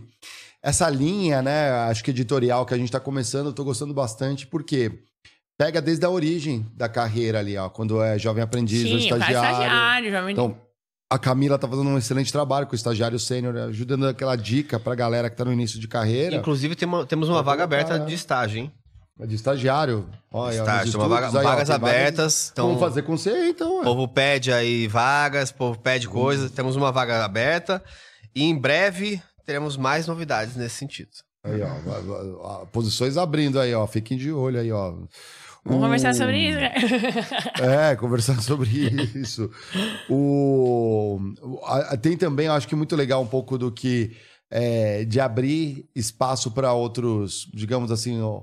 Essa 0.64 0.90
linha, 0.90 1.42
né? 1.42 1.70
Acho 1.90 2.04
que 2.04 2.12
editorial 2.12 2.66
que 2.66 2.74
a 2.74 2.78
gente 2.78 2.92
tá 2.92 3.00
começando, 3.00 3.48
eu 3.48 3.54
tô 3.54 3.64
gostando 3.64 3.94
bastante, 3.94 4.48
porque 4.48 4.92
pega 5.58 5.82
desde 5.82 6.06
a 6.06 6.10
origem 6.10 6.66
da 6.76 6.88
carreira 6.88 7.40
ali, 7.40 7.58
ó. 7.58 7.70
Quando 7.70 8.02
é 8.02 8.18
jovem 8.18 8.42
aprendiz 8.44 8.90
ou 8.92 9.00
Sim, 9.00 9.08
o 9.08 9.10
cara 9.10 9.22
é 9.22 9.26
estagiário. 9.28 9.52
estagiário, 9.52 10.12
já 10.12 10.32
Então, 10.32 10.58
a 11.12 11.20
Camila 11.20 11.60
tá 11.60 11.68
fazendo 11.68 11.90
um 11.90 11.98
excelente 11.98 12.32
trabalho 12.32 12.66
com 12.66 12.72
o 12.72 12.76
estagiário 12.76 13.20
sênior, 13.20 13.56
ajudando 13.58 14.08
aquela 14.08 14.36
dica 14.38 14.80
pra 14.80 14.96
galera 14.96 15.30
que 15.30 15.36
tá 15.36 15.44
no 15.44 15.52
início 15.52 15.80
de 15.80 15.88
carreira. 15.88 16.36
Inclusive, 16.38 16.76
tem 16.76 16.88
uma- 16.88 17.06
temos 17.06 17.28
uma 17.28 17.44
vaga 17.44 17.64
aberta 17.66 17.96
é. 17.96 18.00
de 18.00 18.14
estágio, 18.14 18.60
hein? 18.60 18.72
De 19.28 19.36
estagiário. 19.36 20.10
Olha, 20.32 20.56
Estágio, 20.56 20.98
uma 21.00 21.08
vaga- 21.08 21.28
estudos 21.28 21.40
aí, 21.42 21.46
ó, 21.46 21.50
vagas 21.52 21.68
tem 21.68 21.76
abertas. 21.76 22.50
Então, 22.52 22.66
Vamos 22.68 22.80
fazer 22.82 23.04
com 23.04 23.16
você, 23.16 23.50
então. 23.50 23.82
o 23.82 23.84
povo 23.84 24.08
pede 24.08 24.52
aí 24.52 24.88
vagas, 24.88 25.52
o 25.52 25.54
povo 25.54 25.78
pede 25.78 26.08
coisas. 26.08 26.50
Temos 26.50 26.76
uma 26.76 26.92
vaga 26.92 27.24
aberta. 27.24 27.84
E 28.34 28.44
em 28.44 28.58
breve 28.58 29.22
teremos 29.46 29.78
mais 29.78 30.08
novidades 30.08 30.56
nesse 30.56 30.76
sentido. 30.76 31.10
Aí, 31.44 31.60
ó, 31.62 32.66
posições 32.72 33.18
abrindo 33.18 33.60
aí, 33.60 33.74
ó. 33.74 33.86
Fiquem 33.86 34.18
de 34.18 34.32
olho 34.32 34.60
aí, 34.60 34.72
ó. 34.72 34.92
Vamos 35.66 35.80
O- 35.80 35.86
conversar 35.86 36.14
sobre 36.14 36.38
isso, 36.38 36.60
né? 36.60 36.74
É, 37.92 37.96
conversar 37.96 38.42
sobre 38.42 38.70
isso. 39.16 39.50
O, 40.10 41.20
tem 42.02 42.18
também, 42.18 42.48
eu 42.48 42.54
acho 42.54 42.68
que 42.68 42.76
muito 42.76 42.96
legal 42.96 43.22
um 43.22 43.28
pouco 43.28 43.58
do 43.58 43.72
que 43.72 44.16
é, 44.52 45.04
de 45.06 45.20
abrir 45.20 45.90
espaço 45.96 46.52
para 46.52 46.74
outros, 46.74 47.48
digamos 47.54 47.92
assim, 47.92 48.22
ó, 48.22 48.42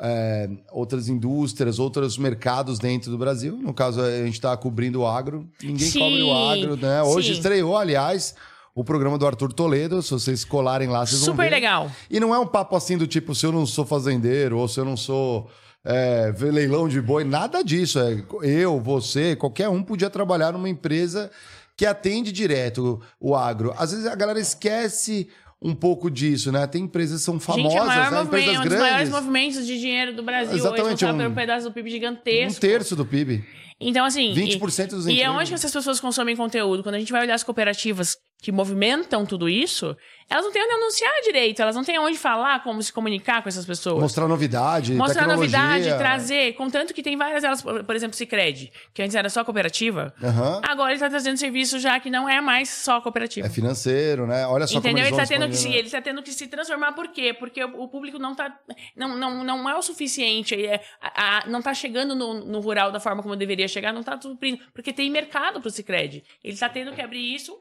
é, 0.00 0.48
outras 0.70 1.08
indústrias, 1.08 1.78
outros 1.78 2.16
mercados 2.16 2.78
dentro 2.78 3.10
do 3.10 3.18
Brasil. 3.18 3.56
No 3.56 3.74
caso, 3.74 4.00
a 4.00 4.24
gente 4.24 4.34
está 4.34 4.56
cobrindo 4.56 5.00
o 5.00 5.06
agro. 5.06 5.48
Ninguém 5.62 5.88
Sim, 5.90 5.98
cobre 5.98 6.22
o 6.22 6.32
agro, 6.32 6.76
né? 6.76 7.02
Hoje 7.02 7.28
sim. 7.28 7.34
estreou, 7.40 7.76
aliás, 7.76 8.34
o 8.80 8.84
programa 8.84 9.18
do 9.18 9.26
Arthur 9.26 9.52
Toledo. 9.52 10.02
Se 10.02 10.10
vocês 10.10 10.44
colarem 10.44 10.88
lá, 10.88 11.04
vocês 11.06 11.20
vão 11.20 11.34
Super 11.34 11.44
ver. 11.44 11.50
legal. 11.56 11.90
E 12.10 12.18
não 12.20 12.34
é 12.34 12.38
um 12.38 12.46
papo 12.46 12.76
assim 12.76 12.96
do 12.96 13.06
tipo, 13.06 13.34
se 13.34 13.44
eu 13.46 13.52
não 13.52 13.66
sou 13.66 13.84
fazendeiro 13.84 14.58
ou 14.58 14.68
se 14.68 14.78
eu 14.80 14.84
não 14.84 14.96
sou 14.96 15.50
é, 15.84 16.32
leilão 16.38 16.88
de 16.88 17.00
boi, 17.00 17.24
nada 17.24 17.62
disso. 17.62 17.98
É, 18.00 18.22
eu, 18.42 18.80
você, 18.80 19.34
qualquer 19.36 19.68
um 19.68 19.82
podia 19.82 20.10
trabalhar 20.10 20.52
numa 20.52 20.68
empresa 20.68 21.30
que 21.76 21.86
atende 21.86 22.32
direto 22.32 23.00
o 23.20 23.34
agro. 23.36 23.72
Às 23.78 23.92
vezes 23.92 24.06
a 24.06 24.14
galera 24.14 24.40
esquece 24.40 25.28
um 25.62 25.74
pouco 25.74 26.08
disso, 26.10 26.52
né? 26.52 26.66
Tem 26.68 26.82
empresas 26.84 27.18
que 27.20 27.24
são 27.24 27.38
famosas, 27.40 27.72
gente, 27.72 27.82
é 27.82 27.84
maior 27.86 28.12
né? 28.12 28.22
Empresas 28.22 28.48
um 28.58 28.62
dos 28.62 28.72
maiores 28.72 28.90
grandes. 28.94 29.10
movimentos 29.12 29.66
de 29.66 29.78
dinheiro 29.80 30.14
do 30.14 30.22
Brasil 30.22 30.54
Exatamente, 30.56 30.82
hoje, 30.82 30.90
responsável 30.92 31.28
um- 31.28 31.32
um 31.32 31.34
pedaço 31.34 31.68
do 31.68 31.72
PIB 31.72 31.88
Um 31.88 31.92
gigantesco. 31.92 32.60
terço 32.60 32.94
do 32.96 33.04
PIB. 33.04 33.44
Então, 33.80 34.04
assim. 34.04 34.34
20% 34.34 34.90
dos 34.90 35.06
E, 35.06 35.14
e 35.14 35.22
é 35.22 35.30
onde 35.30 35.48
que 35.50 35.54
essas 35.54 35.72
pessoas 35.72 36.00
consomem 36.00 36.36
conteúdo? 36.36 36.82
Quando 36.82 36.96
a 36.96 36.98
gente 36.98 37.12
vai 37.12 37.22
olhar 37.22 37.34
as 37.34 37.44
cooperativas 37.44 38.16
que 38.40 38.52
movimentam 38.52 39.26
tudo 39.26 39.48
isso, 39.48 39.96
elas 40.30 40.44
não 40.44 40.52
têm 40.52 40.62
onde 40.62 40.72
anunciar 40.74 41.12
direito, 41.22 41.60
elas 41.62 41.74
não 41.74 41.84
têm 41.84 41.98
onde 41.98 42.18
falar, 42.18 42.62
como 42.62 42.82
se 42.82 42.92
comunicar 42.92 43.42
com 43.42 43.48
essas 43.48 43.64
pessoas. 43.64 44.00
Mostrar 44.02 44.28
novidade, 44.28 44.92
Mostrar 44.94 45.22
tecnologia. 45.26 45.58
novidade, 45.58 45.98
trazer. 45.98 46.52
Contanto 46.54 46.92
que 46.92 47.02
tem 47.02 47.16
várias 47.16 47.42
delas, 47.42 47.62
por 47.62 47.96
exemplo, 47.96 48.16
Cicred, 48.16 48.72
que 48.92 49.02
antes 49.02 49.14
era 49.14 49.28
só 49.30 49.42
cooperativa. 49.44 50.14
Aham. 50.22 50.60
Agora 50.68 50.92
ele 50.92 51.00
tá 51.00 51.08
trazendo 51.08 51.36
serviço 51.38 51.78
já 51.78 51.98
que 52.00 52.10
não 52.10 52.28
é 52.28 52.40
mais 52.40 52.68
só 52.68 53.00
cooperativa. 53.00 53.46
É 53.46 53.50
financeiro, 53.50 54.26
né? 54.26 54.46
Olha 54.46 54.66
só 54.66 54.78
Entendeu? 54.78 55.04
como 55.04 55.08
Ele 55.08 55.16
tá, 55.16 55.24
vão 55.24 55.26
tendo 55.26 55.48
que 55.50 55.56
se, 55.56 55.60
expandindo. 55.62 55.78
ele 55.86 55.90
tá 55.90 56.02
tendo 56.02 56.22
que 56.22 56.32
se 56.32 56.46
transformar, 56.46 56.92
por 56.92 57.08
quê? 57.08 57.32
Porque 57.32 57.64
o, 57.64 57.82
o 57.82 57.88
público 57.88 58.18
não 58.18 58.34
tá. 58.34 58.54
Não, 58.96 59.16
não, 59.16 59.42
não 59.44 59.68
é 59.68 59.76
o 59.76 59.82
suficiente. 59.82 60.54
É, 60.54 60.82
a- 61.00 61.38
a- 61.38 61.46
não 61.46 61.62
tá 61.62 61.72
chegando 61.72 62.14
no, 62.14 62.44
no 62.44 62.60
rural 62.60 62.90
da 62.92 63.00
forma 63.00 63.22
como 63.22 63.34
deveria 63.36 63.68
chegar, 63.68 63.92
não 63.92 64.02
tá 64.02 64.20
suprindo. 64.20 64.60
Porque 64.74 64.92
tem 64.92 65.10
mercado 65.10 65.60
pro 65.60 65.70
Cicred. 65.70 66.22
Ele 66.44 66.56
tá 66.56 66.68
tendo 66.68 66.92
que 66.92 67.00
abrir 67.00 67.34
isso. 67.34 67.56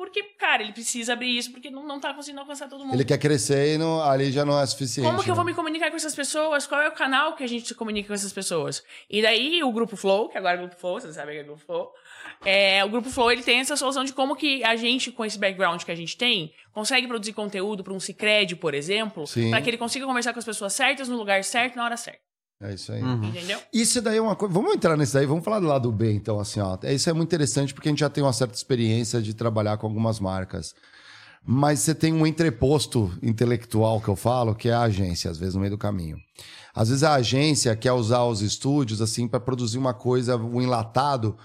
Porque, 0.00 0.22
cara, 0.38 0.62
ele 0.62 0.72
precisa 0.72 1.12
abrir 1.12 1.36
isso 1.36 1.52
porque 1.52 1.68
não, 1.68 1.86
não 1.86 2.00
tá 2.00 2.14
conseguindo 2.14 2.40
alcançar 2.40 2.70
todo 2.70 2.86
mundo. 2.86 2.94
Ele 2.94 3.04
quer 3.04 3.18
crescer 3.18 3.74
e 3.74 3.76
não- 3.76 4.02
ali 4.02 4.32
já 4.32 4.46
não 4.46 4.58
é 4.58 4.64
suficiente. 4.64 5.06
Como 5.06 5.22
que 5.22 5.30
eu 5.30 5.34
vou 5.34 5.44
né? 5.44 5.50
me 5.50 5.54
comunicar 5.54 5.90
com 5.90 5.96
essas 5.96 6.14
pessoas? 6.14 6.66
Qual 6.66 6.80
é 6.80 6.88
o 6.88 6.92
canal 6.92 7.36
que 7.36 7.44
a 7.44 7.46
gente 7.46 7.68
se 7.68 7.74
comunica 7.74 8.08
com 8.08 8.14
essas 8.14 8.32
pessoas? 8.32 8.82
E 9.10 9.20
daí 9.20 9.62
o 9.62 9.70
Grupo 9.70 9.98
Flow, 9.98 10.30
que 10.30 10.38
agora 10.38 10.54
é 10.54 10.56
o 10.56 10.62
Grupo 10.62 10.80
Flow, 10.80 10.98
vocês 10.98 11.14
sabem 11.14 11.34
que 11.34 11.40
é 11.40 11.42
o 11.42 11.46
Grupo 11.48 11.60
Flow. 11.66 11.92
É, 12.46 12.82
o 12.82 12.88
Grupo 12.88 13.10
Flow 13.10 13.30
ele 13.30 13.42
tem 13.42 13.60
essa 13.60 13.76
solução 13.76 14.02
de 14.02 14.14
como 14.14 14.34
que 14.34 14.64
a 14.64 14.74
gente, 14.74 15.12
com 15.12 15.22
esse 15.22 15.38
background 15.38 15.82
que 15.82 15.92
a 15.92 15.94
gente 15.94 16.16
tem, 16.16 16.50
consegue 16.72 17.06
produzir 17.06 17.34
conteúdo 17.34 17.84
para 17.84 17.92
um 17.92 18.00
Cicred, 18.00 18.56
por 18.56 18.72
exemplo, 18.72 19.24
para 19.50 19.60
que 19.60 19.68
ele 19.68 19.76
consiga 19.76 20.06
conversar 20.06 20.32
com 20.32 20.38
as 20.38 20.46
pessoas 20.46 20.72
certas, 20.72 21.10
no 21.10 21.16
lugar 21.18 21.44
certo, 21.44 21.76
na 21.76 21.84
hora 21.84 21.98
certa. 21.98 22.29
É 22.62 22.74
isso 22.74 22.92
aí. 22.92 23.02
Uhum. 23.02 23.24
Entendeu? 23.24 23.58
Isso 23.72 24.02
daí 24.02 24.18
é 24.18 24.20
uma 24.20 24.36
coisa. 24.36 24.52
Vamos 24.52 24.74
entrar 24.74 24.96
nisso 24.96 25.14
daí, 25.14 25.24
vamos 25.24 25.42
falar 25.42 25.60
do 25.60 25.66
lado 25.66 25.90
B, 25.90 26.12
então, 26.12 26.38
assim, 26.38 26.60
ó. 26.60 26.76
Isso 26.82 27.08
é 27.08 27.12
muito 27.12 27.28
interessante 27.28 27.72
porque 27.72 27.88
a 27.88 27.92
gente 27.92 28.00
já 28.00 28.10
tem 28.10 28.22
uma 28.22 28.32
certa 28.32 28.54
experiência 28.54 29.22
de 29.22 29.32
trabalhar 29.32 29.78
com 29.78 29.86
algumas 29.86 30.20
marcas. 30.20 30.74
Mas 31.42 31.80
você 31.80 31.94
tem 31.94 32.12
um 32.12 32.26
entreposto 32.26 33.10
intelectual 33.22 33.98
que 33.98 34.08
eu 34.08 34.16
falo, 34.16 34.54
que 34.54 34.68
é 34.68 34.74
a 34.74 34.82
agência, 34.82 35.30
às 35.30 35.38
vezes 35.38 35.54
no 35.54 35.60
meio 35.60 35.70
do 35.70 35.78
caminho. 35.78 36.18
Às 36.74 36.90
vezes 36.90 37.02
a 37.02 37.14
agência 37.14 37.74
quer 37.74 37.92
usar 37.92 38.24
os 38.24 38.42
estúdios, 38.42 39.00
assim, 39.00 39.26
para 39.26 39.40
produzir 39.40 39.78
uma 39.78 39.94
coisa, 39.94 40.36
um 40.36 40.60
enlatado, 40.60 41.38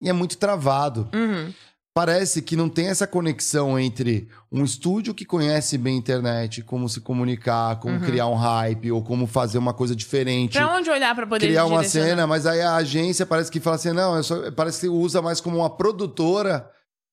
e 0.00 0.08
é 0.08 0.12
muito 0.12 0.38
travado. 0.38 1.08
Uhum. 1.14 1.52
Parece 1.94 2.40
que 2.40 2.56
não 2.56 2.70
tem 2.70 2.86
essa 2.88 3.06
conexão 3.06 3.78
entre 3.78 4.26
um 4.50 4.64
estúdio 4.64 5.12
que 5.12 5.26
conhece 5.26 5.76
bem 5.76 5.94
a 5.96 5.98
internet, 5.98 6.62
como 6.62 6.88
se 6.88 7.02
comunicar, 7.02 7.78
como 7.80 8.00
criar 8.00 8.28
um 8.28 8.34
hype, 8.34 8.90
ou 8.90 9.02
como 9.04 9.26
fazer 9.26 9.58
uma 9.58 9.74
coisa 9.74 9.94
diferente. 9.94 10.56
Pra 10.56 10.74
onde 10.74 10.88
olhar 10.88 11.14
pra 11.14 11.26
poder 11.26 11.46
criar 11.46 11.66
uma 11.66 11.82
cena, 11.84 12.26
mas 12.26 12.46
aí 12.46 12.62
a 12.62 12.76
agência 12.76 13.26
parece 13.26 13.50
que 13.50 13.60
fala 13.60 13.76
assim, 13.76 13.92
não, 13.92 14.22
só- 14.22 14.50
parece 14.52 14.80
que 14.80 14.88
usa 14.88 15.20
mais 15.20 15.38
como 15.38 15.58
uma 15.58 15.68
produtora, 15.68 16.66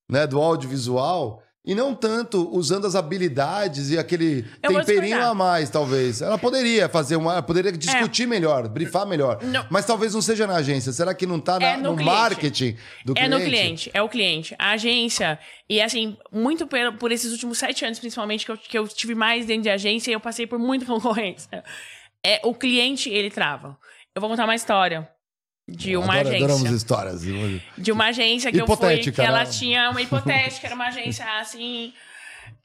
né, 0.09 0.25
do 0.25 0.39
audiovisual, 0.41 1.43
e 1.65 1.75
não 1.75 1.93
tanto 1.93 2.49
usando 2.55 2.87
as 2.87 2.95
habilidades 2.95 3.89
e 3.91 3.97
aquele 3.99 4.45
Eu 4.63 4.71
vou 4.71 4.81
temperinho 4.83 5.21
a 5.23 5.33
mais, 5.33 5.69
talvez. 5.69 6.21
Ela 6.21 6.37
poderia 6.37 6.87
fazer 6.87 7.15
uma. 7.17 7.41
Poderia 7.43 7.71
discutir 7.71 8.25
melhor, 8.25 8.67
brifar 8.69 9.05
melhor. 9.05 9.43
Não. 9.43 9.65
Mas 9.69 9.85
talvez 9.85 10.13
não 10.13 10.21
seja 10.21 10.47
na 10.47 10.55
agência. 10.55 10.91
Será 10.93 11.13
que 11.13 11.25
não 11.25 11.39
tá 11.39 11.59
na- 11.59 11.67
É 11.67 11.77
no 11.77 11.95
no, 11.95 12.03
marketing 12.03 12.77
do 13.05 13.11
É 13.11 13.15
cliente? 13.15 13.29
no 13.29 13.39
cliente, 13.45 13.91
é 13.93 14.01
o 14.01 14.09
cliente. 14.09 14.55
A 14.57 14.71
agência, 14.71 15.37
e 15.69 15.81
assim, 15.81 16.17
muito 16.31 16.65
por, 16.65 16.79
por 16.97 17.11
esses 17.11 17.31
últimos 17.33 17.57
sete 17.57 17.83
anos, 17.85 17.99
principalmente, 17.99 18.45
que 18.45 18.51
eu, 18.51 18.57
que 18.57 18.77
eu 18.77 18.87
tive 18.87 19.13
mais 19.13 19.45
dentro 19.45 19.63
de 19.63 19.69
agência, 19.69 20.11
eu 20.11 20.19
passei 20.19 20.47
por 20.47 20.57
muita 20.57 20.85
concorrência. 20.87 21.63
É, 22.25 22.39
o 22.43 22.53
cliente, 22.55 23.09
ele 23.09 23.29
trava. 23.29 23.77
Eu 24.15 24.21
vou 24.21 24.29
contar 24.29 24.45
uma 24.45 24.55
história 24.55 25.07
de 25.69 25.95
uma 25.97 26.13
Adora- 26.13 26.29
agência. 26.29 26.45
Adoramos 26.45 26.71
histórias. 26.71 27.21
De 27.77 27.91
uma 27.91 28.05
agência 28.07 28.51
que 28.51 28.57
eu 28.61 28.65
fui, 28.65 28.73
Hipotética, 28.75 29.21
que 29.23 29.27
ela 29.27 29.43
né? 29.43 29.49
tinha 29.49 29.89
uma 29.89 30.01
hipotética, 30.01 30.67
era 30.67 30.75
uma 30.75 30.87
agência 30.87 31.25
assim. 31.39 31.93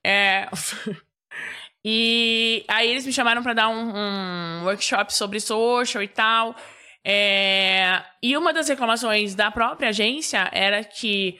é, 0.02 0.48
e 1.84 2.64
aí 2.68 2.90
eles 2.90 3.04
me 3.06 3.12
chamaram 3.12 3.42
pra 3.42 3.52
dar 3.52 3.68
um, 3.68 3.92
um 3.94 4.64
workshop 4.64 5.12
sobre 5.14 5.40
social 5.40 6.02
e 6.02 6.08
tal. 6.08 6.54
É, 7.06 8.02
e 8.22 8.36
uma 8.36 8.52
das 8.52 8.68
reclamações 8.68 9.34
da 9.34 9.50
própria 9.50 9.90
agência 9.90 10.48
era 10.52 10.82
que, 10.82 11.38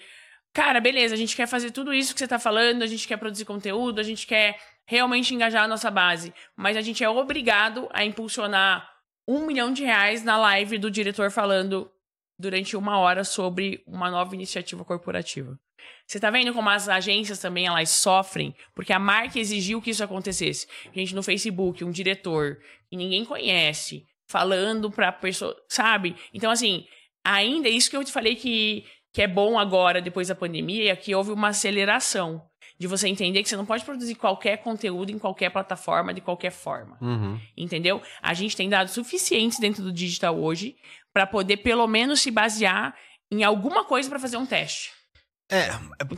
cara, 0.52 0.78
beleza, 0.80 1.14
a 1.14 1.16
gente 1.16 1.34
quer 1.34 1.46
fazer 1.46 1.70
tudo 1.70 1.94
isso 1.94 2.12
que 2.12 2.18
você 2.18 2.28
tá 2.28 2.38
falando, 2.38 2.82
a 2.82 2.86
gente 2.86 3.08
quer 3.08 3.16
produzir 3.16 3.46
conteúdo, 3.46 3.98
a 3.98 4.02
gente 4.04 4.26
quer 4.26 4.58
realmente 4.86 5.34
engajar 5.34 5.64
a 5.64 5.68
nossa 5.68 5.90
base, 5.90 6.34
mas 6.54 6.76
a 6.76 6.82
gente 6.82 7.02
é 7.02 7.08
obrigado 7.08 7.88
a 7.94 8.04
impulsionar 8.04 8.86
um 9.26 9.46
milhão 9.46 9.72
de 9.72 9.84
reais 9.84 10.22
na 10.22 10.36
live 10.36 10.78
do 10.78 10.90
diretor 10.90 11.30
falando 11.30 11.90
durante 12.38 12.76
uma 12.76 12.98
hora 12.98 13.24
sobre 13.24 13.82
uma 13.86 14.10
nova 14.10 14.34
iniciativa 14.34 14.84
corporativa. 14.84 15.58
Você 16.06 16.20
tá 16.20 16.30
vendo 16.30 16.52
como 16.52 16.68
as 16.68 16.88
agências 16.88 17.38
também 17.38 17.66
elas 17.66 17.90
sofrem? 17.90 18.54
Porque 18.74 18.92
a 18.92 18.98
marca 18.98 19.38
exigiu 19.38 19.80
que 19.80 19.90
isso 19.90 20.04
acontecesse. 20.04 20.66
Gente, 20.92 21.14
no 21.14 21.22
Facebook, 21.22 21.84
um 21.84 21.90
diretor 21.90 22.58
que 22.88 22.96
ninguém 22.96 23.24
conhece, 23.24 24.04
falando 24.26 24.90
pra 24.90 25.12
pessoa, 25.12 25.56
sabe? 25.68 26.16
Então, 26.32 26.50
assim, 26.50 26.86
ainda 27.24 27.68
isso 27.68 27.90
que 27.90 27.96
eu 27.96 28.04
te 28.04 28.12
falei 28.12 28.36
que, 28.36 28.84
que 29.12 29.22
é 29.22 29.26
bom 29.26 29.58
agora, 29.58 30.00
depois 30.00 30.28
da 30.28 30.34
pandemia, 30.34 30.92
é 30.92 30.96
que 30.96 31.14
houve 31.14 31.32
uma 31.32 31.48
aceleração 31.48 32.42
de 32.78 32.86
você 32.86 33.08
entender 33.08 33.42
que 33.42 33.48
você 33.48 33.56
não 33.56 33.66
pode 33.66 33.84
produzir 33.84 34.14
qualquer 34.16 34.58
conteúdo 34.58 35.10
em 35.10 35.18
qualquer 35.18 35.50
plataforma, 35.50 36.12
de 36.12 36.20
qualquer 36.20 36.50
forma. 36.50 36.98
Uhum. 37.00 37.40
Entendeu? 37.56 38.02
A 38.20 38.34
gente 38.34 38.56
tem 38.56 38.68
dados 38.68 38.92
suficientes 38.92 39.58
dentro 39.58 39.82
do 39.82 39.92
digital 39.92 40.38
hoje 40.38 40.76
para 41.12 41.26
poder 41.26 41.58
pelo 41.58 41.86
menos 41.86 42.20
se 42.20 42.30
basear 42.30 42.94
em 43.30 43.44
alguma 43.44 43.84
coisa 43.84 44.08
para 44.08 44.18
fazer 44.18 44.36
um 44.36 44.46
teste. 44.46 44.92
É, 45.50 45.68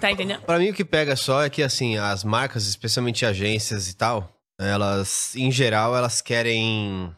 Tá 0.01 0.11
entendendo? 0.11 0.43
Pra 0.43 0.59
mim, 0.59 0.71
o 0.71 0.75
que 0.75 0.85
pega 0.85 1.17
só 1.17 1.43
é 1.43 1.51
que, 1.51 1.63
assim, 1.63 1.99
as 1.99 2.25
marcas, 2.25 2.67
especialmente 2.67 3.27
agências 3.27 3.89
e 3.89 3.97
tal, 3.97 4.33
elas, 4.59 5.35
em 5.37 5.51
geral, 5.51 5.97
elas 5.97 6.23
querem 6.23 7.15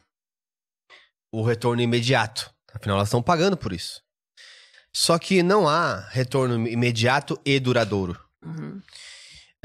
o 1.33 1.43
retorno 1.43 1.83
imediato. 1.83 2.51
Afinal, 2.75 2.97
elas 2.97 3.09
estão 3.09 3.23
pagando 3.23 3.57
por 3.57 3.73
isso. 3.73 4.03
Só 4.93 5.19
que 5.19 5.43
não 5.43 5.69
há 5.69 6.01
retorno 6.11 6.67
imediato 6.67 7.39
e 7.45 7.61
duradouro. 7.61 8.19
Uhum. 8.43 8.81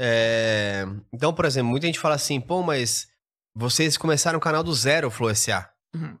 É, 0.00 0.84
Então, 1.12 1.32
por 1.32 1.44
exemplo, 1.44 1.70
muita 1.70 1.86
gente 1.86 1.98
fala 1.98 2.14
assim, 2.14 2.40
pô, 2.40 2.62
mas 2.62 3.08
vocês 3.54 3.96
começaram 3.96 4.38
o 4.38 4.42
canal 4.42 4.62
do 4.62 4.74
zero, 4.74 5.10
Flow 5.10 5.34
SA. 5.34 5.70
Uhum. 5.94 6.18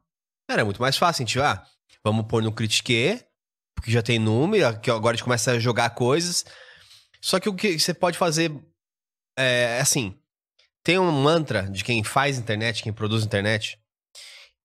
Cara, 0.48 0.60
é 0.60 0.64
muito 0.64 0.80
mais 0.80 0.96
fácil, 0.96 1.22
a 1.22 1.26
gente, 1.26 1.40
ah, 1.40 1.66
vamos 2.04 2.26
pôr 2.26 2.42
no 2.42 2.52
Critique, 2.52 3.24
porque 3.74 3.90
já 3.90 4.02
tem 4.02 4.18
número, 4.18 4.78
que 4.80 4.90
agora 4.90 5.14
a 5.14 5.16
gente 5.16 5.24
começa 5.24 5.52
a 5.52 5.58
jogar 5.58 5.90
coisas. 5.90 6.44
Só 7.20 7.40
que 7.40 7.48
o 7.48 7.54
que 7.54 7.78
você 7.78 7.94
pode 7.94 8.18
fazer 8.18 8.52
é 9.36 9.80
assim, 9.80 10.16
tem 10.84 10.98
um 10.98 11.10
mantra 11.10 11.68
de 11.68 11.82
quem 11.82 12.04
faz 12.04 12.38
internet, 12.38 12.82
quem 12.82 12.92
produz 12.92 13.24
internet, 13.24 13.80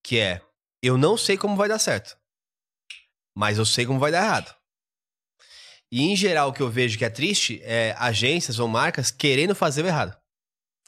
que 0.04 0.20
é, 0.20 0.42
eu 0.84 0.98
não 0.98 1.18
sei 1.18 1.38
como 1.38 1.56
vai 1.56 1.70
dar 1.70 1.80
certo, 1.80 2.18
mas 3.36 3.58
eu 3.58 3.66
sei 3.66 3.86
como 3.86 4.00
vai 4.00 4.12
dar 4.12 4.26
errado. 4.26 4.59
E 5.92 6.04
em 6.12 6.16
geral 6.16 6.50
o 6.50 6.54
que 6.54 6.62
eu 6.62 6.70
vejo 6.70 6.98
que 6.98 7.06
é 7.06 7.10
triste 7.10 7.60
é 7.64 7.96
agências 7.98 8.60
ou 8.60 8.68
marcas 8.68 9.10
querendo 9.12 9.56
fazer 9.56 9.84
o 9.84 9.88
errado. 9.88 10.16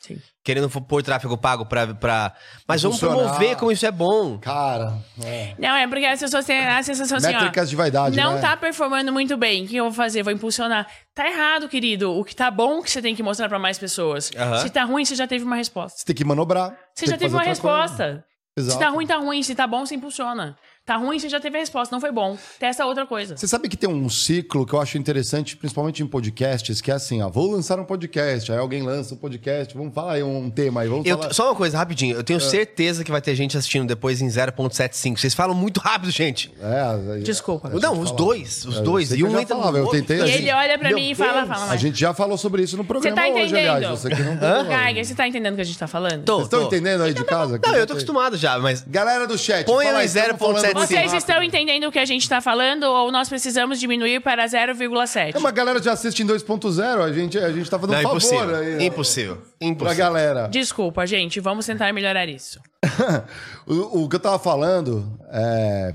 Sim. 0.02 0.20
Querendo 0.44 0.68
pôr 0.68 1.04
tráfego 1.04 1.38
pago 1.38 1.64
pra. 1.68 1.94
pra... 1.94 2.34
Mas 2.68 2.82
vamos 2.82 3.00
promover 3.00 3.56
como 3.56 3.72
isso 3.72 3.86
é 3.86 3.92
bom. 3.92 4.40
Cara, 4.40 4.98
é. 5.24 5.54
Não, 5.60 5.76
é 5.76 5.88
porque 5.88 6.04
as 6.06 6.20
pessoas 6.20 6.44
têm 6.44 6.58
a 6.58 6.82
sensação 6.82 7.20
assim, 7.20 7.28
ó. 7.28 7.34
métricas 7.34 7.70
de 7.70 7.76
vaidade, 7.76 8.18
Não 8.18 8.34
né? 8.34 8.42
tá 8.42 8.58
performando 8.58 9.14
muito 9.14 9.38
bem. 9.38 9.66
O 9.66 9.68
que 9.68 9.76
eu 9.76 9.84
vou 9.84 9.94
fazer? 9.94 10.24
Vou 10.24 10.34
impulsionar. 10.34 10.88
Tá 11.14 11.30
errado, 11.30 11.70
querido. 11.70 12.18
O 12.18 12.26
que 12.26 12.36
tá 12.36 12.50
bom 12.50 12.82
que 12.82 12.90
você 12.90 13.00
tem 13.00 13.16
que 13.16 13.22
mostrar 13.22 13.48
pra 13.48 13.60
mais 13.60 13.78
pessoas. 13.78 14.32
Se 14.64 14.70
tá 14.72 14.84
ruim, 14.84 15.06
você 15.06 15.14
já 15.14 15.28
teve 15.28 15.46
uma 15.46 15.56
resposta. 15.56 16.00
Você 16.00 16.06
tem 16.06 16.16
que 16.16 16.26
manobrar. 16.26 16.76
Você 16.96 17.06
já 17.06 17.18
teve 17.18 17.36
uma 17.36 17.44
coisa. 17.44 17.50
resposta. 17.50 18.26
Exato. 18.58 18.74
Se 18.74 18.80
tá 18.80 18.90
ruim, 18.90 19.06
tá 19.06 19.18
ruim. 19.18 19.44
Se 19.44 19.54
tá 19.54 19.68
bom, 19.68 19.86
você 19.86 19.94
impulsiona. 19.94 20.58
Tá 20.92 20.98
ruim, 20.98 21.18
você 21.18 21.30
já 21.30 21.40
teve 21.40 21.56
a 21.56 21.60
resposta. 21.62 21.96
Não 21.96 22.02
foi 22.02 22.12
bom. 22.12 22.38
Testa 22.60 22.86
outra 22.86 23.06
coisa. 23.06 23.38
Você 23.38 23.48
sabe 23.48 23.70
que 23.70 23.78
tem 23.78 23.90
um 23.90 24.10
ciclo 24.10 24.66
que 24.66 24.74
eu 24.74 24.82
acho 24.82 24.98
interessante, 24.98 25.56
principalmente 25.56 26.04
em 26.04 26.06
podcasts, 26.06 26.82
que 26.82 26.92
é 26.92 26.96
assim, 26.96 27.22
ó, 27.22 27.30
vou 27.30 27.50
lançar 27.50 27.80
um 27.80 27.86
podcast, 27.86 28.52
aí 28.52 28.58
alguém 28.58 28.82
lança 28.84 29.14
um 29.14 29.18
podcast, 29.18 29.74
vamos 29.74 29.94
falar 29.94 30.14
aí 30.16 30.24
um 30.24 30.50
tema 30.50 30.82
aí, 30.82 30.90
vamos 30.90 31.06
Eu- 31.06 31.18
falar... 31.18 31.34
só 31.34 31.46
uma 31.48 31.56
coisa, 31.56 31.78
rapidinho. 31.78 32.18
Eu 32.18 32.26
tenho 32.26 32.42
certeza 32.42 33.06
que 33.06 33.12
vai 33.12 33.22
ter 33.22 33.34
gente 33.36 33.58
assistindo 33.58 33.88
depois 33.88 34.22
em 34.22 34.28
0.75. 34.28 35.18
Vocês 35.18 35.34
falam 35.34 35.56
muito 35.56 35.80
rápido, 35.80 36.12
gente. 36.12 36.54
É, 36.62 37.14
aí- 37.14 37.24
Desculpa. 37.24 37.70
a 37.70 37.72
Não, 37.80 37.98
os 37.98 38.12
dois. 38.12 38.66
Os 38.66 38.80
É, 38.80 38.82
dois. 38.82 39.12
E 39.14 39.24
um 39.24 39.40
entra 39.40 39.56
no 39.56 39.62
falava, 39.62 39.78
eu 39.78 39.88
tentei- 39.88 40.18
E 40.18 40.22
a 40.24 40.28
ele 40.28 40.52
olha 40.52 40.78
pra 40.78 40.90
Meu 40.90 40.98
mim 40.98 41.12
e 41.12 41.16
fala, 41.16 41.46
fala. 41.46 41.64
A 41.64 41.68
mas- 41.68 41.80
gente 41.80 41.98
já 41.98 42.14
falou 42.14 42.38
sobre 42.38 42.64
isso 42.64 42.76
no 42.76 42.84
programa 42.84 43.16
tá 43.16 43.30
hoje, 43.30 43.56
aliás. 43.56 43.78
entendendo? 43.78 43.98
Você 43.98 44.10
que 44.10 44.22
não 44.24 44.34
Hã? 44.34 44.66
pegou. 44.66 44.78
Geiger, 44.86 45.06
você 45.06 45.16
tá 45.16 45.26
entendendo 45.26 45.54
o 45.54 45.56
que 45.56 45.62
a 45.62 45.66
gente 45.66 45.78
tá 45.80 45.88
falando? 45.88 46.26
Tô, 46.26 46.34
Vocês 46.36 46.46
estão 46.48 46.64
entendendo 46.64 47.04
aí 47.04 47.14
de 47.14 47.24
casa? 47.24 47.58
Não, 47.66 47.76
eu 47.78 47.88
tô 47.88 47.94
acostumado 47.94 48.36
já, 48.36 48.60
mas. 48.60 48.84
Galera 48.86 49.26
do 49.26 49.38
chat, 49.38 49.66
Põe 49.66 49.86
em 49.86 50.04
estamos 50.04 50.38
falando 50.38 50.58
0.75. 50.58 50.81
Vocês 50.88 51.02
rápido. 51.02 51.18
estão 51.18 51.44
entendendo 51.44 51.86
o 51.86 51.92
que 51.92 52.00
a 52.00 52.06
gente 52.06 52.28
tá 52.28 52.42
falando 52.42 52.84
ou 52.84 53.12
nós 53.12 53.28
precisamos 53.30 53.80
diminuir 53.80 54.20
para 54.22 54.46
0,7? 54.46 55.36
É, 55.36 55.40
mas 55.40 55.46
a 55.46 55.52
galera 55.52 55.82
já 55.82 55.94
assiste 55.94 56.22
em 56.24 56.28
2.0, 56.28 57.02
a 57.04 57.12
gente, 57.12 57.38
a 57.38 57.52
gente 57.52 57.70
tá 57.70 57.78
fazendo 57.80 57.94
Não, 57.94 58.00
um 58.00 58.04
favor 58.04 58.18
impossível. 58.18 58.56
aí. 58.56 58.86
Impossível. 58.86 59.36
Pra 59.38 59.68
Impossível. 59.68 59.98
galera. 59.98 60.48
Desculpa, 60.48 61.06
gente. 61.06 61.40
Vamos 61.40 61.66
tentar 61.66 61.92
melhorar 61.94 62.28
isso. 62.28 62.60
o, 63.68 64.04
o 64.04 64.10
que 64.10 64.16
eu 64.16 64.20
tava 64.20 64.40
falando 64.40 65.20
é... 65.32 65.94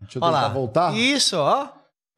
Deixa 0.00 0.18
eu 0.18 0.22
Olha 0.22 0.36
tentar 0.36 0.48
voltar. 0.48 0.96
Isso, 0.96 1.36
ó. 1.36 1.68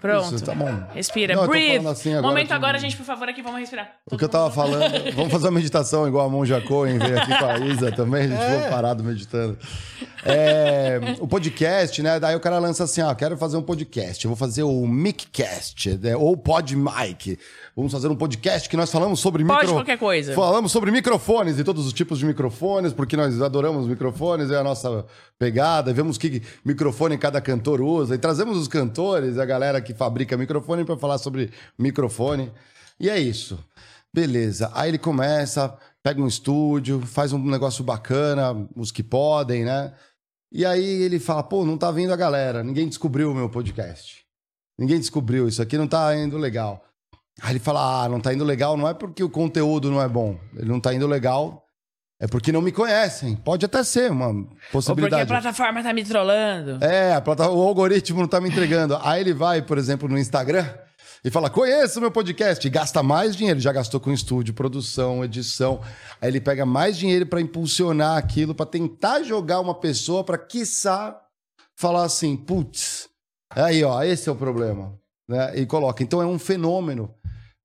Pronto. 0.03 0.35
Isso, 0.35 0.45
tá 0.45 0.55
bom. 0.55 0.69
Respira. 0.93 1.35
Não, 1.35 1.47
Breathe. 1.47 1.87
assim 1.87 2.11
agora 2.13 2.27
Momento 2.27 2.49
que- 2.49 2.53
agora, 2.53 2.79
gente, 2.79 2.97
por 2.97 3.07
favor, 3.07 3.29
aqui, 3.29 3.41
vamos 3.41 3.61
respirar. 3.61 3.89
O 4.11 4.19
que 4.19 4.25
eu 4.25 4.29
tava 4.29 4.51
falando, 4.51 5.15
vamos 5.15 5.33
fazer 5.33 5.47
uma 5.47 5.53
meditação 5.53 6.07
igual 6.09 6.27
a 6.27 6.29
Monja 6.29 6.61
Cohen 6.61 6.99
veio 6.99 7.17
aqui 7.17 7.39
com 7.39 7.45
a 7.47 7.59
Isa 7.59 7.93
também, 7.93 8.25
a 8.25 8.29
gente 8.29 8.41
ficou 8.57 8.69
parado 8.71 9.03
meditando. 9.05 9.57
É, 10.25 11.01
o 11.21 11.27
podcast, 11.27 12.01
né? 12.03 12.19
Daí 12.21 12.35
o 12.37 12.41
cara 12.41 12.59
lança 12.59 12.85
assim: 12.85 13.01
ah, 13.01 13.15
quero 13.15 13.37
fazer 13.37 13.57
um 13.57 13.63
podcast, 13.63 14.25
eu 14.25 14.29
vou 14.31 14.37
fazer 14.37 14.63
o 14.63 14.87
Miccast, 14.87 15.99
né, 15.99 16.17
ou 16.17 16.37
Pod 16.37 16.77
Mic. 16.77 17.39
Vamos 17.75 17.91
fazer 17.91 18.09
um 18.09 18.17
podcast 18.17 18.69
que 18.69 18.77
nós 18.77 18.91
falamos 18.93 19.19
sobre 19.19 19.43
Pode 19.45 19.61
micro... 19.61 19.75
qualquer 19.77 19.99
coisa. 19.99 20.35
Falamos 20.35 20.71
sobre 20.71 20.91
microfones 20.91 21.59
e 21.59 21.65
todos 21.65 21.87
os 21.87 21.93
tipos 21.95 22.19
de 22.19 22.27
microfones, 22.27 22.93
porque 22.93 23.17
nós 23.17 23.41
adoramos 23.41 23.87
microfones, 23.87 24.51
é 24.51 24.59
a 24.59 24.63
nossa 24.63 25.07
pegada. 25.39 25.91
Vemos 25.91 26.19
que 26.19 26.43
microfone 26.63 27.17
cada 27.17 27.41
cantor 27.41 27.81
usa. 27.81 28.15
E 28.15 28.19
trazemos 28.19 28.59
os 28.59 28.69
cantores, 28.69 29.39
a 29.39 29.47
galera 29.47 29.81
que 29.81 29.95
fabrica 29.95 30.37
microfone, 30.37 30.85
para 30.85 30.99
falar 30.99 31.17
sobre 31.17 31.51
microfone. 31.79 32.53
E 33.01 33.09
é 33.09 33.19
isso. 33.19 33.59
Beleza. 34.13 34.71
Aí 34.75 34.91
ele 34.91 34.99
começa, 34.99 35.75
pega 36.03 36.21
um 36.21 36.27
estúdio, 36.27 37.01
faz 37.01 37.33
um 37.33 37.43
negócio 37.43 37.83
bacana, 37.83 38.69
os 38.77 38.93
que 38.93 39.03
podem, 39.03 39.65
né? 39.65 39.95
E 40.53 40.67
aí 40.67 41.03
ele 41.03 41.19
fala: 41.19 41.43
pô, 41.43 41.65
não 41.65 41.79
tá 41.79 41.91
vindo 41.91 42.13
a 42.13 42.17
galera, 42.17 42.63
ninguém 42.63 42.87
descobriu 42.87 43.31
o 43.31 43.35
meu 43.35 43.49
podcast. 43.49 44.27
Ninguém 44.79 44.99
descobriu, 44.99 45.49
isso 45.49 45.63
aqui 45.63 45.79
não 45.79 45.87
tá 45.87 46.15
indo 46.15 46.37
legal. 46.37 46.85
Aí 47.41 47.53
ele 47.53 47.59
fala: 47.61 48.05
ah, 48.05 48.09
não 48.09 48.21
tá 48.21 48.33
indo 48.35 48.45
legal, 48.45 48.77
não 48.77 48.89
é 48.89 48.95
porque 48.95 49.23
o 49.25 49.31
conteúdo 49.31 49.91
não 49.91 50.01
é 50.03 50.09
bom. 50.09 50.39
Ele 50.57 50.69
não 50.69 50.79
tá 50.81 50.93
indo 50.93 51.07
legal, 51.07 51.65
é 52.21 52.27
porque 52.27 52.53
não 52.53 52.61
me 52.61 52.71
conhecem. 52.73 53.35
Pode 53.37 53.65
até 53.65 53.83
ser 53.83 54.11
uma 54.11 54.27
Ou 54.29 54.35
porque 54.35 54.57
a 54.69 54.73
possibilidade. 54.73 55.27
plataforma 55.29 55.83
tá 55.83 55.93
me 55.93 56.05
trollando. 56.05 56.85
É, 56.85 57.15
a 57.15 57.21
plata- 57.21 57.49
o 57.51 57.63
algoritmo 57.63 58.21
não 58.21 58.29
tá 58.29 58.41
me 58.41 58.49
entregando. 58.49 58.99
Aí 59.03 59.21
ele 59.21 59.33
vai, 59.33 59.63
por 59.63 59.79
exemplo, 59.79 60.09
no 60.09 60.19
Instagram 60.19 60.67
e 61.25 61.31
fala: 61.31 61.49
conheço 61.49 61.99
o 61.99 62.03
meu 62.03 62.11
podcast. 62.11 62.65
E 62.67 62.71
gasta 62.71 63.03
mais 63.03 63.35
dinheiro. 63.35 63.59
Já 63.59 63.73
gastou 63.73 63.99
com 63.99 64.13
estúdio, 64.13 64.53
produção, 64.53 65.25
edição. 65.25 65.81
Aí 66.21 66.29
ele 66.29 66.41
pega 66.41 66.67
mais 66.67 66.99
dinheiro 66.99 67.25
para 67.27 67.41
impulsionar 67.41 68.19
aquilo, 68.19 68.55
para 68.55 68.67
tentar 68.67 69.23
jogar 69.23 69.59
uma 69.61 69.75
pessoa 69.75 70.23
para, 70.23 70.37
quiçá, 70.37 71.19
falar 71.75 72.05
assim: 72.05 72.37
putz, 72.37 73.09
aí, 73.51 73.83
ó, 73.83 74.03
esse 74.03 74.29
é 74.29 74.33
o 74.33 74.37
problema. 74.37 74.93
Né? 75.27 75.61
E 75.61 75.67
coloca. 75.67 76.03
Então 76.03 76.21
é 76.21 76.27
um 76.27 76.39
fenômeno. 76.39 77.13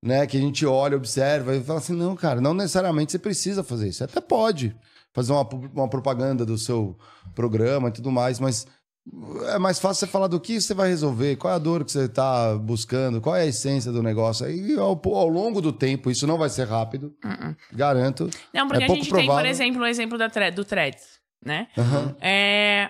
Né, 0.03 0.27
que 0.27 0.37
a 0.37 0.39
gente 0.39 0.63
olha, 0.65 0.95
observa 0.95 1.55
e 1.55 1.63
fala 1.63 1.79
assim: 1.79 1.93
não, 1.93 2.15
cara, 2.15 2.39
não 2.39 2.53
necessariamente 2.53 3.11
você 3.11 3.17
precisa 3.19 3.63
fazer 3.63 3.87
isso. 3.89 3.97
Você 3.97 4.03
até 4.03 4.21
pode 4.21 4.75
fazer 5.11 5.31
uma, 5.31 5.41
uma 5.73 5.89
propaganda 5.89 6.45
do 6.45 6.55
seu 6.57 6.95
programa 7.33 7.89
e 7.89 7.91
tudo 7.91 8.11
mais, 8.11 8.39
mas 8.39 8.67
é 9.53 9.57
mais 9.57 9.79
fácil 9.79 10.05
você 10.05 10.11
falar 10.11 10.27
do 10.27 10.39
que 10.39 10.61
você 10.61 10.73
vai 10.75 10.89
resolver, 10.89 11.35
qual 11.37 11.51
é 11.51 11.55
a 11.55 11.59
dor 11.59 11.83
que 11.83 11.91
você 11.91 12.05
está 12.05 12.55
buscando, 12.55 13.19
qual 13.19 13.35
é 13.35 13.41
a 13.41 13.45
essência 13.47 13.91
do 13.91 14.03
negócio. 14.03 14.45
Aí, 14.45 14.77
ao, 14.77 15.01
ao 15.15 15.27
longo 15.27 15.61
do 15.61 15.73
tempo, 15.73 16.11
isso 16.11 16.27
não 16.27 16.37
vai 16.37 16.49
ser 16.49 16.67
rápido, 16.67 17.15
garanto. 17.73 18.29
Não, 18.53 18.67
porque 18.67 18.83
É 18.83 18.85
a 18.85 18.89
gente 18.89 19.01
tem, 19.03 19.09
por 19.09 19.23
provável. 19.25 19.49
exemplo, 19.49 19.81
o 19.81 19.85
exemplo 19.87 20.17
da 20.17 20.29
thread, 20.29 20.55
do 20.55 20.63
Threads, 20.63 21.05
né? 21.43 21.67
É, 22.21 22.89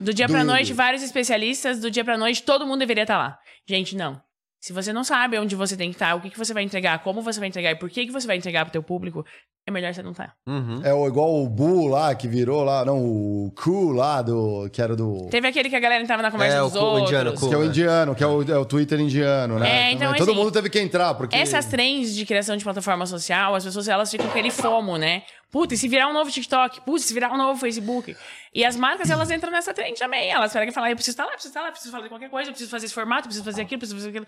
do 0.00 0.14
dia 0.14 0.26
Do- 0.26 0.32
pra 0.32 0.42
noite, 0.44 0.72
vários 0.72 1.02
especialistas, 1.02 1.80
do 1.80 1.90
dia 1.90 2.04
pra 2.04 2.16
noite, 2.16 2.42
todo 2.44 2.66
mundo 2.66 2.78
deveria 2.78 3.02
estar 3.02 3.18
lá. 3.18 3.38
Gente, 3.68 3.94
não. 3.94 4.18
Se 4.60 4.72
você 4.74 4.92
não 4.92 5.02
sabe 5.02 5.38
onde 5.38 5.56
você 5.56 5.76
tem 5.76 5.88
que 5.88 5.96
estar, 5.96 6.14
o 6.14 6.20
que, 6.20 6.30
que 6.30 6.38
você 6.38 6.52
vai 6.52 6.62
entregar, 6.62 7.02
como 7.02 7.22
você 7.22 7.40
vai 7.40 7.48
entregar 7.48 7.70
e 7.70 7.76
por 7.76 7.88
que, 7.88 8.04
que 8.04 8.12
você 8.12 8.26
vai 8.26 8.36
entregar 8.36 8.64
pro 8.66 8.72
teu 8.72 8.82
público, 8.82 9.24
é 9.70 9.72
melhor 9.72 9.94
você 9.94 10.02
não 10.02 10.10
estar. 10.10 10.34
Uhum. 10.46 10.80
É 10.84 10.92
o- 10.92 11.06
igual 11.06 11.42
o 11.42 11.48
Bu 11.48 11.86
lá, 11.86 12.14
que 12.14 12.28
virou 12.28 12.62
lá, 12.62 12.84
não, 12.84 12.98
o 12.98 13.52
Ku 13.56 13.92
lá, 13.92 14.20
do, 14.22 14.68
que 14.70 14.82
era 14.82 14.94
do... 14.94 15.28
Teve 15.30 15.48
aquele 15.48 15.70
que 15.70 15.76
a 15.76 15.80
galera 15.80 16.02
entrava 16.02 16.22
na 16.22 16.30
conversa 16.30 16.56
É, 16.56 16.62
o 16.62 16.64
dos 16.68 16.72
cu- 16.78 16.78
outros. 16.84 17.02
indiano, 17.10 17.32
cu- 17.34 17.48
Que 17.48 17.54
é 17.54 17.56
o 17.56 17.60
né? 17.60 17.66
indiano, 17.66 18.14
que 18.14 18.24
é 18.24 18.26
o, 18.26 18.42
é 18.52 18.58
o 18.58 18.64
Twitter 18.64 19.00
indiano, 19.00 19.58
né? 19.58 19.88
É, 19.88 19.92
então, 19.92 20.12
Todo 20.14 20.30
assim, 20.30 20.38
mundo 20.38 20.52
teve 20.52 20.68
que 20.68 20.78
entrar, 20.80 21.14
porque... 21.14 21.34
Essas 21.36 21.66
trends 21.66 22.14
de 22.14 22.26
criação 22.26 22.56
de 22.56 22.64
plataforma 22.64 23.06
social, 23.06 23.54
as 23.54 23.64
pessoas 23.64 23.88
elas 23.88 24.10
ficam 24.10 24.26
com 24.26 24.32
aquele 24.32 24.50
fomo, 24.50 24.96
né? 24.98 25.22
Puta, 25.50 25.74
e 25.74 25.76
se 25.76 25.88
virar 25.88 26.06
um 26.08 26.12
novo 26.12 26.30
TikTok? 26.30 26.80
Putz, 26.82 27.06
se 27.06 27.12
virar 27.14 27.32
um 27.32 27.36
novo 27.36 27.58
Facebook? 27.58 28.14
E 28.54 28.64
as 28.64 28.76
marcas, 28.76 29.10
elas 29.10 29.30
entram 29.32 29.50
nessa 29.50 29.74
trend 29.74 29.98
também. 29.98 30.30
Elas 30.30 30.52
pegam 30.52 30.68
e 30.68 30.72
falam, 30.72 30.88
eu 30.90 30.94
preciso 30.94 31.14
estar 31.14 31.24
lá, 31.24 31.32
preciso 31.32 31.48
estar 31.50 31.62
lá, 31.62 31.72
preciso 31.72 31.90
fazer 31.92 32.08
qualquer 32.08 32.30
coisa, 32.30 32.48
eu 32.50 32.52
preciso 32.52 32.70
fazer 32.70 32.86
esse 32.86 32.94
formato, 32.94 33.22
eu 33.22 33.24
preciso 33.24 33.44
fazer 33.44 33.62
aquilo, 33.62 33.78
preciso 33.80 33.98
fazer 33.98 34.10
aquilo. 34.10 34.26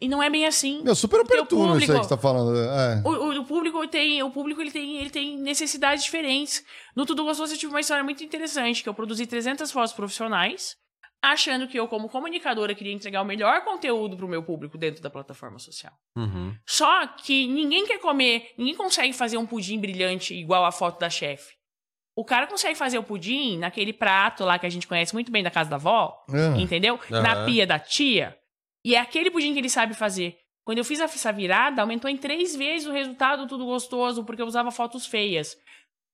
E 0.00 0.08
não 0.08 0.22
é 0.22 0.30
bem 0.30 0.46
assim. 0.46 0.82
Meu, 0.82 0.94
super 0.94 1.20
oportuno 1.20 1.62
isso 1.62 1.72
aí 1.72 1.86
público- 1.86 1.92
que 2.00 2.04
você 2.04 2.08
tá 2.08 2.16
falando. 2.16 2.56
É. 2.56 3.02
O, 3.04 3.10
o- 3.10 3.40
o 3.40 3.44
público 3.44 3.86
tem, 3.88 4.22
o 4.22 4.30
público 4.30 4.60
ele 4.60 4.70
tem, 4.70 4.96
ele 4.98 5.10
tem 5.10 5.36
necessidades 5.38 6.04
diferentes. 6.04 6.64
No 6.94 7.04
Tudo 7.04 7.24
Gostoso 7.24 7.52
eu 7.54 7.58
tive 7.58 7.72
uma 7.72 7.80
história 7.80 8.04
muito 8.04 8.22
interessante, 8.22 8.82
que 8.82 8.88
eu 8.88 8.94
produzi 8.94 9.26
300 9.26 9.72
fotos 9.72 9.92
profissionais, 9.92 10.76
achando 11.20 11.66
que 11.66 11.76
eu 11.76 11.88
como 11.88 12.08
comunicadora 12.08 12.76
queria 12.76 12.92
entregar 12.92 13.22
o 13.22 13.24
melhor 13.24 13.64
conteúdo 13.64 14.16
pro 14.16 14.28
meu 14.28 14.40
público 14.40 14.78
dentro 14.78 15.02
da 15.02 15.10
plataforma 15.10 15.58
social. 15.58 15.92
Uhum. 16.16 16.54
Só 16.64 17.06
que 17.08 17.48
ninguém 17.48 17.84
quer 17.84 17.98
comer, 17.98 18.52
ninguém 18.56 18.76
consegue 18.76 19.12
fazer 19.12 19.36
um 19.36 19.46
pudim 19.46 19.80
brilhante 19.80 20.32
igual 20.32 20.64
a 20.64 20.70
foto 20.70 21.00
da 21.00 21.10
chefe. 21.10 21.54
O 22.16 22.24
cara 22.24 22.46
consegue 22.46 22.76
fazer 22.76 22.98
o 22.98 23.02
pudim 23.02 23.58
naquele 23.58 23.92
prato 23.92 24.44
lá 24.44 24.60
que 24.60 24.66
a 24.66 24.70
gente 24.70 24.86
conhece 24.86 25.12
muito 25.12 25.32
bem 25.32 25.42
da 25.42 25.50
casa 25.50 25.68
da 25.68 25.74
avó, 25.76 26.14
Ah. 26.30 26.56
entendeu? 26.56 27.00
Aham. 27.10 27.20
Na 27.22 27.44
pia 27.44 27.66
da 27.66 27.80
tia. 27.80 28.36
E 28.84 28.94
é 28.94 28.98
aquele 29.00 29.30
pudim 29.30 29.52
que 29.52 29.58
ele 29.58 29.68
sabe 29.68 29.94
fazer. 29.94 30.38
Quando 30.64 30.78
eu 30.78 30.84
fiz 30.84 31.00
essa 31.00 31.32
virada, 31.32 31.80
aumentou 31.80 32.10
em 32.10 32.16
três 32.16 32.54
vezes 32.54 32.86
o 32.86 32.92
resultado 32.92 33.46
tudo 33.46 33.64
gostoso, 33.64 34.24
porque 34.24 34.42
eu 34.42 34.46
usava 34.46 34.70
fotos 34.70 35.06
feias. 35.06 35.56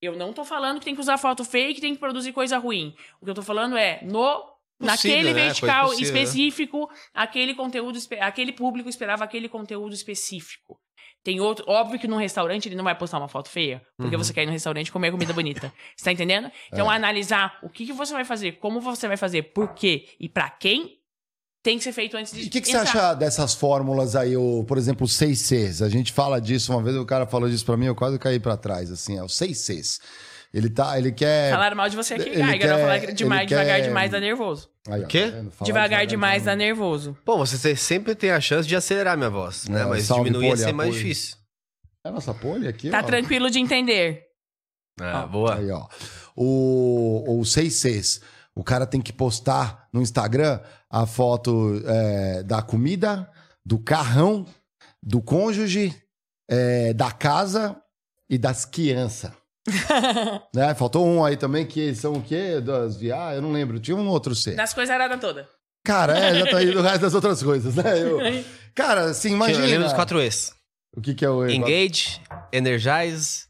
Eu 0.01 0.17
não 0.17 0.33
tô 0.33 0.45
falando 0.45 0.79
que 0.79 0.85
tem 0.85 0.95
que 0.95 1.01
usar 1.01 1.19
foto 1.19 1.45
feia 1.45 1.71
e 1.71 1.75
que 1.75 1.81
tem 1.81 1.95
que 1.95 2.01
produzir 2.01 2.33
coisa 2.33 2.59
ruim. 2.59 2.95
O 3.21 3.25
que 3.25 3.31
eu 3.31 3.35
tô 3.35 3.43
falando 3.43 3.77
é, 3.77 4.01
no 4.05 4.45
naquele 4.81 5.33
né? 5.33 5.45
vertical 5.45 5.89
possível, 5.89 6.15
né? 6.15 6.21
específico, 6.21 6.91
aquele 7.12 7.55
conteúdo, 7.55 7.99
aquele 8.21 8.53
público 8.53 8.89
esperava 8.89 9.25
aquele 9.25 9.49
conteúdo 9.49 9.95
específico. 9.95 10.79
Tem 11.23 11.41
outro, 11.41 11.65
óbvio 11.69 11.99
que 11.99 12.07
num 12.07 12.17
restaurante 12.19 12.69
ele 12.69 12.77
não 12.77 12.85
vai 12.85 12.95
postar 12.95 13.19
uma 13.19 13.29
foto 13.29 13.49
feia, 13.49 13.83
porque 13.97 14.15
Uhum. 14.15 14.23
você 14.23 14.35
quer 14.35 14.43
ir 14.43 14.47
no 14.47 14.53
restaurante 14.53 14.93
comer 14.93 15.11
comida 15.11 15.33
bonita. 15.33 15.73
Você 15.97 16.05
tá 16.05 16.12
entendendo? 16.12 16.51
Então 16.71 16.93
É. 16.93 16.97
analisar 16.97 17.59
o 17.62 17.69
que, 17.71 17.87
que 17.87 17.93
você 17.95 18.12
vai 18.12 18.27
fazer, 18.27 18.53
como 18.59 18.79
você 18.81 19.09
vai 19.09 19.17
fazer, 19.17 19.43
por 19.55 19.73
quê 19.75 20.07
e 20.21 20.29
pra 20.29 20.51
quem, 20.51 20.99
tem 21.65 21.79
que 21.79 21.83
ser 21.85 21.93
feito 21.93 22.17
antes 22.17 22.33
de 22.33 22.43
E 22.43 22.47
o 22.47 22.51
que, 22.51 22.61
que 22.61 22.69
você 22.69 22.77
acha 22.77 23.15
dessas 23.15 23.55
fórmulas 23.55 24.15
aí, 24.15 24.37
o, 24.37 24.62
por 24.69 24.79
exemplo, 24.79 25.05
os 25.07 25.15
6 25.15 25.39
Cs? 25.41 25.83
A 25.83 25.89
gente 25.89 26.12
fala 26.12 26.41
disso, 26.41 26.71
uma 26.73 26.83
vez 26.83 26.95
o 26.97 27.05
cara 27.07 27.27
falou 27.27 27.49
disso 27.49 27.65
pra 27.65 27.77
mim, 27.77 27.87
eu 27.87 27.95
quase 27.95 28.19
caí 28.19 28.39
pra 28.39 28.57
trás, 28.57 28.93
assim, 28.93 29.19
é 29.19 29.25
os 29.25 29.35
6 29.37 29.59
Cs. 29.59 30.01
Ele 30.53 30.71
tá, 30.71 30.97
ele 30.97 31.11
quer... 31.11 31.51
Falaram 31.51 31.77
mal 31.77 31.89
de 31.89 31.97
você 31.97 32.15
aqui, 32.15 32.29
Ele. 32.29 32.41
Não 32.43 32.57
quer- 32.59 32.69
falar 32.79 33.01
que 33.01 33.12
demais, 33.12 33.41
ele 33.41 33.49
devagar 33.49 33.77
quer- 33.81 33.87
demais 33.89 34.11
dá 34.12 34.21
nervoso. 34.21 34.69
Aí, 34.87 35.01
ó, 35.03 35.05
O 35.05 35.09
quê? 35.09 35.23
tá? 35.23 35.33
Falar 35.51 35.67
Devagar 35.67 36.07
demais 36.07 36.45
dá 36.45 36.55
nervoso. 36.55 37.17
Bom, 37.27 37.39
você 37.39 37.75
sempre 37.75 38.15
tem 38.15 38.31
a 38.31 38.41
chance 38.41 38.69
de 38.69 38.77
acelerar 38.77 39.17
minha 39.17 39.31
voz, 39.31 39.67
né? 39.67 39.81
É, 39.81 39.85
Mas 39.85 40.07
diminuir 40.07 40.49
ia 40.49 40.57
ser 40.57 40.73
mais 40.73 40.95
difícil. 40.95 41.37
É 42.05 42.09
a 42.11 42.12
nossa 42.12 42.33
pole 42.35 42.69
aqui, 42.69 42.89
Tá 42.91 43.01
ó. 43.01 43.03
tranquilo 43.03 43.51
de 43.51 43.59
entender. 43.59 44.23
Ah, 45.01 45.27
boa. 45.27 45.57
Aí, 45.57 45.69
ó. 45.73 45.89
O, 46.37 47.41
o 47.41 47.45
6 47.45 47.73
Cs. 47.75 48.21
O 48.55 48.62
cara 48.62 48.86
tem 48.86 49.00
que 49.00 49.12
postar 49.12 49.88
no 49.92 50.00
Instagram 50.00 50.61
a 50.88 51.07
foto 51.07 51.82
é, 51.86 52.42
da 52.44 52.62
comida, 52.62 53.28
do 53.64 53.78
carrão, 53.78 54.46
do 55.02 55.20
cônjuge, 55.20 55.94
é, 56.48 56.92
da 56.92 57.11
casa 57.11 57.76
e 58.30 58.38
das 58.38 58.64
crianças. 58.64 59.32
né? 60.55 60.74
Faltou 60.74 61.07
um 61.07 61.24
aí 61.24 61.36
também, 61.36 61.66
que 61.66 61.94
são 61.94 62.14
o 62.14 62.22
quê? 62.22 62.61
Das 62.61 62.96
viagens? 62.96 63.36
Eu 63.36 63.42
não 63.42 63.52
lembro. 63.52 63.80
Tinha 63.80 63.96
um 63.96 64.09
outro 64.09 64.34
C. 64.34 64.55
Das 64.55 64.72
coisas 64.72 64.94
aradas 64.94 65.20
toda. 65.20 65.48
Cara, 65.84 66.18
é, 66.18 66.34
já 66.34 66.50
tá 66.50 66.59
aí 66.59 66.70
do 66.72 66.80
resto 66.80 67.00
das 67.00 67.14
outras 67.14 67.42
coisas, 67.42 67.74
né? 67.74 68.02
Eu- 68.02 68.18
Cara, 68.74 69.11
assim, 69.11 69.32
imagina. 69.32 69.66
Lembra 69.66 69.84
dos 69.84 69.92
quatro 69.92 70.20
E's. 70.20 70.52
O 70.96 71.00
que, 71.00 71.14
que 71.14 71.24
é 71.24 71.30
o 71.30 71.48
Engage, 71.48 72.20
Energize, 72.52 73.46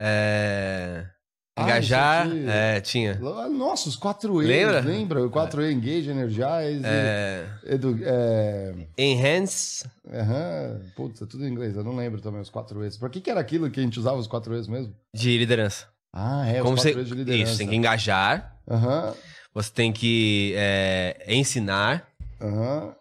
é... 0.00 1.06
Ah, 1.54 1.64
engajar. 1.64 2.26
aqui. 2.26 2.44
é, 2.48 2.80
tinha. 2.80 3.14
Nossa, 3.18 3.88
os 3.88 3.98
4E. 3.98 4.46
Lembra? 4.46 4.80
Lembra? 4.80 5.26
O 5.26 5.30
4E, 5.30 5.70
Engage, 5.72 6.08
Energize. 6.10 6.82
É... 6.84 7.46
Edu, 7.66 7.98
é... 8.02 8.74
Enhance. 8.96 9.84
Aham. 10.10 10.80
Putz, 10.96 11.20
é 11.20 11.26
tudo 11.26 11.44
em 11.46 11.50
inglês. 11.50 11.76
Eu 11.76 11.84
não 11.84 11.94
lembro 11.94 12.20
também 12.22 12.40
os 12.40 12.50
4Es. 12.50 12.98
Pra 12.98 13.10
que, 13.10 13.20
que 13.20 13.30
era 13.30 13.40
aquilo 13.40 13.70
que 13.70 13.78
a 13.80 13.82
gente 13.82 13.98
usava 13.98 14.16
os 14.16 14.26
4Es 14.26 14.66
mesmo? 14.68 14.94
De 15.14 15.36
lidença. 15.36 15.86
Ah, 16.12 16.46
é, 16.46 16.60
Como 16.62 16.74
os 16.74 16.80
você... 16.82 16.94
4Es 16.94 17.04
de 17.04 17.14
liderança. 17.14 17.42
Isso, 17.50 17.58
tem 17.58 17.68
que 17.68 17.76
engajar. 17.76 18.56
Aham, 18.68 19.14
Você 19.54 19.70
tem 19.72 19.92
que 19.92 20.54
é, 20.56 21.22
ensinar. 21.28 22.06
aham. 22.40 22.94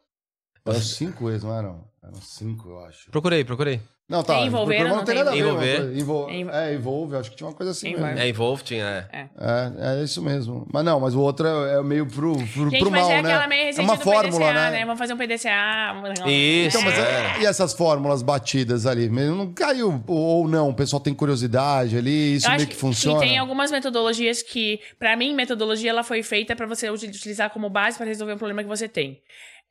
Eram 0.66 0.80
5Es, 0.80 1.41
não 1.43 1.58
eram? 1.58 1.86
Eram 2.04 2.22
5, 2.22 2.70
eu 2.70 2.86
acho. 2.86 3.10
Procurei, 3.12 3.43
procurei. 3.45 3.80
Não, 4.12 4.24
tá. 4.24 4.36
É 4.39 4.45
envolver, 4.45 4.76
procura, 4.76 4.95
não 4.97 5.05
tem 5.05 5.16
tem 5.16 5.24
nada 5.24 5.30
a 5.30 5.34
ver. 5.34 5.39
envolver. 5.39 5.78
coisa. 5.78 5.99
Envol... 6.01 6.30
Envo- 6.30 6.51
É, 6.51 6.74
envolve. 6.76 7.16
Acho 7.16 7.30
que 7.32 7.38
tinha 7.38 7.47
uma 7.47 7.55
coisa 7.55 7.72
assim 7.72 7.88
Envolve. 7.91 8.07
mesmo. 8.09 8.20
É, 8.20 8.28
Involve 8.30 8.64
tinha. 8.64 9.09
É. 9.12 9.26
É, 9.39 9.99
é 9.99 10.03
isso 10.03 10.22
mesmo. 10.22 10.68
Mas 10.72 10.84
não, 10.84 10.99
mas 10.99 11.16
o 11.16 11.22
outro 11.22 11.47
é, 11.47 11.80
é 11.80 11.82
meio 11.82 12.05
pro, 12.05 12.34
pro, 12.34 12.70
Gente, 12.70 12.80
pro 12.80 12.91
mas 12.91 13.01
mal, 13.03 13.12
é 13.12 13.22
né? 13.22 13.30
aquela 13.30 13.47
meio 13.47 13.70
é 13.76 13.82
uma 13.82 13.95
fórmula, 13.97 14.47
PDCA, 14.51 14.72
né? 14.72 14.86
Vamos 14.86 14.99
fazer 14.99 15.14
um 15.14 15.18
PDCA. 15.18 15.95
Isso. 16.28 16.78
Então, 16.78 16.82
mas 16.82 16.99
É. 16.99 17.01
é- 17.38 17.41
e 17.41 17.45
essas 17.45 17.74
fórmulas 17.74 18.22
batidas 18.22 18.86
ali? 18.86 19.07
Não 19.09 19.53
caiu 19.53 20.03
ou 20.05 20.47
não? 20.47 20.70
O 20.70 20.74
pessoal 20.74 20.99
tem 20.99 21.14
curiosidade 21.14 21.97
ali, 21.97 22.36
isso 22.36 22.47
Eu 22.47 22.51
meio 22.51 22.62
acho 22.64 22.68
que 22.68 22.76
funciona? 22.76 23.20
tem 23.22 23.38
algumas 23.38 23.72
metodologias 23.72 24.41
que, 24.41 24.80
pra 24.99 25.16
mim, 25.16 25.34
metodologia 25.34 25.89
ela 25.89 26.03
foi 26.03 26.22
feita 26.22 26.53
pra 26.55 26.66
você 26.66 26.89
uti- 26.89 27.07
utilizar 27.07 27.49
como 27.49 27.70
base 27.70 27.95
pra 27.97 28.05
resolver 28.05 28.34
um 28.34 28.38
problema 28.38 28.62
que 28.62 28.68
você 28.70 28.89
tem. 28.89 29.22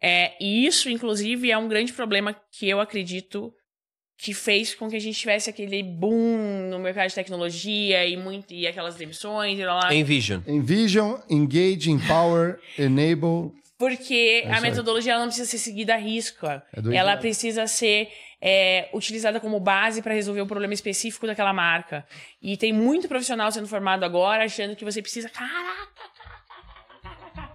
É, 0.03 0.33
e 0.41 0.67
isso, 0.67 0.89
inclusive, 0.89 1.51
é 1.51 1.59
um 1.59 1.69
grande 1.69 1.93
problema 1.93 2.35
que 2.51 2.67
eu 2.67 2.81
acredito 2.81 3.53
que 4.21 4.35
fez 4.35 4.75
com 4.75 4.91
que 4.91 4.97
a 4.97 5.01
gente 5.01 5.19
tivesse 5.19 5.49
aquele 5.49 5.83
boom 5.83 6.69
no 6.69 6.79
mercado 6.79 7.09
de 7.09 7.15
tecnologia 7.15 8.05
e, 8.05 8.19
muito, 8.19 8.53
e 8.53 8.67
aquelas 8.67 8.95
demissões 8.95 9.59
e 9.59 9.65
lá, 9.65 9.75
lá. 9.77 9.95
Envision. 9.95 10.43
Envision, 10.47 11.19
Engage, 11.31 11.91
Empower, 11.91 12.59
Enable. 12.79 13.59
Porque 13.79 14.43
isso 14.45 14.53
a 14.53 14.61
metodologia 14.61 15.13
ela 15.13 15.23
não 15.23 15.29
precisa 15.29 15.49
ser 15.49 15.57
seguida 15.57 15.95
à 15.95 15.97
risca. 15.97 16.63
É 16.71 16.97
ela 16.97 17.17
precisa 17.17 17.67
ser 17.67 18.13
é, 18.43 18.91
utilizada 18.93 19.41
como 19.41 19.59
base 19.59 20.03
para 20.03 20.13
resolver 20.13 20.43
o 20.43 20.47
problema 20.47 20.75
específico 20.75 21.27
daquela 21.27 21.55
marca. 21.55 22.07
E 22.43 22.59
tem 22.59 22.75
muito 22.75 23.09
profissional 23.09 23.51
sendo 23.51 23.69
formado 23.69 24.05
agora 24.05 24.45
achando 24.45 24.77
que 24.77 24.85
você 24.85 25.01
precisa. 25.01 25.31
Caraca, 25.31 25.89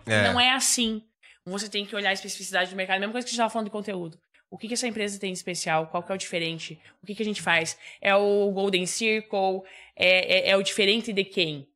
É. 0.07 0.23
Não 0.23 0.39
é 0.39 0.49
assim. 0.49 1.03
Você 1.45 1.69
tem 1.69 1.85
que 1.85 1.95
olhar 1.95 2.09
a 2.09 2.13
especificidade 2.13 2.71
do 2.71 2.75
mercado. 2.75 2.99
Mesma 2.99 3.11
coisa 3.11 3.23
que 3.23 3.29
a 3.29 3.31
gente 3.31 3.37
estava 3.37 3.51
falando 3.51 3.67
de 3.67 3.71
conteúdo. 3.71 4.17
O 4.49 4.57
que, 4.57 4.67
que 4.67 4.73
essa 4.73 4.87
empresa 4.87 5.19
tem 5.19 5.31
de 5.31 5.37
especial? 5.37 5.87
Qual 5.87 6.03
que 6.03 6.11
é 6.11 6.15
o 6.15 6.17
diferente? 6.17 6.79
O 7.01 7.05
que, 7.05 7.15
que 7.15 7.21
a 7.21 7.25
gente 7.25 7.41
faz? 7.41 7.77
É 7.99 8.15
o 8.15 8.51
Golden 8.51 8.85
Circle? 8.85 9.63
É, 9.95 10.49
é, 10.49 10.49
é 10.51 10.57
o 10.57 10.63
diferente 10.63 11.11
de 11.11 11.23
quem? 11.23 11.67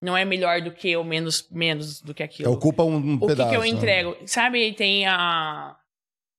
Não 0.00 0.16
é 0.16 0.24
melhor 0.24 0.60
do 0.60 0.70
que 0.70 0.96
ou 0.96 1.02
menos, 1.02 1.48
menos 1.50 2.00
do 2.00 2.14
que 2.14 2.22
aquilo. 2.22 2.52
Ocupa 2.52 2.84
um, 2.84 2.96
um 2.96 3.14
O 3.14 3.20
que, 3.20 3.26
pedaço. 3.28 3.50
que 3.50 3.56
eu 3.56 3.62
né? 3.62 3.68
entrego? 3.68 4.16
Sabe, 4.26 4.72
tem 4.74 5.06
a. 5.06 5.76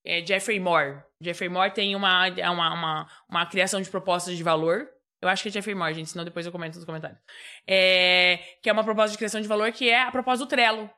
é, 0.05 0.25
Jeffrey 0.25 0.59
Moore. 0.59 1.03
Jeffrey 1.21 1.49
Moore 1.49 1.71
tem 1.71 1.95
uma, 1.95 2.27
é 2.27 2.49
uma, 2.49 2.73
uma, 2.73 3.07
uma 3.29 3.45
criação 3.45 3.81
de 3.81 3.89
propostas 3.89 4.37
de 4.37 4.43
valor. 4.43 4.87
Eu 5.21 5.27
acho 5.27 5.43
que 5.43 5.49
é 5.49 5.51
Jeffrey 5.51 5.75
Moore, 5.75 5.93
gente, 5.93 6.09
senão 6.09 6.23
depois 6.23 6.45
eu 6.45 6.51
comento 6.51 6.75
nos 6.77 6.85
comentários. 6.85 7.19
É, 7.67 8.39
que 8.61 8.69
é 8.69 8.71
uma 8.71 8.85
proposta 8.85 9.11
de 9.11 9.17
criação 9.17 9.41
de 9.41 9.47
valor 9.49 9.69
que 9.73 9.89
é 9.89 10.03
a 10.03 10.11
proposta 10.11 10.45
do 10.45 10.49
Trello. 10.49 10.89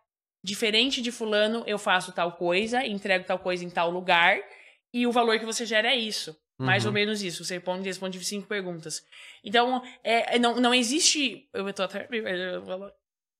Diferente 0.43 1.01
de 1.01 1.11
fulano, 1.11 1.63
eu 1.65 1.79
faço 1.79 2.11
tal 2.11 2.33
coisa, 2.33 2.85
entrego 2.85 3.25
tal 3.25 3.39
coisa 3.39 3.65
em 3.65 3.69
tal 3.69 3.89
lugar, 3.89 4.39
e 4.93 5.05
o 5.07 5.11
valor 5.11 5.39
que 5.39 5.45
você 5.45 5.65
gera 5.65 5.89
é 5.89 5.95
isso. 5.95 6.35
Mais 6.59 6.83
Uhum. 6.83 6.89
ou 6.89 6.93
menos 6.93 7.23
isso. 7.23 7.43
Você 7.43 7.55
responde, 7.55 7.83
responde 7.87 8.23
cinco 8.23 8.47
perguntas. 8.47 9.01
Então, 9.43 9.81
é, 10.03 10.37
não, 10.37 10.59
não 10.59 10.73
existe. 10.73 11.47
Eu 11.53 11.71
tô 11.73 11.81
até. 11.83 12.07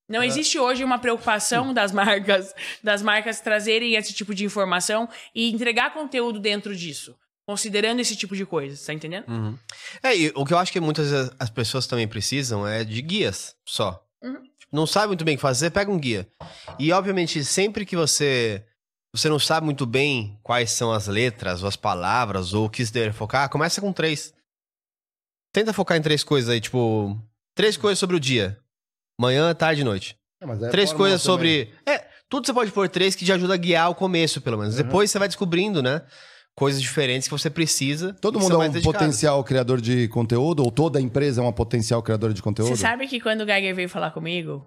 Não 0.10 0.24
existe 0.24 0.60
hoje 0.60 0.84
uma 0.84 1.00
preocupação 1.00 1.72
das 1.74 1.92
marcas, 1.92 2.54
das 2.84 3.02
marcas 3.02 3.40
trazerem 3.40 3.96
esse 3.96 4.12
tipo 4.14 4.34
de 4.36 4.44
informação 4.44 5.08
e 5.34 5.50
entregar 5.52 5.94
conteúdo 5.94 6.40
dentro 6.40 6.76
disso, 6.76 7.16
considerando 7.46 8.00
esse 8.02 8.16
tipo 8.16 8.36
de 8.36 8.46
coisa, 8.46 8.84
tá 8.86 8.94
entendendo? 8.94 9.26
Uhum. 9.30 9.58
É, 10.04 10.18
e 10.18 10.32
o 10.36 10.44
que 10.46 10.54
eu 10.54 10.58
acho 10.58 10.72
que 10.72 10.80
muitas 10.80 11.12
vezes 11.12 11.32
as 11.40 11.50
pessoas 11.50 11.88
também 11.88 12.08
precisam 12.08 12.68
é 12.68 12.84
de 12.84 13.02
guias 13.02 13.56
só. 13.66 14.04
Uhum. 14.24 14.42
não 14.72 14.86
sabe 14.86 15.08
muito 15.08 15.26
bem 15.26 15.34
o 15.34 15.38
que 15.38 15.42
fazer, 15.42 15.72
pega 15.72 15.90
um 15.92 16.00
guia. 16.00 16.28
E, 16.78 16.92
obviamente, 16.92 17.44
sempre 17.44 17.86
que 17.86 17.96
você 17.96 18.64
você 19.14 19.28
não 19.28 19.40
sabe 19.40 19.66
muito 19.66 19.86
bem 19.86 20.40
quais 20.42 20.72
são 20.72 20.92
as 20.92 21.08
letras, 21.08 21.62
ou 21.62 21.68
as 21.68 21.76
palavras, 21.76 22.54
ou 22.54 22.66
o 22.66 22.70
que 22.70 22.86
você 22.86 22.94
deve 22.94 23.14
focar, 23.14 23.50
começa 23.50 23.82
com 23.82 23.92
três. 23.92 24.34
Tenta 25.54 25.74
focar 25.74 25.98
em 25.98 26.02
três 26.02 26.24
coisas 26.24 26.50
aí, 26.50 26.62
tipo. 26.62 27.18
Três 27.54 27.76
coisas 27.76 28.00
sobre 28.00 28.16
o 28.16 28.20
dia. 28.20 28.58
Manhã, 29.20 29.54
tarde 29.54 29.82
e 29.82 29.84
noite. 29.84 30.18
É, 30.42 30.46
mas 30.46 30.64
é 30.64 30.70
três 30.70 30.94
coisas 30.94 31.22
também. 31.22 31.66
sobre. 31.66 31.74
É, 31.86 32.08
tudo 32.30 32.48
você 32.48 32.54
pode 32.54 32.72
pôr 32.72 32.88
três 32.88 33.14
que 33.14 33.26
te 33.26 33.34
ajuda 33.34 33.56
a 33.56 33.58
guiar 33.58 33.90
o 33.90 33.96
começo, 33.96 34.40
pelo 34.40 34.58
menos. 34.58 34.78
Uhum. 34.78 34.84
Depois 34.84 35.12
você 35.12 35.20
vai 35.20 35.28
descobrindo, 35.28 35.84
né? 35.84 36.02
Coisas 36.56 36.82
diferentes 36.82 37.28
que 37.28 37.32
você 37.32 37.50
precisa. 37.50 38.14
Todo 38.14 38.40
mundo 38.40 38.54
é 38.54 38.58
um 38.58 38.72
dedicadas. 38.72 38.84
potencial 38.86 39.44
criador 39.44 39.82
de 39.82 40.08
conteúdo? 40.08 40.64
Ou 40.64 40.72
toda 40.72 41.02
empresa 41.02 41.42
é 41.42 41.44
uma 41.44 41.54
potencial 41.54 42.02
criadora 42.02 42.34
de 42.34 42.42
conteúdo? 42.42 42.70
Você 42.70 42.82
sabe 42.82 43.08
que 43.08 43.20
quando 43.20 43.42
o 43.42 43.46
Geiger 43.46 43.76
veio 43.76 43.90
falar 43.90 44.12
comigo, 44.12 44.66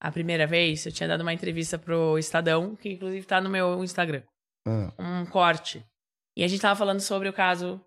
a 0.00 0.12
primeira 0.12 0.46
vez, 0.46 0.84
eu 0.84 0.92
tinha 0.92 1.08
dado 1.08 1.22
uma 1.22 1.32
entrevista 1.32 1.78
pro 1.78 2.18
Estadão, 2.18 2.76
que 2.76 2.90
inclusive 2.90 3.26
tá 3.26 3.40
no 3.40 3.48
meu 3.48 3.82
Instagram. 3.82 4.22
Ah, 4.66 4.92
um 4.98 5.26
corte. 5.26 5.84
E 6.36 6.44
a 6.44 6.48
gente 6.48 6.60
tava 6.60 6.76
falando 6.76 7.00
sobre 7.00 7.28
o 7.28 7.32
caso 7.32 7.80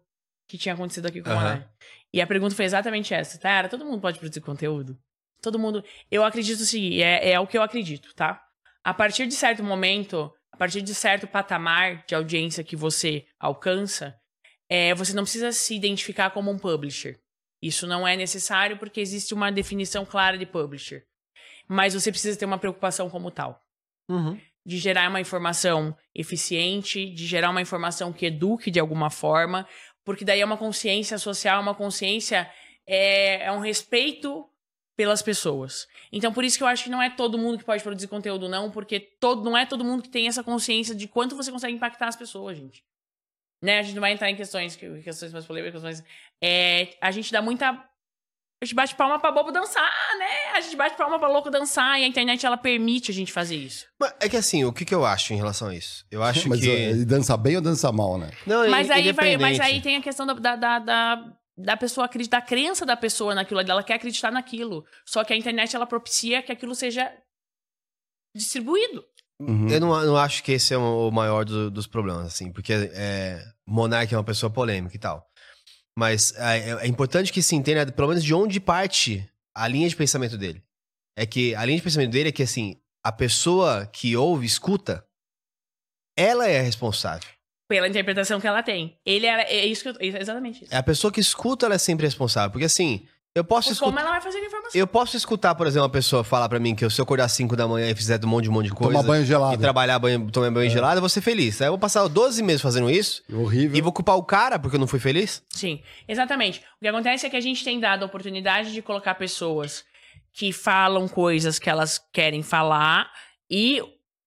que 0.48 0.58
tinha 0.58 0.74
acontecido 0.74 1.06
aqui 1.06 1.22
com 1.22 1.30
o 1.30 1.34
Aham. 1.34 1.42
Monark. 1.42 1.70
E 2.12 2.22
a 2.22 2.28
pergunta 2.28 2.56
foi 2.56 2.66
exatamente 2.66 3.14
essa. 3.14 3.38
Tá, 3.38 3.68
todo 3.70 3.86
mundo 3.86 4.02
pode 4.02 4.18
produzir 4.18 4.42
conteúdo? 4.42 4.98
Todo 5.42 5.60
mundo. 5.60 5.84
Eu 6.10 6.24
acredito 6.24 6.62
o 6.62 6.66
seguinte, 6.66 7.02
é, 7.02 7.32
é 7.32 7.40
o 7.40 7.46
que 7.46 7.58
eu 7.58 7.62
acredito, 7.62 8.14
tá? 8.16 8.44
A 8.84 8.94
partir 8.94 9.28
de 9.28 9.36
certo 9.36 9.64
momento, 9.64 10.34
a 10.52 10.58
partir 10.58 10.82
de 10.82 10.96
certo 10.96 11.28
patamar 11.28 12.04
de 12.08 12.16
audiência 12.16 12.64
que 12.64 12.76
você 12.76 13.26
alcança, 13.40 14.20
é, 14.68 14.94
você 14.96 15.14
não 15.14 15.24
precisa 15.24 15.52
se 15.52 15.76
identificar 15.76 16.32
como 16.32 16.50
um 16.50 16.58
publisher. 16.58 17.20
Isso 17.62 17.86
não 17.86 18.08
é 18.08 18.16
necessário 18.16 18.78
porque 18.78 19.00
existe 19.00 19.34
uma 19.34 19.52
definição 19.52 20.06
clara 20.06 20.38
de 20.38 20.46
publisher. 20.46 21.06
Mas 21.70 21.94
você 21.94 22.12
precisa 22.12 22.38
ter 22.38 22.46
uma 22.46 22.58
preocupação 22.58 23.10
como 23.10 23.30
tal 23.32 23.62
Uhum. 24.10 24.40
de 24.66 24.78
gerar 24.80 25.08
uma 25.10 25.22
informação 25.22 25.96
eficiente, 26.16 27.10
de 27.14 27.28
gerar 27.28 27.50
uma 27.52 27.62
informação 27.62 28.12
que 28.12 28.26
eduque 28.26 28.72
de 28.72 28.80
alguma 28.80 29.10
forma, 29.12 29.68
porque 30.04 30.26
daí 30.26 30.42
é 30.42 30.46
uma 30.46 30.58
consciência 30.58 31.18
social, 31.20 31.62
uma 31.62 31.76
consciência, 31.76 32.52
é, 32.88 33.44
é 33.46 33.52
um 33.52 33.60
respeito 33.60 34.50
pelas 34.98 35.22
pessoas. 35.22 35.88
Então, 36.12 36.34
por 36.34 36.44
isso 36.44 36.58
que 36.58 36.64
eu 36.64 36.68
acho 36.68 36.84
que 36.86 36.90
não 36.90 37.02
é 37.02 37.10
todo 37.10 37.38
mundo 37.38 37.58
que 37.60 37.64
pode 37.64 37.84
produzir 37.84 38.08
conteúdo, 38.08 38.50
não, 38.50 38.70
porque 38.72 39.00
todo, 39.00 39.44
não 39.44 39.56
é 39.58 39.66
todo 39.66 39.86
mundo 39.86 40.02
que 40.04 40.10
tem 40.10 40.28
essa 40.28 40.44
consciência 40.44 40.94
de 40.96 41.08
quanto 41.08 41.36
você 41.36 41.52
consegue 41.52 41.74
impactar 41.76 42.08
as 42.08 42.16
pessoas, 42.16 42.58
gente. 42.58 42.84
Né? 43.64 43.80
A 43.80 43.82
gente 43.84 43.94
não 43.96 44.02
vai 44.02 44.12
entrar 44.12 44.30
em 44.30 44.36
questões, 44.36 44.76
que- 44.76 45.02
questões 45.02 45.32
mais 45.32 45.46
polêmicas, 45.46 45.84
mas 45.84 46.04
é, 46.42 46.98
a 47.00 47.12
gente 47.12 47.32
dá 47.32 47.42
muita. 47.42 47.89
A 48.62 48.66
gente 48.66 48.76
bate 48.76 48.94
palma 48.96 49.18
pra 49.20 49.32
bobo 49.32 49.52
dançar, 49.54 49.90
né? 50.20 50.52
A 50.54 50.60
gente 50.62 50.76
bate 50.76 50.98
palma 50.98 51.18
pra 51.18 51.30
louco 51.30 51.50
dançar 51.50 51.98
e 52.00 52.04
a 52.04 52.08
internet 52.08 52.46
ela 52.46 52.58
permite 52.58 53.10
a 53.10 53.14
gente 53.14 53.32
fazer 53.32 53.56
isso. 53.56 53.86
Mas 53.98 54.14
é 54.20 54.28
que 54.28 54.36
assim, 54.36 54.66
o 54.66 54.74
que, 54.74 54.84
que 54.84 54.94
eu 54.94 55.06
acho 55.06 55.32
em 55.34 55.38
relação 55.38 55.70
a 55.70 55.76
isso? 55.76 56.06
Eu 56.12 56.22
acho 56.22 56.48
Mas 56.50 56.60
que. 56.60 56.68
ele 56.68 57.06
dança 57.06 57.38
bem 57.38 57.56
ou 57.56 57.62
dança 57.62 57.90
mal, 57.92 58.18
né? 58.18 58.30
Não, 58.46 58.70
Mas 58.70 58.88
in- 58.90 58.92
aí, 58.92 59.12
vai, 59.14 59.38
mas 59.38 59.60
aí 59.62 59.82
tem 59.82 59.96
a 59.96 60.02
questão 60.02 60.26
da, 60.26 60.34
da, 60.34 60.56
da, 60.58 60.80
da, 60.80 61.34
da 61.58 61.78
pessoa 61.78 62.06
acreditar, 62.06 62.42
da 62.42 62.46
crença 62.46 62.86
da 62.86 62.98
pessoa 62.98 63.34
naquilo, 63.34 63.62
ela 63.62 63.82
quer 63.82 63.94
acreditar 63.94 64.30
naquilo. 64.30 64.84
Só 65.06 65.24
que 65.24 65.32
a 65.32 65.38
internet 65.38 65.74
ela 65.74 65.88
propicia 65.88 66.44
que 66.44 66.52
aquilo 66.52 66.76
seja 66.76 67.10
distribuído. 68.36 69.04
Uhum. 69.42 69.70
Eu 69.70 69.80
não, 69.80 70.06
não 70.06 70.18
acho 70.18 70.44
que 70.44 70.52
esse 70.52 70.74
é 70.74 70.78
o 70.78 71.10
maior 71.12 71.46
do- 71.46 71.72
dos 71.72 71.88
problemas, 71.88 72.26
assim, 72.28 72.52
porque 72.52 72.74
é, 72.74 73.42
Monark 73.66 74.14
é 74.14 74.18
uma 74.18 74.24
pessoa 74.24 74.52
polêmica 74.52 74.94
e 74.98 75.00
tal. 75.00 75.26
Mas 76.00 76.34
é, 76.38 76.86
é 76.86 76.88
importante 76.88 77.34
que 77.34 77.42
se 77.42 77.58
entenda, 77.58 77.92
pelo 77.92 78.08
menos, 78.08 78.24
de 78.24 78.34
onde 78.34 78.58
parte 78.58 79.30
a 79.54 79.68
linha 79.68 79.90
de 79.90 79.98
pensamento 79.98 80.38
dele. 80.38 80.64
É 81.18 81.26
que 81.26 81.54
a 81.56 81.66
linha 81.66 81.78
de 81.78 81.84
pensamento 81.84 82.12
dele 82.12 82.30
é 82.30 82.32
que, 82.32 82.44
assim, 82.44 82.78
a 83.04 83.12
pessoa 83.12 83.86
que 83.86 84.16
ouve, 84.16 84.46
escuta, 84.46 85.06
ela 86.18 86.48
é 86.48 86.60
a 86.60 86.62
responsável. 86.62 87.28
Pela 87.68 87.86
interpretação 87.86 88.40
que 88.40 88.48
ela 88.48 88.64
tem. 88.64 88.98
Ele 89.06 89.26
era. 89.26 89.42
É 89.42 89.66
isso 89.66 89.84
que 89.84 89.90
eu. 89.90 90.16
é 90.16 90.22
Exatamente 90.22 90.64
isso. 90.64 90.74
É 90.74 90.78
a 90.78 90.84
pessoa 90.84 91.12
que 91.12 91.20
escuta, 91.20 91.66
ela 91.66 91.76
é 91.76 91.78
sempre 91.78 92.06
responsável. 92.06 92.50
Porque, 92.50 92.66
assim, 92.66 93.06
eu 93.36 93.44
posso 93.44 93.72
escutar. 93.72 93.92
como 93.92 94.00
ela 94.00 94.10
vai 94.12 94.22
fazer 94.22 94.40
a 94.40 94.46
informação. 94.46 94.80
Eu 94.80 94.88
posso 94.88 95.16
escutar, 95.16 95.56
por 95.56 95.68
exemplo, 95.68 95.84
uma 95.84 95.90
pessoa 95.92 96.24
falar 96.24 96.50
pra 96.50 96.60
mim 96.60 96.74
que 96.76 96.90
se 96.90 97.00
eu 97.00 97.04
acordar 97.04 97.26
às 97.26 97.32
5 97.34 97.56
da 97.56 97.68
manhã 97.68 97.90
e 97.90 97.96
fizer 97.96 98.20
um 98.26 98.28
monte 98.28 98.44
de 98.46 98.50
um 98.50 98.54
monte 98.54 98.66
de 98.66 98.72
coisa. 98.74 98.94
Tomar 98.94 99.08
banho 99.08 99.24
e 99.24 99.26
gelado. 99.26 99.54
É. 99.54 99.58
trabalhar 99.58 100.00
banho, 100.00 100.30
tomar 100.32 100.52
banho 100.52 100.70
gelado, 100.70 100.98
eu 100.98 101.02
vou 101.02 101.10
ser 101.10 101.22
feliz. 101.22 101.62
Aí 101.62 101.68
eu 101.68 101.72
vou 101.72 101.80
passar 101.80 102.08
12 102.08 102.42
meses 102.42 102.62
fazendo 102.62 102.90
isso 102.90 103.24
Horrível. 103.32 103.78
e 103.78 103.82
vou 103.82 103.94
culpar 103.94 104.16
o 104.18 104.24
cara 104.24 104.58
porque 104.58 104.76
eu 104.76 104.80
não 104.80 104.88
fui 104.88 105.00
feliz? 105.00 105.44
Sim, 105.50 105.82
exatamente. 106.08 106.60
O 106.78 106.82
que 106.82 106.88
acontece 106.88 107.26
é 107.26 107.30
que 107.30 107.38
a 107.38 107.42
gente 107.42 107.64
tem 107.64 107.80
dado 107.80 108.04
a 108.04 108.06
oportunidade 108.08 108.74
de 108.74 108.82
colocar 108.82 109.14
pessoas 109.16 109.84
que 110.34 110.52
falam 110.52 111.08
coisas 111.08 111.60
que 111.60 111.70
elas 111.70 112.00
querem 112.12 112.42
falar 112.42 113.10
e 113.50 113.82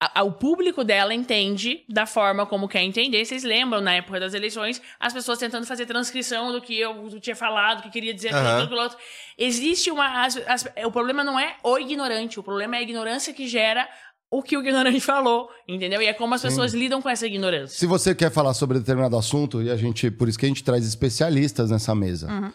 a- 0.05 0.20
a- 0.20 0.22
o 0.24 0.32
público 0.32 0.82
dela 0.82 1.14
entende 1.14 1.84
da 1.88 2.07
forma 2.07 2.44
como 2.44 2.66
quer 2.68 2.82
entender. 2.82 3.24
Vocês 3.24 3.44
lembram, 3.44 3.80
na 3.80 3.94
época 3.94 4.18
das 4.18 4.34
eleições, 4.34 4.82
as 4.98 5.12
pessoas 5.12 5.38
tentando 5.38 5.66
fazer 5.66 5.86
transcrição 5.86 6.50
do 6.53 6.61
que 6.61 6.78
eu 6.78 7.20
tinha 7.20 7.36
falado, 7.36 7.78
do 7.78 7.82
que 7.84 7.90
queria 7.90 8.12
dizer, 8.12 8.34
Aham. 8.34 8.40
aquilo, 8.40 8.64
aquilo 8.64 8.80
outro. 8.80 8.98
Existe 9.38 9.90
uma. 9.90 10.24
as- 10.24 10.36
as- 10.48 10.68
o 10.84 10.90
problema 10.90 11.22
não 11.22 11.38
é 11.38 11.57
o 11.62 11.78
ignorante, 11.78 12.40
o 12.40 12.42
problema 12.42 12.76
é 12.76 12.78
a 12.80 12.82
ignorância 12.82 13.32
que 13.32 13.46
gera 13.46 13.88
o 14.30 14.42
que 14.42 14.57
o 14.57 14.61
ignorante 14.61 14.98
falou, 15.00 15.48
entendeu? 15.68 16.00
E 16.03 16.07
é 16.07 16.12
como 16.14 16.34
as 16.34 16.42
pessoas 16.42 16.72
lidam 16.72 17.00
com 17.03 17.09
essa 17.09 17.26
ignorância. 17.26 17.78
Se 17.78 17.86
você 17.86 18.14
quer 18.14 18.30
falar 18.30 18.55
sobre 18.55 18.78
determinado 18.78 19.16
assunto, 19.16 19.62
e 19.62 19.70
a 19.70 19.76
gente, 19.76 20.11
por 20.11 20.28
isso 20.28 20.38
que 20.38 20.46
a 20.46 20.48
gente 20.48 20.64
traz 20.64 20.86
especialistas 20.86 21.70
nessa 21.70 21.94
mesa. 21.94 22.28
Uhum. 22.32 22.53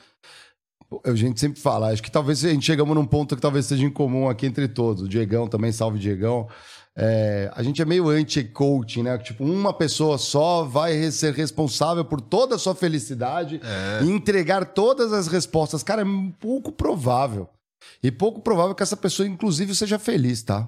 A 1.06 1.14
gente 1.16 1.39
sempre 1.39 1.60
fala, 1.60 1.91
acho 1.91 2.02
que 2.02 2.10
talvez 2.10 2.43
a 2.45 2.50
gente 2.50 2.66
chegamos 2.66 2.95
num 2.95 3.06
ponto 3.06 3.36
que 3.36 3.41
talvez 3.41 3.66
seja 3.66 3.86
em 3.86 3.89
comum 3.91 4.30
aqui 4.30 4.45
entre 4.45 4.68
todos. 4.70 5.04
O 5.04 5.08
Diegão 5.08 5.48
também, 5.48 5.72
salve 5.72 6.00
Diegão. 6.00 6.48
É, 7.00 7.52
a 7.54 7.62
gente 7.62 7.80
é 7.80 7.86
meio 7.86 8.10
anti-coaching, 8.10 9.04
né? 9.04 9.18
Tipo, 9.20 9.43
uma 9.43 9.72
pessoa 9.72 10.18
só 10.18 10.64
vai 10.64 11.12
ser 11.12 11.32
responsável 11.34 12.04
por 12.04 12.20
toda 12.20 12.56
a 12.56 12.58
sua 12.60 12.74
felicidade 12.74 13.62
e 14.04 14.10
entregar 14.10 14.66
todas 14.66 15.14
as 15.14 15.28
respostas. 15.28 15.84
Cara, 15.84 16.02
é 16.02 16.06
pouco 16.39 16.72
provável. 16.72 17.48
E 18.04 18.12
pouco 18.12 18.41
provável 18.41 18.74
que 18.76 18.84
essa 18.84 18.98
pessoa, 18.98 19.28
inclusive, 19.28 19.74
seja 19.76 19.98
feliz, 20.00 20.41
tá? 20.43 20.68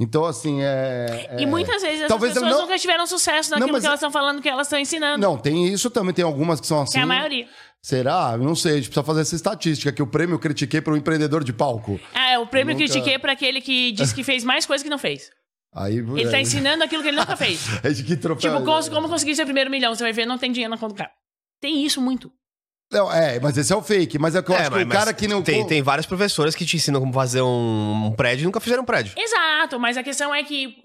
Então, 0.00 0.24
assim, 0.24 0.58
é. 0.62 1.28
Uhum. 1.32 1.38
E 1.40 1.42
é- 1.42 1.46
muitas 1.46 1.80
vezes 1.82 1.98
essas 1.98 2.08
Talvez 2.08 2.32
pessoas 2.32 2.50
não- 2.50 2.62
nunca 2.62 2.78
tiveram 2.78 3.06
sucesso 3.06 3.50
naquilo 3.50 3.72
mas 3.72 3.82
que 3.82 3.86
elas 3.86 3.98
estão 3.98 4.10
falando 4.10 4.40
que 4.42 4.48
elas 4.48 4.66
estão 4.66 4.78
ensinando. 4.78 5.20
Não, 5.20 5.36
tem 5.38 5.66
isso 5.68 5.90
também. 5.90 6.12
Tem 6.14 6.24
algumas 6.24 6.60
que 6.60 6.66
são 6.66 6.80
assim. 6.82 6.92
Que 6.94 6.98
é 6.98 7.02
a 7.02 7.06
maioria. 7.06 7.46
Será? 7.84 8.34
Não 8.38 8.54
sei. 8.56 8.72
A 8.72 8.74
gente 8.76 8.86
precisa 8.86 9.04
fazer 9.04 9.20
essa 9.20 9.34
estatística 9.36 9.92
que 9.92 10.00
o 10.02 10.06
prêmio 10.06 10.36
eu 10.36 10.38
critiquei 10.38 10.80
para 10.80 10.94
um 10.94 10.96
empreendedor 10.96 11.44
de 11.44 11.52
palco. 11.52 12.00
É, 12.14 12.38
o 12.38 12.46
prêmio 12.46 12.72
Nunca- 12.72 12.86
critiquei 12.86 13.18
pra 13.18 13.32
aquele 13.32 13.60
que 13.60 13.92
disse 13.92 14.14
que 14.14 14.24
fez 14.24 14.42
mais 14.42 14.64
coisa 14.64 14.82
que 14.82 14.88
não 14.88 14.96
fez. 14.96 15.30
Aí, 15.70 15.98
Ele 15.98 16.30
tá 16.30 16.40
ensinando 16.40 16.82
aquilo 16.82 17.02
que 17.02 17.08
ele 17.08 17.18
nunca 17.18 17.36
fez. 17.36 17.60
É 17.84 17.90
de 17.90 18.02
que 18.02 18.16
troféu. 18.16 18.52
tipo, 18.54 18.64
como, 18.64 18.90
como 18.90 19.08
conseguir 19.10 19.34
seu 19.36 19.44
primeiro 19.44 19.70
milhão? 19.70 19.94
Você 19.94 20.02
vai 20.02 20.14
ver, 20.14 20.24
não 20.24 20.38
tem 20.38 20.50
dinheiro 20.50 20.70
na 20.70 20.78
conta 20.78 20.94
do 20.94 20.96
cara. 20.96 21.10
Tem 21.60 21.84
isso 21.84 22.00
muito. 22.00 22.32
Não, 22.90 23.12
é, 23.12 23.38
mas 23.38 23.58
esse 23.58 23.70
é 23.70 23.76
o 23.76 23.82
fake. 23.82 24.18
Mas 24.18 24.34
é 24.34 24.40
que 24.42 24.50
eu 24.50 24.54
acho 24.56 24.70
que 24.70 24.82
o 24.82 24.86
mas 24.86 24.96
cara 24.98 25.12
que 25.12 25.28
não. 25.28 25.42
Tem, 25.42 25.66
tem 25.66 25.82
várias 25.82 26.06
professoras 26.06 26.54
que 26.54 26.64
te 26.64 26.76
ensinam 26.76 27.00
como 27.00 27.12
fazer 27.12 27.42
um, 27.42 28.06
um 28.06 28.12
prédio 28.12 28.44
e 28.44 28.46
nunca 28.46 28.60
fizeram 28.60 28.82
um 28.82 28.86
prédio. 28.86 29.12
Exato, 29.18 29.78
mas 29.78 29.98
a 29.98 30.02
questão 30.02 30.34
é 30.34 30.42
que. 30.42 30.76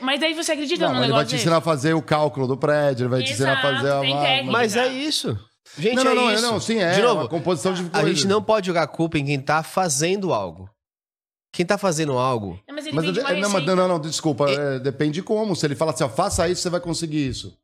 mas 0.00 0.20
daí 0.20 0.32
você 0.34 0.52
acredita 0.52 0.86
Não, 0.86 0.94
no 0.94 1.00
ele 1.00 1.12
vai 1.12 1.18
negócio 1.22 1.28
te 1.28 1.34
ensinar 1.40 1.56
a 1.56 1.60
fazer 1.60 1.94
o 1.94 2.02
cálculo 2.02 2.46
do 2.46 2.56
prédio, 2.56 3.02
ele 3.04 3.10
vai 3.10 3.22
te 3.24 3.32
ensinar 3.32 3.48
a 3.48 3.52
Exato, 3.58 3.74
fazer 3.76 3.92
a. 3.92 4.00
tem 4.00 4.12
uma- 4.12 4.22
técnica. 4.22 4.52
Mas 4.52 4.76
é 4.76 4.86
isso. 4.88 5.36
Gente, 5.78 5.96
Não, 5.96 6.04
não, 6.04 6.12
é 6.12 6.14
não, 6.14 6.32
isso. 6.32 6.42
não, 6.42 6.60
sim, 6.60 6.78
é. 6.78 6.92
De 6.94 7.02
novo, 7.02 7.20
uma 7.22 7.28
composição 7.28 7.72
de 7.74 7.82
a 7.82 7.88
coisas. 7.90 8.08
gente 8.10 8.26
não 8.26 8.42
pode 8.42 8.66
jogar 8.66 8.82
a 8.82 8.86
culpa 8.86 9.18
em 9.18 9.24
quem 9.24 9.40
tá 9.40 9.62
fazendo 9.62 10.32
algo. 10.32 10.70
Quem 11.52 11.64
tá 11.64 11.78
fazendo 11.78 12.12
algo 12.18 12.60
Não, 12.68 12.74
mas 12.74 12.86
ele 12.86 12.94
Mas, 12.96 13.04
vende 13.06 13.20
uma 13.20 13.30
é, 13.30 13.32
não, 13.34 13.40
mas 13.40 13.52
receita. 13.62 13.76
não, 13.76 13.88
não, 13.88 13.98
desculpa. 14.00 14.50
é, 14.50 14.78
depende 14.78 15.22
como. 15.22 15.56
Se 15.56 15.66
ele 15.66 15.74
fala 15.74 15.92
assim, 15.92 16.04
ó, 16.04 16.08
faça 16.08 16.48
isso, 16.48 16.60
você 16.62 16.70
vai 16.70 16.80
conseguir 16.80 17.26
isso. 17.26 17.56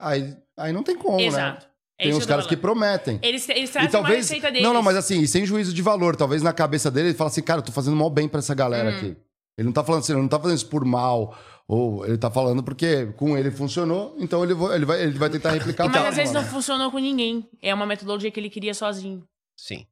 Aí, 0.00 0.36
aí 0.56 0.72
não 0.72 0.82
tem 0.82 0.96
como, 0.96 1.16
né? 1.18 1.24
Exato. 1.26 1.66
É 1.98 2.04
Tem 2.04 2.14
uns 2.14 2.26
caras 2.26 2.46
que 2.46 2.56
prometem. 2.56 3.20
Eles, 3.22 3.48
eles 3.48 3.70
E 3.70 3.72
trazem 3.72 3.90
talvez. 3.90 4.14
uma 4.14 4.20
receita 4.22 4.48
deles. 4.50 4.62
Não, 4.66 4.72
não, 4.74 4.82
mas 4.82 4.96
assim, 4.96 5.24
sem 5.26 5.46
juízo 5.46 5.72
de 5.72 5.80
valor. 5.82 6.16
Talvez 6.16 6.42
na 6.42 6.52
cabeça 6.52 6.90
dele 6.90 7.08
ele 7.08 7.16
fala 7.16 7.30
assim, 7.30 7.42
cara, 7.42 7.60
eu 7.60 7.64
tô 7.64 7.70
fazendo 7.72 7.96
mal 7.96 8.10
bem 8.10 8.28
pra 8.28 8.40
essa 8.40 8.54
galera 8.54 8.90
Hum. 8.90 8.96
aqui. 8.96 9.16
Ele 9.56 9.66
não 9.66 9.72
tá 9.72 9.84
falando 9.84 10.00
assim, 10.02 10.12
ele 10.12 10.20
não 10.22 10.28
tá 10.28 10.38
fazendo 10.40 10.56
isso 10.56 10.66
por 10.68 10.84
mal. 10.84 11.36
Ou 11.66 12.04
ele 12.06 12.18
tá 12.18 12.30
falando 12.30 12.62
porque 12.62 13.06
com 13.16 13.38
ele 13.38 13.50
funcionou, 13.50 14.14
então 14.18 14.44
ele, 14.44 14.52
vo- 14.52 14.72
ele, 14.72 14.84
vai, 14.84 15.02
ele 15.02 15.18
vai 15.18 15.30
tentar 15.30 15.50
replicar 15.52 15.88
Mas 15.88 15.96
às 16.04 16.16
vezes 16.16 16.32
mano. 16.34 16.44
não 16.44 16.52
funcionou 16.52 16.90
com 16.90 16.98
ninguém. 16.98 17.48
É 17.62 17.72
uma 17.72 17.86
metodologia 17.86 18.30
que 18.30 18.38
ele 18.38 18.50
queria 18.50 18.74
sozinho. 18.74 19.26
Sim. 19.56 19.86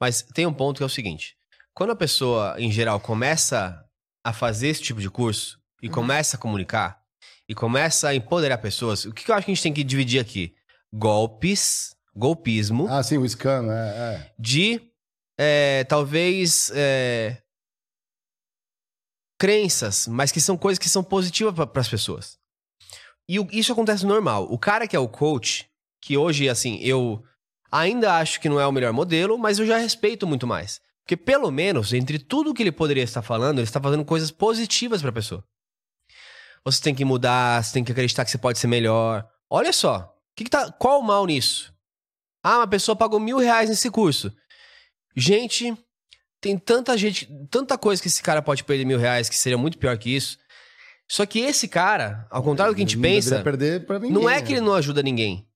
Mas 0.00 0.22
tem 0.22 0.46
um 0.46 0.52
ponto 0.52 0.76
que 0.76 0.82
é 0.82 0.86
o 0.86 0.88
seguinte: 0.90 1.34
quando 1.74 1.90
a 1.90 1.96
pessoa, 1.96 2.54
em 2.58 2.70
geral, 2.70 3.00
começa 3.00 3.82
a 4.24 4.32
fazer 4.32 4.68
esse 4.68 4.82
tipo 4.82 5.00
de 5.00 5.10
curso 5.10 5.58
e 5.82 5.88
começa 5.88 6.36
a 6.36 6.40
comunicar 6.40 7.00
e 7.48 7.54
começa 7.54 8.08
a 8.08 8.14
empoderar 8.14 8.58
pessoas, 8.58 9.04
o 9.04 9.12
que 9.12 9.28
eu 9.30 9.34
acho 9.34 9.44
que 9.46 9.50
a 9.52 9.54
gente 9.54 9.62
tem 9.62 9.72
que 9.72 9.82
dividir 9.84 10.20
aqui? 10.20 10.54
Golpes, 10.94 11.94
golpismo, 12.14 12.86
Ah, 12.88 13.02
sim, 13.02 13.18
o 13.18 13.28
scan, 13.28 13.66
é, 13.70 14.14
é. 14.14 14.32
de 14.38 14.80
é, 15.38 15.84
talvez 15.84 16.70
é, 16.74 17.36
crenças, 19.38 20.06
mas 20.08 20.32
que 20.32 20.40
são 20.40 20.56
coisas 20.56 20.78
que 20.78 20.88
são 20.88 21.02
positivas 21.04 21.54
para 21.54 21.80
as 21.80 21.88
pessoas. 21.88 22.38
E 23.28 23.38
o- 23.40 23.48
isso 23.50 23.72
acontece 23.72 24.06
normal. 24.06 24.46
O 24.50 24.58
cara 24.58 24.86
que 24.86 24.96
é 24.96 24.98
o 24.98 25.08
coach, 25.08 25.68
que 26.00 26.16
hoje, 26.16 26.48
assim, 26.48 26.78
eu 26.80 27.22
ainda 27.70 28.14
acho 28.16 28.40
que 28.40 28.48
não 28.48 28.60
é 28.60 28.66
o 28.66 28.72
melhor 28.72 28.92
modelo, 28.92 29.36
mas 29.38 29.58
eu 29.58 29.66
já 29.66 29.76
respeito 29.78 30.26
muito 30.26 30.46
mais. 30.46 30.80
Porque 31.04 31.16
pelo 31.16 31.50
menos, 31.50 31.92
entre 31.92 32.18
tudo 32.18 32.54
que 32.54 32.62
ele 32.62 32.72
poderia 32.72 33.02
estar 33.04 33.22
falando, 33.22 33.58
ele 33.58 33.64
está 33.64 33.80
fazendo 33.80 34.04
coisas 34.04 34.30
positivas 34.30 35.00
para 35.00 35.10
a 35.10 35.14
pessoa. 35.14 35.44
Você 36.64 36.82
tem 36.82 36.94
que 36.94 37.04
mudar, 37.04 37.62
você 37.62 37.72
tem 37.74 37.84
que 37.84 37.92
acreditar 37.92 38.24
que 38.24 38.30
você 38.30 38.38
pode 38.38 38.58
ser 38.58 38.66
melhor. 38.66 39.28
Olha 39.48 39.72
só, 39.72 40.12
que 40.34 40.44
que 40.44 40.50
tá, 40.50 40.72
qual 40.72 40.98
o 41.00 41.02
mal 41.02 41.24
nisso? 41.26 41.72
Ah, 42.42 42.58
uma 42.58 42.66
pessoa 42.66 42.96
pagou 42.96 43.20
mil 43.20 43.38
reais 43.38 43.68
nesse 43.68 43.90
curso. 43.90 44.32
Gente, 45.16 45.76
tem 46.40 46.58
tanta 46.58 46.96
gente, 46.96 47.28
tanta 47.50 47.76
coisa 47.78 48.00
que 48.00 48.08
esse 48.08 48.22
cara 48.22 48.42
pode 48.42 48.64
perder 48.64 48.84
mil 48.84 48.98
reais, 48.98 49.28
que 49.28 49.36
seria 49.36 49.58
muito 49.58 49.78
pior 49.78 49.96
que 49.98 50.14
isso. 50.14 50.38
Só 51.08 51.24
que 51.24 51.38
esse 51.40 51.68
cara, 51.68 52.26
ao 52.30 52.42
contrário 52.42 52.72
do 52.72 52.76
que 52.76 52.82
a 52.82 52.86
gente 52.86 52.96
Não 52.96 53.02
pensa, 53.02 53.30
deveria 53.30 53.44
perder 53.44 53.86
pra 53.86 53.98
ninguém, 53.98 54.12
não 54.12 54.28
é 54.28 54.36
né? 54.36 54.42
que 54.42 54.52
ele 54.52 54.60
não 54.60 54.74
ajuda 54.74 55.02
ninguém. 55.02 55.46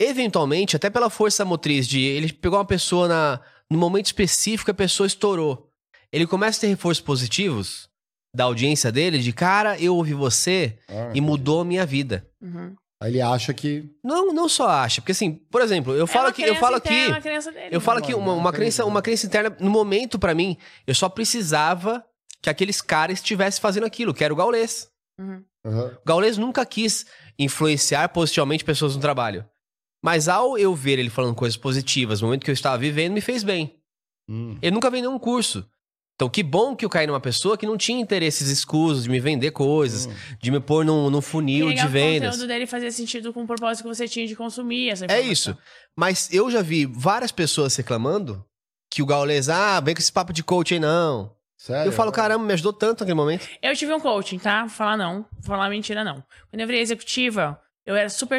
Eventualmente, 0.00 0.74
até 0.74 0.90
pela 0.90 1.10
força 1.10 1.44
motriz 1.44 1.86
de 1.86 2.00
ele 2.00 2.32
pegou 2.32 2.58
uma 2.58 2.64
pessoa 2.64 3.06
na, 3.06 3.40
no 3.70 3.78
momento 3.78 4.06
específico, 4.06 4.70
a 4.70 4.74
pessoa 4.74 5.06
estourou. 5.06 5.70
Ele 6.10 6.26
começa 6.26 6.58
a 6.58 6.60
ter 6.62 6.66
reforços 6.68 7.02
positivos 7.02 7.88
da 8.34 8.44
audiência 8.44 8.90
dele, 8.90 9.18
de 9.18 9.32
cara, 9.32 9.78
eu 9.78 9.94
ouvi 9.94 10.14
você 10.14 10.78
Ah, 10.88 11.12
e 11.14 11.20
mudou 11.20 11.60
a 11.60 11.64
minha 11.64 11.84
vida. 11.84 12.26
Uhum. 12.40 12.74
Aí 13.02 13.10
ele 13.10 13.20
acha 13.20 13.52
que. 13.52 13.84
Não, 14.02 14.32
não 14.32 14.48
só 14.48 14.68
acha, 14.68 15.00
porque 15.00 15.10
assim, 15.10 15.32
por 15.50 15.60
exemplo, 15.60 15.92
eu 15.92 16.04
É 16.04 16.06
falo 16.06 16.26
uma 16.26 16.30
aqui, 16.30 16.42
eu 16.42 16.54
falo 16.54 16.76
interna, 16.76 16.98
aqui, 17.00 17.10
uma 17.10 17.20
crença 17.20 17.50
dele. 17.50 17.68
eu 17.74 17.80
falo 17.80 17.98
Não, 18.00 18.08
não, 18.08 18.18
uma, 18.18 18.32
uma 18.34 18.52
tem 18.52 18.60
crença, 18.60 18.84
uma 18.84 19.02
crença 19.02 19.26
interna 19.26 19.56
no 19.58 19.68
momento 19.70 20.20
pra 20.20 20.34
mim, 20.34 20.56
eu 20.86 20.94
só 20.94 21.08
precisava 21.08 22.04
que 22.40 22.48
aqueles 22.48 22.80
caras 22.80 23.18
estivessem 23.18 23.60
fazendo 23.60 23.84
aquilo, 23.86 24.14
que 24.14 24.22
era 24.22 24.32
o 24.32 24.36
Gaulês. 24.36 24.88
Uhum. 25.18 25.44
Aham. 25.66 25.98
O 26.00 26.06
Gaules 26.06 26.38
nunca 26.38 26.64
quis 26.64 27.06
influenciar 27.38 28.08
positivamente 28.10 28.64
pessoas 28.64 28.94
no 28.94 29.00
trabalho. 29.00 29.44
Mas 30.04 30.28
ao 30.28 30.56
eu 30.56 30.74
ver 30.74 30.98
ele 30.98 31.10
falando 31.10 31.34
coisas 31.34 31.56
positivas 31.56 32.20
no 32.20 32.28
momento 32.28 32.44
que 32.44 32.50
eu 32.50 32.54
estava 32.54 32.78
vivendo, 32.78 33.12
me 33.12 33.20
fez 33.20 33.42
bem. 33.44 33.76
Hum. 34.28 34.56
Ele 34.62 34.72
nunca 34.74 34.90
vendeu 34.90 35.10
um 35.12 35.18
curso. 35.18 35.68
Então, 36.22 36.30
que 36.30 36.42
bom 36.44 36.76
que 36.76 36.84
eu 36.84 36.88
caí 36.88 37.04
numa 37.04 37.18
pessoa 37.18 37.58
que 37.58 37.66
não 37.66 37.76
tinha 37.76 38.00
interesses 38.00 38.48
escusos 38.48 39.02
de 39.02 39.10
me 39.10 39.18
vender 39.18 39.50
coisas, 39.50 40.06
Hum. 40.06 40.14
de 40.40 40.50
me 40.52 40.60
pôr 40.60 40.84
num, 40.84 41.10
num 41.10 41.20
funil 41.20 41.70
de 41.70 41.80
que 41.80 41.84
O 41.86 41.88
vendas. 41.88 42.30
conteúdo 42.30 42.46
dele 42.46 42.64
fazia 42.64 42.92
sentido 42.92 43.32
com 43.32 43.42
o 43.42 43.46
propósito 43.46 43.82
que 43.82 43.92
você 43.92 44.06
tinha 44.06 44.24
de 44.24 44.36
consumir 44.36 44.90
essa 44.90 45.04
É 45.06 45.06
informação. 45.06 45.32
isso. 45.32 45.58
Mas 45.96 46.32
eu 46.32 46.48
já 46.48 46.62
vi 46.62 46.86
várias 46.86 47.32
pessoas 47.32 47.74
reclamando 47.74 48.44
que 48.88 49.02
o 49.02 49.06
Gaules, 49.06 49.48
ah, 49.48 49.80
vem 49.80 49.96
com 49.96 50.00
esse 50.00 50.12
papo 50.12 50.32
de 50.32 50.44
coach 50.44 50.74
aí 50.74 50.78
não. 50.78 51.34
Sério? 51.56 51.88
Eu 51.88 51.92
falo, 51.92 52.12
caramba, 52.12 52.44
me 52.44 52.52
ajudou 52.52 52.72
tanto 52.72 53.00
naquele 53.00 53.16
momento. 53.16 53.48
Eu 53.60 53.74
tive 53.74 53.92
um 53.92 53.98
coaching, 53.98 54.38
tá? 54.38 54.60
Vou 54.60 54.70
falar 54.70 54.96
não. 54.96 55.22
Vou 55.32 55.42
falar 55.56 55.68
mentira, 55.70 56.04
não. 56.04 56.22
Quando 56.50 56.60
eu 56.60 56.66
virei 56.68 56.82
executiva, 56.82 57.58
eu 57.84 57.96
era 57.96 58.08
super 58.08 58.38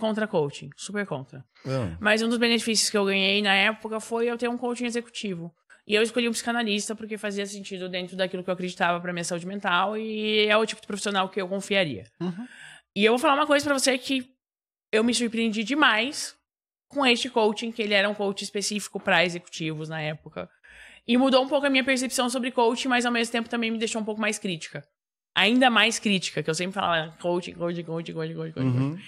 contra 0.00 0.26
coaching. 0.26 0.70
Super 0.76 1.06
contra. 1.06 1.44
Ah, 1.64 1.96
Mas 2.00 2.22
um 2.22 2.28
dos 2.28 2.38
benefícios 2.38 2.90
que 2.90 2.96
eu 2.98 3.04
ganhei 3.04 3.40
na 3.40 3.54
época 3.54 4.00
foi 4.00 4.26
eu 4.28 4.36
ter 4.36 4.48
um 4.48 4.58
coaching 4.58 4.86
executivo. 4.86 5.52
E 5.90 5.94
eu 5.96 6.02
escolhi 6.02 6.28
um 6.28 6.32
psicanalista 6.32 6.94
porque 6.94 7.18
fazia 7.18 7.44
sentido 7.44 7.88
dentro 7.88 8.16
daquilo 8.16 8.44
que 8.44 8.48
eu 8.48 8.54
acreditava 8.54 9.00
pra 9.00 9.12
minha 9.12 9.24
saúde 9.24 9.44
mental 9.44 9.98
e 9.98 10.46
é 10.46 10.56
o 10.56 10.64
tipo 10.64 10.80
de 10.80 10.86
profissional 10.86 11.28
que 11.28 11.42
eu 11.42 11.48
confiaria. 11.48 12.04
Uhum. 12.20 12.46
E 12.94 13.04
eu 13.04 13.10
vou 13.10 13.18
falar 13.18 13.34
uma 13.34 13.46
coisa 13.46 13.64
pra 13.64 13.76
você 13.76 13.98
que 13.98 14.30
eu 14.92 15.02
me 15.02 15.12
surpreendi 15.12 15.64
demais 15.64 16.32
com 16.86 17.04
este 17.04 17.28
coaching, 17.28 17.72
que 17.72 17.82
ele 17.82 17.92
era 17.92 18.08
um 18.08 18.14
coach 18.14 18.42
específico 18.42 19.00
pra 19.00 19.24
executivos 19.24 19.88
na 19.88 20.00
época. 20.00 20.48
E 21.08 21.16
mudou 21.16 21.42
um 21.42 21.48
pouco 21.48 21.66
a 21.66 21.70
minha 21.70 21.82
percepção 21.82 22.30
sobre 22.30 22.52
coaching, 22.52 22.86
mas 22.86 23.04
ao 23.04 23.10
mesmo 23.10 23.32
tempo 23.32 23.48
também 23.48 23.72
me 23.72 23.78
deixou 23.78 24.00
um 24.00 24.04
pouco 24.04 24.20
mais 24.20 24.38
crítica. 24.38 24.86
Ainda 25.34 25.68
mais 25.70 25.98
crítica, 25.98 26.40
que 26.40 26.48
eu 26.48 26.54
sempre 26.54 26.74
falava 26.74 27.16
coaching, 27.20 27.54
coaching, 27.54 27.82
coaching, 27.82 28.12
coaching, 28.12 28.34
coaching, 28.34 28.52
coaching. 28.52 29.02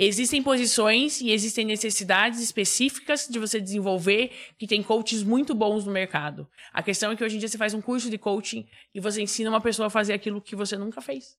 Existem 0.00 0.40
posições 0.40 1.20
e 1.20 1.32
existem 1.32 1.64
necessidades 1.64 2.40
específicas 2.40 3.26
de 3.28 3.36
você 3.36 3.60
desenvolver 3.60 4.30
que 4.56 4.64
tem 4.64 4.80
coaches 4.80 5.24
muito 5.24 5.56
bons 5.56 5.84
no 5.84 5.90
mercado. 5.90 6.48
A 6.72 6.84
questão 6.84 7.10
é 7.10 7.16
que 7.16 7.24
hoje 7.24 7.34
em 7.34 7.38
dia 7.40 7.48
você 7.48 7.58
faz 7.58 7.74
um 7.74 7.80
curso 7.80 8.08
de 8.08 8.16
coaching 8.16 8.64
e 8.94 9.00
você 9.00 9.20
ensina 9.20 9.50
uma 9.50 9.60
pessoa 9.60 9.88
a 9.88 9.90
fazer 9.90 10.12
aquilo 10.12 10.40
que 10.40 10.54
você 10.54 10.76
nunca 10.76 11.00
fez. 11.00 11.36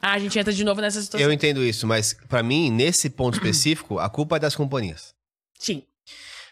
Ah, 0.00 0.14
a 0.14 0.18
gente 0.18 0.36
entra 0.36 0.52
de 0.52 0.64
novo 0.64 0.80
nessa 0.80 1.00
situação. 1.00 1.24
Eu 1.24 1.32
entendo 1.32 1.64
isso, 1.64 1.86
mas 1.86 2.12
pra 2.28 2.42
mim, 2.42 2.72
nesse 2.72 3.08
ponto 3.08 3.34
específico, 3.38 4.00
a 4.00 4.10
culpa 4.10 4.34
é 4.34 4.40
das 4.40 4.56
companhias. 4.56 5.14
Sim. 5.56 5.84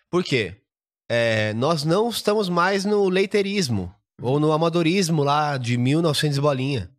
Por 0.09 0.23
quê? 0.23 0.55
É, 1.09 1.53
nós 1.55 1.83
não 1.83 2.09
estamos 2.11 2.49
mais 2.49 2.85
no 2.85 3.09
leiteirismo 3.09 3.93
ou 4.23 4.39
no 4.39 4.53
amadorismo 4.53 5.25
lá 5.25 5.59
de 5.59 5.77
1900 5.77 6.39
e 6.39 6.41
bolinha. 6.41 6.91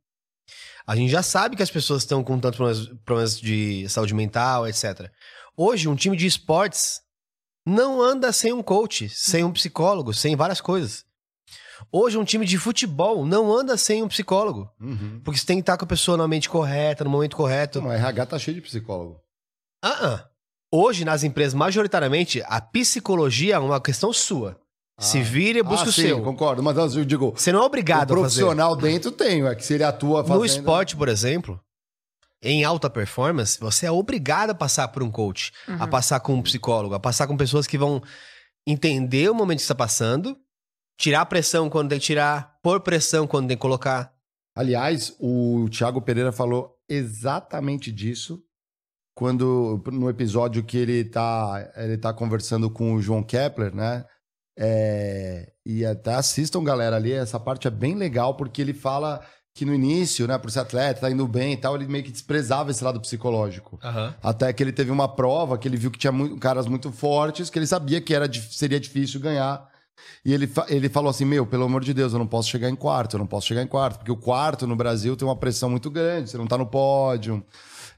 A 0.92 0.96
gente 0.98 1.10
já 1.10 1.24
sabe 1.24 1.56
que 1.56 1.64
as 1.64 1.72
pessoas 1.72 2.02
estão 2.02 2.22
com 2.22 2.38
tantos 2.38 2.58
problemas, 2.58 3.00
problemas 3.06 3.40
de 3.40 3.88
saúde 3.88 4.14
mental, 4.14 4.68
etc. 4.68 5.10
Hoje, 5.56 5.88
um 5.88 5.96
time 5.96 6.18
de 6.18 6.28
esportes 6.28 7.00
não 7.66 8.02
anda 8.02 8.34
sem 8.34 8.52
um 8.52 8.62
coach, 8.62 9.08
sem 9.08 9.42
um 9.42 9.54
psicólogo, 9.54 10.14
sem 10.14 10.36
várias 10.36 10.60
coisas. 10.60 11.06
Hoje, 11.94 12.18
um 12.18 12.26
time 12.26 12.46
de 12.46 12.58
futebol 12.58 13.26
não 13.26 13.58
anda 13.58 13.78
sem 13.78 14.04
um 14.04 14.10
psicólogo. 14.10 14.70
Uhum. 14.82 15.22
Porque 15.24 15.40
você 15.40 15.46
tem 15.46 15.56
que 15.56 15.62
estar 15.62 15.78
com 15.78 15.86
a 15.86 15.88
pessoa 15.88 16.18
na 16.18 16.28
mente 16.28 16.50
correta, 16.50 17.06
no 17.06 17.10
momento 17.10 17.38
correto. 17.38 17.80
Então, 17.80 17.90
o 17.90 17.94
RH 17.94 18.26
tá 18.26 18.38
cheio 18.38 18.56
de 18.56 18.62
psicólogo. 18.62 19.18
Ah, 19.82 20.08
ah. 20.08 20.30
Hoje, 20.70 21.06
nas 21.06 21.24
empresas, 21.24 21.54
majoritariamente, 21.54 22.44
a 22.46 22.60
psicologia 22.60 23.56
é 23.56 23.60
uma 23.60 23.80
questão 23.80 24.12
sua. 24.12 24.60
Se 25.00 25.22
vire 25.22 25.60
e 25.60 25.64
busca 25.64 25.88
ah, 25.88 25.90
o 25.90 25.92
sim, 25.92 26.02
seu. 26.04 26.22
concordo. 26.22 26.62
Mas 26.62 26.96
eu 26.96 27.04
digo, 27.04 27.34
Você 27.36 27.52
não 27.52 27.60
é 27.60 27.64
o 27.64 27.66
obrigado 27.66 28.14
a 28.14 28.18
fazer. 28.18 28.22
profissional 28.22 28.76
dentro 28.76 29.12
tem, 29.12 29.46
é 29.48 29.56
que 29.56 29.66
se 29.66 29.74
ele 29.74 29.84
atua 29.84 30.24
fazendo... 30.24 30.40
No 30.40 30.46
esporte, 30.46 30.96
por 30.96 31.10
exemplo, 31.10 31.60
em 32.42 32.64
alta 32.64 32.90
performance, 32.90 33.60
você 33.60 33.86
é 33.86 33.92
obrigado 33.92 34.52
a 34.52 34.56
passar 34.56 34.88
por 34.90 35.02
um 35.02 35.10
coach, 35.12 35.52
a 35.80 35.88
passar 35.88 36.20
com 36.20 36.36
um 36.36 36.42
psicólogo, 36.42 36.94
a 36.94 37.00
passar 37.00 37.28
com 37.28 37.36
pessoas 37.36 37.66
que 37.66 37.78
vão 37.78 38.02
entender 38.66 39.30
o 39.30 39.36
momento 39.36 39.58
que 39.58 39.64
está 39.64 39.76
passando, 39.76 40.38
tirar 40.98 41.26
pressão 41.26 41.70
quando 41.70 41.90
tem 41.90 42.00
que 42.00 42.06
tirar, 42.06 42.58
pôr 42.62 42.80
pressão 42.82 43.26
quando 43.26 43.48
tem 43.48 43.58
que 43.58 43.62
colocar. 43.62 44.14
Aliás, 44.56 45.16
o 45.20 45.68
Thiago 45.70 46.02
Pereira 46.02 46.32
falou 46.32 46.78
exatamente 46.88 47.92
disso 47.92 48.44
quando 49.16 49.82
no 49.92 50.10
episódio 50.10 50.64
que 50.64 50.78
ele 50.78 51.04
tá, 51.04 51.72
ele 51.76 51.98
tá 51.98 52.14
conversando 52.14 52.70
com 52.70 52.96
o 52.96 53.02
João 53.02 53.24
Kepler, 53.24 53.74
né? 53.74 54.06
É, 54.58 55.52
e 55.66 55.86
até 55.86 56.14
assistam, 56.16 56.64
galera, 56.64 56.96
ali. 56.96 57.12
Essa 57.12 57.40
parte 57.40 57.68
é 57.68 57.72
bem 57.72 57.96
legal 57.96 58.36
porque 58.36 58.62
ele 58.62 58.74
fala 58.74 59.22
que 59.54 59.66
no 59.66 59.74
início, 59.74 60.28
né, 60.28 60.38
por 60.38 60.50
ser 60.50 60.60
atleta, 60.60 61.02
tá 61.02 61.12
indo 61.12 61.28
bem 61.28 61.54
e 61.54 61.58
tal, 61.58 61.76
ele 61.76 61.86
meio 61.88 62.04
que 62.04 62.12
desprezava 62.12 62.72
esse 62.72 62.84
lado 62.84 63.02
psicológico. 63.02 63.78
Até 64.24 64.52
que 64.54 64.64
ele 64.64 64.72
teve 64.72 64.92
uma 64.92 65.08
prova 65.14 65.58
que 65.58 65.68
ele 65.68 65.76
viu 65.78 65.92
que 65.92 66.00
tinha 66.00 66.12
mu- 66.12 66.38
caras 66.38 66.68
muito 66.68 66.92
fortes, 66.92 67.50
que 67.50 67.60
ele 67.60 67.68
sabia 67.68 68.00
que 68.00 68.14
era, 68.14 68.32
seria 68.34 68.80
difícil 68.80 69.20
ganhar. 69.20 69.70
E 70.26 70.34
ele, 70.34 70.50
ele 70.70 70.88
falou 70.90 71.10
assim: 71.10 71.26
Meu, 71.26 71.46
pelo 71.46 71.66
amor 71.66 71.84
de 71.84 71.94
Deus, 71.94 72.14
eu 72.14 72.18
não 72.20 72.26
posso 72.28 72.50
chegar 72.50 72.70
em 72.70 72.76
quarto, 72.76 73.16
eu 73.16 73.20
não 73.20 73.28
posso 73.28 73.46
chegar 73.48 73.62
em 73.62 73.68
quarto, 73.68 73.98
porque 73.98 74.12
o 74.12 74.16
quarto 74.18 74.66
no 74.66 74.76
Brasil 74.76 75.16
tem 75.18 75.28
uma 75.28 75.36
pressão 75.36 75.70
muito 75.70 75.92
grande, 75.92 76.30
você 76.30 76.38
não 76.38 76.48
tá 76.48 76.58
no 76.58 76.66
pódio, 76.66 77.46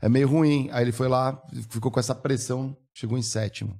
é 0.01 0.09
meio 0.09 0.27
ruim. 0.27 0.69
Aí 0.73 0.83
ele 0.83 0.91
foi 0.91 1.07
lá, 1.07 1.39
ficou 1.69 1.91
com 1.91 1.99
essa 1.99 2.15
pressão, 2.15 2.75
chegou 2.93 3.17
em 3.17 3.21
sétimo. 3.21 3.79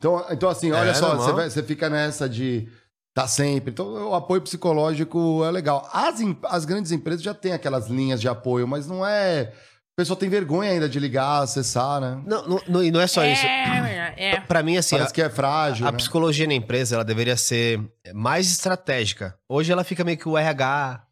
Então, 0.00 0.24
então 0.30 0.48
assim, 0.48 0.72
olha 0.72 0.90
É, 0.90 0.94
só, 0.94 1.14
você, 1.14 1.30
vai- 1.32 1.50
você 1.50 1.62
fica 1.62 1.90
nessa 1.90 2.26
de 2.26 2.66
tá 3.14 3.28
sempre. 3.28 3.70
Então, 3.70 4.08
o 4.10 4.14
apoio 4.14 4.40
psicológico 4.40 5.44
é 5.44 5.50
legal. 5.50 5.86
As, 5.92 6.20
as 6.44 6.64
grandes 6.64 6.90
empresas 6.90 7.22
já 7.22 7.34
têm 7.34 7.52
aquelas 7.52 7.86
linhas 7.88 8.18
de 8.20 8.26
apoio, 8.28 8.66
mas 8.66 8.86
não 8.86 9.04
é. 9.06 9.52
O 9.92 10.00
pessoal 10.00 10.16
tem 10.16 10.30
vergonha 10.30 10.70
ainda 10.70 10.88
de 10.88 10.98
ligar, 10.98 11.42
acessar, 11.42 12.00
né? 12.00 12.22
Não, 12.24 12.48
não, 12.48 12.62
não- 12.66 12.82
e 12.82 12.90
não 12.90 12.98
é 13.00 13.06
só 13.06 13.22
isso. 13.26 13.44
É, 13.44 14.14
é. 14.16 14.40
Pra 14.40 14.62
mim, 14.62 14.78
assim, 14.78 14.96
Parece 14.96 15.10
a, 15.12 15.14
que 15.14 15.20
é 15.22 15.28
frágil. 15.28 15.86
a 15.86 15.92
né? 15.92 15.98
psicologia 15.98 16.46
na 16.46 16.54
empresa 16.54 16.94
ela 16.94 17.04
deveria 17.04 17.36
ser 17.36 17.78
mais 18.14 18.50
estratégica. 18.50 19.36
Hoje 19.46 19.70
ela 19.70 19.84
fica 19.84 20.02
meio 20.02 20.16
que 20.16 20.26
o 20.28 20.38
RH. 20.38 21.04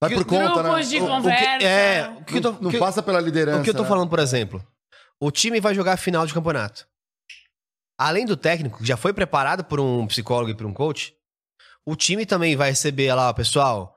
Vai 0.00 0.14
por 0.14 0.24
conta, 0.24 0.62
né? 0.62 0.80
De 0.82 0.96
O- 0.98 1.02
o 1.02 1.06
que- 1.06 1.10
conversa. 1.12 1.66
é, 1.66 2.08
o 2.08 2.24
que 2.24 2.38
eu 2.38 2.40
tô- 2.40 2.52
não 2.52 2.60
não 2.62 2.70
que- 2.70 2.78
passa 2.78 3.02
pela 3.02 3.20
liderança. 3.20 3.60
O 3.60 3.62
que 3.64 3.68
eu 3.68 3.74
tô 3.74 3.82
né? 3.82 3.88
falando, 3.88 4.08
por 4.08 4.18
exemplo, 4.18 4.64
o 5.20 5.30
time 5.30 5.60
vai 5.60 5.74
jogar 5.74 5.92
a 5.92 5.96
final 5.98 6.24
de 6.26 6.32
campeonato. 6.32 6.88
Além 8.00 8.24
do 8.24 8.34
técnico, 8.34 8.78
que 8.78 8.86
já 8.86 8.96
foi 8.96 9.12
preparado 9.12 9.62
por 9.62 9.78
um 9.78 10.06
psicólogo 10.06 10.50
e 10.50 10.54
por 10.56 10.64
um 10.64 10.72
coach, 10.72 11.14
o 11.84 11.94
time 11.94 12.24
também 12.24 12.56
vai 12.56 12.70
receber 12.70 13.12
lá, 13.12 13.34
pessoal, 13.34 13.94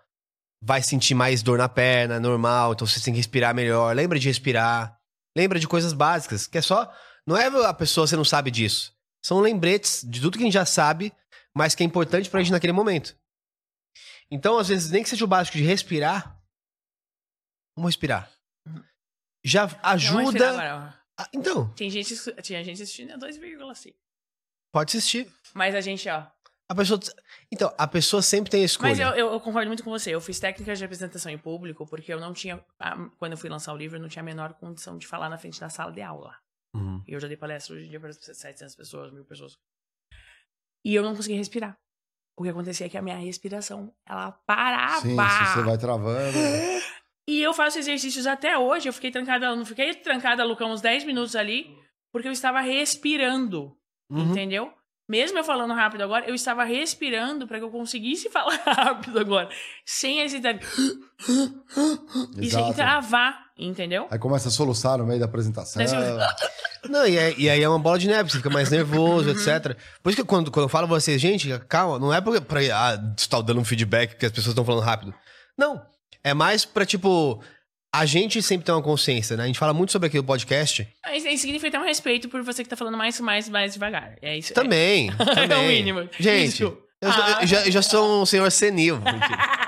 vai 0.62 0.82
sentir 0.82 1.16
mais 1.16 1.42
dor 1.42 1.58
na 1.58 1.70
perna, 1.70 2.20
normal, 2.20 2.74
então 2.74 2.86
vocês 2.86 3.02
têm 3.02 3.14
que 3.14 3.20
respirar 3.20 3.56
melhor. 3.56 3.96
Lembra 3.96 4.20
de 4.20 4.28
respirar. 4.28 5.00
Lembra 5.38 5.58
de 5.58 5.70
coisas 5.70 5.94
básicas, 5.94 6.48
que 6.48 6.58
é 6.58 6.62
só. 6.62 6.94
Não 7.26 7.38
é 7.38 7.48
a 7.66 7.74
pessoa, 7.74 8.06
você 8.06 8.18
não 8.18 8.26
sabe 8.26 8.52
disso. 8.52 8.94
São 9.24 9.40
lembretes 9.40 10.04
de 10.06 10.20
tudo 10.20 10.38
que 10.38 10.44
a 10.44 10.48
gente 10.48 10.54
já 10.54 10.66
sabe, 10.66 11.14
mas 11.56 11.74
que 11.74 11.82
é 11.82 11.86
importante 11.86 12.30
pra 12.30 12.42
gente 12.42 12.52
naquele 12.52 12.74
momento. 12.74 13.18
Então, 14.30 14.58
às 14.58 14.68
vezes, 14.68 14.92
nem 14.92 15.02
que 15.02 15.10
seja 15.10 15.24
o 15.24 15.30
básico 15.30 15.56
de 15.56 15.64
respirar, 15.64 16.38
vamos 17.74 17.92
respirar. 17.92 18.30
Já 19.46 19.62
mas 19.62 19.72
tirar 19.72 19.90
ajuda. 19.92 21.03
Ah, 21.20 21.30
então, 21.34 21.70
Tem 21.76 21.90
gente, 21.90 22.16
tinha 22.42 22.64
gente 22.64 22.82
assistindo 22.82 23.12
a 23.12 23.18
2,5. 23.18 23.94
pode 24.72 24.98
assistir. 24.98 25.32
Mas 25.54 25.76
a 25.76 25.82
gente, 25.82 26.08
ó. 26.10 26.26
A 26.68 26.76
pessoa. 26.76 27.00
Então, 27.52 27.74
a 27.78 27.88
pessoa 27.88 28.22
sempre 28.22 28.50
tem 28.50 28.64
a 28.64 28.66
escolha. 28.66 28.90
Mas 28.90 29.00
eu, 29.00 29.10
eu, 29.10 29.34
eu 29.34 29.40
concordo 29.40 29.68
muito 29.68 29.84
com 29.84 29.92
você. 29.92 30.10
Eu 30.16 30.22
fiz 30.22 30.40
técnicas 30.40 30.80
de 30.80 30.86
apresentação 30.86 31.32
em 31.32 31.38
público 31.38 31.86
porque 31.86 32.12
eu 32.12 32.20
não 32.20 32.34
tinha. 32.34 32.64
ah, 32.80 32.96
Quando 33.20 33.34
eu 33.34 33.38
fui 33.38 33.50
lançar 33.50 33.74
o 33.74 33.78
livro, 33.78 33.98
eu 33.98 34.02
não 34.02 34.10
tinha 34.10 34.22
a 34.24 34.26
menor 34.26 34.54
condição 34.56 34.98
de 34.98 35.06
falar 35.06 35.30
na 35.30 35.38
frente 35.38 35.60
da 35.60 35.70
sala 35.70 35.92
de 35.92 36.02
aula. 36.02 36.36
Uhum. 36.76 37.04
E 37.08 37.14
eu 37.14 37.20
já 37.20 37.28
dei 37.28 37.38
palestra 37.38 37.76
hoje 37.76 37.86
em 37.86 37.90
dia 37.90 38.00
para 38.00 38.12
700 38.12 38.76
pessoas, 38.76 39.12
mil 39.12 39.24
pessoas. 39.26 39.56
E 40.84 40.96
eu 40.96 41.04
não 41.04 41.16
conseguia 41.16 41.38
respirar. 41.38 41.78
O 42.36 42.42
que 42.44 42.50
acontecia 42.50 42.88
é 42.88 42.90
que 42.90 42.98
a 42.98 43.02
minha 43.02 43.18
respiração, 43.18 43.94
ela 44.08 44.32
parava. 44.32 45.02
Sim, 45.02 45.16
você 45.16 45.62
vai 45.62 45.78
travando. 45.78 46.36
E 47.28 47.42
eu 47.42 47.54
faço 47.54 47.80
exercícios 47.80 48.28
até 48.28 48.58
hoje. 48.58 48.90
Eu 48.90 48.94
fiquei 48.94 49.12
trancada, 49.12 49.56
não 49.56 49.66
fiquei 49.66 49.94
trancada, 49.94 50.44
Lucão, 50.44 50.72
uns 50.72 50.82
10 50.82 51.06
minutos 51.06 51.36
ali, 51.36 51.68
porque 52.12 52.28
eu 52.28 52.32
estava 52.32 52.60
respirando. 52.62 53.76
Uhum. 54.10 54.32
Entendeu? 54.32 54.72
Mesmo 55.10 55.38
eu 55.38 55.44
falando 55.44 55.74
rápido 55.74 56.02
agora, 56.02 56.26
eu 56.28 56.34
estava 56.34 56.64
respirando 56.64 57.46
para 57.46 57.58
que 57.60 57.64
eu 57.64 57.70
conseguisse 57.70 58.30
falar 58.32 58.56
rápido 58.66 59.20
agora. 59.20 59.50
Sem 59.86 60.22
hesitar. 60.22 60.58
e 62.38 62.50
sem 62.50 62.74
travar, 62.74 63.48
entendeu? 63.58 64.08
Aí 64.10 64.18
começa 64.18 64.48
a 64.48 64.52
soluçar 64.52 64.98
no 64.98 65.06
meio 65.06 65.20
da 65.20 65.26
apresentação. 65.26 65.84
Não, 66.90 67.06
e, 67.08 67.18
é- 67.18 67.34
e 67.38 67.50
aí 67.50 67.62
é 67.64 67.70
uma 67.70 67.80
bola 67.80 67.98
de 67.98 68.08
neve, 68.08 68.30
você 68.30 68.38
fica 68.38 68.50
mais 68.50 68.70
nervoso, 68.70 69.30
etc. 69.30 69.78
Por 70.02 70.10
isso 70.10 70.22
que 70.22 70.28
quando, 70.28 70.52
quando 70.52 70.66
eu 70.66 70.70
falo 70.70 70.88
pra 70.88 71.00
vocês, 71.00 71.22
gente, 71.22 71.58
calma, 71.70 71.98
não 71.98 72.14
é 72.14 72.20
pra, 72.20 72.42
pra 72.42 72.60
ah, 72.74 72.98
você 73.18 73.30
tá 73.30 73.40
dando 73.42 73.62
um 73.62 73.66
feedback 73.66 74.18
que 74.18 74.26
as 74.26 74.32
pessoas 74.32 74.52
estão 74.52 74.66
falando 74.66 74.84
rápido. 74.84 75.14
Não. 75.58 75.82
É 76.24 76.34
mais 76.34 76.64
pra, 76.66 76.86
tipo, 76.86 77.42
a 77.94 78.06
gente 78.06 78.42
sempre 78.42 78.66
tem 78.66 78.74
uma 78.74 78.82
consciência, 78.82 79.36
né? 79.38 79.44
A 79.44 79.48
gente 79.48 79.60
fala 79.60 79.74
muito 79.74 79.92
sobre 79.92 80.08
aqui 80.08 80.18
no 80.18 80.24
podcast. 80.24 80.88
Mas 81.06 81.26
isso 81.26 81.40
significa 81.42 81.72
ter 81.72 81.78
um 81.78 81.84
respeito 81.86 82.30
por 82.30 82.42
você 82.44 82.64
que 82.64 82.70
tá 82.70 82.76
falando 82.76 82.98
mais, 82.98 83.20
mais, 83.20 83.50
mais 83.50 83.74
devagar. 83.74 84.16
É 84.22 84.38
isso. 84.38 84.54
Também. 84.54 85.12
também. 85.12 85.50
É 85.52 85.58
o 85.58 85.68
mínimo. 85.68 86.10
Gente, 86.20 86.48
Isso. 86.48 86.64
eu, 86.64 87.10
Ah. 87.10 87.46
já, 87.46 87.66
eu 87.66 87.72
já 87.72 87.82
sou 87.82 88.22
um 88.22 88.26
senhor 88.26 88.50
senil. 88.52 89.00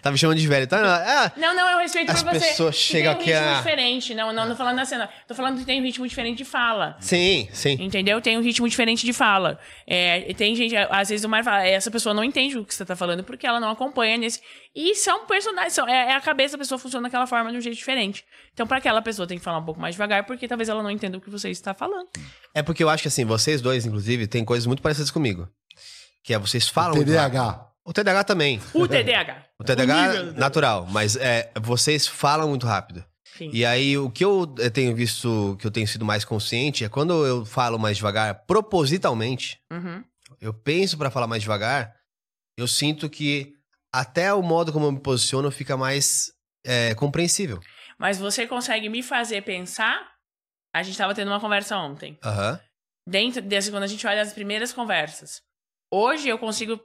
Tá 0.00 0.10
me 0.10 0.16
chamando 0.16 0.38
de 0.38 0.48
velho, 0.48 0.66
tá? 0.66 0.78
Ah, 1.26 1.32
Não, 1.36 1.54
não, 1.54 1.68
eu 1.68 1.78
respeito 1.80 2.10
As 2.10 2.22
por 2.22 2.32
você. 2.32 2.46
pessoas 2.46 2.74
que 2.76 2.82
chegam 2.82 3.14
tem 3.14 3.18
um 3.18 3.20
aqui 3.20 3.32
ritmo 3.32 3.48
a- 3.54 3.56
diferente. 3.58 4.14
Não, 4.14 4.32
não, 4.32 4.48
não 4.48 4.56
falando 4.56 4.76
da 4.76 4.86
cena. 4.86 5.08
Tô 5.28 5.34
falando 5.34 5.58
que 5.58 5.66
tem 5.66 5.78
um 5.80 5.84
ritmo 5.84 6.08
diferente 6.08 6.38
de 6.38 6.44
fala. 6.46 6.96
sim, 6.98 7.46
sim. 7.52 7.76
Entendeu? 7.78 8.22
Tem 8.22 8.38
um 8.38 8.40
ritmo 8.42 8.66
diferente 8.66 9.04
de 9.04 9.12
fala. 9.12 9.60
É, 9.86 10.32
tem 10.32 10.54
gente, 10.56 10.74
às 10.76 11.10
vezes 11.10 11.24
o 11.24 11.28
Mário 11.28 11.44
fala, 11.44 11.62
essa 11.66 11.90
pessoa 11.90 12.14
não 12.14 12.24
entende 12.24 12.56
o 12.56 12.64
que 12.64 12.74
você 12.74 12.86
tá 12.86 12.96
falando 12.96 13.22
porque 13.22 13.46
ela 13.46 13.60
não 13.60 13.68
acompanha 13.70 14.16
nesse. 14.16 14.40
E 14.74 14.94
são 14.94 15.26
personagens, 15.26 15.74
são, 15.74 15.86
é, 15.86 16.12
é 16.12 16.14
a 16.16 16.20
cabeça 16.22 16.52
da 16.56 16.58
pessoa 16.62 16.78
funciona 16.78 17.08
daquela 17.08 17.26
forma 17.26 17.50
de 17.52 17.58
um 17.58 17.60
jeito 17.60 17.76
diferente. 17.76 18.24
Então, 18.54 18.66
para 18.66 18.78
aquela 18.78 19.02
pessoa 19.02 19.28
tem 19.28 19.36
que 19.36 19.44
falar 19.44 19.58
um 19.58 19.64
pouco 19.64 19.78
mais 19.80 19.94
devagar, 19.94 20.24
porque 20.24 20.48
talvez 20.48 20.70
ela 20.70 20.82
não 20.82 20.90
entenda 20.90 21.18
o 21.18 21.20
que 21.20 21.28
você 21.28 21.50
está 21.50 21.74
falando. 21.74 22.08
É 22.54 22.62
porque 22.62 22.82
eu 22.82 22.88
acho 22.88 23.02
que 23.02 23.08
assim, 23.08 23.26
vocês 23.26 23.60
dois, 23.60 23.84
inclusive, 23.84 24.26
têm 24.26 24.42
coisas 24.44 24.66
muito 24.66 24.80
parecidas 24.80 25.10
comigo. 25.10 25.46
Que 26.24 26.32
é 26.32 26.38
vocês 26.38 26.66
falam. 26.68 26.94
TDAH. 27.04 27.66
O 27.84 27.92
TDAH 27.92 28.24
também. 28.24 28.60
O 28.74 28.86
TDAH. 28.86 29.46
O 29.58 29.64
TDAH 29.64 30.04
é 30.04 30.18
nível- 30.22 30.32
natural, 30.34 30.86
mas 30.86 31.16
é, 31.16 31.50
vocês 31.60 32.06
falam 32.06 32.48
muito 32.48 32.66
rápido. 32.66 33.04
Sim. 33.36 33.50
E 33.52 33.64
aí, 33.64 33.96
o 33.96 34.10
que 34.10 34.24
eu 34.24 34.54
eh, 34.58 34.68
tenho 34.68 34.94
visto, 34.94 35.56
que 35.58 35.66
eu 35.66 35.70
tenho 35.70 35.86
sido 35.88 36.04
mais 36.04 36.24
consciente, 36.24 36.84
é 36.84 36.88
quando 36.88 37.24
eu 37.26 37.44
falo 37.46 37.78
mais 37.78 37.96
devagar, 37.96 38.44
propositalmente, 38.46 39.58
Uhum. 39.72 40.02
eu 40.40 40.52
penso 40.52 40.98
pra 40.98 41.10
falar 41.10 41.26
mais 41.26 41.42
devagar, 41.42 41.94
eu 42.58 42.66
sinto 42.68 43.08
que 43.08 43.54
até 43.92 44.32
o 44.34 44.42
modo 44.42 44.72
como 44.72 44.86
eu 44.86 44.92
me 44.92 45.00
posiciono 45.00 45.50
fica 45.50 45.76
mais 45.76 46.32
eh, 46.66 46.94
compreensível. 46.96 47.60
Mas 47.98 48.18
você 48.18 48.46
consegue 48.46 48.88
me 48.88 49.02
fazer 49.02 49.42
pensar. 49.42 50.10
A 50.74 50.82
gente 50.82 50.96
tava 50.98 51.14
tendo 51.14 51.28
uma 51.28 51.40
conversa 51.40 51.76
ontem. 51.78 52.18
Aham. 52.24 52.60
dentro 53.08 53.40
desse 53.42 53.70
quando 53.70 53.82
a 53.84 53.86
gente 53.88 54.06
olha 54.06 54.22
as 54.22 54.32
primeiras 54.32 54.72
conversas. 54.72 55.40
Hoje 55.92 56.28
eu 56.28 56.38
consigo 56.38 56.78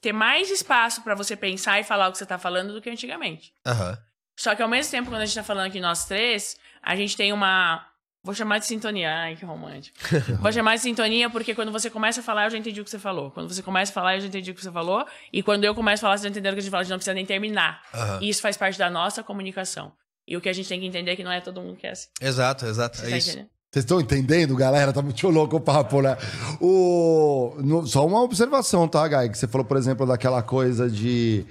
ter 0.00 0.12
mais 0.12 0.50
espaço 0.50 1.02
pra 1.02 1.14
você 1.14 1.36
pensar 1.36 1.78
e 1.80 1.84
falar 1.84 2.08
o 2.08 2.12
que 2.12 2.18
você 2.18 2.26
tá 2.26 2.38
falando 2.38 2.72
do 2.72 2.80
que 2.82 2.90
antigamente. 2.90 3.52
Aham. 3.66 3.96
Só 4.38 4.54
que 4.54 4.62
ao 4.62 4.68
mesmo 4.68 4.90
tempo, 4.90 5.08
quando 5.10 5.22
a 5.22 5.26
gente 5.26 5.34
tá 5.34 5.42
falando 5.42 5.66
aqui 5.66 5.80
nós 5.80 6.04
três, 6.04 6.56
a 6.82 6.94
gente 6.94 7.16
tem 7.16 7.32
uma. 7.32 7.86
Vou 8.22 8.34
chamar 8.34 8.58
de 8.58 8.66
sintonia. 8.66 9.10
Ai, 9.14 9.36
que 9.36 9.44
romântico. 9.44 9.96
Vou 10.42 10.52
chamar 10.52 10.74
de 10.74 10.82
sintonia 10.82 11.30
porque 11.30 11.54
quando 11.54 11.70
você 11.70 11.88
começa 11.88 12.20
a 12.20 12.22
falar, 12.24 12.44
eu 12.46 12.50
já 12.50 12.58
entendi 12.58 12.80
o 12.80 12.84
que 12.84 12.90
você 12.90 12.98
falou. 12.98 13.30
Quando 13.30 13.48
você 13.54 13.62
começa 13.62 13.92
a 13.92 13.94
falar, 13.94 14.16
eu 14.16 14.20
já 14.22 14.26
entendi 14.26 14.50
o 14.50 14.54
que 14.54 14.60
você 14.60 14.72
falou. 14.72 15.06
E 15.32 15.42
quando 15.44 15.64
eu 15.64 15.74
começo 15.76 16.00
a 16.04 16.08
falar, 16.08 16.18
você 16.18 16.24
já 16.24 16.30
entendeu 16.30 16.50
o 16.52 16.54
que 16.54 16.58
a 16.58 16.62
gente 16.62 16.70
fala, 16.72 16.80
a 16.80 16.84
gente 16.84 16.90
não 16.90 16.98
precisa 16.98 17.14
nem 17.14 17.24
terminar. 17.24 17.80
Aham. 17.94 18.18
E 18.20 18.28
isso 18.28 18.42
faz 18.42 18.56
parte 18.56 18.76
da 18.78 18.90
nossa 18.90 19.22
comunicação. 19.22 19.92
E 20.26 20.36
o 20.36 20.40
que 20.40 20.48
a 20.48 20.52
gente 20.52 20.68
tem 20.68 20.80
que 20.80 20.86
entender 20.86 21.12
é 21.12 21.16
que 21.16 21.22
não 21.22 21.30
é 21.30 21.40
todo 21.40 21.60
mundo 21.62 21.76
que 21.76 21.86
é 21.86 21.92
assim. 21.92 22.08
Exato, 22.20 22.66
exato. 22.66 22.96
Você 22.96 23.06
É 23.06 23.10
tá 23.10 23.16
isso. 23.16 23.30
entendendo? 23.30 23.50
Vocês 23.76 23.84
estão 23.84 24.00
entendendo, 24.00 24.56
galera? 24.56 24.90
Tá 24.90 25.02
muito 25.02 25.28
louco 25.28 25.56
o 25.56 25.60
papo, 25.60 26.00
né? 26.00 26.16
O... 26.62 27.54
no- 27.62 27.86
Só 27.86 28.06
uma 28.06 28.22
observação, 28.22 28.88
tá, 28.88 29.06
Gai? 29.06 29.28
Que 29.28 29.36
você 29.36 29.46
falou, 29.46 29.66
por 29.66 29.76
exemplo, 29.76 30.06
daquela 30.06 30.42
coisa 30.42 30.88
de. 30.88 31.44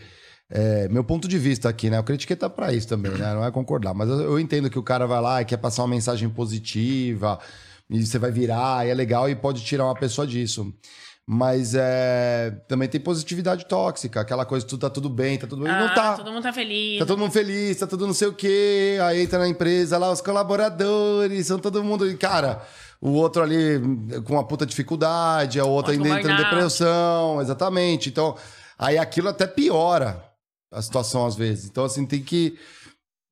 é, 0.50 0.88
meu 0.88 1.04
ponto 1.04 1.28
de 1.28 1.38
vista 1.38 1.70
aqui, 1.70 1.88
né? 1.88 2.00
Eu 2.00 2.04
critiquei 2.04 2.36
tá 2.36 2.50
pra 2.50 2.74
isso 2.74 2.88
também, 2.88 3.12
né? 3.12 3.32
Não 3.32 3.46
é 3.46 3.52
concordar. 3.52 3.94
Mas 3.94 4.10
eu, 4.10 4.40
entendo 4.40 4.72
que 4.72 4.80
o 4.80 4.82
cara 4.82 5.06
vai 5.06 5.22
lá 5.22 5.40
e 5.44 5.46
quer 5.46 5.58
passar 5.58 5.84
uma 5.84 5.90
mensagem 5.90 6.28
positiva, 6.28 7.38
e 7.88 8.04
você 8.04 8.18
vai 8.18 8.32
virar, 8.32 8.88
e 8.88 8.90
é 8.90 8.94
legal, 8.96 9.30
e 9.30 9.36
pode 9.36 9.64
tirar 9.64 9.86
uma 9.86 9.94
pessoa 9.94 10.26
disso. 10.26 10.74
Mas 11.28 11.74
é, 11.74 12.52
também 12.68 12.88
tem 12.88 13.02
positividade 13.02 13.66
tóxica, 13.66 14.22
aquela 14.22 14.46
coisa, 14.46 14.64
tudo 14.64 14.82
tá 14.82 14.92
tudo 14.92 15.10
bem, 15.10 15.40
tá 15.40 15.48
tudo 15.48 15.64
bem. 15.64 15.74
e 15.74 15.76
não 15.76 15.88
Ah, 15.88 15.94
tá. 15.94 16.14
Todo 16.18 16.32
mundo 16.32 16.44
tá 16.44 16.54
feliz. 16.54 17.00
Tá 17.00 17.06
todo 17.06 17.18
mundo 17.18 17.32
feliz, 17.32 17.78
tá 17.78 17.88
tudo 17.88 18.06
não 18.06 18.14
sei 18.14 18.28
o 18.28 18.34
quê. 18.34 19.00
Aí 19.02 19.22
entra 19.24 19.40
na 19.40 19.48
empresa 19.48 19.98
lá, 19.98 20.12
os 20.12 20.22
colaboradores, 20.22 21.48
são 21.48 21.58
todo 21.58 21.84
mundo. 21.84 22.08
E, 22.08 22.16
cara, 22.16 22.62
o 23.02 23.10
outro 23.10 23.42
ali 23.42 23.80
com 24.24 24.34
uma 24.34 24.44
puta 24.44 24.68
dificuldade, 24.68 25.60
a 25.60 25.66
outra 25.66 25.94
Outro 25.94 26.06
ainda 26.06 26.20
entra 26.20 26.34
em 26.34 26.38
depressão, 26.38 27.42
exatamente. 27.42 28.10
Então, 28.10 28.36
aí 28.78 28.96
aquilo 28.98 29.28
até 29.30 29.48
piora 29.48 30.24
a 30.72 30.80
situação 30.80 31.26
às 31.26 31.36
vezes. 31.36 31.66
Então, 31.66 31.86
assim, 31.86 32.06
tem 32.06 32.22
que. 32.22 32.56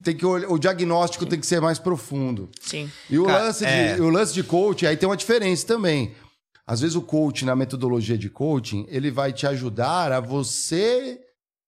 Tem 0.04 0.14
que 0.18 0.26
olhar, 0.26 0.50
o 0.52 0.60
diagnóstico 0.60 1.26
tem 1.26 1.40
que 1.40 1.48
ser 1.48 1.62
mais 1.62 1.80
profundo. 1.80 2.50
Sim. 2.60 2.92
E 3.10 3.18
o, 3.18 3.26
Cara, 3.26 3.44
lance 3.44 3.64
é. 3.64 3.94
de, 3.96 4.02
o 4.02 4.10
lance 4.10 4.34
de 4.34 4.44
coaching, 4.44 4.88
aí 4.88 4.98
tem 4.98 5.08
uma 5.08 5.16
diferença 5.16 5.66
também. 5.66 6.14
Às 6.66 6.82
vezes 6.82 6.96
o 6.96 7.02
coaching, 7.02 7.46
na 7.46 7.56
metodologia 7.56 8.18
de 8.18 8.30
coaching, 8.30 8.86
ele 8.90 9.12
vai 9.12 9.34
te 9.34 9.46
ajudar 9.46 10.12
a 10.12 10.20
você 10.20 11.20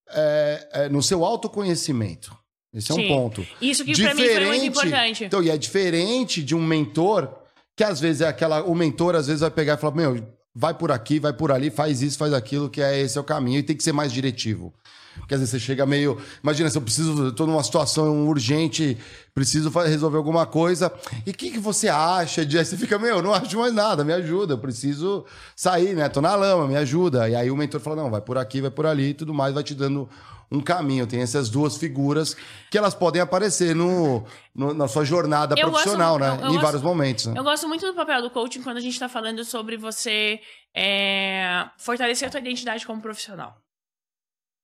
é, 0.10 0.70
é, 0.72 0.90
no 0.90 1.04
seu 1.04 1.26
autoconhecimento. 1.26 2.36
Esse 2.74 2.92
é 2.92 2.96
um 2.96 2.98
Sim. 2.98 3.08
ponto. 3.08 3.48
Isso 3.62 3.86
que 3.86 3.94
pra 4.02 4.14
mim 4.14 4.28
foi 4.28 4.46
muito 4.46 4.66
importante. 4.66 5.24
Então, 5.24 5.42
e 5.42 5.50
é 5.50 5.58
diferente 5.58 6.44
de 6.44 6.54
um 6.54 6.62
mentor, 6.62 7.34
que 7.76 7.84
às 7.84 8.00
vezes 8.00 8.22
é 8.22 8.28
aquela. 8.28 8.64
O 8.64 8.76
mentor 8.76 9.16
às 9.16 9.28
vezes 9.28 9.42
vai 9.42 9.52
pegar 9.52 9.76
e 9.76 9.78
falar: 9.78 9.96
Meu, 9.96 10.22
vai 10.54 10.74
por 10.74 10.92
aqui, 10.92 11.20
vai 11.20 11.32
por 11.32 11.52
ali, 11.52 11.70
faz 11.70 12.02
isso, 12.02 12.18
faz 12.18 12.34
aquilo, 12.34 12.70
que 12.70 12.82
é 12.82 13.00
esse 13.00 13.18
é 13.18 13.22
o 13.22 13.24
caminho, 13.24 13.60
e 13.60 13.64
tem 13.64 13.76
que 13.76 13.84
ser 13.84 13.94
mais 13.94 14.12
diretivo. 14.12 14.74
Porque 15.20 15.34
às 15.34 15.40
vezes 15.40 15.52
você 15.52 15.60
chega 15.60 15.86
meio. 15.86 16.18
Imagina, 16.44 16.70
se 16.70 16.78
eu 16.78 16.82
preciso, 16.82 17.32
tô 17.32 17.46
numa 17.48 17.64
situação 17.64 18.28
urgente, 18.28 18.98
preciso 19.34 19.70
resolver 19.70 20.18
alguma 20.18 20.46
coisa. 20.46 20.92
E 21.26 21.32
o 21.32 21.34
que, 21.34 21.52
que 21.52 21.60
você 21.60 21.88
acha 21.88 22.46
de. 22.46 22.58
Aí 22.58 22.66
você 22.66 22.78
fica, 22.78 23.00
meu, 23.00 23.22
não 23.22 23.34
acho 23.34 23.58
mais 23.58 23.74
nada, 23.74 24.04
me 24.04 24.14
ajuda, 24.14 24.54
eu 24.54 24.58
preciso 24.58 25.26
sair, 25.56 25.96
né? 25.96 26.08
Tô 26.10 26.22
na 26.22 26.36
lama, 26.36 26.68
me 26.68 26.76
ajuda. 26.78 27.28
E 27.30 27.36
aí 27.36 27.50
o 27.50 27.56
mentor 27.58 27.80
fala: 27.82 27.96
não, 27.98 28.12
vai 28.12 28.22
por 28.22 28.38
aqui, 28.38 28.62
vai 28.62 28.72
por 28.72 28.86
ali 28.86 29.10
e 29.10 29.14
tudo 29.14 29.34
mais, 29.34 29.54
vai 29.54 29.64
te 29.64 29.74
dando 29.74 30.08
um 30.52 30.62
caminho. 30.62 31.08
Tem 31.08 31.22
essas 31.22 31.50
duas 31.50 31.76
figuras 31.76 32.38
que 32.70 32.78
elas 32.78 32.94
podem 32.94 33.20
aparecer 33.22 33.76
no, 33.76 34.24
no- 34.54 34.76
na 34.76 34.88
sua 34.88 35.04
jornada 35.04 35.56
Eu 35.58 35.70
profissional, 35.72 36.20
gosto- 36.20 36.22
né? 36.22 36.28
eu- 36.30 36.34
eu 36.42 36.46
em 36.46 36.52
gosto- 36.54 36.62
vários 36.62 36.82
momentos. 36.84 37.26
Né? 37.26 37.34
Eu 37.40 37.44
gosto 37.44 37.68
muito 37.68 37.84
do 37.86 37.94
papel 37.96 38.22
do 38.22 38.30
coaching 38.30 38.62
quando 38.62 38.78
a 38.78 38.82
gente 38.82 38.98
tá 39.00 39.10
falando 39.10 39.44
sobre 39.44 39.76
você 39.76 40.40
é, 40.76 41.66
fortalecer 41.78 42.28
a 42.28 42.32
tua 42.32 42.40
identidade 42.40 42.86
como 42.86 43.02
profissional. 43.02 43.58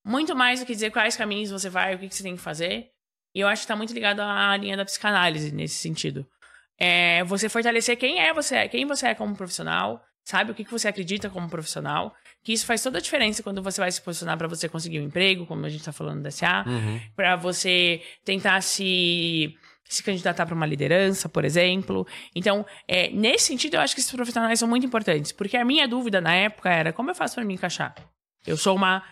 Muito 0.03 0.35
mais 0.35 0.59
do 0.59 0.65
que 0.65 0.73
dizer 0.73 0.91
quais 0.91 1.15
caminhos 1.15 1.51
você 1.51 1.69
vai, 1.69 1.95
o 1.95 1.99
que, 1.99 2.07
que 2.07 2.15
você 2.15 2.23
tem 2.23 2.35
que 2.35 2.41
fazer. 2.41 2.87
E 3.33 3.39
eu 3.39 3.47
acho 3.47 3.61
que 3.61 3.67
tá 3.67 3.75
muito 3.75 3.93
ligado 3.93 4.19
à 4.21 4.57
linha 4.57 4.75
da 4.75 4.83
psicanálise 4.85 5.51
nesse 5.53 5.75
sentido. 5.75 6.25
É 6.77 7.23
você 7.23 7.47
fortalecer 7.47 7.95
quem 7.97 8.19
é 8.19 8.33
você, 8.33 8.67
quem 8.67 8.85
você 8.85 9.07
é 9.07 9.15
como 9.15 9.35
profissional, 9.35 10.03
sabe 10.23 10.51
o 10.51 10.55
que, 10.55 10.63
que 10.65 10.71
você 10.71 10.87
acredita 10.87 11.29
como 11.29 11.47
profissional. 11.49 12.13
Que 12.43 12.51
isso 12.53 12.65
faz 12.65 12.81
toda 12.81 12.97
a 12.97 13.01
diferença 13.01 13.43
quando 13.43 13.61
você 13.61 13.79
vai 13.79 13.91
se 13.91 14.01
posicionar 14.01 14.37
para 14.37 14.47
você 14.47 14.67
conseguir 14.67 14.99
um 14.99 15.03
emprego, 15.03 15.45
como 15.45 15.65
a 15.65 15.69
gente 15.69 15.83
tá 15.83 15.91
falando 15.91 16.23
da 16.23 16.31
SA 16.31 16.63
Uhum. 16.67 16.99
para 17.15 17.35
você 17.35 18.01
tentar 18.25 18.61
se 18.61 19.55
se 19.83 20.01
candidatar 20.03 20.45
para 20.45 20.55
uma 20.55 20.65
liderança, 20.65 21.27
por 21.27 21.43
exemplo. 21.43 22.07
Então, 22.33 22.65
é, 22.87 23.09
nesse 23.09 23.47
sentido, 23.47 23.73
eu 23.73 23.81
acho 23.81 23.93
que 23.93 23.99
esses 23.99 24.11
profissionais 24.11 24.57
são 24.57 24.65
muito 24.65 24.85
importantes, 24.85 25.33
porque 25.33 25.57
a 25.57 25.65
minha 25.65 25.85
dúvida 25.85 26.21
na 26.21 26.33
época 26.33 26.69
era 26.69 26.93
como 26.93 27.11
eu 27.11 27.15
faço 27.15 27.35
para 27.35 27.43
me 27.43 27.55
encaixar. 27.55 27.93
Eu 28.47 28.55
sou 28.55 28.73
uma 28.73 29.03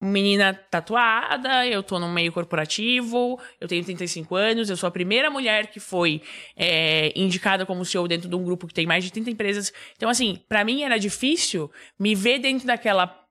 menina 0.00 0.52
tatuada, 0.54 1.66
eu 1.66 1.82
tô 1.82 1.98
no 1.98 2.08
meio 2.08 2.32
corporativo, 2.32 3.40
eu 3.60 3.66
tenho 3.66 3.82
35 3.82 4.34
anos, 4.34 4.68
eu 4.68 4.76
sou 4.76 4.86
a 4.86 4.90
primeira 4.90 5.30
mulher 5.30 5.68
que 5.68 5.80
foi 5.80 6.22
é, 6.54 7.12
indicada 7.18 7.64
como 7.64 7.84
CEO 7.84 8.06
dentro 8.06 8.28
de 8.28 8.34
um 8.34 8.44
grupo 8.44 8.66
que 8.66 8.74
tem 8.74 8.86
mais 8.86 9.04
de 9.04 9.10
30 9.10 9.30
empresas. 9.30 9.72
Então, 9.96 10.08
assim, 10.08 10.42
para 10.48 10.64
mim 10.64 10.82
era 10.82 10.98
difícil 10.98 11.70
me 11.98 12.14
ver 12.14 12.38
dentro 12.38 12.66
daquela. 12.66 13.24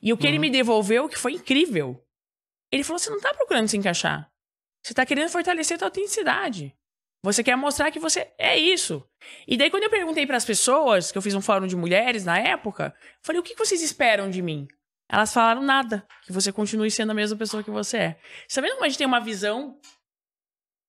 E 0.00 0.12
o 0.12 0.16
que 0.16 0.26
ele 0.26 0.38
me 0.38 0.50
devolveu, 0.50 1.08
que 1.08 1.18
foi 1.18 1.32
incrível, 1.32 2.00
ele 2.70 2.84
falou: 2.84 2.98
você 2.98 3.10
não 3.10 3.20
tá 3.20 3.34
procurando 3.34 3.68
se 3.68 3.76
encaixar. 3.76 4.30
Você 4.82 4.94
tá 4.94 5.04
querendo 5.04 5.30
fortalecer 5.30 5.76
a 5.76 5.78
tua 5.78 5.88
autenticidade. 5.88 6.74
Você 7.22 7.42
quer 7.42 7.56
mostrar 7.56 7.90
que 7.90 7.98
você 7.98 8.28
é 8.36 8.56
isso. 8.56 9.02
E 9.48 9.56
daí, 9.56 9.70
quando 9.70 9.84
eu 9.84 9.90
perguntei 9.90 10.26
para 10.26 10.36
as 10.36 10.44
pessoas, 10.44 11.10
que 11.10 11.16
eu 11.16 11.22
fiz 11.22 11.34
um 11.34 11.40
fórum 11.40 11.66
de 11.66 11.74
mulheres 11.74 12.24
na 12.24 12.38
época, 12.38 12.94
falei: 13.22 13.40
o 13.40 13.42
que 13.42 13.56
vocês 13.56 13.82
esperam 13.82 14.30
de 14.30 14.42
mim? 14.42 14.68
Elas 15.10 15.32
falaram 15.32 15.62
nada. 15.62 16.06
Que 16.24 16.32
você 16.32 16.52
continue 16.52 16.90
sendo 16.90 17.10
a 17.10 17.14
mesma 17.14 17.36
pessoa 17.36 17.62
que 17.62 17.70
você 17.70 17.96
é. 17.98 18.18
Você 18.48 18.60
vendo 18.60 18.72
como 18.74 18.84
a 18.84 18.88
gente 18.88 18.98
tem 18.98 19.06
uma 19.06 19.20
visão? 19.20 19.78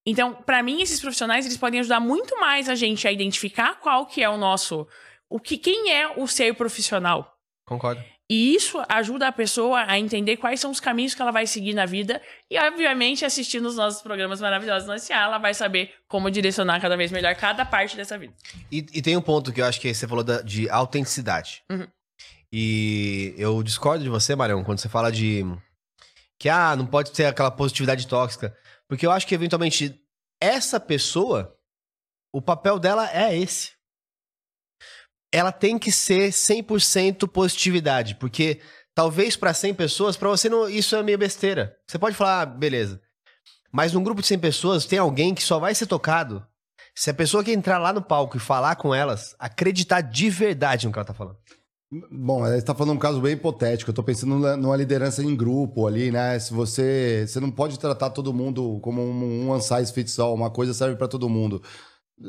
Então, 0.07 0.33
para 0.33 0.61
mim, 0.61 0.81
esses 0.81 0.99
profissionais, 0.99 1.45
eles 1.45 1.57
podem 1.57 1.79
ajudar 1.79 1.99
muito 1.99 2.39
mais 2.39 2.69
a 2.69 2.75
gente 2.75 3.07
a 3.07 3.11
identificar 3.11 3.75
qual 3.79 4.05
que 4.05 4.21
é 4.23 4.29
o 4.29 4.37
nosso 4.37 4.87
o 5.27 5.39
que, 5.39 5.57
quem 5.57 5.91
é 5.91 6.07
o 6.19 6.27
ser 6.27 6.53
profissional. 6.53 7.35
Concordo. 7.67 8.01
E 8.29 8.55
isso 8.55 8.81
ajuda 8.87 9.27
a 9.27 9.31
pessoa 9.31 9.83
a 9.87 9.99
entender 9.99 10.37
quais 10.37 10.59
são 10.59 10.69
os 10.71 10.79
caminhos 10.79 11.13
que 11.15 11.21
ela 11.21 11.31
vai 11.31 11.45
seguir 11.47 11.73
na 11.73 11.85
vida. 11.85 12.21
E, 12.49 12.57
obviamente, 12.59 13.25
assistindo 13.25 13.65
os 13.67 13.75
nossos 13.75 14.01
programas 14.01 14.39
maravilhosos 14.39 14.87
no 14.87 14.97
SA, 14.99 15.15
ela 15.15 15.37
vai 15.39 15.53
saber 15.53 15.93
como 16.07 16.29
direcionar 16.31 16.79
cada 16.79 16.95
vez 16.95 17.11
melhor 17.11 17.35
cada 17.35 17.65
parte 17.65 17.95
dessa 17.97 18.17
vida. 18.17 18.33
E, 18.71 18.77
e 18.93 19.01
tem 19.01 19.17
um 19.17 19.21
ponto 19.21 19.51
que 19.51 19.61
eu 19.61 19.65
acho 19.65 19.81
que 19.81 19.91
você 19.93 20.07
falou 20.07 20.23
da- 20.23 20.41
de 20.41 20.69
autenticidade. 20.69 21.63
Uhum. 21.71 21.87
E 22.57 23.35
eu 23.37 23.61
discordo 23.61 24.01
de 24.01 24.09
você, 24.09 24.33
Marião, 24.33 24.63
quando 24.63 24.79
você 24.79 24.87
fala 24.87 25.11
de 25.11 25.43
que 26.39 26.47
ah, 26.47 26.73
não 26.73 26.85
pode 26.85 27.11
ter 27.11 27.25
aquela 27.25 27.51
positividade 27.51 28.07
tóxica. 28.07 28.55
Porque 28.87 29.05
eu 29.05 29.11
acho 29.11 29.27
que, 29.27 29.35
eventualmente, 29.35 30.01
essa 30.39 30.79
pessoa, 30.79 31.53
o 32.33 32.41
papel 32.41 32.79
dela 32.79 33.13
é 33.13 33.37
esse. 33.37 33.73
Ela 35.33 35.51
tem 35.51 35.77
que 35.77 35.91
ser 35.91 36.29
100% 36.29 37.27
positividade, 37.27 38.15
porque 38.15 38.61
talvez 38.93 39.35
para 39.35 39.53
100 39.53 39.73
pessoas, 39.73 40.15
para 40.15 40.29
você 40.29 40.47
não, 40.47 40.69
isso 40.69 40.95
é 40.95 41.03
meio 41.03 41.17
besteira. 41.17 41.77
Você 41.85 41.99
pode 41.99 42.15
falar, 42.15 42.43
ah, 42.43 42.45
beleza. 42.45 43.01
Mas 43.69 43.91
num 43.91 44.01
grupo 44.01 44.21
de 44.21 44.27
100 44.27 44.39
pessoas, 44.39 44.85
tem 44.85 44.97
alguém 44.97 45.35
que 45.35 45.43
só 45.43 45.59
vai 45.59 45.75
ser 45.75 45.87
tocado 45.87 46.47
se 46.95 47.09
a 47.09 47.13
pessoa 47.13 47.43
que 47.43 47.51
entrar 47.51 47.79
lá 47.79 47.91
no 47.91 48.01
palco 48.01 48.37
e 48.37 48.39
falar 48.39 48.77
com 48.77 48.95
elas, 48.95 49.35
acreditar 49.37 49.99
de 49.99 50.29
verdade 50.29 50.85
no 50.85 50.93
que 50.93 50.97
ela 50.97 51.05
tá 51.05 51.13
falando. 51.13 51.37
Bom, 51.91 52.39
você 52.41 52.57
está 52.57 52.73
falando 52.73 52.95
um 52.95 52.99
caso 52.99 53.21
bem 53.21 53.33
hipotético. 53.33 53.89
Eu 53.89 53.91
estou 53.91 54.03
pensando 54.03 54.37
numa 54.57 54.75
liderança 54.75 55.23
em 55.23 55.35
grupo 55.35 55.85
ali, 55.85 56.11
né? 56.11 56.37
Se 56.39 56.53
você. 56.53 57.25
Você 57.27 57.39
não 57.39 57.51
pode 57.51 57.79
tratar 57.79 58.09
todo 58.09 58.33
mundo 58.33 58.79
como 58.81 59.01
um 59.01 59.49
one 59.51 59.61
size 59.61 59.93
fits 59.93 60.17
all, 60.17 60.33
uma 60.33 60.49
coisa 60.49 60.73
serve 60.73 60.95
para 60.95 61.07
todo 61.07 61.29
mundo. 61.29 61.61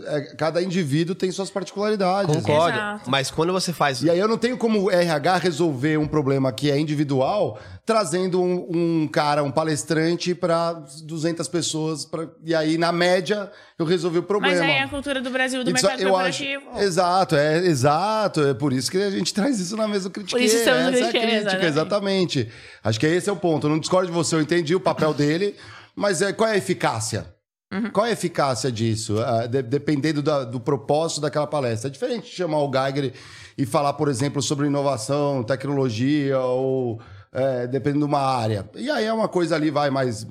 É, 0.05 0.21
cada 0.37 0.61
indivíduo 0.61 1.15
tem 1.15 1.31
suas 1.31 1.49
particularidades. 1.49 2.35
Concordo. 2.35 2.77
Exato. 2.77 3.09
Mas 3.09 3.31
quando 3.31 3.53
você 3.53 3.73
faz. 3.73 4.03
E 4.03 4.11
aí 4.11 4.19
eu 4.19 4.27
não 4.27 4.37
tenho 4.37 4.59
como 4.59 4.91
RH 4.91 5.37
resolver 5.37 5.97
um 5.97 6.09
problema 6.09 6.53
que 6.53 6.69
é 6.69 6.79
individual 6.79 7.57
trazendo 7.85 8.43
um, 8.43 8.67
um 8.69 9.09
cara, 9.09 9.45
um 9.45 9.51
palestrante 9.53 10.35
para 10.35 10.73
200 11.05 11.47
pessoas. 11.47 12.05
Pra, 12.05 12.27
e 12.45 12.53
aí, 12.53 12.77
na 12.77 12.91
média, 12.91 13.49
eu 13.79 13.87
resolvi 13.87 14.19
o 14.19 14.25
problema. 14.25 14.57
Mas 14.57 14.65
aí 14.65 14.73
é 14.73 14.83
a 14.83 14.89
cultura 14.89 15.21
do 15.21 15.31
Brasil 15.31 15.63
do 15.63 15.71
Isso, 15.71 15.87
mercado 15.87 16.03
eu 16.03 16.17
acho, 16.17 16.43
corporativo. 16.45 16.83
exato, 16.85 17.37
é 17.37 17.59
exato. 17.59 18.41
É 18.43 18.55
por 18.55 18.73
isso 18.73 18.91
que 18.91 18.99
a 18.99 19.11
gente 19.11 19.33
traz 19.35 19.61
isso 19.61 19.77
na 19.77 19.87
mesa 19.87 20.11
crítica. 20.11 20.37
Por 20.37 20.45
isso 20.45 20.57
estamos 20.57 20.95
Essa 20.95 21.05
é 21.05 21.09
a 21.09 21.11
crítica, 21.13 21.37
exatamente. 21.37 21.67
exatamente. 21.67 22.53
Acho 22.83 22.99
que 22.99 23.07
esse 23.07 23.31
é 23.31 23.33
o 23.33 23.37
ponto. 23.37 23.69
Eu 23.69 23.71
não 23.71 23.79
discordo 23.79 24.09
de 24.09 24.13
você, 24.13 24.35
eu 24.35 24.41
entendi 24.41 24.75
o 24.75 24.81
papel 24.81 25.15
dele, 25.15 25.55
mas 25.95 26.21
é, 26.23 26.33
qual 26.33 26.51
é 26.51 26.55
a 26.55 26.57
eficácia? 26.57 27.36
Uhum. 27.73 27.91
Qual 27.91 28.07
é 28.07 28.11
a 28.11 28.13
eficácia 28.13 28.71
disso? 28.71 29.19
Ah, 29.21 29.47
de- 29.47 29.63
dependendo 29.63 30.23
da- 30.23 30.45
do 30.45 30.61
propósito 30.61 31.21
daquela 31.21 31.47
palestra. 31.47 31.89
É 31.89 31.91
diferente 31.91 32.25
de 32.25 32.31
chamar 32.37 32.59
o 32.61 32.71
Geiger 32.71 33.13
e 33.59 33.67
falar, 33.67 33.93
por 33.95 34.09
exemplo, 34.09 34.41
sobre 34.41 34.67
inovação, 34.67 35.43
tecnologia 35.43 36.39
ou 36.39 37.01
é, 37.33 37.67
dependendo 37.67 38.07
de 38.07 38.11
uma 38.13 38.21
área. 38.21 38.71
E 38.77 38.89
aí 38.89 39.05
é 39.05 39.13
uma 39.13 39.29
coisa 39.29 39.57
ali, 39.57 39.71
vai 39.71 39.91
mais 39.91 40.27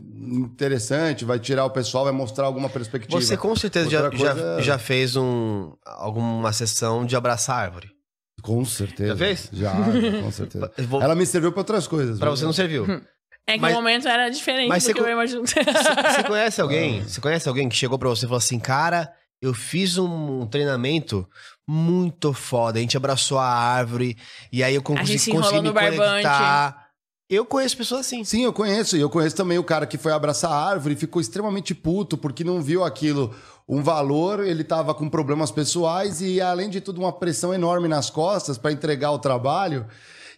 interessante, 0.49 1.25
vai 1.25 1.37
tirar 1.39 1.65
o 1.65 1.69
pessoal, 1.69 2.03
vai 2.05 2.13
mostrar 2.13 2.45
alguma 2.45 2.69
perspectiva. 2.69 3.21
Você 3.21 3.37
com 3.37 3.55
certeza 3.55 3.89
já, 3.89 4.09
já, 4.11 4.31
é- 4.31 4.61
já 4.61 4.77
fez 4.77 5.15
um, 5.15 5.73
alguma 5.85 6.51
sessão 6.53 7.05
de 7.05 7.15
abraçar 7.15 7.57
árvore. 7.59 7.91
Com 8.41 8.63
certeza. 8.63 9.09
Já 9.09 9.17
fez? 9.17 9.49
Já, 9.51 9.73
já, 9.73 10.21
com 10.21 10.31
certeza. 10.31 10.71
Vou- 10.87 11.01
Ela 11.01 11.15
me 11.15 11.25
serviu 11.25 11.51
para 11.51 11.61
outras 11.61 11.87
coisas. 11.87 12.19
Pra 12.19 12.29
viu? 12.29 12.37
você 12.37 12.45
não 12.45 12.53
serviu. 12.53 12.85
É 13.47 13.53
que 13.53 13.59
Mas- 13.61 13.73
o 13.73 13.75
momento 13.75 14.07
era 14.07 14.29
diferente 14.29 14.67
mas 14.67 14.83
do 14.83 14.87
você 14.87 14.93
que 14.93 14.99
eu 14.99 15.09
imagino. 15.09 15.43
Você 15.45 16.23
conhece 16.27 16.59
alguém? 16.61 17.03
Você 17.03 17.21
conhece 17.21 17.47
alguém 17.47 17.69
que 17.69 17.75
chegou 17.75 17.99
pra 17.99 18.09
você 18.09 18.25
e 18.25 18.27
falou 18.27 18.39
assim, 18.39 18.59
cara, 18.59 19.13
eu 19.41 19.53
fiz 19.53 19.97
um 19.99 20.47
treinamento 20.47 21.27
muito 21.67 22.33
foda. 22.33 22.79
A 22.79 22.81
gente 22.81 22.97
abraçou 22.97 23.37
a 23.37 23.45
árvore 23.47 24.17
e 24.51 24.63
aí 24.63 24.73
eu 24.73 24.81
A 24.97 25.03
gente 25.03 25.11
consegui, 25.31 25.37
consegui 25.37 25.61
me 25.61 25.67
no 25.67 25.73
barbante. 25.73 25.97
conectar. 26.23 26.85
Eu 27.29 27.45
conheço 27.45 27.77
pessoas 27.77 28.01
assim. 28.01 28.23
Sim, 28.23 28.43
eu 28.43 28.53
conheço. 28.53 28.97
E 28.97 29.01
eu 29.01 29.09
conheço 29.09 29.35
também 29.35 29.57
o 29.59 29.63
cara 29.63 29.85
que 29.85 29.97
foi 29.97 30.11
abraçar 30.11 30.51
a 30.51 30.63
árvore 30.69 30.93
e 30.95 30.97
ficou 30.97 31.21
extremamente 31.21 31.73
puto 31.75 32.17
porque 32.17 32.43
não 32.43 32.61
viu 32.61 32.83
aquilo 32.83 33.33
um 33.67 33.81
valor, 33.81 34.43
ele 34.45 34.63
tava 34.63 34.93
com 34.93 35.09
problemas 35.09 35.49
pessoais 35.51 36.21
e, 36.21 36.39
além 36.39 36.69
de 36.69 36.79
tudo, 36.81 36.99
uma 37.01 37.11
pressão 37.11 37.51
enorme 37.53 37.87
nas 37.87 38.11
costas 38.11 38.57
para 38.59 38.71
entregar 38.71 39.11
o 39.11 39.17
trabalho. 39.19 39.85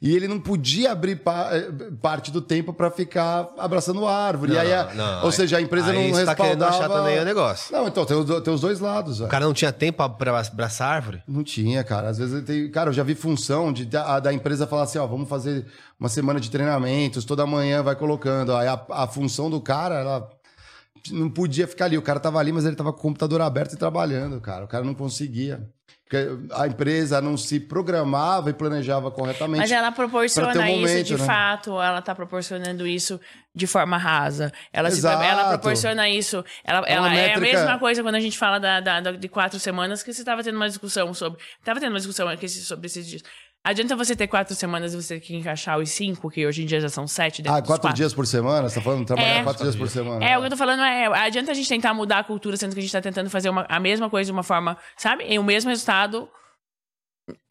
E 0.01 0.15
ele 0.15 0.27
não 0.27 0.39
podia 0.39 0.91
abrir 0.91 1.15
pa- 1.15 1.49
eh, 1.51 1.71
parte 2.01 2.31
do 2.31 2.39
tempo 2.41 2.71
para 2.71 2.91
ficar 2.91 3.49
abraçando 3.57 4.07
árvore. 4.07 4.53
e 4.53 4.57
aí, 4.57 4.71
a- 4.73 4.93
não, 4.93 5.25
ou 5.25 5.31
seja, 5.31 5.57
a 5.57 5.61
empresa 5.61 5.91
não 5.91 6.09
você 6.09 6.23
tá 6.25 6.35
querendo 6.35 6.61
respaldava... 6.63 6.85
achar 6.85 6.89
também 7.01 7.19
o 7.19 7.25
negócio. 7.25 7.75
Não, 7.75 7.87
então, 7.87 8.05
tem 8.05 8.41
tem 8.41 8.53
os 8.53 8.61
dois 8.61 8.79
lados. 8.79 9.15
O 9.15 9.19
velho. 9.19 9.31
cara 9.31 9.45
não 9.45 9.53
tinha 9.53 9.71
tempo 9.71 9.97
pra- 9.97 10.09
pra 10.09 10.39
abraçar 10.39 10.87
a 10.89 10.91
árvore? 10.93 11.23
Não 11.27 11.43
tinha, 11.43 11.83
cara. 11.83 12.09
Às 12.09 12.17
vezes 12.19 12.43
tem. 12.43 12.69
Cara, 12.69 12.89
eu 12.89 12.93
já 12.93 13.01
vi 13.03 13.15
função 13.15 13.73
de, 13.73 13.85
da, 13.85 14.19
da 14.19 14.31
empresa 14.33 14.67
falar 14.67 14.83
assim: 14.83 14.99
ó, 14.99 15.07
vamos 15.07 15.27
fazer 15.27 15.65
uma 15.99 16.09
semana 16.09 16.39
de 16.39 16.51
treinamentos, 16.51 17.25
toda 17.25 17.45
manhã 17.47 17.81
vai 17.81 17.95
colocando. 17.95 18.55
Aí 18.55 18.67
a, 18.67 18.79
a 18.89 19.07
função 19.07 19.49
do 19.49 19.59
cara, 19.59 19.95
ela 19.95 20.29
não 21.11 21.29
podia 21.29 21.67
ficar 21.67 21.85
ali. 21.85 21.97
O 21.97 22.01
cara 22.01 22.19
tava 22.19 22.37
ali, 22.39 22.51
mas 22.51 22.65
ele 22.65 22.75
tava 22.75 22.91
com 22.91 22.99
o 22.99 23.01
computador 23.01 23.41
aberto 23.41 23.73
e 23.73 23.77
trabalhando, 23.77 24.39
cara. 24.41 24.65
O 24.65 24.67
cara 24.67 24.83
não 24.83 24.93
conseguia. 24.93 25.67
A 26.53 26.67
empresa 26.67 27.21
não 27.21 27.35
se 27.37 27.59
programava 27.59 28.49
e 28.49 28.53
planejava 28.53 29.11
corretamente. 29.11 29.59
Mas 29.59 29.71
ela 29.71 29.91
proporciona 29.91 30.49
um 30.49 30.65
isso 30.67 30.79
momento, 30.87 31.05
de 31.05 31.17
né? 31.17 31.25
fato, 31.25 31.71
ela 31.81 32.01
tá 32.01 32.15
proporcionando 32.15 32.87
isso 32.87 33.19
de 33.53 33.67
forma 33.67 33.97
rasa. 33.97 34.51
Ela, 34.71 34.89
se- 34.91 35.05
ela 35.05 35.49
proporciona 35.49 36.07
isso. 36.09 36.43
Ela, 36.63 36.85
É 36.87 36.93
ela 36.93 37.07
é 37.07 37.09
a 37.33 37.39
métrica- 37.39 37.57
mesma 37.59 37.79
coisa 37.79 38.01
quando 38.03 38.15
a 38.15 38.19
gente 38.19 38.37
fala 38.37 38.59
da, 38.59 38.79
da- 38.79 38.99
da- 39.01 39.11
de 39.11 39.27
quatro 39.27 39.59
semanas, 39.59 40.03
que 40.03 40.13
você 40.13 40.21
estava 40.21 40.43
tendo 40.43 40.55
uma 40.55 40.67
discussão 40.69 41.13
sobre. 41.13 41.39
Tava 41.63 41.79
tendo 41.79 41.89
uma 41.91 41.97
discussão 41.99 42.27
sobre 42.47 42.85
esses 42.85 43.07
dias. 43.07 43.23
Adianta 43.69 43.97
você 43.97 44.15
ter 44.15 44.27
quatro 44.27 44.55
semanas 44.55 44.93
e 44.93 44.95
você 45.01 45.15
ter 45.15 45.19
que 45.19 45.35
encaixar 45.35 45.77
os 45.77 45.89
cinco, 45.89 46.29
que 46.31 46.47
hoje 46.47 46.63
em 46.63 46.65
dia 46.65 46.79
já 46.79 46.87
são 46.87 47.05
sete 47.05 47.41
Ah, 47.45 47.61
quatro 47.61 47.65
quatro. 47.81 47.93
dias 47.93 48.13
por 48.13 48.25
semana? 48.25 48.69
Você 48.69 48.75
tá 48.75 48.81
falando 48.81 49.05
trabalhar 49.05 49.27
É. 49.39 49.43
quatro 49.43 49.61
dias 49.63 49.75
por 49.75 49.89
semana? 49.89 50.23
É, 50.23 50.37
o 50.37 50.39
que 50.39 50.45
eu 50.47 50.51
tô 50.51 50.55
falando 50.57 50.81
é, 50.83 51.05
adianta 51.07 51.51
a 51.51 51.53
gente 51.53 51.67
tentar 51.67 51.93
mudar 51.93 52.19
a 52.19 52.23
cultura, 52.23 52.55
sendo 52.55 52.73
que 52.73 52.79
a 52.79 52.81
gente 52.81 52.91
tá 52.93 53.01
tentando 53.01 53.29
fazer 53.29 53.49
uma- 53.49 53.65
a 53.67 53.77
mesma 53.79 54.09
coisa 54.09 54.27
de 54.27 54.31
uma 54.31 54.43
forma, 54.43 54.77
sabe? 54.95 55.25
E 55.27 55.37
o 55.37 55.43
mesmo 55.43 55.69
resultado. 55.69 56.29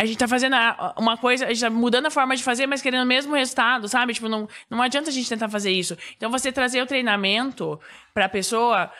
A 0.00 0.06
gente 0.06 0.16
tá 0.16 0.26
fazendo 0.26 0.56
uma 0.96 1.18
coisa, 1.18 1.44
a 1.44 1.48
gente 1.48 1.60
tá 1.60 1.68
mudando 1.68 2.06
a 2.06 2.10
forma 2.10 2.34
de 2.34 2.42
fazer, 2.42 2.66
mas 2.66 2.80
querendo 2.80 3.02
o 3.02 3.06
mesmo 3.06 3.34
resultado, 3.34 3.86
sabe? 3.86 4.14
Tipo, 4.14 4.26
não, 4.26 4.48
não 4.70 4.80
adianta 4.80 5.10
a 5.10 5.12
gente 5.12 5.28
tentar 5.28 5.50
fazer 5.50 5.70
isso. 5.70 5.94
Então, 6.16 6.30
você 6.30 6.50
trazer 6.50 6.80
o 6.80 6.86
treinamento 6.86 7.78
pra 8.16 8.30
pessoa, 8.30 8.90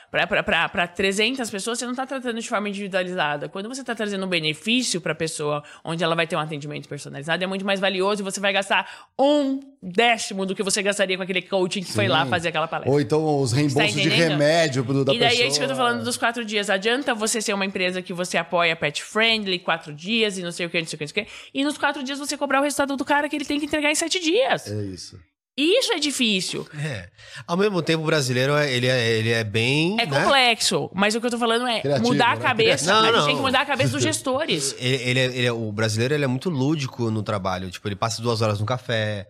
pra 0.71 0.87
300 0.87 1.49
pessoas, 1.49 1.79
você 1.79 1.87
não 1.87 1.95
tá 1.95 2.05
tratando 2.05 2.39
de 2.39 2.47
forma 2.47 2.69
individualizada. 2.69 3.49
Quando 3.49 3.67
você 3.67 3.83
tá 3.83 3.95
trazendo 3.95 4.27
um 4.27 4.29
benefício 4.29 5.01
pra 5.01 5.15
pessoa, 5.15 5.65
onde 5.83 6.05
ela 6.05 6.15
vai 6.15 6.27
ter 6.27 6.37
um 6.37 6.39
atendimento 6.39 6.87
personalizado, 6.87 7.43
é 7.43 7.47
muito 7.47 7.65
mais 7.65 7.81
valioso 7.81 8.21
e 8.21 8.23
você 8.23 8.39
vai 8.39 8.53
gastar 8.53 9.07
um 9.19 9.59
décimo 9.83 10.45
do 10.45 10.55
que 10.55 10.63
você 10.63 10.83
gastaria 10.83 11.17
com 11.17 11.23
aquele 11.23 11.41
coaching 11.41 11.83
que 11.83 11.95
foi 11.95 12.09
lá 12.09 12.25
Sim. 12.25 12.31
fazer 12.31 12.49
aquela 12.49 12.69
palestra. 12.69 12.93
Ou 12.93 13.01
então 13.01 13.41
os 13.41 13.53
reembolsos 13.53 13.95
de 13.99 14.07
remédio 14.07 14.83
do, 14.85 15.03
da 15.03 15.15
e 15.15 15.19
daí 15.19 15.31
pessoa. 15.31 15.45
é 15.45 15.49
isso 15.49 15.59
que 15.61 15.65
eu 15.65 15.69
tô 15.71 15.77
falando 15.77 16.05
dos 16.05 16.19
quatro 16.19 16.45
dias. 16.45 16.69
Adianta 16.69 17.15
você 17.15 17.41
ser 17.41 17.55
uma 17.55 17.65
empresa 17.65 18.03
que 18.03 18.13
você 18.13 18.37
apoia 18.37 18.77
pet 18.77 19.03
friendly, 19.03 19.59
quatro 19.59 19.95
dias 19.95 20.37
e 20.37 20.43
não 20.43 20.53
sei 20.53 20.67
o 20.67 20.69
que, 20.69 20.79
não 20.79 20.87
sei 20.87 20.95
o 20.95 20.99
que, 20.99 21.05
não 21.05 21.09
sei 21.15 21.23
o 21.23 21.27
que. 21.27 21.33
E 21.55 21.65
nos 21.65 21.79
quatro 21.79 22.03
dias 22.03 22.19
você 22.19 22.37
cobrar 22.37 22.61
o 22.61 22.65
resultado 22.65 22.95
do 22.99 23.05
cara 23.05 23.31
que 23.31 23.37
ele 23.37 23.47
tem 23.47 23.59
que 23.59 23.65
entregar 23.65 23.91
em 23.91 23.95
sete 23.95 24.21
dias. 24.21 24.71
É 24.71 24.83
isso. 24.83 25.19
Isso 25.59 25.91
é 25.93 25.99
difícil. 25.99 26.67
É. 26.79 27.09
Ao 27.47 27.57
mesmo 27.57 27.81
tempo, 27.81 28.03
o 28.03 28.07
brasileiro, 28.07 28.55
é- 28.57 28.71
ele 28.71 28.87
é, 28.87 29.11
ele 29.13 29.31
é 29.31 29.43
bem... 29.43 29.97
É 29.99 30.05
né? 30.05 30.23
complexo. 30.25 30.91
Mas 30.95 31.15
o 31.15 31.21
que 31.21 31.27
eu 31.27 31.31
tô 31.31 31.39
falando 31.39 31.67
é 31.67 31.81
Criativo, 31.81 32.09
mudar 32.09 32.33
a 32.33 32.37
né? 32.37 32.43
cabeça. 32.43 32.93
Não, 32.93 33.01
a 33.01 33.07
gente 33.07 33.17
não. 33.17 33.27
tem 33.27 33.37
que 33.37 33.43
mudar 33.43 33.61
a 33.63 33.67
cabeça 33.67 33.93
dos 33.93 34.03
gestores. 34.03 34.75
Ele, 34.79 34.97
ele 35.03 35.19
é- 35.21 35.25
ele 35.25 35.47
é- 35.47 35.53
o 35.53 35.73
brasileiro 35.73 36.13
ele 36.13 36.25
é 36.25 36.27
muito 36.27 36.51
lúdico 36.51 37.11
no 37.11 37.23
trabalho. 37.23 37.71
Tipo, 37.71 37.89
ele 37.89 37.97
passa 37.97 38.21
duas 38.21 38.43
horas 38.43 38.61
no 38.61 38.67
café. 38.67 39.27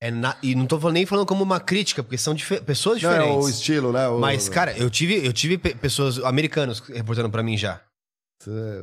É 0.00 0.10
na- 0.10 0.36
e 0.42 0.54
não 0.54 0.66
tô 0.66 0.78
nem 0.92 1.04
falando 1.06 1.26
como 1.26 1.42
uma 1.42 1.58
crítica, 1.58 2.02
porque 2.02 2.18
são 2.18 2.32
dife- 2.34 2.60
pessoas 2.60 3.02
Não, 3.02 3.10
é 3.10 3.14
diferentes. 3.18 3.44
o 3.46 3.48
estilo, 3.48 3.92
né? 3.92 4.06
O- 4.08 4.20
Mas, 4.20 4.48
cara, 4.48 4.76
eu 4.78 4.88
tive, 4.88 5.26
eu 5.26 5.32
tive 5.32 5.58
pe- 5.58 5.74
pessoas 5.74 6.18
americanos 6.22 6.80
reportando 6.80 7.30
pra 7.30 7.42
mim 7.42 7.56
já. 7.56 7.80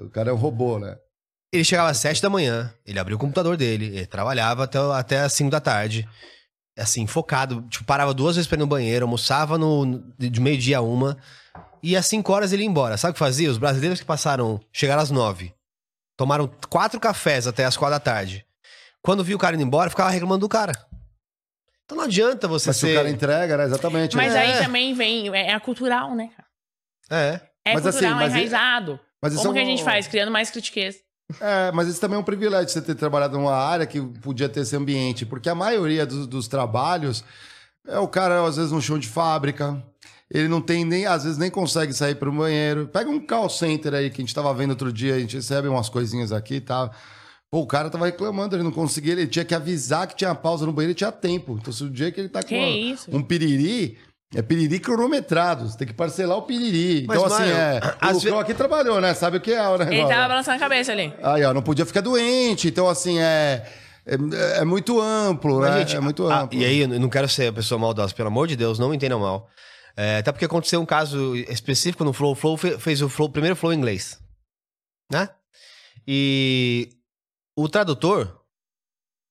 O 0.04 0.10
cara 0.10 0.32
é 0.32 0.34
um 0.34 0.38
robô, 0.38 0.80
né? 0.80 0.98
Ele 1.54 1.64
chegava 1.64 1.90
às 1.92 1.98
sete 1.98 2.20
da 2.22 2.30
manhã, 2.32 2.74
ele 2.86 2.98
abria 3.00 3.16
o 3.16 3.20
computador 3.20 3.56
dele, 3.56 3.86
ele 3.96 4.06
trabalhava 4.08 4.64
até, 4.64 4.80
até 4.80 5.20
às 5.22 5.32
cinco 5.34 5.52
da 5.52 5.62
tarde. 5.62 6.10
Assim, 6.78 7.06
focado. 7.06 7.62
Tipo, 7.70 7.86
parava 7.86 8.14
duas 8.14 8.36
vezes 8.36 8.48
pra 8.48 8.56
ir 8.58 8.60
no 8.60 8.68
banheiro, 8.68 9.06
almoçava 9.06 9.58
no, 9.58 10.04
de 10.18 10.42
meio-dia 10.42 10.80
a 10.80 10.82
uma. 10.82 11.18
E 11.84 11.96
às 11.96 12.06
cinco 12.06 12.32
horas 12.32 12.52
ele 12.54 12.64
ia 12.64 12.68
embora. 12.70 12.98
Sabe 12.98 13.12
o 13.12 13.14
que 13.14 13.20
fazia? 13.20 13.50
Os 13.52 13.58
brasileiros 13.58 14.00
que 14.00 14.06
passaram, 14.06 14.60
chegaram 14.72 15.02
às 15.02 15.12
nove. 15.12 15.54
Tomaram 16.18 16.50
quatro 16.70 17.00
cafés 17.00 17.46
até 17.48 17.66
às 17.66 17.76
quatro 17.78 17.96
da 17.96 18.00
tarde. 18.00 18.46
Quando 19.02 19.24
viu 19.24 19.36
o 19.36 19.40
cara 19.40 19.56
indo 19.56 19.64
embora, 19.64 19.90
ficava 19.90 20.10
reclamando 20.10 20.42
do 20.42 20.50
cara. 20.50 20.72
Então 21.86 21.98
não 21.98 22.06
adianta 22.06 22.48
você 22.48 22.70
Mas 22.70 22.78
se 22.78 22.88
ser. 22.88 22.94
o 22.94 22.96
cara 22.96 23.10
entrega, 23.10 23.58
né? 23.58 23.66
Exatamente. 23.66 24.16
Mas 24.16 24.34
né? 24.34 24.40
aí 24.40 24.64
também 24.64 24.94
vem. 24.94 25.30
É, 25.36 25.48
é 25.50 25.54
a 25.54 25.60
cultural, 25.60 26.16
né? 26.16 26.30
É. 27.10 27.42
É 27.66 27.74
Mas 27.76 27.86
assim, 27.86 28.00
cultural, 28.00 28.16
mas 28.16 28.34
é 28.34 28.38
é- 28.38 28.40
enraizado. 28.40 29.00
Mas 29.22 29.34
isso 29.34 29.44
Como 29.44 29.58
é 29.58 29.62
que 29.62 29.68
a 29.68 29.68
um- 29.74 29.78
gente 29.78 29.84
faz? 29.84 30.08
Criando 30.08 30.32
mais 30.32 30.50
critiquez. 30.50 31.03
É, 31.40 31.72
mas 31.72 31.88
isso 31.88 32.00
também 32.02 32.18
é 32.18 32.20
um 32.20 32.24
privilégio 32.24 32.70
você 32.70 32.82
ter 32.82 32.96
trabalhado 32.96 33.38
numa 33.38 33.56
área 33.56 33.86
que 33.86 34.00
podia 34.02 34.48
ter 34.50 34.62
esse 34.62 34.76
ambiente, 34.76 35.26
porque 35.26 35.50
a 35.50 35.56
maioria 35.56 36.06
dos, 36.06 36.28
dos 36.28 36.48
trabalhos 36.48 37.24
é 37.88 37.98
o 37.98 38.08
cara, 38.08 38.46
às 38.46 38.58
vezes, 38.58 38.72
no 38.72 38.82
chão 38.82 39.00
de 39.00 39.08
fábrica. 39.08 39.82
ele 40.30 40.48
não 40.48 40.62
tem 40.62 40.86
nem, 40.86 41.06
às 41.06 41.24
vezes 41.24 41.38
nem 41.38 41.50
consegue 41.50 41.94
sair 41.94 42.16
para 42.16 42.30
o 42.30 42.32
banheiro. 42.32 42.88
Pega 42.88 43.10
um 43.10 43.20
call 43.20 43.50
center 43.50 43.94
aí 43.94 44.10
que 44.10 44.22
a 44.22 44.24
gente 44.24 44.34
tava 44.36 44.54
vendo 44.54 44.72
outro 44.72 44.92
dia, 44.92 45.16
a 45.16 45.20
gente 45.20 45.36
recebe 45.36 45.68
umas 45.68 45.90
coisinhas 45.90 46.32
aqui 46.32 46.56
e 46.56 46.62
tá? 46.62 46.88
tal. 46.88 46.96
Pô, 47.52 47.60
o 47.60 47.68
cara 47.68 47.90
tava 47.90 48.06
reclamando, 48.06 48.56
ele 48.56 48.64
não 48.64 48.72
conseguia, 48.72 49.14
ele 49.14 49.28
tinha 49.28 49.46
que 49.46 49.54
avisar 49.54 50.08
que 50.08 50.16
tinha 50.16 50.34
pausa 50.34 50.66
no 50.66 50.74
banheiro 50.74 50.92
e 50.92 50.96
tinha 50.96 51.12
tempo. 51.12 51.58
Então, 51.62 51.72
se 51.72 51.84
o 51.84 51.90
dia 51.90 52.12
que 52.12 52.20
ele 52.20 52.30
tá 52.30 52.42
com 52.42 52.48
uma- 52.56 53.20
um 53.20 53.22
piriri, 53.22 53.98
é 54.36 54.42
piriri 54.42 54.80
cronometrado. 54.80 55.68
Você 55.70 55.78
tem 55.78 55.88
que 55.88 55.94
parcelar 55.94 56.38
o 56.38 56.42
piriri. 56.44 57.06
Mas, 57.08 57.18
então, 57.18 57.34
assim, 57.34 57.44
é. 57.44 57.80
O 58.10 58.14
Lucão 58.14 58.40
aqui 58.40 58.54
trabalhou, 58.54 59.00
né? 59.02 59.14
Sabe 59.14 59.38
o 59.38 59.42
que 59.42 59.52
é 59.52 59.62
o 59.68 59.78
negócio. 59.78 59.94
Ele 59.94 60.08
tava 60.08 60.28
balançando 60.28 60.58
a 60.58 60.60
cabeça 60.60 60.92
ali. 60.92 61.14
Aí, 61.22 61.44
ó, 61.44 61.54
não 61.54 61.62
podia 61.62 61.86
ficar 61.86 62.02
doente. 62.02 62.68
Então, 62.68 62.88
assim, 62.90 63.20
é. 63.20 63.66
É, 64.06 64.60
é 64.60 64.66
muito 64.66 65.00
amplo, 65.00 65.62
Mas, 65.62 65.72
né? 65.72 65.80
gente, 65.80 65.96
é 65.96 66.00
muito 66.02 66.28
ah, 66.28 66.42
amplo. 66.42 66.60
e 66.60 66.66
aí, 66.66 66.80
eu 66.82 66.88
não 67.00 67.08
quero 67.10 67.30
ser 67.30 67.48
a 67.48 67.54
pessoa 67.54 67.80
maldosa, 67.80 68.14
pelo 68.14 68.28
amor 68.28 68.48
de 68.50 68.56
Deus, 68.58 68.78
não 68.78 68.90
me 68.90 68.98
entendam 68.98 69.20
mal. 69.20 69.50
É, 69.96 70.18
até 70.18 70.30
porque 70.32 70.44
aconteceu 70.44 70.82
um 70.82 70.86
caso 70.86 71.36
específico 71.36 72.04
no 72.04 72.12
Flow. 72.12 72.34
O 72.34 72.36
Flow 72.36 72.58
fe- 72.58 72.78
fez 72.80 73.02
o 73.02 73.08
flow, 73.08 73.30
primeiro 73.30 73.56
Flow 73.56 73.72
em 73.72 73.78
inglês. 73.78 74.20
Né? 75.12 75.30
E 76.08 76.90
o 77.58 77.70
tradutor 77.70 78.42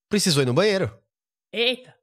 precisou 0.09 0.43
ir 0.43 0.47
no 0.47 0.55
banheiro. 0.55 0.91
Eita. 1.53 1.95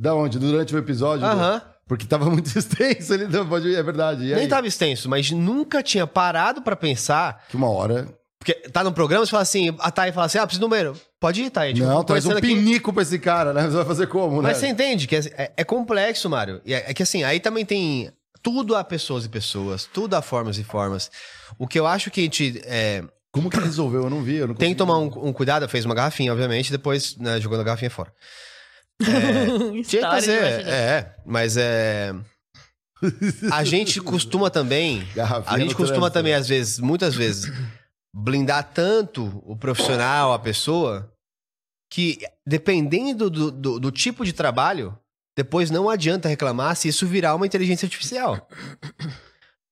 Da 0.00 0.14
onde? 0.14 0.38
Durante 0.38 0.74
o 0.74 0.78
episódio? 0.78 1.24
Aham. 1.26 1.62
Porque 1.88 2.06
tava 2.06 2.28
muito 2.30 2.46
extenso, 2.56 3.14
ele 3.14 3.26
não 3.26 3.48
pode. 3.48 3.74
É 3.74 3.82
verdade. 3.82 4.34
Nem 4.34 4.46
tava 4.46 4.66
extenso, 4.66 5.08
mas 5.08 5.30
nunca 5.30 5.82
tinha 5.82 6.06
parado 6.06 6.60
pra 6.62 6.76
pensar. 6.76 7.44
Que 7.48 7.56
uma 7.56 7.70
hora. 7.70 8.06
Porque 8.38 8.54
tá 8.70 8.84
no 8.84 8.92
programa, 8.92 9.24
você 9.26 9.30
fala 9.30 9.42
assim, 9.42 9.74
a 9.80 9.90
Thay 9.90 10.12
fala 10.12 10.26
assim: 10.26 10.38
ah, 10.38 10.46
preciso 10.46 10.60
número. 10.60 10.94
Pode 11.18 11.42
ir, 11.42 11.50
Thay. 11.50 11.74
tipo, 11.74 11.86
não, 11.86 12.04
traz 12.04 12.24
um 12.26 12.30
aqui. 12.32 12.42
pinico 12.42 12.92
pra 12.92 13.02
esse 13.02 13.18
cara, 13.18 13.52
né? 13.52 13.62
Você 13.62 13.76
vai 13.76 13.84
fazer 13.84 14.06
como, 14.06 14.36
né? 14.42 14.50
Mas 14.50 14.58
você 14.58 14.68
entende 14.68 15.06
que 15.08 15.16
é, 15.16 15.18
é- 15.36 15.52
é 15.56 15.64
complexo, 15.64 16.30
Mário. 16.30 16.60
E 16.64 16.72
É, 16.72 16.84
é 16.90 16.94
que 16.94 17.02
assim, 17.02 17.24
aí 17.24 17.40
também 17.40 17.64
tem. 17.64 18.12
Tudo 18.40 18.76
há 18.76 18.84
pessoas 18.84 19.24
e 19.24 19.28
pessoas, 19.28 19.84
tudo 19.92 20.14
há 20.14 20.22
formas 20.22 20.58
e 20.58 20.62
formas. 20.64 21.10
O 21.58 21.66
que 21.66 21.78
eu 21.80 21.86
acho 21.88 22.08
que 22.10 22.20
a 22.20 22.22
gente 22.22 22.62
é, 22.64 23.02
Como 23.32 23.50
que 23.50 23.58
resolveu? 23.58 24.04
Eu 24.04 24.10
não 24.10 24.22
vi. 24.22 24.36
Eu 24.36 24.46
não 24.46 24.54
tem 24.54 24.70
que 24.70 24.76
tomar 24.78 24.96
um, 24.98 25.06
um 25.28 25.32
cuidado, 25.32 25.68
fez 25.68 25.84
uma 25.84 25.94
garrafinha, 25.94 26.32
obviamente, 26.32 26.70
depois 26.70 27.16
né, 27.16 27.40
jogando 27.40 27.60
a 27.62 27.64
garrafinha 27.64 27.90
fora. 27.90 28.12
Tinha 29.86 30.02
que 30.02 30.10
fazer, 30.10 30.66
é, 30.66 31.14
mas 31.24 31.56
é. 31.56 32.14
A 33.52 33.62
gente 33.62 34.00
costuma 34.00 34.50
também. 34.50 35.06
Garrafinha 35.14 35.54
A 35.54 35.58
gente 35.58 35.74
costuma 35.74 36.10
trânsito. 36.10 36.14
também, 36.14 36.34
às 36.34 36.48
vezes, 36.48 36.80
muitas 36.80 37.14
vezes, 37.14 37.52
blindar 38.12 38.72
tanto 38.74 39.40
o 39.46 39.56
profissional, 39.56 40.32
a 40.32 40.38
pessoa, 40.38 41.12
que 41.90 42.18
dependendo 42.46 43.30
do, 43.30 43.50
do, 43.50 43.78
do 43.78 43.90
tipo 43.92 44.24
de 44.24 44.32
trabalho, 44.32 44.98
depois 45.36 45.70
não 45.70 45.88
adianta 45.88 46.28
reclamar 46.28 46.74
se 46.74 46.88
isso 46.88 47.06
virar 47.06 47.36
uma 47.36 47.46
inteligência 47.46 47.86
artificial. 47.86 48.48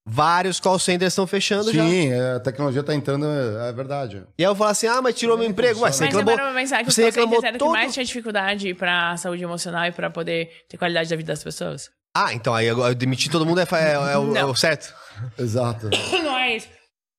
Vários 0.09 0.61
call 0.61 0.79
centers 0.79 1.13
estão 1.13 1.27
fechando 1.27 1.73
já. 1.73 1.83
Sim, 1.85 2.13
é, 2.13 2.35
a 2.37 2.41
tecnologia 2.41 2.83
tá 2.83 2.95
entrando, 2.95 3.27
é 3.27 3.71
é 3.71 3.73
verdade. 3.73 4.23
E 4.39 4.45
aí 4.45 4.49
eu 4.49 4.55
falo 4.55 4.71
assim: 4.71 4.87
ah, 4.87 5.03
mas 5.03 5.17
tirou 5.17 5.37
meu 5.37 5.49
emprego. 5.49 5.81
Ué, 5.81 5.91
você 5.91 6.05
Mas 6.05 6.13
você 6.15 6.19
reclamou. 6.21 6.37
pra 6.37 6.55
pensar 6.55 6.83
que 6.85 6.89
os 6.89 6.95
você 6.95 7.05
reclamou 7.07 7.41
eram 7.43 7.53
que 7.53 7.59
todo- 7.59 7.73
mais 7.73 7.93
tinha 7.93 8.05
dificuldade 8.05 8.73
pra 8.75 9.17
saúde 9.17 9.43
emocional 9.43 9.85
e 9.87 9.91
pra 9.93 10.09
poder 10.09 10.49
ter 10.69 10.77
qualidade 10.79 11.11
da 11.11 11.17
vida 11.17 11.33
das 11.33 11.43
pessoas? 11.43 11.91
Ah, 12.17 12.33
então 12.33 12.55
aí 12.55 12.67
eu, 12.67 12.79
eu 12.79 12.95
demitir 12.95 13.31
todo 13.33 13.45
mundo 13.45 13.61
é, 13.61 13.65
é- 13.65 14.13
é 14.13 14.17
o, 14.19 14.37
é 14.37 14.45
o 14.45 14.55
certo. 14.55 14.95
Exato. 15.37 15.91
Não 16.23 16.39
é 16.39 16.57
isso. 16.57 16.69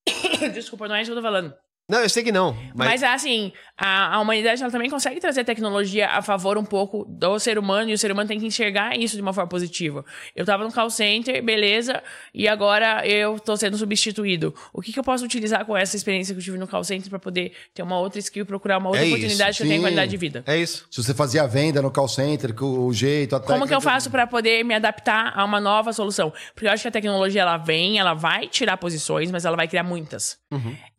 Desculpa, 0.54 0.88
não 0.88 0.96
é 0.96 1.02
isso 1.02 1.12
que 1.12 1.18
eu 1.18 1.22
tô 1.22 1.28
falando. 1.28 1.54
Não, 1.90 2.00
eu 2.00 2.10
sei 2.10 2.22
que 2.22 2.34
não. 2.34 2.54
Mas, 2.76 3.02
Mas, 3.02 3.04
assim, 3.04 3.54
a, 3.78 4.16
a 4.16 4.20
humanidade 4.20 4.62
ela 4.62 4.70
também 4.70 4.90
consegue 4.90 5.22
trazer 5.22 5.46
tecnologia 5.46 6.10
a 6.10 6.22
favor 6.22 6.58
um 6.58 6.66
pouco 6.66 7.06
do 7.08 7.40
ser 7.40 7.58
humano 7.58 7.90
e 7.90 7.94
o 7.94 7.98
ser 7.98 8.12
humano 8.12 8.28
tem 8.28 8.38
que 8.38 8.46
enxergar 8.46 8.98
isso 8.98 9.16
de 9.16 9.22
uma 9.22 9.32
forma 9.32 9.50
positiva. 9.50 10.04
Eu 10.36 10.46
tava 10.46 10.66
no 10.66 10.72
call 10.72 10.90
center, 10.90 11.42
beleza, 11.42 12.04
e 12.34 12.46
agora 12.46 13.08
eu 13.08 13.40
tô 13.40 13.56
sendo 13.56 13.78
substituído. 13.78 14.54
O 14.74 14.82
que, 14.82 14.92
que 14.92 15.00
eu 15.00 15.04
posso 15.04 15.24
utilizar 15.24 15.64
com 15.66 15.78
essa 15.78 15.96
experiência 15.96 16.36
que 16.36 16.40
eu 16.42 16.44
tive 16.44 16.58
no 16.58 16.68
call 16.68 16.84
center 16.84 17.10
pra 17.10 17.20
poder 17.20 17.54
ter 17.74 17.84
uma 17.84 17.98
outra 17.98 18.20
skill 18.20 18.44
e 18.44 18.46
procurar 18.46 18.80
uma 18.80 18.90
outra 18.90 19.04
É 19.04 19.06
isso, 19.06 19.16
oportunidade 19.16 19.56
que 19.58 19.64
eu 19.64 19.68
sim. 19.68 19.70
tenha 19.70 19.82
qualidade 19.82 20.12
de 20.12 20.18
vida? 20.18 20.44
é 20.46 20.58
isso. 20.58 20.86
Se 20.92 21.02
você 21.02 21.14
fazia 21.14 21.48
venda 21.48 21.82
no 21.82 21.90
call 21.90 22.10
center, 22.10 22.54
com 22.54 22.86
o 22.86 22.94
jeito, 22.94 23.34
a 23.34 23.40
Como 23.40 23.66
que 23.66 23.74
eu 23.74 23.80
faço 23.80 24.12
pra 24.12 24.28
poder 24.28 24.62
me 24.66 24.74
adaptar 24.74 25.32
a 25.34 25.46
uma 25.46 25.62
nova 25.62 25.94
solução? 25.94 26.34
Porque 26.54 26.68
eu 26.68 26.72
acho 26.72 26.82
que 26.82 26.90
a 26.90 26.92
tecnologia 26.92 27.44
ela 27.44 27.56
vem, 27.56 27.98
ela 27.98 28.14
vai 28.14 28.48
tirar 28.50 28.76
posições, 28.76 29.32
mas 29.32 29.46
ela 29.46 29.56
vai 29.56 29.70
criar 29.70 29.84
muitas. 29.84 30.38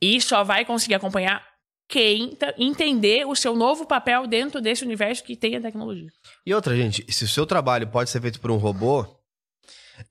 E 0.01 0.20
só 0.20 0.45
vai 0.45 0.65
conseguir 0.65 0.95
acompanhar 0.95 1.45
quem 1.89 2.35
tá- 2.35 2.55
entender 2.59 3.27
o 3.27 3.35
seu 3.35 3.57
novo 3.57 3.87
papel 3.87 4.27
dentro 4.27 4.61
desse 4.61 4.85
universo 4.85 5.25
que 5.25 5.35
tem 5.35 5.57
a 5.57 5.61
tecnologia. 5.61 6.09
E 6.45 6.55
outra, 6.55 6.77
gente, 6.77 7.05
se 7.12 7.25
o 7.25 7.29
seu 7.29 7.47
trabalho 7.47 7.87
pode 7.89 8.11
ser 8.11 8.20
feito 8.20 8.39
por 8.41 8.51
um 8.51 8.57
robô, 8.57 9.07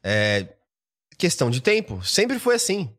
é 0.04 0.48
questão 1.18 1.50
de 1.50 1.62
tempo. 1.62 2.04
Sempre 2.04 2.40
foi 2.40 2.56
assim. 2.56 2.92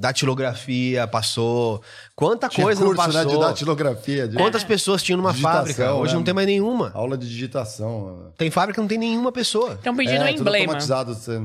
Datilografia 0.00 1.06
passou. 1.06 1.80
Quanta 2.16 2.48
Tinha 2.48 2.64
coisa 2.64 2.84
curso, 2.84 3.00
não 3.00 3.06
né, 3.12 3.20
de 3.20 3.26
passou. 3.26 3.40
datilografia. 3.40 4.26
De... 4.26 4.36
Quantas 4.36 4.64
pessoas 4.64 5.02
tinham 5.02 5.16
numa 5.18 5.30
Digitação, 5.30 5.58
fábrica? 5.60 5.94
Hoje 5.94 6.12
né? 6.12 6.18
não 6.18 6.24
tem 6.24 6.34
mais 6.34 6.46
nenhuma. 6.48 6.90
Aula 6.94 7.16
de 7.16 7.28
digitação. 7.28 8.32
Tem 8.36 8.50
fábrica 8.50 8.74
que 8.74 8.80
não 8.80 8.88
tem 8.88 8.98
nenhuma 8.98 9.30
pessoa. 9.30 9.74
Estão 9.74 9.94
pedindo 9.94 10.22
é, 10.24 10.30
um 10.32 10.34
tudo 10.34 10.40
emblema. 10.48 10.64
automatizado. 10.72 11.14
Você... 11.14 11.40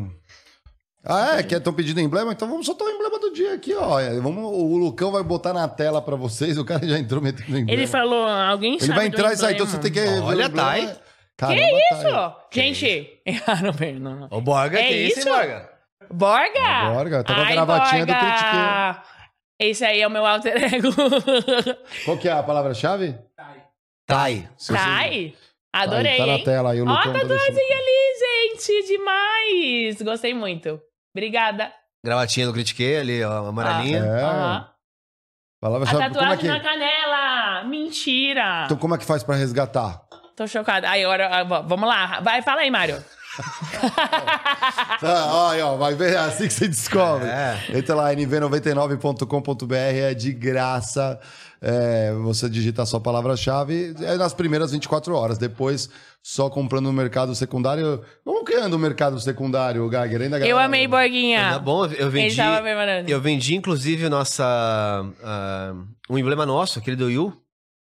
Ah, 1.05 1.37
é? 1.37 1.43
Que 1.43 1.55
estão 1.55 1.73
pedindo 1.73 1.99
emblema? 2.01 2.31
Então 2.33 2.47
vamos 2.49 2.65
soltar 2.65 2.87
o 2.87 2.91
emblema 2.91 3.19
do 3.19 3.31
dia 3.31 3.53
aqui, 3.53 3.73
ó. 3.73 3.99
Vamos, 4.21 4.43
o 4.43 4.77
Lucão 4.77 5.11
vai 5.11 5.23
botar 5.23 5.53
na 5.53 5.67
tela 5.67 6.01
pra 6.01 6.15
vocês. 6.17 6.57
O 6.57 6.65
cara 6.65 6.85
já 6.85 6.99
entrou 6.99 7.21
metendo 7.21 7.49
emblema. 7.57 7.71
Ele 7.71 7.87
falou, 7.87 8.25
alguém 8.27 8.73
Ele 8.73 8.81
sabe 8.81 8.93
vai 8.95 9.09
do 9.09 9.15
entrar 9.15 9.33
e 9.33 9.37
sair, 9.37 9.55
então 9.55 9.65
você 9.65 9.77
tem 9.79 9.91
que. 9.91 9.99
o 9.99 10.23
Olha, 10.25 10.45
emblema. 10.45 10.69
Thay. 10.69 10.95
Caramba, 11.37 11.61
Isso! 11.61 12.03
Thay. 12.03 12.33
Gente, 12.51 13.21
erraram 13.25 13.71
bem, 13.73 13.95
não, 13.99 14.15
não. 14.15 14.27
Ô, 14.29 14.41
Borga, 14.41 14.77
É 14.77 14.87
que 14.87 14.93
isso? 14.93 15.19
esse, 15.19 15.29
Borga? 15.29 15.69
Borga! 16.11 16.91
Borga, 16.93 17.23
tá 17.23 17.33
com 17.33 17.41
a 17.41 17.43
Ai, 17.45 17.53
gravatinha 17.53 18.05
do 18.05 18.13
Borga! 18.13 18.27
Critiquei. 18.27 19.69
Esse 19.69 19.85
aí 19.85 20.01
é 20.01 20.07
o 20.07 20.11
meu 20.11 20.25
alter 20.25 20.73
ego. 20.73 20.89
Qual 22.05 22.17
que 22.17 22.27
é 22.27 22.31
a 22.33 22.43
palavra-chave? 22.43 23.15
Tai. 24.05 24.49
Se 24.57 24.73
você- 24.73 24.77
Thay? 24.77 25.35
Adorei, 25.71 26.17
tá 26.17 26.25
na 26.25 26.33
hein? 26.33 26.43
tela 26.43 26.71
aí, 26.71 26.81
o 26.81 26.85
Ó, 26.85 26.89
Lucão 26.89 27.13
tá 27.13 27.19
tá 27.19 27.25
doidinho 27.25 27.55
ali, 27.55 28.55
gente. 28.57 28.87
Demais. 28.87 30.01
Gostei 30.01 30.33
muito. 30.33 30.81
Obrigada. 31.15 31.73
Gravatinha 32.03 32.47
do 32.47 32.53
Critiquei 32.53 32.97
ali, 32.97 33.23
ó, 33.23 33.47
amarelinha. 33.47 33.99
É. 33.99 34.23
Aham. 34.23 34.55
A 34.57 34.69
Palavra-chave. 35.61 35.97
Como 35.97 36.05
é 36.05 36.09
tatuagem 36.13 36.39
que... 36.39 36.47
na 36.47 36.59
canela. 36.61 37.63
Mentira. 37.65 38.61
Então 38.65 38.77
como 38.77 38.95
é 38.95 38.97
que 38.97 39.05
faz 39.05 39.23
pra 39.23 39.35
resgatar? 39.35 40.01
Tô 40.35 40.47
chocada. 40.47 40.89
Aí, 40.89 41.03
agora, 41.03 41.27
ah, 41.27 41.43
vamos 41.43 41.87
lá. 41.87 42.21
Vai, 42.21 42.41
fala 42.41 42.61
aí, 42.61 42.71
Mário. 42.71 43.03
Ó, 45.01 45.49
aí, 45.49 45.61
ó, 45.61 45.75
vai 45.77 45.95
ver, 45.95 46.13
é 46.13 46.17
assim 46.17 46.47
que 46.47 46.53
você 46.53 46.67
descobre. 46.67 47.27
É. 47.27 47.57
Entra 47.73 47.95
lá, 47.95 48.13
nv99.com.br, 48.13 49.73
é 49.75 50.13
de 50.13 50.33
graça. 50.33 51.19
É, 51.61 52.13
você 52.13 52.49
digita 52.49 52.83
a 52.83 52.85
sua 52.85 53.01
palavra-chave 53.01 53.93
é 54.01 54.15
nas 54.15 54.33
primeiras 54.33 54.71
24 54.71 55.13
horas. 55.13 55.37
Depois, 55.37 55.89
só 56.23 56.49
comprando 56.49 56.85
no 56.85 56.93
mercado 56.93 57.35
secundário. 57.35 58.01
Como 58.23 58.45
que 58.45 58.55
anda 58.55 58.75
o 58.75 58.79
mercado 58.79 59.19
secundário, 59.19 59.89
Geiger? 59.89 60.21
Ainda 60.21 60.39
Eu 60.39 60.57
amei, 60.57 60.87
Borguinha. 60.87 61.51
Tá 61.51 61.59
bom, 61.59 61.85
eu 61.85 62.09
vendi. 62.09 62.39
Eu 63.07 63.19
vendi, 63.19 63.55
inclusive, 63.55 64.07
nossa. 64.07 64.45
ah, 65.23 65.73
um 66.09 66.17
emblema 66.17 66.45
nosso, 66.45 66.79
aquele 66.79 66.95
do 66.95 67.09
Yu. 67.09 67.33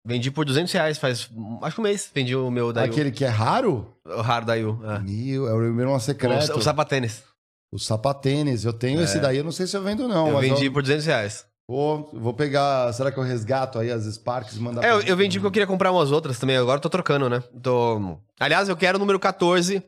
Vendi 0.04 0.30
por 0.30 0.44
200 0.44 0.72
reais, 0.72 0.98
faz 0.98 1.28
acho 1.62 1.74
que 1.74 1.80
um 1.80 1.84
mês. 1.84 2.10
Vendi 2.14 2.34
o 2.34 2.50
meu 2.50 2.72
da 2.72 2.84
Yu. 2.84 2.90
Aquele 2.90 3.10
que 3.10 3.24
é 3.24 3.28
raro? 3.28 3.94
O 4.04 4.20
raro 4.22 4.46
da 4.46 4.54
Yu. 4.54 4.80
é. 4.84 4.98
Meu, 5.00 5.48
é 5.48 5.52
o 5.52 5.72
meu 5.72 6.00
secreto. 6.00 6.54
O, 6.54 6.58
o 6.58 6.62
sapatênis. 6.62 7.22
O 7.70 7.78
sapatênis. 7.78 8.64
Eu 8.64 8.72
tenho 8.72 9.02
esse 9.02 9.18
daí, 9.20 9.36
eu 9.36 9.44
não 9.44 9.52
sei 9.52 9.66
se 9.66 9.76
eu 9.76 9.82
vendo, 9.82 10.08
não. 10.08 10.28
eu 10.28 10.40
vendi 10.40 10.66
eu 10.66 10.72
por 10.72 10.82
200 10.82 11.04
reais. 11.04 11.46
vou, 11.68 12.10
vou 12.14 12.32
pegar. 12.32 12.92
Será 12.94 13.12
que 13.12 13.18
eu 13.18 13.22
resgato 13.22 13.78
aí 13.78 13.90
as 13.90 14.04
Sparks 14.04 14.56
e 14.56 14.60
mandar 14.60 14.82
É, 14.82 14.90
eu, 14.90 15.02
eu 15.02 15.16
vendi 15.16 15.38
porque 15.38 15.46
eu 15.46 15.52
queria 15.52 15.66
comprar 15.66 15.92
umas 15.92 16.10
outras 16.10 16.38
também. 16.38 16.56
Agora 16.56 16.78
eu 16.78 16.82
tô 16.82 16.90
trocando, 16.90 17.28
né? 17.28 17.42
Tô... 17.62 18.18
Aliás, 18.40 18.68
eu 18.68 18.76
quero 18.76 18.96
o 18.96 18.98
número 18.98 19.20
14 19.20 19.82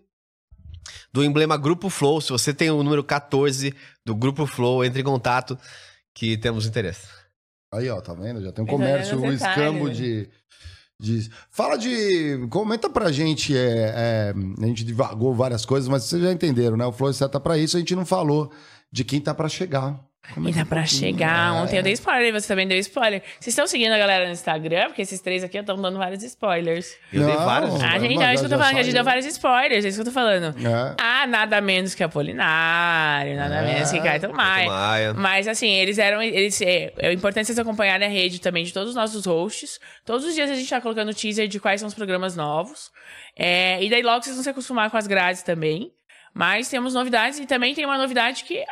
do 1.13 1.25
emblema 1.25 1.57
Grupo 1.57 1.89
Flow. 1.89 2.21
Se 2.21 2.31
você 2.31 2.53
tem 2.53 2.71
o 2.71 2.83
número 2.83 3.03
14 3.03 3.75
do 4.05 4.15
Grupo 4.15 4.47
Flow, 4.47 4.85
entre 4.85 5.01
em 5.01 5.05
contato 5.05 5.59
que 6.15 6.37
temos 6.37 6.67
interesse. 6.67 7.22
Aí, 7.73 7.89
ó, 7.89 8.01
tá 8.01 8.13
vendo? 8.13 8.43
Já 8.43 8.53
tem 8.53 8.63
um 8.63 8.67
Mas 8.67 8.75
comércio, 8.75 9.19
olha 9.19 9.31
um 9.31 9.33
escambo 9.33 9.89
né? 9.89 9.95
de, 9.95 10.29
de. 11.01 11.31
Fala 11.51 11.77
de. 11.77 12.47
Comenta 12.51 12.91
pra 12.91 13.11
gente. 13.11 13.57
É, 13.57 13.95
é, 13.97 14.35
a 14.63 14.67
gente 14.67 14.85
divagou 14.85 15.35
várias 15.35 15.65
coisas, 15.65 15.89
mas 15.89 16.05
vocês 16.05 16.23
já 16.23 16.31
entenderam, 16.31 16.77
né? 16.77 16.85
O 16.85 16.93
Flow 16.93 17.11
está 17.11 17.41
pra 17.41 17.57
isso, 17.57 17.77
a 17.77 17.81
gente 17.81 17.97
não 17.97 18.05
falou 18.05 18.53
de 18.91 19.05
quem 19.05 19.21
tá 19.21 19.35
pra 19.35 19.49
chegar. 19.49 19.99
Comenta 20.35 20.59
Ainda 20.59 20.67
um 20.67 20.69
pra 20.69 20.81
pouquinho. 20.83 21.01
chegar. 21.01 21.49
É. 21.49 21.61
Ontem 21.61 21.77
eu 21.79 21.83
dei 21.83 21.93
spoiler, 21.95 22.33
você 22.33 22.47
também 22.47 22.67
deu 22.67 22.79
spoiler. 22.79 23.21
Vocês 23.41 23.49
estão 23.49 23.67
seguindo 23.67 23.93
a 23.93 23.99
galera 23.99 24.25
no 24.25 24.31
Instagram? 24.31 24.87
Porque 24.87 25.03
esses 25.03 25.21
três 25.21 25.43
aqui 25.43 25.59
estão 25.59 25.77
dando 25.77 25.99
vários 25.99 26.23
spoilers. 26.23 26.97
Eu 27.13 27.25
dei 27.27 27.35
Não. 27.35 27.45
vários. 27.45 27.73
Mas 27.73 27.83
A 27.83 27.99
gente, 27.99 28.15
já- 28.21 28.31
é 28.31 28.35
isso 28.35 28.43
que 28.43 28.47
eu 28.47 28.51
tô 28.51 28.57
falando, 28.59 28.75
que 28.75 28.81
a 28.81 28.83
gente 28.85 28.95
deu 28.95 29.05
vários 29.05 29.27
spoilers, 29.27 29.85
é 29.85 29.89
isso 29.89 29.97
que 29.97 30.01
eu 30.03 30.05
tô 30.07 30.13
falando. 30.13 30.57
É. 30.67 30.95
Ah, 31.01 31.27
nada 31.27 31.61
menos 31.61 31.95
que 31.97 32.05
Apolinário, 32.05 33.37
nada 33.37 33.57
É. 33.57 33.75
menos 33.75 33.91
que 33.91 34.01
Caetano 34.01 34.33
Maia. 34.35 34.69
Maia. 34.71 35.15
Mas 35.15 35.49
assim, 35.49 35.69
eles 35.69 35.99
eram. 35.99 36.23
Eles, 36.23 36.61
é, 36.63 36.93
é 36.99 37.13
importante 37.13 37.47
vocês 37.47 37.59
acompanharem 37.59 38.07
a 38.07 38.11
rede 38.11 38.41
também 38.41 38.65
de 38.65 38.73
todos 38.73 38.91
os 38.91 38.95
nossos 38.95 39.27
hosts. 39.27 39.81
Todos 40.05 40.25
os 40.25 40.35
dias 40.35 40.49
a 40.51 40.55
gente 40.55 40.71
tá 40.71 40.81
colocando 40.81 41.13
teaser 41.13 41.49
de 41.49 41.59
quais 41.59 41.81
são 41.81 41.89
os 41.89 41.95
programas 41.95 42.37
novos. 42.37 42.91
É, 43.37 43.83
e 43.83 43.91
daí 43.91 44.03
logo 44.03 44.23
vocês 44.23 44.37
vão 44.37 44.43
se 44.45 44.51
acostumar 44.51 44.89
com 44.89 44.97
as 44.97 45.07
grades 45.09 45.43
também. 45.43 45.91
Mas 46.35 46.69
temos 46.69 46.95
novidades 46.95 47.39
e 47.41 47.45
também 47.47 47.75
tem 47.75 47.85
uma 47.85 47.99
novidade 47.99 48.45
que. 48.45 48.65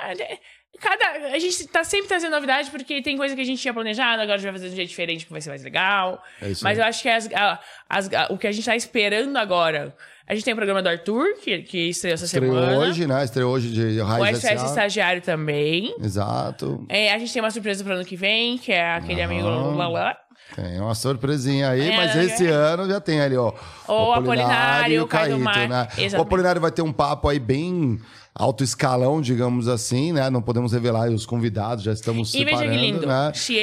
Cada, 0.80 1.34
a 1.34 1.38
gente 1.38 1.66
tá 1.68 1.84
sempre 1.84 2.08
trazendo 2.08 2.30
novidade 2.32 2.70
porque 2.70 3.02
tem 3.02 3.16
coisa 3.16 3.34
que 3.34 3.40
a 3.40 3.44
gente 3.44 3.60
tinha 3.60 3.74
planejado, 3.74 4.22
agora 4.22 4.34
a 4.34 4.38
gente 4.38 4.44
vai 4.44 4.52
fazer 4.52 4.68
de 4.68 4.72
um 4.72 4.76
jeito 4.76 4.88
diferente 4.88 5.26
que 5.26 5.32
vai 5.32 5.40
ser 5.40 5.50
mais 5.50 5.62
legal. 5.62 6.22
É 6.40 6.50
Mas 6.62 6.78
eu 6.78 6.84
acho 6.84 7.02
que 7.02 7.08
as, 7.08 7.28
as- 7.88 8.08
o 8.30 8.38
que 8.38 8.46
a 8.46 8.52
gente 8.52 8.64
tá 8.64 8.74
esperando 8.74 9.36
agora. 9.36 9.94
A 10.26 10.34
gente 10.34 10.44
tem 10.44 10.54
o 10.54 10.56
programa 10.56 10.80
do 10.80 10.88
Arthur, 10.88 11.34
que, 11.42 11.58
que 11.62 11.88
estreou 11.88 12.14
essa 12.14 12.24
Estreou 12.24 12.54
semana. 12.54 12.78
hoje, 12.78 13.04
né? 13.04 13.24
Estreou 13.24 13.52
hoje 13.52 13.68
de 13.72 14.00
O 14.00 14.04
Raiz 14.04 14.38
SOS 14.38 14.44
S.A. 14.44 14.64
Estagiário 14.66 15.20
também. 15.20 15.92
Exato. 16.00 16.86
É, 16.88 17.12
a 17.12 17.18
gente 17.18 17.32
tem 17.32 17.42
uma 17.42 17.50
surpresa 17.50 17.82
pro 17.82 17.94
ano 17.94 18.04
que 18.04 18.14
vem, 18.16 18.56
que 18.56 18.70
é 18.72 18.94
aquele 18.94 19.22
Aham. 19.22 19.32
amigo 19.32 19.76
Lala. 19.76 20.16
Tem 20.54 20.80
uma 20.80 20.94
surpresinha 20.94 21.70
aí, 21.70 21.90
É, 21.90 21.96
mas 21.96 22.16
é. 22.16 22.24
esse 22.24 22.46
ano 22.46 22.88
já 22.88 23.00
tem 23.00 23.20
ali, 23.20 23.36
ó. 23.36 23.52
O 23.88 24.12
Apolinário, 24.12 24.94
e 24.94 25.00
o 25.00 25.06
Caio 25.06 25.38
Mar. 25.38 25.68
né? 25.68 25.88
O. 26.16 26.22
Apolinário 26.22 26.60
vai 26.60 26.70
ter 26.70 26.82
um 26.82 26.92
papo 26.92 27.28
aí 27.28 27.38
bem 27.40 27.98
alto 28.34 28.62
escalão, 28.64 29.20
digamos 29.20 29.68
assim, 29.68 30.12
né? 30.12 30.30
Não 30.30 30.40
podemos 30.42 30.72
revelar 30.72 31.08
os 31.10 31.26
convidados, 31.26 31.84
já 31.84 31.92
estamos 31.92 32.32
E 32.34 32.44
veja 32.44 32.58
separando, 32.58 32.78
que 32.78 32.86
lindo. 32.86 33.06
né? 33.06 33.32
Xie 33.34 33.56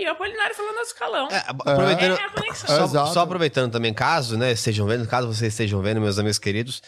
e 0.00 0.06
o 0.06 0.10
Apolinário 0.12 0.54
falando 0.54 0.74
no 0.76 0.80
escalão. 0.82 1.28
É, 1.30 1.44
aproveitando, 1.48 2.18
É 2.18 2.24
a 2.24 2.30
conexão. 2.30 2.88
Só, 2.88 3.06
só 3.06 3.20
aproveitando 3.20 3.72
também, 3.72 3.92
caso, 3.92 4.36
né, 4.36 4.52
estejam 4.52 4.86
vendo, 4.86 5.06
caso 5.06 5.26
vocês 5.28 5.52
estejam 5.52 5.80
vendo, 5.82 6.00
meus 6.00 6.18
amigos 6.18 6.38
queridos, 6.38 6.82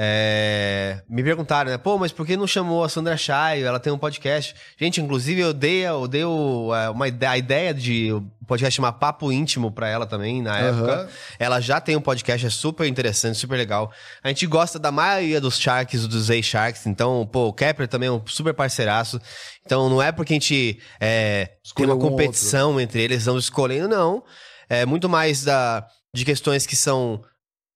é, 0.00 1.02
me 1.08 1.24
perguntaram, 1.24 1.72
né, 1.72 1.76
pô, 1.76 1.98
mas 1.98 2.12
por 2.12 2.24
que 2.24 2.36
não 2.36 2.46
chamou 2.46 2.84
a 2.84 2.88
Sandra 2.88 3.16
Chayo? 3.16 3.66
Ela 3.66 3.80
tem 3.80 3.92
um 3.92 3.98
podcast. 3.98 4.54
Gente, 4.78 5.00
inclusive 5.00 5.40
eu 5.40 5.52
dei, 5.52 5.80
eu 5.84 6.06
dei 6.06 6.22
é, 6.22 6.88
uma 6.90 7.08
ide- 7.08 7.26
a 7.26 7.36
ideia 7.36 7.74
de 7.74 8.12
o 8.12 8.22
podcast 8.46 8.76
chamar 8.76 8.92
Papo 8.92 9.32
Íntimo 9.32 9.72
pra 9.72 9.88
ela 9.88 10.06
também, 10.06 10.40
na 10.40 10.56
Aham. 10.56 10.68
época. 10.68 11.08
Ela 11.36 11.60
já 11.60 11.80
tem 11.80 11.96
um 11.96 12.00
podcast, 12.00 12.46
é 12.46 12.48
super 12.50 12.86
interessante, 12.86 13.36
super 13.38 13.56
legal. 13.56 13.90
A 14.22 14.28
gente 14.28 14.46
gosta 14.46 14.78
da 14.78 14.92
maioria 14.92 15.40
dos 15.40 15.58
Sharks, 15.58 16.06
dos 16.06 16.30
ex-Sharks, 16.30 16.86
então, 16.86 17.26
pô, 17.26 17.48
o 17.48 17.52
Kepler 17.52 17.88
também 17.88 18.08
é 18.08 18.12
um 18.12 18.22
super 18.24 18.54
parceiraço. 18.54 19.20
Então, 19.66 19.90
não 19.90 20.00
é 20.00 20.12
porque 20.12 20.32
a 20.32 20.36
gente 20.36 20.78
é, 21.00 21.50
tem 21.74 21.86
uma 21.86 21.96
um 21.96 21.98
competição 21.98 22.80
entre 22.80 23.02
eles, 23.02 23.26
não 23.26 23.36
escolhendo, 23.36 23.88
não. 23.88 24.22
É 24.68 24.86
muito 24.86 25.08
mais 25.08 25.42
da, 25.42 25.84
de 26.14 26.24
questões 26.24 26.66
que 26.66 26.76
são. 26.76 27.20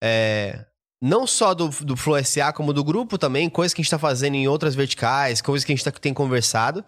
é, 0.00 0.64
não 1.02 1.26
só 1.26 1.52
do, 1.52 1.68
do 1.68 1.96
Flow 1.96 2.24
SA, 2.24 2.52
como 2.52 2.72
do 2.72 2.84
grupo 2.84 3.18
também, 3.18 3.50
coisas 3.50 3.74
que 3.74 3.80
a 3.80 3.82
gente 3.82 3.90
tá 3.90 3.98
fazendo 3.98 4.36
em 4.36 4.46
outras 4.46 4.76
verticais, 4.76 5.42
coisas 5.42 5.64
que 5.64 5.72
a 5.72 5.74
gente 5.74 5.84
tá, 5.84 5.90
tem 5.90 6.14
conversado. 6.14 6.84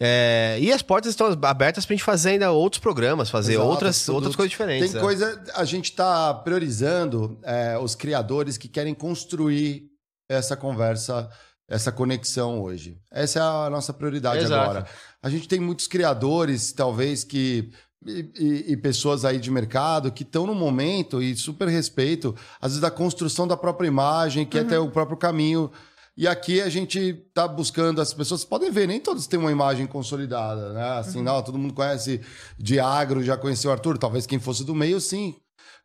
É, 0.00 0.56
e 0.58 0.72
as 0.72 0.80
portas 0.80 1.10
estão 1.10 1.38
abertas 1.42 1.84
pra 1.84 1.94
gente 1.94 2.02
fazer 2.02 2.30
ainda 2.30 2.50
outros 2.50 2.80
programas, 2.80 3.28
fazer 3.28 3.52
Exato, 3.52 3.68
outras, 3.68 4.08
outras 4.08 4.34
coisas 4.34 4.50
diferentes. 4.50 4.92
Tem 4.92 4.94
né? 4.94 5.00
coisa, 5.00 5.44
a 5.54 5.66
gente 5.66 5.92
tá 5.92 6.32
priorizando 6.32 7.38
é, 7.42 7.76
os 7.78 7.94
criadores 7.94 8.56
que 8.56 8.68
querem 8.68 8.94
construir 8.94 9.84
essa 10.30 10.56
conversa, 10.56 11.28
essa 11.68 11.92
conexão 11.92 12.62
hoje. 12.62 12.98
Essa 13.12 13.38
é 13.38 13.42
a 13.42 13.68
nossa 13.68 13.92
prioridade 13.92 14.44
Exato. 14.44 14.62
agora. 14.62 14.86
A 15.22 15.28
gente 15.28 15.46
tem 15.46 15.60
muitos 15.60 15.86
criadores, 15.86 16.72
talvez, 16.72 17.22
que. 17.22 17.70
E, 18.06 18.30
e- 18.38 18.72
e 18.72 18.76
pessoas 18.76 19.24
aí 19.24 19.38
de 19.38 19.50
mercado 19.50 20.10
que 20.10 20.22
estão 20.24 20.46
no 20.46 20.54
momento, 20.54 21.22
e 21.22 21.36
super 21.36 21.68
respeito, 21.68 22.34
às 22.60 22.72
vezes 22.72 22.80
da 22.80 22.90
construção 22.90 23.46
da 23.46 23.56
própria 23.56 23.86
imagem, 23.86 24.44
que 24.44 24.58
é 24.58 24.62
até 24.62 24.78
o 24.78 24.90
próprio 24.90 25.16
caminho. 25.16 25.70
E 26.16 26.26
aqui 26.28 26.60
a 26.60 26.68
gente 26.68 27.14
tá 27.32 27.48
buscando, 27.48 28.00
as 28.00 28.12
pessoas 28.12 28.44
podem 28.44 28.70
ver, 28.70 28.86
nem 28.86 29.00
todos 29.00 29.26
têm 29.26 29.38
uma 29.40 29.50
imagem 29.52 29.86
consolidada, 29.86 30.72
né? 30.74 30.98
Assim, 30.98 31.22
não, 31.22 31.40
todo 31.42 31.56
mundo 31.58 31.72
conhece 31.72 32.20
de 32.58 32.78
agro, 32.78 33.22
já 33.22 33.36
conheceu 33.36 33.70
o 33.70 33.72
Arthur, 33.72 33.96
talvez 33.96 34.26
quem 34.26 34.38
fosse 34.38 34.62
do 34.64 34.74
meio, 34.74 35.00
sim. 35.00 35.36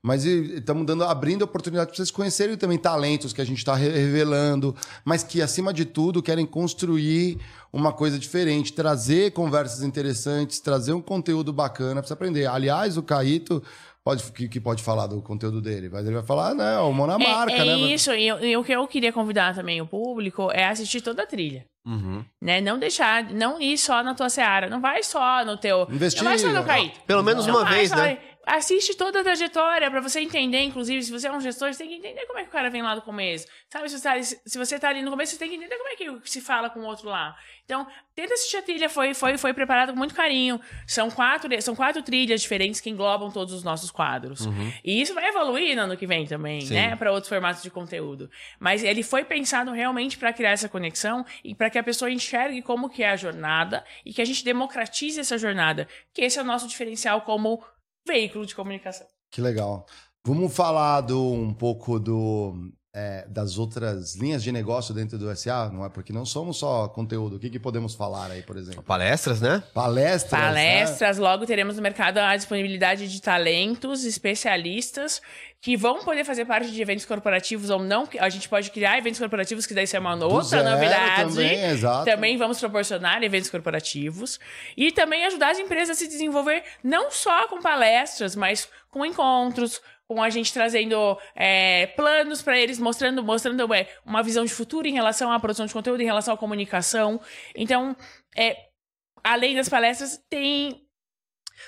Mas 0.05 0.23
estamos 0.25 0.85
dando, 0.85 1.03
abrindo 1.03 1.41
oportunidade 1.41 1.87
para 1.89 1.95
vocês 1.97 2.11
conhecerem 2.11 2.55
também 2.55 2.77
talentos 2.77 3.33
que 3.33 3.41
a 3.41 3.45
gente 3.45 3.57
está 3.57 3.75
revelando, 3.75 4.75
mas 5.03 5.23
que, 5.23 5.41
acima 5.41 5.73
de 5.73 5.85
tudo, 5.85 6.21
querem 6.21 6.45
construir 6.45 7.39
uma 7.73 7.91
coisa 7.91 8.17
diferente, 8.17 8.73
trazer 8.73 9.31
conversas 9.31 9.81
interessantes, 9.83 10.59
trazer 10.59 10.93
um 10.93 11.01
conteúdo 11.01 11.51
bacana 11.51 11.95
para 12.01 12.07
você 12.07 12.13
aprender. 12.13 12.45
Aliás, 12.45 12.95
o 12.95 13.03
Caíto 13.03 13.61
pode, 14.03 14.23
que, 14.31 14.47
que 14.47 14.59
pode 14.59 14.81
falar 14.83 15.07
do 15.07 15.21
conteúdo 15.21 15.59
dele, 15.61 15.89
mas 15.91 16.05
ele 16.05 16.15
vai 16.15 16.23
falar, 16.23 16.53
né? 16.53 16.77
O 16.79 16.93
mão 16.93 17.07
na 17.07 17.17
marca, 17.19 17.51
é, 17.53 17.57
é 17.59 17.65
né? 17.65 17.77
isso, 17.77 18.13
e, 18.13 18.27
eu- 18.27 18.39
e 18.45 18.55
o 18.55 18.63
que 18.63 18.71
eu 18.71 18.87
queria 18.87 19.11
convidar 19.11 19.53
também 19.55 19.81
o 19.81 19.87
público 19.87 20.49
é 20.51 20.65
assistir 20.67 21.01
toda 21.01 21.23
a 21.23 21.25
trilha. 21.25 21.65
Uhum. 21.85 22.23
Né? 22.43 22.59
Não 22.61 22.77
deixar, 22.77 23.23
não 23.31 23.61
ir 23.61 23.77
só 23.77 24.03
na 24.03 24.13
tua 24.13 24.29
seara, 24.29 24.69
não 24.69 24.81
vai 24.81 25.01
só 25.03 25.43
no 25.45 25.55
teu. 25.57 25.87
Investir, 25.89 26.21
não 26.21 26.31
vai 26.31 26.37
só 26.37 26.49
no 26.49 26.63
Caíto. 26.65 26.99
Pelo 27.07 27.23
menos 27.23 27.47
Não 27.47 27.55
uma 27.55 27.65
vez, 27.69 27.89
só- 27.89 27.95
né? 27.95 28.17
Assiste 28.47 28.95
toda 28.95 29.19
a 29.19 29.23
trajetória 29.23 29.91
pra 29.91 29.99
você 29.99 30.21
entender, 30.21 30.61
inclusive, 30.61 31.03
se 31.03 31.11
você 31.11 31.27
é 31.27 31.31
um 31.33 31.41
gestor, 31.41 31.73
você 31.73 31.79
tem 31.79 31.89
que 31.89 31.95
entender 31.95 32.25
como 32.27 32.39
é 32.39 32.43
que 32.43 32.47
o 32.47 32.51
cara 32.51 32.69
vem 32.69 32.81
lá 32.81 32.95
do 32.95 33.01
começo. 33.01 33.45
Sabe, 33.69 33.89
se 33.89 33.99
você, 33.99 34.03
tá, 34.03 34.23
se 34.23 34.57
você 34.57 34.79
tá 34.79 34.87
ali 34.87 35.01
no 35.01 35.11
começo, 35.11 35.33
você 35.33 35.37
tem 35.37 35.49
que 35.49 35.55
entender 35.55 35.75
como 35.75 35.89
é 35.89 35.95
que 35.97 36.29
se 36.29 36.39
fala 36.39 36.69
com 36.69 36.79
o 36.79 36.85
outro 36.85 37.09
lá. 37.09 37.35
Então, 37.65 37.85
tenta 38.15 38.33
assistir 38.33 38.55
a 38.55 38.61
trilha, 38.61 38.87
foi, 38.87 39.13
foi, 39.13 39.37
foi 39.37 39.53
preparado 39.53 39.91
com 39.91 39.97
muito 39.97 40.15
carinho. 40.15 40.61
São 40.87 41.11
quatro, 41.11 41.61
são 41.61 41.75
quatro 41.75 42.01
trilhas 42.01 42.41
diferentes 42.41 42.79
que 42.79 42.89
englobam 42.89 43.29
todos 43.29 43.53
os 43.53 43.65
nossos 43.65 43.91
quadros. 43.91 44.47
E 44.81 45.01
isso 45.01 45.13
vai 45.13 45.27
evoluir 45.27 45.75
no 45.75 45.81
ano 45.81 45.97
que 45.97 46.07
vem 46.07 46.25
também, 46.25 46.61
Sim. 46.61 46.75
né? 46.75 46.95
Para 46.95 47.11
outros 47.11 47.27
formatos 47.27 47.61
de 47.61 47.69
conteúdo. 47.69 48.31
Mas 48.57 48.81
ele 48.81 49.03
foi 49.03 49.25
pensado 49.25 49.71
realmente 49.73 50.17
para 50.17 50.31
criar 50.31 50.51
essa 50.51 50.69
conexão 50.69 51.25
e 51.43 51.53
para 51.53 51.69
que 51.69 51.77
a 51.77 51.83
pessoa 51.83 52.09
enxergue 52.09 52.61
como 52.61 52.89
que 52.89 53.03
é 53.03 53.09
a 53.09 53.17
jornada 53.17 53.83
e 54.05 54.13
que 54.13 54.21
a 54.21 54.25
gente 54.25 54.45
democratize 54.45 55.19
essa 55.19 55.37
jornada. 55.37 55.85
Que 56.13 56.21
esse 56.21 56.39
é 56.39 56.41
o 56.41 56.45
nosso 56.45 56.65
diferencial 56.65 57.21
como 57.23 57.61
veículo 58.07 58.45
de 58.45 58.55
comunicação. 58.55 59.05
Que 59.29 59.41
legal. 59.41 59.85
Vamos 60.25 60.55
falar 60.55 61.01
do, 61.01 61.31
um 61.31 61.53
pouco 61.53 61.99
do, 61.99 62.71
é, 62.93 63.25
das 63.27 63.57
outras 63.57 64.15
linhas 64.15 64.41
de 64.41 64.51
negócio 64.51 64.93
dentro 64.93 65.17
do 65.17 65.33
SA, 65.35 65.69
não 65.71 65.85
é? 65.85 65.89
Porque 65.89 66.11
não 66.11 66.25
somos 66.25 66.57
só 66.57 66.87
conteúdo. 66.87 67.35
O 67.35 67.39
que, 67.39 67.49
que 67.49 67.59
podemos 67.59 67.93
falar 67.93 68.31
aí, 68.31 68.41
por 68.41 68.57
exemplo? 68.57 68.81
Palestras, 68.81 69.39
né? 69.39 69.61
Palestras. 69.73 70.31
né? 70.31 70.47
Palestras, 70.47 71.17
logo 71.17 71.45
teremos 71.45 71.75
no 71.75 71.81
mercado 71.81 72.17
a 72.17 72.35
disponibilidade 72.35 73.07
de 73.07 73.21
talentos, 73.21 74.03
especialistas, 74.03 75.21
que 75.61 75.75
vão 75.75 76.03
poder 76.03 76.23
fazer 76.23 76.45
parte 76.45 76.71
de 76.71 76.81
eventos 76.81 77.05
corporativos 77.05 77.69
ou 77.69 77.83
não. 77.83 78.07
A 78.19 78.29
gente 78.29 78.47
pode 78.49 78.71
criar 78.71 78.97
eventos 78.97 79.19
corporativos, 79.19 79.65
que 79.65 79.73
daí 79.73 79.83
isso 79.83 79.95
é 79.95 79.99
uma 79.99 80.15
outra 80.25 80.63
novidade. 80.63 81.35
Também, 81.35 81.65
exato. 81.65 82.05
Também 82.05 82.37
vamos 82.37 82.59
proporcionar 82.59 83.21
eventos 83.21 83.49
corporativos 83.49 84.39
e 84.75 84.91
também 84.91 85.25
ajudar 85.25 85.51
as 85.51 85.59
empresas 85.59 85.97
a 85.97 85.99
se 85.99 86.07
desenvolver 86.07 86.63
não 86.83 87.11
só 87.11 87.47
com 87.47 87.61
palestras, 87.61 88.35
mas 88.35 88.67
com 88.89 89.05
encontros, 89.05 89.81
com 90.07 90.23
a 90.23 90.29
gente 90.29 90.53
trazendo 90.53 91.17
é, 91.35 91.87
planos 91.87 92.41
para 92.41 92.57
eles, 92.57 92.79
mostrando, 92.79 93.21
mostrando 93.23 93.73
é, 93.73 93.87
uma 94.05 94.23
visão 94.23 94.45
de 94.45 94.53
futuro 94.53 94.87
em 94.87 94.93
relação 94.93 95.31
à 95.31 95.39
produção 95.39 95.65
de 95.65 95.73
conteúdo, 95.73 96.01
em 96.01 96.05
relação 96.05 96.33
à 96.33 96.37
comunicação. 96.37 97.19
Então, 97.55 97.95
é, 98.35 98.55
além 99.23 99.55
das 99.55 99.67
palestras, 99.67 100.17
tem. 100.29 100.81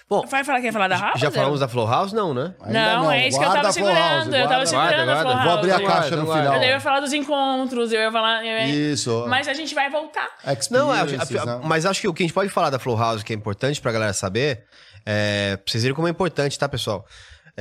Bom, 0.08 0.24
Vai 0.28 0.44
falar 0.44 0.60
que 0.60 0.68
ia 0.68 0.72
falar 0.74 0.88
da 0.88 0.96
Rafa? 0.96 1.18
já 1.18 1.32
falamos 1.32 1.60
da 1.60 1.68
Flow 1.68 1.88
House? 1.88 2.14
Não, 2.14 2.32
né? 2.34 2.54
Ainda 2.62 2.96
Não, 2.96 3.12
é 3.12 3.28
isso 3.28 3.40
que 3.40 3.44
eu 3.44 3.50
tava 3.50 3.64
House, 3.64 3.74
segurando. 3.74 4.36
eu 4.36 4.48
tava 4.48 4.66
segurando 4.66 4.94
Guarda, 4.96 5.02
a 5.02 5.16
Flow 5.16 5.24
guarda. 5.26 5.34
House. 5.34 5.44
Vou 5.44 5.54
abrir 5.58 5.72
a 5.72 5.78
Guarda, 5.80 5.94
caixa 6.02 6.16
no 6.16 6.26
guarda. 6.26 6.44
final. 6.52 6.64
Eu 6.64 6.70
ia 6.70 6.80
falar 6.80 7.00
dos 7.00 7.12
encontros, 7.14 7.92
eu 7.92 8.00
ia 8.00 8.12
falar. 8.12 8.46
eu 8.46 8.68
ia- 8.68 8.68
Isso. 8.94 9.26
Mas 9.28 9.48
a 9.48 9.54
gente 9.54 9.74
vai 9.76 9.90
voltar. 9.90 10.30
Não, 10.70 10.92
a- 10.92 11.04
né? 11.06 11.60
mas 11.64 11.86
acho 11.88 12.00
que 12.02 12.08
o 12.08 12.14
que 12.14 12.22
a 12.24 12.26
gente 12.26 12.34
pode 12.34 12.50
falar 12.52 12.70
da 12.70 12.78
Flow 12.80 12.96
House, 12.96 13.24
que 13.24 13.34
é 13.34 13.36
importante 13.36 13.82
pra 13.82 13.92
galera 13.92 14.14
saber, 14.14 14.64
é, 15.06 15.58
pra 15.58 15.72
vocês 15.72 15.82
verem 15.84 15.96
como 15.96 16.08
é 16.08 16.12
importante, 16.12 16.58
tá, 16.58 16.70
pessoal? 16.70 17.04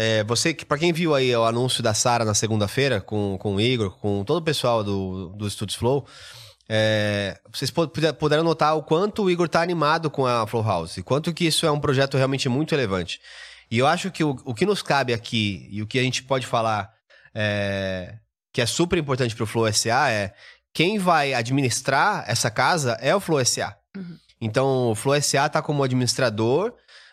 É, 0.01 0.23
você, 0.23 0.55
pra 0.55 0.79
quem 0.79 0.93
viu 0.93 1.13
aí 1.13 1.35
o 1.35 1.45
anúncio 1.45 1.83
da 1.83 1.93
Sara 1.93 2.25
na 2.25 2.33
segunda-feira, 2.33 3.01
com, 3.01 3.37
com 3.37 3.57
o 3.57 3.61
Igor, 3.61 3.91
com 3.99 4.23
todo 4.23 4.37
o 4.37 4.43
pessoal 4.43 4.85
do, 4.85 5.31
do 5.31 5.51
Studios 5.51 5.77
Flow, 5.77 6.07
é, 6.69 7.37
vocês 7.53 7.69
pu- 7.69 7.89
puder- 7.89 8.13
puderam 8.13 8.45
notar 8.45 8.77
o 8.77 8.83
quanto 8.85 9.25
o 9.25 9.31
Igor 9.31 9.49
tá 9.49 9.61
animado 9.61 10.09
com 10.09 10.25
a 10.25 10.47
Flow 10.47 10.63
House, 10.63 10.99
e 10.99 11.03
quanto 11.03 11.35
que 11.35 11.47
isso 11.47 11.67
é 11.67 11.71
um 11.73 11.81
projeto 11.81 12.17
realmente 12.17 12.49
muito 12.49 12.71
relevante. 12.71 13.21
E 13.69 13.77
eu 13.77 13.89
acho 13.89 14.09
que 14.13 14.23
o, 14.23 14.37
o 14.45 14.55
que 14.55 14.65
nos 14.65 14.83
cabe 14.83 15.13
aqui, 15.13 15.67
e 15.69 15.83
o 15.83 15.87
que 15.87 15.99
a 15.99 16.03
gente 16.03 16.23
pode 16.23 16.47
falar, 16.47 16.91
é, 17.35 18.15
que 18.53 18.61
é 18.61 18.67
super 18.67 18.99
importante 19.01 19.35
pro 19.35 19.47
Flow 19.47 19.67
SA, 19.73 20.11
é 20.11 20.33
quem 20.73 20.99
vai 21.01 21.35
administrar 21.35 22.23
essa 22.29 22.53
casa 22.53 22.93
é 23.01 23.13
o 23.17 23.19
Flow 23.21 23.45
SA. 23.45 23.75
Então, 24.41 24.93
o 24.93 24.95
Flow 24.95 25.21
SA 25.21 25.49
tá 25.49 25.61
como 25.61 25.83
administrador 25.83 26.73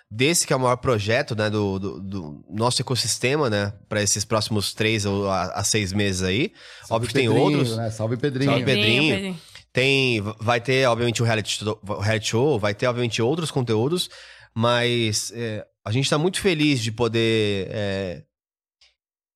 desse 0.10 0.45
que 0.45 0.53
é 0.53 0.56
o 0.56 0.60
maior 0.60 0.77
projeto 0.77 1.36
né, 1.36 1.49
do, 1.49 1.80
do- 1.80 1.99
do 2.02 2.45
nosso 2.49 2.82
ecossistema, 2.82 3.49
né? 3.49 3.73
Para 3.90 4.02
esses 4.02 4.23
próximos 4.23 4.73
três 4.73 5.06
ou 5.06 5.30
a, 5.30 5.45
a 5.48 5.64
seis 5.64 5.91
meses 5.91 6.22
aí. 6.22 6.52
Óbvio 6.90 7.07
que 7.07 7.14
tem 7.14 7.27
Pedrinho, 7.27 7.44
outros. 7.57 7.76
Né? 7.77 7.90
Salve 7.91 8.18
Pedrinho. 8.18 8.52
Salve, 8.52 8.65
Pedrinho. 8.65 9.14
Pedrinho. 9.15 9.40
Tem, 9.73 10.22
vai 10.40 10.61
ter, 10.61 10.88
obviamente, 10.88 11.22
o 11.22 11.26
reality, 11.26 11.60
reality 11.99 12.27
show, 12.30 12.57
vai 12.57 12.73
ter, 12.73 12.88
obviamente, 12.88 13.22
outros 13.22 13.52
conteúdos, 13.52 14.10
mas 14.53 15.34
é, 15.36 15.65
a 15.84 15.91
gente 15.91 16.10
tá 16.10 16.18
muito 16.18 16.40
feliz 16.40 16.80
de 16.80 16.94
poder 16.94 17.68
é, 17.72 18.23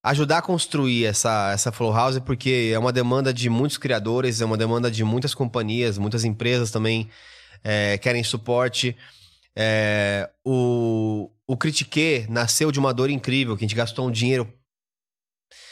ajudar 0.01 0.37
a 0.37 0.41
construir 0.41 1.05
essa, 1.05 1.51
essa 1.51 1.73
Flow 1.73 1.91
House, 1.91 2.19
porque 2.19 2.71
é 2.73 2.79
uma 2.79 2.93
demanda 2.93 3.33
de 3.33 3.49
muitos 3.49 3.77
criadores, 3.77 4.39
é 4.39 4.45
uma 4.45 4.55
demanda 4.55 4.89
de 4.89 5.03
muitas 5.03 5.33
companhias, 5.33 5.97
muitas 5.97 6.23
empresas 6.23 6.71
também 6.71 7.09
é, 7.61 7.97
querem 7.97 8.23
suporte. 8.23 8.95
É, 9.61 10.29
o, 10.45 11.29
o 11.45 11.57
Critique 11.57 12.25
nasceu 12.29 12.71
de 12.71 12.79
uma 12.79 12.93
dor 12.93 13.09
incrível, 13.09 13.57
que 13.57 13.65
a 13.65 13.67
gente 13.67 13.75
gastou 13.75 14.07
um 14.07 14.11
dinheiro 14.11 14.47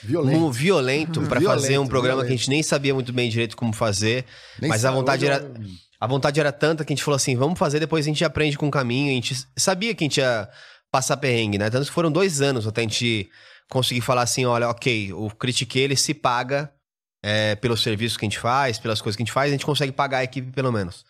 Violento. 0.03 0.39
mu- 0.39 0.51
violento 0.51 1.22
pra 1.27 1.39
Violento, 1.39 1.61
fazer 1.61 1.77
um 1.77 1.88
programa 1.88 2.18
violento. 2.22 2.27
que 2.27 2.34
a 2.34 2.38
gente 2.38 2.49
nem 2.49 2.61
sabia 2.64 2.93
muito 2.93 3.14
bem 3.14 3.30
direito 3.30 3.55
como 3.55 3.72
fazer. 3.73 4.26
Nem 4.59 4.69
mas 4.69 4.84
a 4.85 4.91
vontade 4.91 5.26
era, 5.26 5.38
eu- 5.38 5.53
a 5.99 6.05
vontade 6.07 6.39
era 6.39 6.51
tanta 6.51 6.84
que 6.84 6.91
a 6.91 6.95
gente 6.95 7.03
falou 7.03 7.15
assim, 7.15 7.35
vamos 7.35 7.57
fazer, 7.57 7.80
depois 7.80 8.05
a 8.05 8.09
gente 8.09 8.23
aprende 8.26 8.57
com 8.57 8.68
o 8.68 8.72
caminho. 8.72 9.09
A 9.11 9.15
gente 9.15 9.35
sabia 9.55 9.95
que 9.95 10.03
a 10.03 10.05
gente 10.05 10.18
ia 10.19 10.49
passar 10.91 11.15
perrengue, 11.18 11.57
né? 11.57 11.69
Tanto 11.69 11.85
que 11.88 11.91
foram 11.91 12.11
dois 12.11 12.41
anos 12.41 12.68
até 12.68 12.81
a 12.81 12.84
gente 12.84 13.30
conseguir 13.69 14.01
falar 14.01 14.22
assim, 14.23 14.45
olha, 14.45 14.69
ok, 14.69 15.14
o 15.14 15.30
Critique, 15.31 15.80
ele 15.80 15.95
se 15.95 16.14
paga 16.14 16.72
é, 17.23 17.55
pelos 17.55 17.81
serviços 17.81 18.18
que 18.18 18.26
a 18.26 18.30
gente 18.30 18.39
faz, 18.39 18.77
pelas 18.80 19.01
coisas 19.01 19.15
que 19.15 19.23
a 19.23 19.26
gente 19.26 19.34
faz, 19.34 19.49
a 19.49 19.51
gente 19.53 19.65
consegue 19.65 19.91
pagar 19.91 20.19
a 20.19 20.23
equipe 20.23 20.51
pelo 20.51 20.72
menos. 20.72 21.05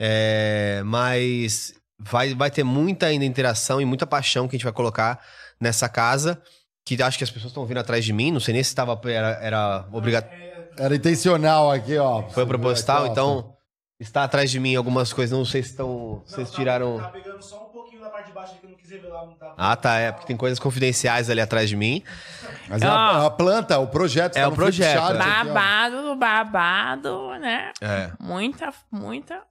É, 0.00 0.82
mas 0.84 1.74
vai, 1.98 2.34
vai 2.34 2.50
ter 2.50 2.64
muita 2.64 3.06
ainda 3.06 3.24
interação 3.24 3.80
e 3.80 3.84
muita 3.84 4.06
paixão 4.06 4.46
que 4.46 4.54
a 4.54 4.58
gente 4.58 4.64
vai 4.64 4.72
colocar 4.72 5.20
nessa 5.60 5.88
casa, 5.88 6.40
que 6.84 7.02
acho 7.02 7.18
que 7.18 7.24
as 7.24 7.30
pessoas 7.30 7.50
estão 7.50 7.66
vindo 7.66 7.78
atrás 7.78 8.04
de 8.04 8.12
mim, 8.12 8.30
não 8.30 8.40
sei 8.40 8.54
nem 8.54 8.62
se 8.62 8.74
tava, 8.74 8.98
era, 9.06 9.38
era 9.42 9.86
obrigatório. 9.92 10.48
Era 10.78 10.94
intencional 10.94 11.70
aqui, 11.70 11.98
ó. 11.98 12.22
Foi 12.28 12.46
proposital, 12.46 12.98
Aqui, 12.98 13.08
ó. 13.08 13.12
então 13.12 13.56
está 13.98 14.22
atrás 14.22 14.48
de 14.48 14.60
mim 14.60 14.76
algumas 14.76 15.12
coisas, 15.12 15.36
não 15.36 15.44
sei 15.44 15.62
se 15.62 15.70
estão, 15.70 16.22
vocês 16.24 16.50
tiraram... 16.52 16.98
Tá 16.98 17.08
pegando 17.08 17.42
só 17.42 17.66
um 17.66 17.70
pouquinho 17.70 18.00
na 18.00 18.08
parte 18.08 18.28
de 18.28 18.32
baixo 18.32 18.54
que 18.60 18.64
eu 18.64 18.70
não 18.70 18.76
quis 18.76 18.88
revelar, 18.88 19.26
não 19.26 19.34
tá. 19.34 19.54
Ah, 19.56 19.74
tá, 19.74 19.98
é, 19.98 20.12
porque 20.12 20.28
tem 20.28 20.36
coisas 20.36 20.60
confidenciais 20.60 21.28
ali 21.28 21.40
atrás 21.40 21.68
de 21.68 21.74
mim. 21.74 22.04
Mas 22.68 22.80
é 22.80 22.86
a, 22.86 23.26
a 23.26 23.30
planta, 23.30 23.76
o 23.80 23.88
projeto. 23.88 24.36
É 24.36 24.42
tá 24.42 24.48
o 24.48 24.52
projeto, 24.52 25.04
flipchart 25.04 25.16
é. 25.16 25.38
aqui. 25.38 25.48
Babado, 25.48 26.16
babado, 26.16 27.38
né? 27.40 27.72
É. 27.80 28.12
Muita, 28.20 28.72
muita. 28.90 29.42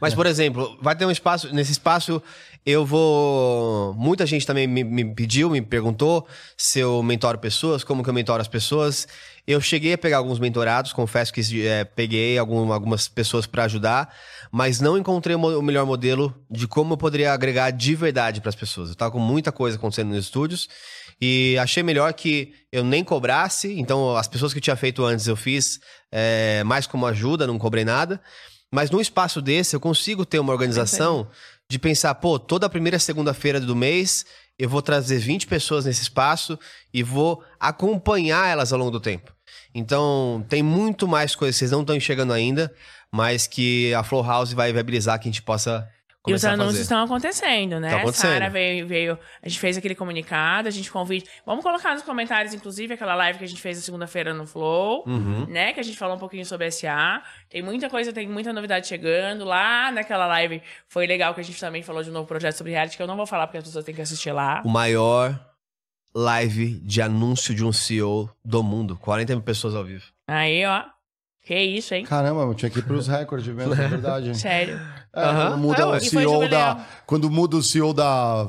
Mas, 0.00 0.14
por 0.14 0.26
exemplo, 0.26 0.76
vai 0.80 0.94
ter 0.94 1.06
um 1.06 1.10
espaço. 1.10 1.52
Nesse 1.54 1.72
espaço, 1.72 2.22
eu 2.64 2.84
vou. 2.84 3.94
Muita 3.94 4.26
gente 4.26 4.46
também 4.46 4.66
me, 4.66 4.82
me 4.84 5.04
pediu, 5.14 5.48
me 5.48 5.62
perguntou 5.62 6.26
se 6.56 6.80
eu 6.80 7.02
mentoro 7.02 7.38
pessoas, 7.38 7.84
como 7.84 8.02
que 8.02 8.10
eu 8.10 8.14
mentoro 8.14 8.40
as 8.42 8.48
pessoas. 8.48 9.06
Eu 9.46 9.60
cheguei 9.60 9.92
a 9.92 9.98
pegar 9.98 10.16
alguns 10.16 10.40
mentorados, 10.40 10.92
confesso 10.92 11.32
que 11.32 11.66
é, 11.66 11.84
peguei 11.84 12.36
algum- 12.36 12.72
algumas 12.72 13.06
pessoas 13.06 13.46
para 13.46 13.62
ajudar, 13.64 14.12
mas 14.50 14.80
não 14.80 14.98
encontrei 14.98 15.36
o 15.36 15.62
melhor 15.62 15.86
modelo 15.86 16.34
de 16.50 16.66
como 16.66 16.94
eu 16.94 16.96
poderia 16.98 17.32
agregar 17.32 17.70
de 17.70 17.94
verdade 17.94 18.40
para 18.40 18.48
as 18.48 18.56
pessoas. 18.56 18.88
Eu 18.88 18.96
tava 18.96 19.12
com 19.12 19.20
muita 19.20 19.52
coisa 19.52 19.76
acontecendo 19.76 20.08
nos 20.08 20.24
estúdios 20.24 20.68
e 21.20 21.56
achei 21.60 21.84
melhor 21.84 22.12
que 22.12 22.52
eu 22.72 22.82
nem 22.82 23.04
cobrasse. 23.04 23.78
Então, 23.78 24.16
as 24.16 24.26
pessoas 24.26 24.52
que 24.52 24.58
eu 24.58 24.62
tinha 24.62 24.74
feito 24.74 25.04
antes 25.04 25.28
eu 25.28 25.36
fiz 25.36 25.78
é, 26.10 26.64
mais 26.64 26.88
como 26.88 27.06
ajuda, 27.06 27.46
não 27.46 27.56
cobrei 27.56 27.84
nada. 27.84 28.20
Mas 28.72 28.90
num 28.90 29.00
espaço 29.00 29.40
desse, 29.40 29.76
eu 29.76 29.80
consigo 29.80 30.26
ter 30.26 30.38
uma 30.38 30.52
organização 30.52 31.28
de 31.68 31.78
pensar, 31.78 32.14
pô, 32.16 32.38
toda 32.38 32.68
primeira 32.68 32.98
segunda-feira 32.98 33.60
do 33.60 33.74
mês 33.74 34.24
eu 34.58 34.68
vou 34.68 34.80
trazer 34.80 35.18
20 35.18 35.46
pessoas 35.46 35.84
nesse 35.84 36.02
espaço 36.02 36.58
e 36.92 37.02
vou 37.02 37.42
acompanhar 37.60 38.48
elas 38.48 38.72
ao 38.72 38.78
longo 38.78 38.90
do 38.90 39.00
tempo. 39.00 39.32
Então, 39.74 40.44
tem 40.48 40.62
muito 40.62 41.06
mais 41.06 41.36
coisas 41.36 41.56
que 41.56 41.58
vocês 41.58 41.70
não 41.70 41.82
estão 41.82 41.94
enxergando 41.94 42.32
ainda, 42.32 42.74
mas 43.12 43.46
que 43.46 43.92
a 43.92 44.02
Flow 44.02 44.24
House 44.24 44.52
vai 44.52 44.72
viabilizar 44.72 45.18
que 45.18 45.28
a 45.28 45.30
gente 45.30 45.42
possa 45.42 45.86
E 46.26 46.34
os 46.34 46.44
anúncios 46.44 46.80
estão 46.80 47.02
acontecendo, 47.04 47.78
né? 47.80 47.90
Tá 47.90 47.96
acontecendo. 47.98 48.30
Sara 48.32 48.50
veio, 48.50 48.86
veio, 48.86 49.18
a 49.42 49.48
gente 49.48 49.60
fez 49.60 49.76
aquele 49.76 49.94
comunicado, 49.94 50.68
a 50.68 50.70
gente 50.70 50.90
convide. 50.90 51.24
Vamos 51.44 51.62
colocar 51.62 51.94
nos 51.94 52.02
comentários, 52.02 52.52
inclusive, 52.52 52.94
aquela 52.94 53.14
live 53.14 53.38
que 53.38 53.44
a 53.44 53.48
gente 53.48 53.60
fez 53.62 53.76
na 53.76 53.82
segunda-feira 53.82 54.34
no 54.34 54.46
Flow, 54.46 55.04
Uhum. 55.06 55.46
né? 55.46 55.72
Que 55.72 55.80
a 55.80 55.82
gente 55.82 55.96
falou 55.96 56.16
um 56.16 56.18
pouquinho 56.18 56.44
sobre 56.44 56.70
SA. 56.70 57.22
Tem 57.48 57.62
muita 57.62 57.88
coisa, 57.88 58.12
tem 58.12 58.28
muita 58.28 58.52
novidade 58.52 58.86
chegando. 58.86 59.44
Lá 59.44 59.90
naquela 59.92 60.26
live 60.26 60.62
foi 60.88 61.06
legal 61.06 61.34
que 61.34 61.40
a 61.40 61.44
gente 61.44 61.60
também 61.60 61.82
falou 61.82 62.02
de 62.02 62.10
um 62.10 62.12
novo 62.12 62.26
projeto 62.26 62.54
sobre 62.56 62.72
reality, 62.72 62.96
que 62.96 63.02
eu 63.02 63.06
não 63.06 63.16
vou 63.16 63.26
falar 63.26 63.46
porque 63.46 63.58
as 63.58 63.64
pessoas 63.64 63.84
têm 63.84 63.94
que 63.94 64.02
assistir 64.02 64.32
lá. 64.32 64.62
O 64.64 64.68
maior 64.68 65.38
live 66.14 66.80
de 66.80 67.02
anúncio 67.02 67.54
de 67.54 67.64
um 67.64 67.72
CEO 67.72 68.30
do 68.44 68.62
mundo. 68.62 68.96
40 68.96 69.34
mil 69.34 69.42
pessoas 69.42 69.74
ao 69.74 69.84
vivo. 69.84 70.04
Aí, 70.26 70.64
ó. 70.64 70.82
Que 71.44 71.54
isso, 71.60 71.94
hein? 71.94 72.04
Caramba, 72.04 72.40
eu 72.40 72.54
tinha 72.54 72.68
que 72.68 72.80
ir 72.80 72.82
pros 72.82 73.06
recordes 73.06 73.54
mesmo, 73.54 73.72
é 73.74 73.86
verdade. 73.86 74.34
Sério. 74.38 74.80
É, 75.16 75.56
muda 75.56 75.82
É, 75.82 75.86
o. 75.86 75.96
E 75.96 76.00
CEO 76.00 76.48
da. 76.48 76.86
Quando 77.06 77.30
muda 77.30 77.56
o 77.56 77.62
CEO 77.62 77.92
da 77.94 78.46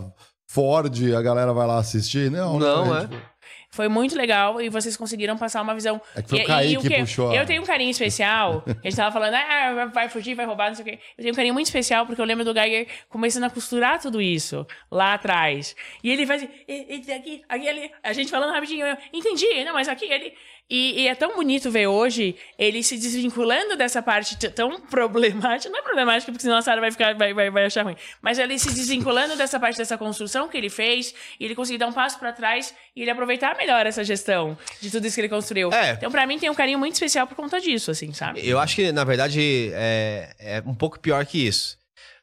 Ford, 0.48 0.94
a 1.16 1.22
galera 1.22 1.54
vai 1.54 1.68
lá 1.68 1.78
assistir. 1.78 2.30
Não, 2.32 2.60
Não, 2.60 2.94
né? 2.94 3.00
é. 3.00 3.02
Tipo, 3.08 3.38
Foi 3.70 3.90
muito 3.90 4.16
legal 4.16 4.60
e 4.62 4.70
vocês 4.70 4.96
conseguiram 4.98 5.38
passar 5.38 5.62
uma 5.62 5.76
visão. 5.76 6.02
É 6.16 6.22
que 6.22 6.30
foi 6.30 6.40
o 6.40 6.42
E- 6.42 6.44
e 6.44 6.48
Kaique 6.48 6.78
que 6.82 6.88
quê? 6.88 7.00
puxou 7.00 7.34
Eu 7.34 7.46
tenho 7.46 7.62
um 7.62 7.66
carinho 7.66 7.92
especial. 7.92 8.64
A 8.84 8.90
gente 8.90 8.96
tava 8.96 9.12
falando, 9.12 9.36
ah, 9.36 9.92
vai 9.94 10.08
fugir, 10.10 10.34
vai 10.36 10.46
roubar, 10.46 10.70
não 10.70 10.76
sei 10.76 10.84
o 10.84 10.88
quê. 10.88 11.00
Eu 11.18 11.22
tenho 11.22 11.34
um 11.34 11.36
carinho 11.36 11.54
muito 11.54 11.68
especial 11.68 12.06
porque 12.06 12.20
eu 12.20 12.26
lembro 12.26 12.46
do 12.46 12.54
Geiger 12.54 12.88
começando 13.10 13.44
a 13.44 13.50
costurar 13.50 14.00
tudo 14.02 14.22
isso 14.22 14.66
lá 14.90 15.14
atrás. 15.14 15.76
E 16.04 16.10
ele 16.10 16.26
vai 16.26 16.38
assim, 16.38 16.50
"E- 16.68 17.04
e 17.08 17.12
aqui, 17.12 17.42
aqui, 17.48 17.68
ali. 17.70 17.92
A 18.02 18.14
gente 18.14 18.32
falando 18.32 18.52
rapidinho, 18.54 18.86
eu, 18.88 18.98
entendi, 19.14 19.64
não, 19.66 19.74
mas 19.74 19.88
aqui, 19.90 20.06
ele. 20.06 20.34
E, 20.70 21.04
e 21.04 21.08
é 21.08 21.16
tão 21.16 21.36
bonito 21.36 21.72
ver 21.72 21.88
hoje 21.88 22.36
ele 22.60 22.84
se 22.84 22.98
desvinculando 22.98 23.78
dessa 23.78 24.02
parte 24.02 24.36
tão 24.50 24.82
problemática. 24.82 25.72
Não 25.72 25.80
é 25.80 25.82
problemática, 25.82 26.30
porque 26.32 26.42
senão 26.42 26.58
a 26.58 26.62
Sarah 26.62 26.82
vai, 26.82 26.92
ficar, 26.92 27.16
vai, 27.16 27.34
vai, 27.34 27.50
vai 27.50 27.66
achar 27.66 27.84
ruim. 27.84 27.96
Mas 28.22 28.38
ele 28.38 28.60
se 28.60 28.74
desvinculando 28.74 29.38
dessa 29.38 29.60
parte 29.60 29.78
dessa 29.78 29.98
construção 29.98 30.50
que 30.50 30.58
ele 30.58 30.70
fez, 30.70 31.14
e 31.40 31.46
ele 31.46 31.56
conseguir 31.56 31.78
dar 31.78 31.88
um 31.88 31.94
passo 31.94 32.20
pra 32.20 32.34
trás 32.34 32.74
e 32.94 33.02
ele 33.02 33.10
aproveitar 33.10 33.56
melhor 33.56 33.86
essa 33.86 34.04
gestão 34.04 34.58
de 34.82 34.92
tudo 34.92 35.08
isso 35.08 35.16
que 35.16 35.22
ele 35.22 35.30
construiu. 35.30 35.72
É. 35.72 35.94
Então, 35.94 36.12
pra 36.12 36.28
mim, 36.28 36.38
tem 36.38 36.50
um 36.50 36.56
carinho 36.56 36.80
muito 36.80 36.96
especial 36.96 37.26
por 37.26 37.36
conta 37.36 37.62
disso, 37.62 37.90
assim, 37.90 38.12
sabe? 38.12 38.46
Eu 38.46 38.60
acho 38.60 38.76
que, 38.76 38.92
na 38.92 39.06
verdade, 39.06 39.72
é, 39.74 40.36
é 40.38 40.64
um 40.66 40.76
pouco 40.76 41.00
pior 41.00 41.26
que 41.26 41.48
isso. 41.48 41.78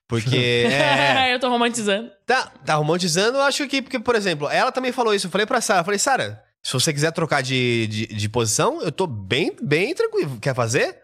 Porque. 0.07 0.67
é, 0.69 1.33
eu 1.33 1.41
tô 1.41 1.49
romantizando. 1.49 2.11
Tá, 2.27 2.53
tá 2.65 2.75
romantizando, 2.75 3.39
eu 3.39 3.43
acho 3.43 3.67
que, 3.67 3.81
porque, 3.81 3.99
por 3.99 4.15
exemplo, 4.15 4.51
ela 4.51 4.71
também 4.71 4.93
falou 4.93 5.15
isso. 5.15 5.29
Eu 5.29 5.31
falei 5.31 5.47
pra 5.47 5.63
Sara, 5.63 5.83
falei, 5.83 5.99
Sara, 5.99 6.45
se 6.65 6.73
você 6.73 6.95
quiser 6.95 7.13
trocar 7.13 7.43
de, 7.43 7.87
de, 7.87 8.07
de 8.07 8.29
posição, 8.29 8.81
eu 8.81 8.91
tô 8.91 9.07
bem, 9.07 9.55
bem 9.63 9.95
tranquilo. 9.95 10.39
Quer 10.41 10.55
fazer? 10.55 10.99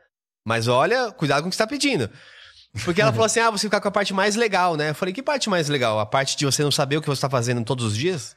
Mas 0.45 0.67
olha, 0.67 1.13
cuidado 1.13 1.43
com 1.43 1.49
o 1.49 1.51
que 1.51 1.57
você 1.57 1.63
tá 1.63 1.67
pedindo. 1.67 2.09
Porque 2.83 3.03
ela 3.03 3.13
falou 3.13 3.27
assim: 3.27 3.41
ah, 3.41 3.51
você 3.51 3.67
ficar 3.67 3.79
com 3.79 3.89
a 3.89 3.91
parte 3.91 4.15
mais 4.15 4.37
legal, 4.37 4.75
né? 4.75 4.91
Eu 4.91 4.95
falei, 4.95 5.13
que 5.13 5.23
parte 5.23 5.51
mais 5.51 5.69
legal? 5.69 6.01
A 6.01 6.07
parte 6.07 6.35
de 6.35 6.47
você 6.47 6.63
não 6.63 6.71
saber 6.71 6.97
o 6.97 7.03
que 7.03 7.09
você 7.09 7.21
tá 7.21 7.29
fazendo 7.29 7.63
todos 7.63 7.85
os 7.85 7.95
dias? 7.95 8.35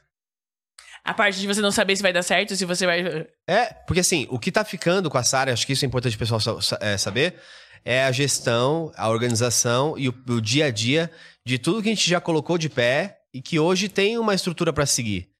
A 1.02 1.14
parte 1.14 1.40
de 1.40 1.46
você 1.46 1.62
não 1.62 1.72
saber 1.72 1.96
se 1.96 2.02
vai 2.02 2.12
dar 2.12 2.22
certo, 2.22 2.54
se 2.54 2.64
você 2.66 2.84
vai. 2.84 3.26
É, 3.48 3.66
porque 3.86 4.00
assim, 4.00 4.26
o 4.28 4.38
que 4.38 4.52
tá 4.52 4.62
ficando 4.62 5.08
com 5.08 5.16
a 5.16 5.22
Sara, 5.22 5.52
acho 5.52 5.66
que 5.66 5.72
isso 5.72 5.84
é 5.84 5.88
importante 5.88 6.16
o 6.16 6.18
pessoal 6.18 6.40
é, 6.80 6.98
saber, 6.98 7.36
é 7.84 8.04
a 8.04 8.12
gestão, 8.12 8.92
a 8.96 9.08
organização 9.08 9.98
e 9.98 10.10
o, 10.10 10.14
o 10.28 10.40
dia 10.42 10.66
a 10.66 10.70
dia 10.70 11.10
de 11.44 11.58
tudo 11.58 11.82
que 11.82 11.88
a 11.88 11.94
gente 11.94 12.08
já 12.08 12.20
colocou 12.20 12.58
de 12.58 12.68
pé 12.68 13.18
e 13.32 13.40
que 13.40 13.58
hoje 13.58 13.88
tem 13.88 14.18
uma 14.18 14.34
estrutura 14.34 14.72
para 14.72 14.86
seguir. 14.86 15.33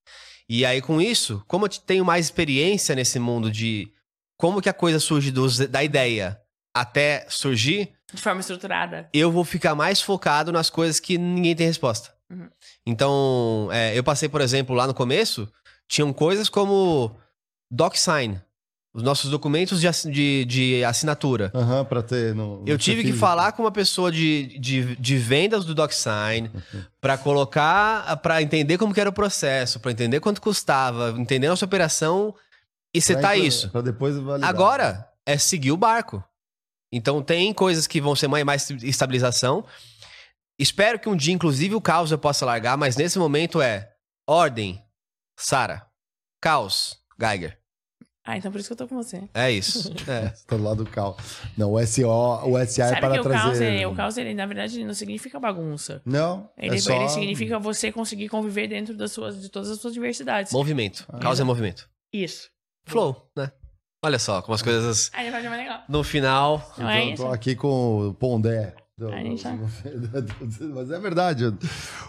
E 0.49 0.65
aí, 0.67 0.81
com 0.83 1.01
isso, 1.01 1.43
como 1.49 1.65
eu 1.65 1.69
te- 1.69 1.81
tenho 1.81 2.05
mais 2.05 2.27
experiência 2.27 2.95
nesse 2.95 3.19
mundo 3.19 3.51
de 3.51 3.91
como 4.39 4.61
que 4.61 4.69
a 4.69 4.75
coisa 4.75 5.01
surge 5.01 5.31
dos- 5.31 5.59
da 5.59 5.83
ideia 5.83 6.41
até 6.77 7.25
surgir, 7.29 7.93
De 8.13 8.21
forma 8.21 8.41
estruturada. 8.41 9.09
eu 9.13 9.31
vou 9.33 9.45
ficar 9.45 9.75
mais 9.75 10.01
focado 10.03 10.53
nas 10.53 10.69
coisas 10.69 11.01
que 11.01 11.17
ninguém 11.17 11.55
tem 11.57 11.67
resposta. 11.67 12.13
Uhum. 12.31 12.49
Então, 12.87 13.69
é, 13.73 13.97
eu 13.97 14.03
passei, 14.05 14.29
por 14.29 14.41
exemplo, 14.41 14.75
lá 14.75 14.87
no 14.87 14.95
começo, 14.95 15.51
tinham 15.89 16.13
coisas 16.13 16.49
como 16.49 17.17
DocSign, 17.71 18.41
os 18.95 19.03
nossos 19.03 19.29
documentos 19.29 19.81
de, 19.81 19.89
de, 20.09 20.45
de 20.45 20.85
assinatura. 20.85 21.51
Aham, 21.53 21.85
pra 21.85 22.01
ter. 22.01 22.33
No, 22.33 22.63
Eu 22.65 22.79
tive 22.79 23.03
que 23.03 23.13
falar 23.13 23.51
com 23.53 23.65
uma 23.65 23.73
pessoa 23.73 24.11
de, 24.13 24.57
de, 24.61 24.95
de 24.95 25.19
vendas 25.19 25.65
do 25.65 25.75
DocSign 25.75 26.49
para 27.01 27.19
colocar, 27.19 28.17
para 28.19 28.41
entender 28.41 28.79
como 28.79 28.95
que 28.95 29.01
era 29.01 29.11
o 29.11 29.13
processo, 29.13 29.81
para 29.81 29.91
entender 29.91 30.21
quanto 30.21 30.41
custava, 30.41 31.11
entender 31.19 31.49
nossa 31.49 31.65
operação 31.65 32.33
e 32.95 33.01
setar 33.01 33.37
isso. 33.37 33.69
Pra 33.71 33.81
depois 33.81 34.17
validar. 34.17 34.49
Agora 34.49 35.09
é 35.27 35.37
seguir 35.37 35.73
o 35.73 35.77
barco. 35.77 36.23
Então 36.93 37.21
tem 37.21 37.53
coisas 37.53 37.89
que 37.89 38.01
vão 38.01 38.15
ser 38.15 38.29
mais, 38.29 38.45
mais 38.45 38.71
estabilização. 38.71 39.65
Espero 40.57 41.01
que 41.01 41.09
um 41.09 41.17
dia, 41.17 41.35
inclusive, 41.35 41.75
o 41.75 41.81
caos 41.81 42.13
eu 42.13 42.19
possa 42.19 42.47
largar, 42.47 42.79
mas 42.79 42.95
nesse 42.95 43.19
momento 43.19 43.61
é 43.61 43.91
ordem, 44.25 44.81
Sara. 45.37 45.85
Caos, 46.41 46.97
Geiger. 47.21 47.59
Ah, 48.27 48.39
então 48.39 48.51
por 48.51 48.59
isso 48.59 48.69
que 48.69 48.73
eu 48.73 48.77
tô 48.79 48.89
com 48.89 48.97
você. 48.97 49.23
É 49.35 49.51
isso. 49.51 49.93
É. 50.09 50.31
Tá 50.47 50.57
do 50.57 50.63
lado 50.63 50.83
do 50.85 50.91
cal. 50.91 51.17
Não, 51.59 51.73
o 51.73 51.87
SO, 51.87 52.07
o 52.07 52.57
SA 52.67 52.85
é 52.85 52.89
Sabe 52.89 53.01
para 53.01 53.15
que 53.15 53.21
o 53.21 53.25
caos, 53.25 53.43
trazer. 53.43 53.81
é, 53.81 53.87
o 53.87 53.95
caos, 53.95 54.17
ele, 54.17 54.33
na 54.35 54.47
verdade, 54.47 54.77
ele 54.79 54.85
não 54.87 54.95
significa 54.95 55.39
bagunça. 55.39 56.01
Não, 56.07 56.49
Ele, 56.57 56.77
é 56.77 56.79
só... 56.79 56.95
ele 56.95 57.09
significa 57.11 57.59
você 57.59 57.93
conseguir 57.93 58.29
conviver 58.29 58.67
dentro 58.69 58.97
das 58.97 59.13
suas, 59.13 59.41
de 59.43 59.49
todas 59.51 59.69
as 59.71 59.79
suas 59.79 59.93
diversidades. 59.93 60.53
Movimento. 60.53 61.07
Caos 61.21 61.39
é 61.39 61.45
movimento. 61.45 61.89
Isso. 62.13 62.49
Flow, 62.87 63.31
né? 63.37 63.51
Olha 64.05 64.19
só, 64.19 64.43
como 64.43 64.55
as 64.55 64.61
coisas 64.63 65.11
Aí 65.15 65.31
vai 65.31 65.41
ser 65.41 65.49
mais 65.49 65.63
legal. 65.63 65.81
no 65.89 66.03
final. 66.05 66.75
Não 66.77 66.89
é 66.91 67.05
isso? 67.07 67.23
tô 67.23 67.29
aqui 67.31 67.55
com 67.55 68.09
o 68.09 68.15
Pondé. 68.15 68.75
Do- 68.97 69.11
gente 69.11 69.43
já- 69.43 69.57
Mas 70.73 70.91
é 70.91 70.99
verdade. 71.01 71.47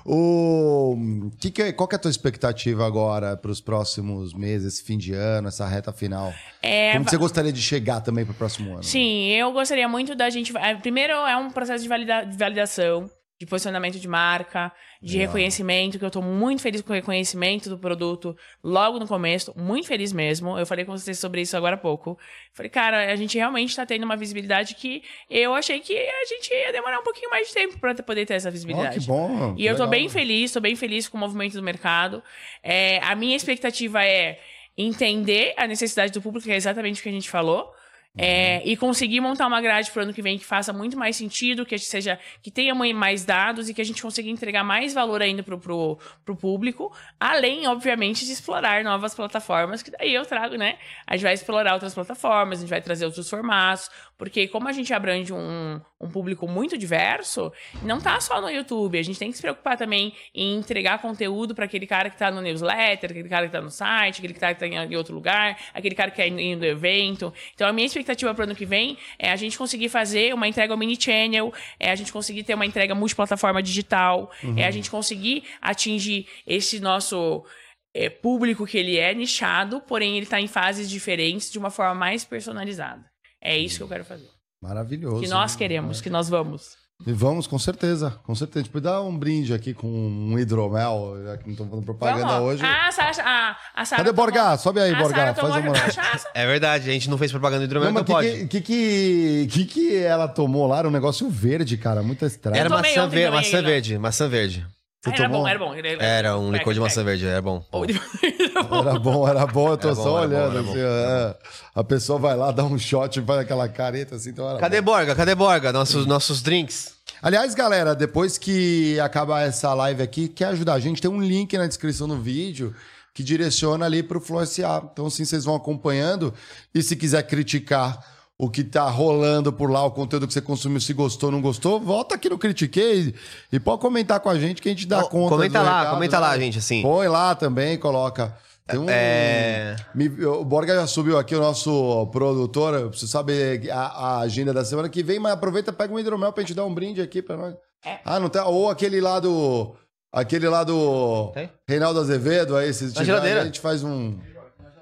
O 0.06 1.32
que 1.40 1.50
que 1.50 1.62
é- 1.64 1.72
qual 1.74 1.88
que 1.88 1.96
é 1.96 1.98
a 1.98 2.00
tua 2.00 2.12
expectativa 2.12 2.86
agora 2.86 3.36
para 3.36 3.50
os 3.50 3.60
próximos 3.60 4.34
meses, 4.36 4.76
esse 4.76 4.84
fim 4.84 4.96
de 4.98 5.12
ano, 5.14 5.48
essa 5.48 5.66
reta 5.68 5.92
final? 5.92 6.32
É, 6.62 6.94
Como 6.94 7.10
você 7.10 7.18
gostaria 7.18 7.52
de 7.52 7.62
chegar 7.62 8.02
também 8.02 8.24
para 8.24 8.34
o 8.34 8.36
próximo 8.36 8.74
ano? 8.74 8.84
Sim, 8.84 9.28
eu 9.30 9.52
gostaria 9.52 9.88
muito 9.88 10.14
da 10.16 10.30
gente. 10.30 10.56
é, 10.58 10.76
Primeiro 10.76 11.14
é 11.14 11.36
um 11.36 11.50
processo 11.50 11.82
de, 11.82 11.90
valida- 11.90 12.24
de 12.24 12.38
validação. 12.38 13.10
De 13.38 13.46
posicionamento 13.46 14.00
de 14.00 14.08
marca, 14.08 14.72
de 15.02 15.18
reconhecimento, 15.18 16.00
que 16.00 16.06
eu 16.06 16.10
tô 16.10 16.22
muito 16.22 16.62
feliz 16.62 16.82
com 16.82 16.94
o 16.94 16.96
reconhecimento 16.96 17.70
do 17.70 17.78
produto 17.78 18.36
logo 18.64 18.98
no 18.98 19.06
começo, 19.06 19.54
muito 19.58 19.88
feliz 19.88 20.14
mesmo. 20.14 20.58
Eu 20.58 20.66
falei 20.66 20.86
com 20.86 20.98
vocês 20.98 21.20
sobre 21.20 21.42
isso 21.42 21.58
agora 21.58 21.76
há 21.76 21.78
pouco. 21.78 22.18
Falei, 22.54 22.70
cara, 22.70 23.12
a 23.12 23.16
gente 23.18 23.38
realmente 23.38 23.76
tá 23.76 23.86
tendo 23.86 24.04
uma 24.04 24.16
visibilidade 24.16 24.76
que 24.76 25.04
eu 25.30 25.54
achei 25.54 25.82
que 25.82 25.98
a 25.98 26.26
gente 26.26 26.54
ia 26.54 26.72
demorar 26.72 27.00
um 27.00 27.04
pouquinho 27.04 27.30
mais 27.30 27.50
de 27.50 27.54
tempo 27.54 27.78
para 27.78 27.94
poder 27.96 28.26
ter 28.26 28.36
essa 28.36 28.50
visibilidade. 28.50 29.00
Oh, 29.00 29.02
que 29.02 29.08
bom. 29.08 29.56
E 29.58 29.66
eu 29.66 29.76
tô 29.76 29.84
legal. 29.84 29.90
bem 29.90 30.08
feliz, 30.08 30.54
tô 30.54 30.62
bem 30.62 30.76
feliz 30.78 31.10
com 31.10 31.18
o 31.18 31.20
movimento 31.20 31.56
do 31.56 31.64
mercado. 31.64 32.24
É, 32.64 33.00
a 33.04 33.16
minha 33.16 33.36
expectativa 33.36 34.02
é 34.06 34.40
entender 34.78 35.54
a 35.58 35.68
necessidade 35.68 36.14
do 36.14 36.22
público, 36.22 36.46
que 36.46 36.54
é 36.54 36.56
exatamente 36.56 37.02
o 37.02 37.04
que 37.04 37.10
a 37.10 37.12
gente 37.12 37.30
falou. 37.30 37.75
É, 38.18 38.62
e 38.68 38.78
conseguir 38.78 39.20
montar 39.20 39.48
uma 39.48 39.60
grade 39.62 39.92
para 39.92 40.02
o 40.02 40.04
ano 40.04 40.14
que 40.14 40.22
vem 40.22 40.38
que 40.38 40.46
faça 40.46 40.72
muito 40.72 40.98
mais 40.98 41.16
sentido, 41.16 41.66
que 41.66 41.78
seja 41.78 42.18
que 42.42 42.50
tenha 42.50 42.74
mais 42.76 43.26
dados 43.26 43.70
e 43.70 43.74
que 43.74 43.82
a 43.82 43.86
gente 43.86 44.02
consiga 44.02 44.30
entregar 44.30 44.64
mais 44.64 44.94
valor 44.94 45.22
ainda 45.22 45.44
pro, 45.44 45.60
pro 45.60 46.36
público, 46.36 46.94
além, 47.20 47.68
obviamente, 47.68 48.26
de 48.26 48.32
explorar 48.32 48.84
novas 48.84 49.14
plataformas, 49.14 49.82
que 49.82 49.92
daí 49.92 50.14
eu 50.14 50.26
trago, 50.26 50.56
né? 50.56 50.78
A 51.06 51.16
gente 51.16 51.24
vai 51.24 51.34
explorar 51.34 51.74
outras 51.74 51.94
plataformas, 51.94 52.60
a 52.60 52.62
gente 52.62 52.70
vai 52.70 52.82
trazer 52.82 53.06
outros 53.06 53.30
formatos, 53.30 53.90
porque 54.18 54.48
como 54.48 54.68
a 54.68 54.72
gente 54.72 54.94
abrange 54.94 55.34
um, 55.34 55.80
um 56.00 56.10
público 56.10 56.48
muito 56.48 56.78
diverso, 56.78 57.52
não 57.84 58.00
tá 58.00 58.20
só 58.20 58.42
no 58.42 58.50
YouTube, 58.50 58.98
a 58.98 59.04
gente 59.04 59.20
tem 59.20 59.30
que 59.30 59.38
se 59.38 59.42
preocupar 59.42 59.78
também 59.78 60.14
em 60.34 60.58
entregar 60.58 61.02
conteúdo 61.02 61.54
para 61.54 61.66
aquele 61.66 61.86
cara 61.86 62.10
que 62.10 62.18
tá 62.18 62.32
no 62.32 62.42
newsletter, 62.42 63.12
aquele 63.12 63.30
cara 63.30 63.48
que 63.48 63.52
tá 63.52 63.62
no 63.62 63.70
site, 63.70 64.20
aquele 64.20 64.34
cara 64.34 64.54
que 64.54 64.60
tá 64.60 64.68
em 64.68 64.96
outro 64.96 65.14
lugar, 65.14 65.58
aquele 65.74 65.96
cara 65.96 66.10
que 66.12 66.18
quer 66.18 66.28
ir 66.28 66.56
no 66.56 66.66
evento. 66.66 67.34
Então 67.54 67.68
a 67.68 67.74
minha 67.74 67.86
expectativa 67.86 68.34
para 68.34 68.42
o 68.42 68.46
ano 68.46 68.56
que 68.56 68.66
vem 68.66 68.98
é 69.20 69.32
a 69.32 69.36
gente 69.36 69.58
conseguir 69.58 69.90
fazer 69.90 70.34
uma 70.34 70.48
entrega 70.48 70.76
mini-channel, 70.76 71.54
é 71.80 71.92
a 71.92 71.96
gente 71.96 72.12
conseguir 72.12 72.44
ter 72.44 72.54
uma 72.54 72.66
entrega 72.66 72.96
multiplataforma 72.96 73.62
digital, 73.62 74.32
é 74.58 74.66
a 74.66 74.72
gente 74.72 74.90
conseguir 74.90 75.44
atingir 75.62 76.28
esse 76.46 76.80
nosso 76.80 77.46
é, 77.94 78.10
público 78.10 78.66
que 78.66 78.78
ele 78.78 78.98
é 78.98 79.14
nichado, 79.14 79.82
porém 79.82 80.18
ele 80.18 80.24
está 80.24 80.40
em 80.40 80.48
fases 80.48 80.90
diferentes 80.90 81.52
de 81.52 81.58
uma 81.58 81.70
forma 81.70 81.96
mais 81.96 82.26
personalizada. 82.26 83.15
É 83.46 83.58
isso 83.58 83.78
que 83.78 83.84
eu 83.84 83.88
quero 83.88 84.04
fazer. 84.06 84.28
Maravilhoso. 84.62 85.22
Que 85.22 85.28
nós 85.28 85.56
queremos, 85.56 86.02
que 86.02 86.10
nós 86.10 86.28
vamos. 86.30 86.84
E 87.06 87.12
vamos, 87.12 87.46
com 87.46 87.60
certeza. 87.60 88.10
Com 88.24 88.34
certeza. 88.34 88.60
A 88.60 88.64
gente 88.64 88.72
pode 88.72 88.84
dar 88.86 89.02
um 89.02 89.16
brinde 89.18 89.54
aqui 89.54 89.74
com 89.74 89.86
um 89.88 90.40
hidromel, 90.40 91.18
já 91.26 91.38
que 91.38 91.44
não 91.44 91.52
estão 91.52 91.68
fazendo 91.70 91.84
propaganda 91.86 92.26
Vamos. 92.26 92.50
hoje. 92.54 92.64
Ah, 92.66 92.88
a 92.88 92.92
Sara, 92.92 93.12
a, 93.22 93.58
a 93.82 93.86
Sara 93.86 94.02
Cadê 94.04 94.16
tomou- 94.16 94.26
Borgá? 94.26 94.58
Sobe 94.58 94.80
aí, 94.80 94.94
a 94.94 94.98
Borgá. 94.98 95.16
Sara 95.18 95.34
Faz 95.36 95.54
tomou 95.54 95.72
uma 95.72 95.74
cachaça. 95.82 96.30
É 96.34 96.46
verdade, 96.48 96.90
a 96.90 96.94
gente 96.94 97.10
não 97.10 97.18
fez 97.18 97.32
propaganda 97.32 97.68
do 97.68 97.74
Não, 97.76 97.82
hidromel, 97.82 97.92
mas 97.94 98.08
não 98.08 98.16
o 98.16 98.18
pode. 98.18 98.48
que, 98.48 98.62
que, 98.62 98.62
que, 98.62 99.48
que, 99.52 99.66
que 99.66 99.96
ela 99.98 100.28
tomou 100.30 100.66
lá? 100.68 100.80
Era 100.80 100.88
um 100.88 100.92
negócio 100.92 101.30
verde, 101.30 101.76
cara. 101.78 102.02
Muito 102.02 102.26
estranho. 102.26 102.56
Era 102.58 102.70
tomei 102.70 102.92
maçã, 102.92 103.06
ontem 103.06 103.16
ver- 103.18 103.26
também, 103.26 103.40
maçã 103.52 103.62
verde, 103.62 103.98
maçã 104.00 104.28
verde. 104.30 104.66
Ah, 105.06 105.10
era 105.14 105.24
tomou? 105.24 105.42
bom, 105.42 105.48
era 105.48 105.60
bom. 105.60 105.76
Ele- 105.76 105.98
Era 106.00 106.38
um 106.38 106.52
licor 106.52 106.74
de 106.74 106.80
maçã 106.80 107.04
verde, 107.04 107.26
era 107.26 107.42
bom. 107.42 107.64
Era 107.74 109.00
bom, 109.00 109.28
era 109.28 109.46
bom. 109.48 109.70
Eu 109.70 109.78
tô 109.78 109.88
Era 109.90 109.96
bom, 109.96 110.04
só 110.04 110.18
era 110.24 110.28
bom, 110.28 110.36
olhando. 110.36 110.54
era 110.58 110.64
bom. 110.64 110.72
assim, 110.72 110.80
é. 110.82 111.36
A 111.76 111.84
pessoa 111.84 112.18
vai 112.20 112.36
lá, 112.36 112.52
dá 112.52 112.64
um 112.64 112.78
shot 112.78 113.20
e 113.20 113.24
faz 113.24 113.40
aquela 113.42 113.68
careta 113.68 114.16
assim. 114.16 114.30
Então 114.30 114.50
era 114.50 114.60
Cadê 114.60 114.82
bom. 114.82 114.92
Borga? 114.94 115.16
Cadê 115.16 115.36
Borga? 115.36 115.72
Nossos, 115.74 116.06
nossos 116.06 116.42
drinks. 116.42 116.94
Aliás, 117.22 117.54
galera, 117.56 117.96
depois 117.96 118.38
que 118.38 119.00
acabar 119.00 119.42
essa 119.48 119.74
live 119.74 120.02
aqui, 120.02 120.28
quer 120.28 120.46
ajudar 120.48 120.74
a 120.74 120.80
gente? 120.80 121.02
Tem 121.02 121.10
um 121.10 121.22
link 121.22 121.58
na 121.58 121.66
descrição 121.68 122.08
do 122.08 122.18
vídeo 122.20 122.76
que 123.14 123.24
direciona 123.24 123.86
ali 123.86 124.04
pro 124.04 124.20
Flow 124.20 124.46
SA. 124.46 124.84
Então, 124.92 125.06
assim, 125.06 125.24
vocês 125.24 125.46
vão 125.46 125.56
acompanhando. 125.56 126.34
E 126.74 126.84
se 126.84 126.96
quiser 126.96 127.24
criticar 127.24 127.98
o 128.38 128.50
que 128.50 128.64
tá 128.64 128.90
rolando 128.90 129.52
por 129.54 129.70
lá, 129.72 129.84
o 129.86 129.92
conteúdo 129.92 130.28
que 130.28 130.34
você 130.34 130.42
consumiu, 130.42 130.82
se 130.82 130.92
gostou, 130.94 131.32
não 131.32 131.42
gostou, 131.42 131.80
volta 131.80 132.16
aqui 132.16 132.30
no 132.30 132.38
Critiquei 132.38 133.16
e 133.52 133.60
pode 133.60 133.82
comentar 133.82 134.20
com 134.20 134.30
a 134.30 134.38
gente 134.38 134.62
que 134.62 134.68
a 134.68 134.72
gente 134.72 134.86
dá 134.88 135.00
Ó, 135.00 135.08
conta. 135.08 135.30
comenta 135.36 135.62
lá, 135.62 135.78
recados, 135.80 135.94
comenta 135.94 136.20
lá, 136.20 136.32
né? 136.36 136.40
gente, 136.44 136.58
assim. 136.60 136.82
Põe 136.82 137.08
lá 137.08 137.34
também, 137.36 137.78
coloca. 137.78 138.36
Tem 138.68 138.80
um. 138.80 138.88
É. 138.90 139.76
Me- 139.94 140.26
o 140.26 140.44
Borga 140.44 140.74
já 140.74 140.88
subiu 140.88 141.18
aqui, 141.20 141.36
o 141.36 141.40
nosso 141.40 142.08
produtor. 142.08 142.74
Eu 142.74 142.90
preciso 142.90 143.12
saber 143.12 143.70
a, 143.72 143.80
a 143.86 144.20
agenda 144.22 144.52
da 144.52 144.66
semana 144.66 144.90
que 144.90 145.04
vem, 145.04 145.20
mas 145.20 145.34
aproveita, 145.34 145.72
pega 145.72 145.94
um 145.94 146.00
hidromel 146.00 146.34
pra 146.34 146.42
gente 146.42 146.56
dar 146.56 146.66
um 146.66 146.74
brinde 146.74 147.00
aqui 147.00 147.22
pra 147.22 147.38
nós. 147.38 147.54
É. 147.86 148.00
Ah, 148.04 148.20
não 148.20 148.28
tá? 148.28 148.46
Ou 148.48 148.68
aquele 148.70 149.00
lá 149.00 149.20
do. 149.20 149.76
Aquele 150.12 150.50
lá 150.50 150.64
do. 150.64 151.30
Tem? 151.36 151.50
Reinaldo 151.70 152.00
Azevedo, 152.00 152.58
aí 152.58 152.74
se 152.74 152.92
tiver, 152.92 153.06
geladeira. 153.06 153.42
a 153.44 153.46
gente 153.46 153.60
faz 153.60 153.84
um. 153.84 154.18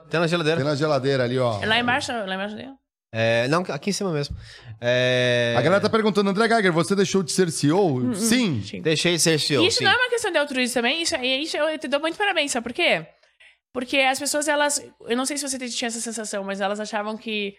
Tem 0.10 0.18
na 0.20 0.28
geladeira. 0.28 0.58
Tem 0.62 0.70
na 0.70 0.76
geladeira 0.76 1.24
ali, 1.26 1.38
ó. 1.38 1.62
É 1.62 1.66
Lá 1.66 1.78
embaixo, 1.78 2.12
lá 2.14 2.36
embaixo 2.36 2.56
dele. 2.56 2.70
É, 3.16 3.48
não, 3.48 3.62
aqui 3.70 3.92
em 3.92 3.94
cima 3.94 4.12
mesmo. 4.12 4.36
É, 4.82 5.54
A 5.56 5.62
galera 5.62 5.80
tá 5.82 5.90
perguntando, 5.90 6.30
André 6.32 6.48
Geiger, 6.50 6.74
você 6.74 6.96
deixou 6.96 7.22
de 7.22 7.32
ser 7.32 7.52
CEO? 7.52 8.16
Sim. 8.16 8.60
Deixei 8.82 9.14
de 9.18 9.20
ser 9.22 9.40
CEO, 9.40 9.64
Isso 9.64 9.78
sim. 9.78 9.84
não 9.84 9.92
é 9.92 9.96
uma 9.96 10.10
questão 10.10 10.32
de 10.32 10.38
altruísmo 10.40 10.74
também, 10.74 11.04
isso, 11.04 11.16
e 11.18 11.44
isso 11.44 11.56
eu 11.56 11.78
te 11.78 11.88
dou 11.88 12.00
muito 12.00 12.18
parabéns, 12.18 12.52
sabe 12.52 12.64
por 12.64 12.74
quê? 12.74 13.06
Porque 13.72 13.98
as 14.00 14.20
pessoas, 14.20 14.48
elas. 14.48 14.84
Eu 15.08 15.16
não 15.18 15.26
sei 15.26 15.38
se 15.38 15.48
você 15.48 15.58
tinha 15.70 15.88
essa 15.88 16.00
sensação, 16.00 16.44
mas 16.44 16.60
elas 16.62 16.80
achavam 16.80 17.16
que. 17.18 17.56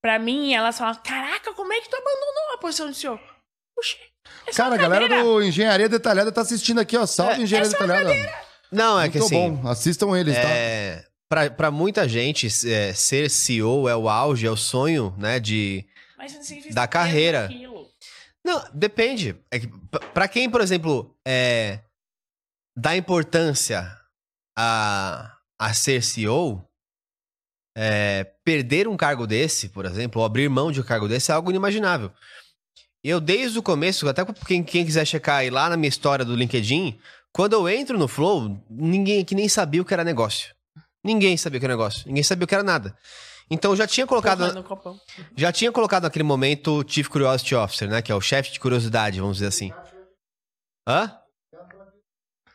Pra 0.00 0.16
mim, 0.18 0.54
elas 0.54 0.78
falavam: 0.78 1.02
Caraca, 1.02 1.52
como 1.54 1.72
é 1.72 1.80
que 1.80 1.88
tu 1.88 1.96
abandonou 1.96 2.54
a 2.54 2.58
posição 2.58 2.88
de 2.90 2.96
senhor? 2.96 3.18
Puxa. 3.74 3.96
É 4.46 4.52
Cara, 4.52 4.76
a 4.76 4.78
galera 4.78 5.08
cadeira. 5.08 5.24
do 5.24 5.42
Engenharia 5.42 5.88
Detalhada 5.88 6.30
tá 6.30 6.42
assistindo 6.42 6.78
aqui, 6.80 6.96
ó. 6.96 7.04
Salve 7.06 7.40
É, 7.40 7.42
Engenharia 7.42 7.68
é 7.70 7.72
Detalhada. 7.72 8.14
Não, 8.70 8.98
é 9.00 9.02
Muito 9.02 9.12
que 9.12 9.18
assim... 9.18 9.50
bom. 9.56 9.68
Assistam 9.68 10.16
eles, 10.16 10.36
tá? 10.36 10.42
É, 10.48 10.96
pra, 10.96 11.07
pra 11.50 11.70
muita 11.70 12.08
gente, 12.08 12.46
é, 12.70 12.92
ser 12.94 13.28
CEO 13.30 13.88
é 13.88 13.94
o 13.96 14.08
auge, 14.08 14.46
é 14.46 14.50
o 14.50 14.56
sonho, 14.56 15.14
né, 15.18 15.38
de... 15.38 15.84
Da 16.74 16.86
carreira. 16.88 17.44
aquilo. 17.46 17.88
Não, 18.44 18.64
depende. 18.72 19.36
É 19.50 19.58
que, 19.60 19.66
p- 19.66 19.98
pra 20.14 20.26
quem, 20.26 20.48
por 20.50 20.60
exemplo, 20.60 21.14
é, 21.26 21.80
dá 22.76 22.96
importância 22.96 23.94
a, 24.56 25.36
a 25.60 25.74
ser 25.74 26.02
CEO, 26.02 26.64
é, 27.76 28.24
perder 28.44 28.88
um 28.88 28.96
cargo 28.96 29.26
desse, 29.26 29.68
por 29.68 29.84
exemplo, 29.84 30.20
ou 30.20 30.26
abrir 30.26 30.48
mão 30.48 30.72
de 30.72 30.80
um 30.80 30.84
cargo 30.84 31.06
desse 31.06 31.30
é 31.30 31.34
algo 31.34 31.50
inimaginável. 31.50 32.10
Eu, 33.04 33.20
desde 33.20 33.58
o 33.58 33.62
começo, 33.62 34.08
até 34.08 34.24
quem, 34.46 34.64
quem 34.64 34.84
quiser 34.84 35.06
checar 35.06 35.36
aí 35.36 35.50
lá 35.50 35.68
na 35.68 35.76
minha 35.76 35.88
história 35.88 36.24
do 36.24 36.34
LinkedIn, 36.34 36.98
quando 37.32 37.52
eu 37.52 37.68
entro 37.68 37.96
no 37.98 38.08
Flow, 38.08 38.60
ninguém 38.68 39.20
aqui 39.20 39.34
nem 39.34 39.48
sabia 39.48 39.80
o 39.80 39.84
que 39.84 39.94
era 39.94 40.02
negócio. 40.02 40.52
Ninguém 41.08 41.36
sabia 41.36 41.56
o 41.56 41.60
que 41.60 41.64
era 41.66 41.72
negócio. 41.74 42.02
Ninguém 42.06 42.22
sabia 42.22 42.44
o 42.44 42.46
que 42.46 42.54
era 42.54 42.62
nada. 42.62 42.94
Então 43.50 43.72
eu 43.72 43.76
já 43.76 43.86
tinha 43.86 44.06
colocado. 44.06 44.40
Porra, 44.40 44.52
no 44.52 44.62
copão. 44.62 45.00
Já 45.34 45.50
tinha 45.50 45.72
colocado 45.72 46.02
naquele 46.02 46.22
momento 46.22 46.80
o 46.80 46.84
Chief 46.86 47.08
Curiosity 47.08 47.54
Officer, 47.54 47.88
né? 47.88 48.02
Que 48.02 48.12
é 48.12 48.14
o 48.14 48.20
chefe 48.20 48.52
de 48.52 48.60
curiosidade, 48.60 49.20
vamos 49.20 49.38
dizer 49.38 49.46
assim. 49.46 49.72
Hã? 50.86 51.12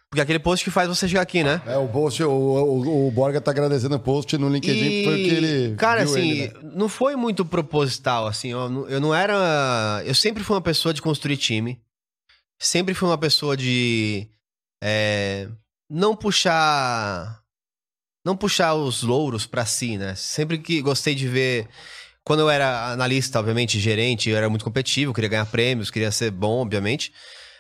Porque 0.09 0.21
aquele 0.21 0.37
post 0.37 0.63
que 0.63 0.69
faz 0.69 0.87
você 0.87 1.07
chegar 1.07 1.21
aqui, 1.23 1.43
né? 1.43 1.59
É, 1.65 1.75
o 1.75 1.87
post, 1.89 2.21
o, 2.23 2.29
o, 2.29 3.07
o 3.07 3.11
Borga 3.11 3.41
tá 3.41 3.49
agradecendo 3.49 3.95
o 3.95 3.99
post 3.99 4.37
no 4.37 4.47
LinkedIn, 4.47 4.85
E, 5.01 5.03
foi 5.05 5.13
o 5.13 5.17
que 5.17 5.33
ele. 5.33 5.75
Cara, 5.75 6.05
viu 6.05 6.13
assim, 6.13 6.29
ele, 6.29 6.47
né? 6.53 6.59
não 6.75 6.87
foi 6.87 7.15
muito 7.15 7.43
proposital, 7.43 8.27
assim. 8.27 8.49
Eu, 8.51 8.69
não- 8.69 8.87
eu 8.87 8.99
não 9.01 9.15
era. 9.15 10.03
Eu 10.05 10.13
sempre 10.13 10.43
fui 10.43 10.55
uma 10.55 10.61
pessoa 10.61 10.93
de 10.93 11.01
construir 11.01 11.37
time. 11.37 11.81
Sempre 12.61 12.93
fui 12.93 13.09
uma 13.09 13.17
pessoa 13.17 13.57
de. 13.57 14.29
é, 14.83 15.49
não 15.89 16.15
puxar. 16.15 17.41
Não 18.25 18.37
puxar 18.37 18.73
os 18.73 19.03
louros 19.03 19.45
pra 19.45 19.65
si, 19.65 19.97
né? 19.97 20.15
Sempre 20.15 20.57
que 20.57 20.81
gostei 20.81 21.13
de 21.13 21.27
ver. 21.27 21.67
Quando 22.23 22.39
eu 22.39 22.49
era 22.49 22.91
analista, 22.91 23.39
obviamente, 23.39 23.79
gerente, 23.79 24.29
eu 24.29 24.37
era 24.37 24.49
muito 24.49 24.63
competitivo, 24.63 25.13
queria 25.13 25.29
ganhar 25.29 25.45
prêmios, 25.45 25.91
queria 25.91 26.11
ser 26.11 26.31
bom, 26.31 26.61
obviamente. 26.61 27.13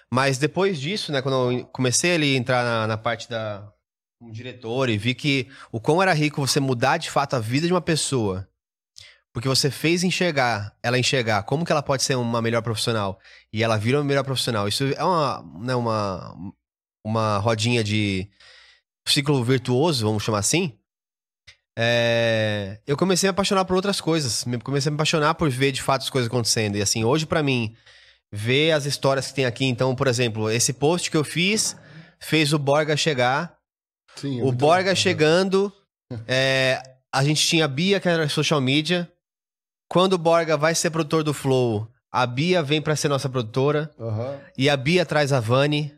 Mas 0.09 0.37
depois 0.37 0.79
disso, 0.79 1.11
né, 1.11 1.21
quando 1.21 1.51
eu 1.51 1.65
comecei 1.65 2.13
ali 2.13 2.35
a 2.35 2.37
entrar 2.37 2.63
na, 2.63 2.87
na 2.87 2.97
parte 2.97 3.29
da 3.29 3.67
como 4.23 4.31
diretor 4.31 4.89
e 4.89 4.97
vi 4.97 5.13
que 5.13 5.49
o 5.69 5.81
quão 5.81 6.01
era 6.01 6.13
rico 6.13 6.39
você 6.39 6.59
mudar 6.59 6.97
de 6.97 7.11
fato 7.11 7.35
a 7.35 7.39
vida 7.39 7.67
de 7.67 7.73
uma 7.73 7.81
pessoa, 7.81 8.47
porque 9.33 9.49
você 9.49 9.69
fez 9.69 10.03
enxergar, 10.03 10.73
ela 10.81 10.97
enxergar 10.97 11.43
como 11.43 11.65
que 11.65 11.71
ela 11.71 11.83
pode 11.83 12.03
ser 12.03 12.15
uma 12.15 12.41
melhor 12.41 12.61
profissional 12.61 13.19
e 13.51 13.61
ela 13.61 13.75
vira 13.75 13.97
uma 13.97 14.03
melhor 14.03 14.23
profissional. 14.23 14.67
Isso 14.67 14.85
é 14.85 15.03
uma, 15.03 15.43
né, 15.59 15.75
uma, 15.75 16.35
uma 17.03 17.37
rodinha 17.39 17.83
de 17.83 18.29
ciclo 19.07 19.43
virtuoso, 19.43 20.05
vamos 20.05 20.23
chamar 20.23 20.39
assim. 20.39 20.77
É, 21.77 22.79
eu 22.85 22.95
comecei 22.95 23.27
a 23.27 23.31
me 23.31 23.33
apaixonar 23.35 23.65
por 23.65 23.75
outras 23.75 23.99
coisas. 23.99 24.45
Me- 24.45 24.59
Comecei 24.59 24.89
a 24.89 24.91
me 24.91 24.95
apaixonar 24.95 25.33
por 25.35 25.49
ver 25.49 25.71
de 25.71 25.81
fato 25.81 26.01
as 26.03 26.09
coisas 26.09 26.27
acontecendo. 26.29 26.77
E 26.77 26.81
assim, 26.81 27.03
hoje 27.03 27.25
pra 27.25 27.41
mim, 27.41 27.75
ver 28.31 28.71
as 28.71 28.85
histórias 28.85 29.27
que 29.27 29.33
tem 29.35 29.45
aqui. 29.45 29.65
Então, 29.65 29.95
por 29.95 30.07
exemplo, 30.07 30.49
esse 30.51 30.73
post 30.73 31.09
que 31.09 31.17
eu 31.17 31.23
fiz 31.23 31.75
fez 32.19 32.53
o 32.53 32.59
Borga 32.59 32.95
chegar. 32.95 33.57
Sim, 34.15 34.39
é 34.39 34.43
o 34.43 34.51
Borga 34.51 34.91
bom. 34.91 34.95
chegando. 34.95 35.73
é, 36.27 36.81
a 37.13 37.23
gente 37.23 37.45
tinha 37.45 37.65
a 37.65 37.67
Bia, 37.67 37.99
que 37.99 38.07
era 38.07 38.29
social 38.29 38.61
media. 38.61 39.11
Quando 39.89 40.13
o 40.13 40.17
Borga 40.17 40.55
vai 40.57 40.73
ser 40.75 40.89
produtor 40.91 41.23
do 41.23 41.33
Flow, 41.33 41.87
a 42.11 42.25
Bia 42.25 42.61
vem 42.63 42.81
pra 42.81 42.95
ser 42.95 43.07
nossa 43.09 43.27
produtora. 43.29 43.91
Aham. 43.99 44.39
E 44.57 44.69
a 44.69 44.77
Bia 44.77 45.05
traz 45.05 45.31
a 45.33 45.39
Vani, 45.39 45.93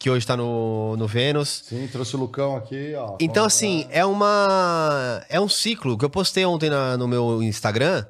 que 0.00 0.08
hoje 0.10 0.26
tá 0.26 0.34
no, 0.36 0.96
no 0.96 1.06
Vênus. 1.06 1.62
Sim, 1.66 1.86
trouxe 1.86 2.16
o 2.16 2.18
Lucão 2.18 2.56
aqui, 2.56 2.94
ó. 2.94 3.16
Então, 3.20 3.44
assim, 3.44 3.86
é 3.90 4.04
uma. 4.04 5.24
É 5.28 5.38
um 5.38 5.48
ciclo 5.48 5.96
que 5.98 6.04
eu 6.04 6.10
postei 6.10 6.44
ontem 6.46 6.70
na- 6.70 6.96
no 6.96 7.06
meu 7.06 7.42
Instagram, 7.42 8.04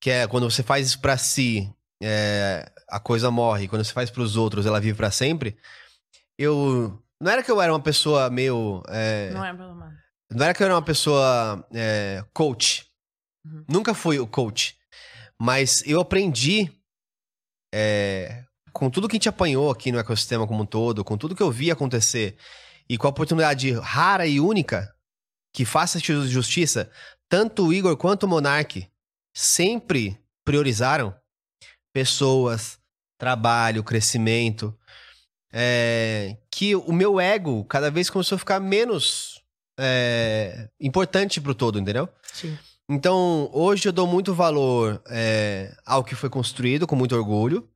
que 0.00 0.10
é 0.10 0.26
quando 0.28 0.48
você 0.48 0.62
faz 0.62 0.86
isso 0.86 1.00
pra 1.00 1.16
si 1.16 1.72
é, 2.02 2.70
a 2.88 3.00
coisa 3.00 3.30
morre, 3.30 3.66
quando 3.66 3.82
você 3.82 3.92
faz 3.92 4.10
pros 4.10 4.36
outros, 4.36 4.66
ela 4.66 4.78
vive 4.80 4.96
para 4.96 5.10
sempre. 5.10 5.56
Eu. 6.38 7.00
Não 7.20 7.32
era 7.32 7.42
que 7.42 7.50
eu 7.50 7.60
era 7.62 7.72
uma 7.72 7.80
pessoa 7.80 8.28
meio. 8.28 8.82
É, 8.88 9.30
não 9.30 9.44
é 9.44 9.52
mal. 9.52 9.74
Não 10.30 10.44
era 10.44 10.52
que 10.52 10.62
eu 10.62 10.66
era 10.66 10.74
uma 10.74 10.82
pessoa 10.82 11.66
é, 11.72 12.22
coach. 12.34 12.86
Uhum. 13.46 13.64
Nunca 13.68 13.94
fui 13.94 14.18
o 14.18 14.26
coach. 14.26 14.76
Mas 15.40 15.82
eu 15.86 16.00
aprendi 16.00 16.70
é, 17.72 18.44
com 18.74 18.90
tudo 18.90 19.08
que 19.08 19.14
a 19.14 19.18
gente 19.18 19.28
apanhou 19.28 19.70
aqui 19.70 19.92
no 19.92 19.98
ecossistema 19.98 20.46
como 20.48 20.64
um 20.64 20.66
todo, 20.66 21.04
com 21.04 21.16
tudo 21.16 21.34
que 21.34 21.42
eu 21.42 21.50
vi 21.50 21.70
acontecer 21.70 22.36
e 22.88 22.98
com 22.98 23.06
a 23.06 23.10
oportunidade 23.10 23.70
rara 23.70 24.26
e 24.26 24.40
única 24.40 24.92
que 25.52 25.64
faça 25.64 26.00
justiça, 26.00 26.90
tanto 27.28 27.68
o 27.68 27.72
Igor 27.72 27.96
quanto 27.96 28.24
o 28.24 28.28
Monark 28.28 28.90
sempre 29.32 30.18
priorizaram 30.44 31.14
pessoas, 31.92 32.76
trabalho, 33.16 33.84
crescimento. 33.84 34.76
É, 35.52 36.36
que 36.50 36.74
o 36.74 36.92
meu 36.92 37.20
ego 37.20 37.64
cada 37.66 37.88
vez 37.88 38.10
começou 38.10 38.34
a 38.34 38.40
ficar 38.40 38.58
menos 38.58 39.40
é, 39.78 40.68
importante 40.80 41.40
pro 41.40 41.54
todo, 41.54 41.78
entendeu? 41.78 42.08
Sim. 42.32 42.58
Então, 42.90 43.48
hoje 43.52 43.88
eu 43.88 43.92
dou 43.92 44.06
muito 44.08 44.34
valor 44.34 45.00
é, 45.08 45.72
ao 45.86 46.02
que 46.02 46.16
foi 46.16 46.28
construído, 46.28 46.88
com 46.88 46.96
muito 46.96 47.14
orgulho. 47.14 47.70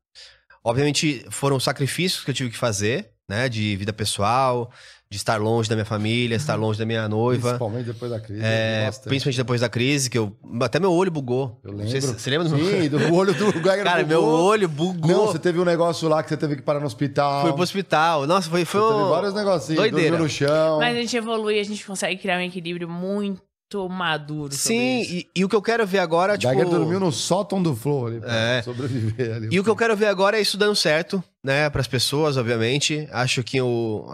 Obviamente, 0.69 1.25
foram 1.31 1.59
sacrifícios 1.59 2.23
que 2.23 2.31
eu 2.31 2.35
tive 2.35 2.51
que 2.51 2.59
fazer, 2.59 3.11
né? 3.27 3.49
De 3.49 3.75
vida 3.77 3.91
pessoal, 3.91 4.71
de 5.11 5.17
estar 5.17 5.41
longe 5.41 5.67
da 5.67 5.75
minha 5.75 5.87
família, 5.87 6.37
estar 6.37 6.57
uhum. 6.59 6.67
longe 6.67 6.79
da 6.79 6.85
minha 6.85 7.09
noiva. 7.09 7.49
Principalmente 7.49 7.87
depois 7.87 8.11
da 8.11 8.21
crise. 8.21 8.43
É, 8.45 8.91
principalmente 9.05 9.37
depois 9.39 9.61
da 9.63 9.69
crise, 9.71 10.11
que 10.11 10.19
eu. 10.19 10.37
Até 10.61 10.79
meu 10.79 10.93
olho 10.93 11.11
bugou. 11.11 11.59
Eu 11.65 11.73
lembro. 11.73 11.89
Você, 11.89 12.01
você 12.01 12.29
lembra 12.29 12.47
do 12.47 12.59
Sim, 12.59 12.89
do 12.91 13.15
olho 13.15 13.33
do 13.33 13.51
Geiger 13.51 13.83
Cara, 13.85 14.03
bugou. 14.05 14.07
meu 14.09 14.23
olho 14.23 14.69
bugou. 14.69 15.11
Não, 15.11 15.27
você 15.29 15.39
teve 15.39 15.59
um 15.59 15.65
negócio 15.65 16.07
lá 16.07 16.23
que 16.23 16.29
você 16.29 16.37
teve 16.37 16.57
que 16.57 16.63
parar 16.63 16.81
no 16.81 16.87
hospital. 16.87 17.41
Fui 17.41 17.53
pro 17.55 17.63
hospital. 17.63 18.27
Nossa, 18.27 18.51
foi. 18.51 18.67
foi 18.67 18.83
um... 18.83 18.99
Teve 18.99 19.09
vários 19.09 19.35
negocinhos. 19.35 19.81
Doideira. 19.81 20.19
no 20.19 20.29
chão. 20.29 20.81
Mas 20.81 20.95
a 20.95 21.01
gente 21.01 21.17
evolui, 21.17 21.59
a 21.59 21.65
gente 21.65 21.87
consegue 21.87 22.21
criar 22.21 22.37
um 22.37 22.43
equilíbrio 22.43 22.89
muito 22.89 23.48
maduro. 23.89 24.53
Sim, 24.53 25.03
e, 25.03 25.29
e, 25.35 25.45
o 25.45 25.49
que 25.49 25.57
eu 25.57 25.63
quero 25.63 25.87
ver 25.87 25.99
agora, 25.99 26.39
tipo. 26.39 26.53
Dormiu 26.65 26.99
no 26.99 27.13
sótão 27.13 27.63
do 27.63 27.77
Flow 27.77 28.07
ali 28.07 28.21
pra 28.21 28.35
é. 28.35 28.63
sobreviver 28.63 29.37
ali. 29.37 29.49
E 29.51 29.61
o 29.61 29.65
que 29.65 29.71
eu 29.71 29.77
quero 29.77 29.97
ver 29.97 30.07
agora 30.07 30.39
é 30.39 30.41
isso 30.41 30.57
dando 30.57 30.75
certo, 30.75 31.23
né, 31.45 31.69
pras 31.69 31.87
pessoas, 31.87 32.37
obviamente. 32.37 33.09
Acho 33.13 33.43
que 33.43 33.61
o, 33.61 34.07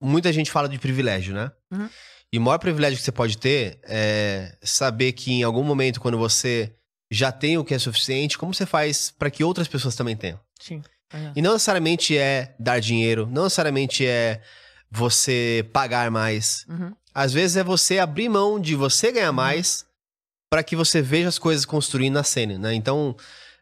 muita 0.00 0.32
gente 0.32 0.50
fala 0.50 0.68
de 0.68 0.78
privilégio, 0.78 1.34
né? 1.34 1.50
Uhum. 1.72 1.88
E 2.32 2.38
o 2.38 2.42
maior 2.42 2.58
privilégio 2.58 2.98
que 2.98 3.04
você 3.04 3.12
pode 3.12 3.38
ter 3.38 3.78
é 3.84 4.56
saber 4.62 5.12
que 5.12 5.32
em 5.32 5.42
algum 5.42 5.62
momento, 5.62 6.00
quando 6.00 6.18
você 6.18 6.72
já 7.10 7.30
tem 7.30 7.56
o 7.56 7.64
que 7.64 7.74
é 7.74 7.78
suficiente, 7.78 8.36
como 8.36 8.52
você 8.52 8.66
faz 8.66 9.12
para 9.16 9.30
que 9.30 9.44
outras 9.44 9.68
pessoas 9.68 9.94
também 9.94 10.16
tenham? 10.16 10.40
Sim. 10.60 10.82
Uhum. 11.14 11.32
E 11.36 11.42
não 11.42 11.52
necessariamente 11.52 12.18
é 12.18 12.54
dar 12.58 12.80
dinheiro, 12.80 13.28
não 13.30 13.44
necessariamente 13.44 14.04
é 14.04 14.42
você 14.90 15.68
pagar 15.72 16.10
mais. 16.10 16.64
Uhum. 16.68 16.92
Às 17.16 17.32
vezes 17.32 17.56
é 17.56 17.64
você 17.64 17.98
abrir 17.98 18.28
mão 18.28 18.60
de 18.60 18.74
você 18.74 19.10
ganhar 19.10 19.30
uhum. 19.30 19.36
mais 19.36 19.86
para 20.50 20.62
que 20.62 20.76
você 20.76 21.00
veja 21.00 21.30
as 21.30 21.38
coisas 21.38 21.64
construindo 21.64 22.12
na 22.12 22.22
cena, 22.22 22.58
né? 22.58 22.74
Então, 22.74 23.16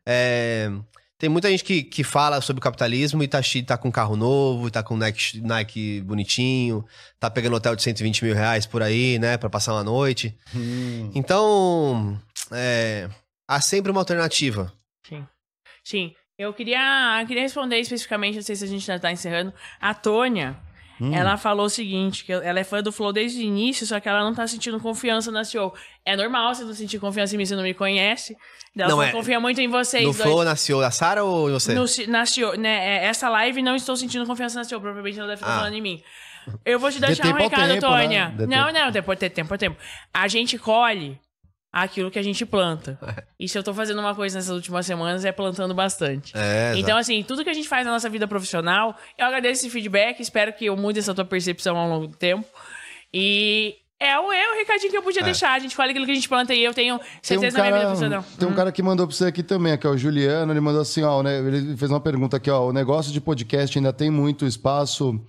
é, 0.04 0.68
tem 1.16 1.30
muita 1.30 1.48
gente 1.48 1.62
que, 1.62 1.84
que 1.84 2.02
fala 2.02 2.40
sobre 2.40 2.60
capitalismo 2.60 3.22
e 3.22 3.28
tá, 3.28 3.40
tá 3.64 3.78
com 3.78 3.92
carro 3.92 4.16
novo, 4.16 4.72
tá 4.72 4.82
com 4.82 4.96
Nike, 4.96 5.40
Nike 5.40 6.00
bonitinho, 6.00 6.84
tá 7.20 7.30
pegando 7.30 7.54
hotel 7.54 7.76
de 7.76 7.82
120 7.84 8.24
mil 8.24 8.34
reais 8.34 8.66
por 8.66 8.82
aí, 8.82 9.20
né, 9.20 9.38
pra 9.38 9.48
passar 9.48 9.72
uma 9.72 9.84
noite. 9.84 10.36
Hum. 10.52 11.12
Então, 11.14 12.20
é, 12.50 13.08
há 13.46 13.60
sempre 13.60 13.92
uma 13.92 14.00
alternativa. 14.00 14.72
Sim. 15.08 15.24
Sim. 15.84 16.12
Eu 16.36 16.52
queria, 16.52 17.24
queria 17.28 17.44
responder 17.44 17.78
especificamente, 17.78 18.34
não 18.34 18.42
sei 18.42 18.56
se 18.56 18.64
a 18.64 18.66
gente 18.66 18.84
já 18.84 18.98
tá 18.98 19.12
encerrando. 19.12 19.54
A 19.80 19.94
Tônia, 19.94 20.56
Hum. 21.00 21.12
Ela 21.12 21.36
falou 21.36 21.66
o 21.66 21.70
seguinte, 21.70 22.24
que 22.24 22.32
ela 22.32 22.58
é 22.58 22.64
fã 22.64 22.82
do 22.82 22.92
Flow 22.92 23.12
desde 23.12 23.40
o 23.40 23.42
início, 23.42 23.86
só 23.86 23.98
que 23.98 24.08
ela 24.08 24.22
não 24.22 24.34
tá 24.34 24.46
sentindo 24.46 24.78
confiança 24.78 25.30
na 25.30 25.44
CEO. 25.44 25.74
É 26.04 26.16
normal 26.16 26.54
você 26.54 26.64
não 26.64 26.74
sentir 26.74 26.98
confiança 26.98 27.34
em 27.34 27.38
mim, 27.38 27.44
você 27.44 27.56
não 27.56 27.62
me 27.62 27.74
conhece. 27.74 28.36
Ela 28.76 28.88
não, 28.88 29.02
é, 29.02 29.10
confia 29.10 29.40
muito 29.40 29.60
em 29.60 29.68
vocês. 29.68 30.04
No 30.04 30.12
dois. 30.12 30.22
Flow, 30.22 30.44
na 30.44 30.56
CEO, 30.56 30.80
a 30.80 30.90
Sara 30.90 31.24
ou 31.24 31.50
você? 31.50 31.74
No, 31.74 31.84
na 32.08 32.26
CEO, 32.26 32.56
né, 32.56 33.04
é, 33.04 33.06
essa 33.06 33.28
live 33.28 33.62
não 33.62 33.74
estou 33.74 33.96
sentindo 33.96 34.26
confiança 34.26 34.58
na 34.58 34.64
CEO, 34.64 34.80
provavelmente 34.80 35.18
ela 35.18 35.28
deve 35.28 35.40
estar 35.42 35.52
ah. 35.52 35.58
falando 35.58 35.74
em 35.74 35.80
mim. 35.80 36.02
Eu 36.64 36.78
vou 36.78 36.90
te 36.90 37.00
deixar 37.00 37.26
um 37.26 37.32
recado, 37.32 37.72
tempo, 37.72 37.74
né? 37.74 37.80
Tônia. 37.80 38.28
Né? 38.36 38.46
Não, 38.46 38.72
não, 38.72 38.90
depois 38.90 39.18
ter 39.18 39.30
tempo, 39.30 39.56
tempo. 39.56 39.76
A 40.12 40.28
gente 40.28 40.58
colhe 40.58 41.18
aquilo 41.74 42.08
que 42.08 42.18
a 42.18 42.22
gente 42.22 42.46
planta. 42.46 42.98
E 43.38 43.48
se 43.48 43.58
eu 43.58 43.62
tô 43.62 43.74
fazendo 43.74 43.98
uma 43.98 44.14
coisa 44.14 44.38
nessas 44.38 44.54
últimas 44.54 44.86
semanas 44.86 45.24
é 45.24 45.32
plantando 45.32 45.74
bastante. 45.74 46.32
É, 46.34 46.72
então, 46.76 46.96
assim, 46.96 47.22
tudo 47.22 47.42
que 47.42 47.50
a 47.50 47.52
gente 47.52 47.68
faz 47.68 47.84
na 47.84 47.92
nossa 47.92 48.08
vida 48.08 48.26
profissional, 48.28 48.96
eu 49.18 49.26
agradeço 49.26 49.62
esse 49.62 49.70
feedback, 49.70 50.20
espero 50.20 50.52
que 50.52 50.66
eu 50.66 50.76
mude 50.76 51.00
essa 51.00 51.12
tua 51.12 51.24
percepção 51.24 51.76
ao 51.76 51.88
longo 51.88 52.06
do 52.06 52.16
tempo. 52.16 52.46
E 53.12 53.76
é 54.00 54.18
o, 54.18 54.32
é 54.32 54.52
o 54.52 54.58
recadinho 54.58 54.90
que 54.90 54.96
eu 54.96 55.02
podia 55.02 55.20
é. 55.20 55.24
deixar. 55.24 55.52
A 55.52 55.58
gente 55.58 55.74
fala 55.74 55.90
aquilo 55.90 56.06
que 56.06 56.12
a 56.12 56.14
gente 56.14 56.28
planta 56.28 56.54
e 56.54 56.62
eu 56.62 56.72
tenho 56.72 56.98
certeza 57.20 57.58
um 57.58 57.60
cara, 57.60 57.70
na 57.70 57.76
minha 57.76 57.78
vida 57.78 57.86
profissional. 57.86 58.24
Tem 58.38 58.46
um 58.46 58.50
uhum. 58.50 58.56
cara 58.56 58.72
que 58.72 58.82
mandou 58.82 59.06
pra 59.06 59.16
você 59.16 59.26
aqui 59.26 59.42
também, 59.42 59.76
que 59.76 59.86
é 59.86 59.90
o 59.90 59.98
Juliano. 59.98 60.52
Ele 60.52 60.60
mandou 60.60 60.80
assim, 60.80 61.02
ó, 61.02 61.22
né, 61.22 61.38
ele 61.38 61.76
fez 61.76 61.90
uma 61.90 62.00
pergunta 62.00 62.36
aqui, 62.36 62.50
ó. 62.50 62.68
O 62.68 62.72
negócio 62.72 63.12
de 63.12 63.20
podcast 63.20 63.76
ainda 63.76 63.92
tem 63.92 64.10
muito 64.10 64.46
espaço 64.46 65.20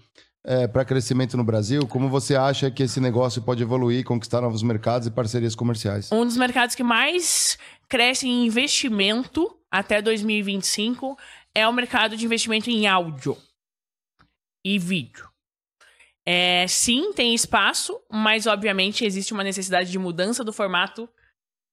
é, 0.46 0.68
para 0.68 0.86
crescimento 0.86 1.36
no 1.36 1.44
Brasil? 1.44 1.88
Como 1.88 2.08
você 2.08 2.36
acha 2.36 2.70
que 2.70 2.84
esse 2.84 3.00
negócio 3.00 3.42
pode 3.42 3.64
evoluir, 3.64 4.06
conquistar 4.06 4.42
novos 4.42 4.62
mercados 4.62 5.08
e 5.08 5.12
parcerias 5.12 5.56
comerciais? 5.56 6.12
Um 6.12 6.24
dos 6.24 6.38
mercados 6.38 6.76
que 6.76 6.84
mais 6.84 7.58
cresce 7.90 8.28
em 8.28 8.46
investimento 8.46 9.58
até 9.72 10.02
2025 10.02 11.18
é 11.54 11.68
o 11.68 11.74
mercado 11.74 12.16
de 12.16 12.26
investimento 12.26 12.70
em 12.70 12.88
áudio 12.88 13.36
e 14.64 14.78
vídeo. 14.78 15.28
É, 16.28 16.66
sim, 16.68 17.12
tem 17.14 17.36
espaço, 17.36 18.00
mas 18.12 18.48
obviamente 18.48 19.06
existe 19.06 19.34
uma 19.34 19.44
necessidade 19.44 19.92
de 19.92 20.00
mudança 20.00 20.44
do 20.44 20.54
formato 20.54 21.08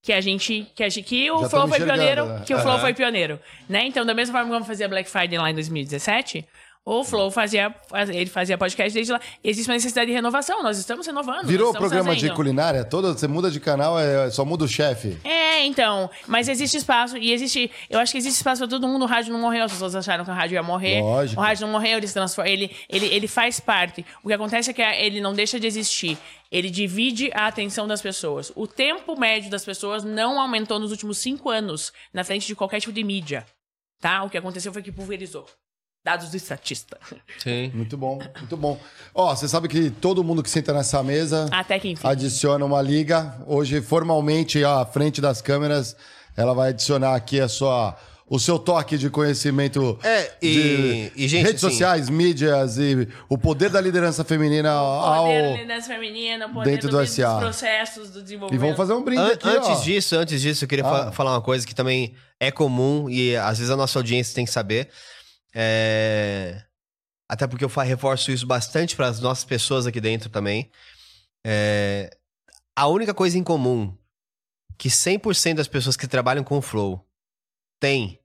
que 0.03 0.13
a 0.13 0.21
gente 0.21 0.67
que, 0.75 0.83
a 0.83 0.89
gente, 0.89 1.07
que 1.07 1.31
o 1.31 1.43
Já 1.43 1.49
Flow 1.49 1.69
foi 1.69 1.79
pioneiro, 1.79 2.27
né? 2.27 2.45
que 2.45 2.55
o 2.55 2.59
Flow 2.59 2.79
foi 2.79 2.93
pioneiro, 2.93 3.41
né? 3.69 3.87
Então, 3.87 4.05
da 4.05 4.13
mesma 4.13 4.39
forma 4.41 4.61
que 4.61 4.67
fazia 4.67 4.89
Black 4.89 5.09
Friday 5.09 5.39
lá 5.39 5.51
em 5.51 5.55
2017, 5.55 6.47
o 6.85 7.05
Flow 7.05 7.31
fazia, 7.31 7.73
ele 8.13 8.29
fazia 8.29 8.59
podcast 8.59 8.93
desde 8.93 9.13
lá. 9.13 9.21
Existe 9.43 9.69
uma 9.69 9.75
necessidade 9.75 10.09
de 10.09 10.13
renovação, 10.13 10.65
nós 10.65 10.79
estamos 10.79 11.07
renovando. 11.07 11.47
Virou 11.47 11.69
estamos 11.69 11.79
programa 11.79 12.13
fazendo. 12.13 12.31
de 12.31 12.35
culinária? 12.35 12.85
Todo, 12.85 13.13
você 13.13 13.29
muda 13.29 13.53
de 13.53 13.61
canal, 13.61 13.99
é, 13.99 14.29
só 14.31 14.45
muda 14.45 14.65
o 14.65 14.69
chefe. 14.69 15.17
É, 15.23 15.65
então. 15.65 16.11
Mas 16.27 16.49
existe 16.49 16.77
espaço, 16.77 17.17
e 17.17 17.33
existe. 17.33 17.71
Eu 17.89 18.01
acho 18.01 18.11
que 18.11 18.19
existe 18.19 18.37
espaço 18.37 18.63
para 18.63 18.69
todo 18.69 18.89
mundo. 18.89 19.05
O 19.05 19.07
rádio 19.07 19.33
não 19.33 19.41
morreu, 19.41 19.65
as 19.65 19.73
pessoas 19.73 19.95
acharam 19.95 20.25
que 20.25 20.31
o 20.33 20.35
rádio 20.35 20.57
ia 20.57 20.63
morrer. 20.63 21.01
Lógico. 21.01 21.41
O 21.41 21.45
rádio 21.45 21.67
não 21.67 21.73
morreu, 21.73 21.99
ele 21.99 22.07
se 22.09 22.15
transforma. 22.15 22.51
Ele, 22.51 22.75
ele, 22.89 23.07
ele 23.07 23.29
faz 23.29 23.61
parte. 23.61 24.05
O 24.25 24.27
que 24.27 24.35
acontece 24.35 24.71
é 24.71 24.75
que 24.75 24.83
ele 24.83 25.21
não 25.21 25.33
deixa 25.33 25.61
de 25.61 25.69
existir. 25.69 26.19
Ele 26.51 26.69
divide 26.69 27.31
a 27.33 27.47
atenção 27.47 27.87
das 27.87 28.03
pessoas. 28.03 28.51
O 28.57 28.67
tempo 28.67 29.19
médio 29.19 29.51
das 29.51 29.65
pessoas 29.65 30.03
não 30.03 30.41
aumentou 30.41 30.81
nos 30.81 30.91
últimos 30.91 31.19
cinco 31.19 31.49
anos 31.49 31.93
na 32.13 32.25
frente 32.25 32.45
de 32.45 32.57
qualquer 32.57 32.81
tipo 32.81 32.93
de 32.93 33.05
mídia. 33.05 33.47
Tá? 34.01 34.25
O 34.25 34.29
que 34.29 34.37
aconteceu 34.37 34.73
foi 34.73 34.83
que 34.83 34.91
pulverizou. 34.91 35.47
Dados 36.05 36.31
do 36.31 36.37
estatista. 36.37 36.99
Sim. 37.39 37.71
Muito 37.73 37.97
bom, 37.97 38.19
muito 38.39 38.57
bom. 38.57 38.79
Ó, 39.15 39.35
você 39.35 39.47
sabe 39.47 39.69
que 39.69 39.89
todo 39.89 40.25
mundo 40.25 40.43
que 40.43 40.51
senta 40.51 40.73
nessa 40.73 41.01
mesa 41.03 41.49
Até 41.53 41.79
que 41.79 41.91
enfim. 41.91 42.07
adiciona 42.07 42.65
uma 42.65 42.83
liga. 42.83 43.37
Hoje, 43.47 43.81
formalmente, 43.81 44.65
à 44.65 44.85
frente 44.85 45.21
das 45.21 45.41
câmeras, 45.41 45.97
ela 46.37 46.55
vai 46.55 46.71
adicionar 46.71 47.15
aqui 47.15 47.41
a 47.41 47.49
sua 47.49 47.97
o 48.33 48.39
seu 48.39 48.59
toque 48.59 48.97
de 48.97 49.11
conhecimento 49.11 49.99
é, 50.03 50.33
e, 50.41 50.53
de 50.55 51.13
e, 51.17 51.29
gente, 51.29 51.45
redes 51.45 51.63
assim, 51.63 51.73
sociais, 51.75 52.09
mídias 52.09 52.79
e 52.79 53.07
o 53.29 53.37
poder 53.37 53.69
da 53.69 53.79
liderança 53.79 54.25
feminina 54.25 54.71
ao. 54.71 55.25
O 55.25 55.27
poder 55.27 55.43
da 55.43 55.51
liderança 55.51 55.87
feminina, 55.89 56.47
o 56.47 56.51
poder 56.51 56.71
dentro 56.71 56.89
do, 56.89 56.99
do 56.99 57.07
SA. 57.07 57.33
dos 57.35 57.41
processos 57.41 58.11
do 58.11 58.23
desenvolvimento. 58.23 58.59
E 58.59 58.65
vamos 58.65 58.77
fazer 58.79 58.95
um 58.95 59.05
brinde 59.05 59.21
An 59.21 59.33
aqui, 59.35 59.49
Antes 59.49 59.69
ó. 59.69 59.81
disso, 59.83 60.17
antes 60.17 60.41
disso, 60.41 60.65
eu 60.65 60.69
queria 60.69 60.87
ah. 60.87 61.13
falar 61.13 61.33
uma 61.33 61.43
coisa 61.43 61.67
que 61.67 61.75
também 61.75 62.15
é 62.41 62.51
comum 62.51 63.07
e 63.11 63.37
às 63.37 63.59
vezes 63.59 63.71
a 63.71 63.77
nossa 63.77 63.99
audiência 63.99 64.35
tem 64.35 64.47
que 64.47 64.51
saber. 64.51 64.89
É... 65.55 66.65
Até 67.31 67.47
porque 67.47 67.65
eu 67.65 67.69
reforço 67.69 68.31
isso 68.31 68.47
bastante 68.47 68.95
para 68.97 69.09
as 69.09 69.21
nossas 69.21 69.45
pessoas 69.45 69.87
aqui 69.87 70.01
dentro 70.01 70.29
também. 70.29 70.71
É... 71.47 72.17
A 72.77 72.87
única 72.87 73.15
coisa 73.15 73.39
em 73.39 73.45
comum 73.45 73.97
que 74.79 74.89
100% 74.89 75.55
das 75.55 75.69
pessoas 75.69 75.97
que 75.97 76.09
trabalham 76.09 76.43
com 76.43 76.59
o 76.59 76.63
Flow 76.63 77.07
tem, 77.81 78.19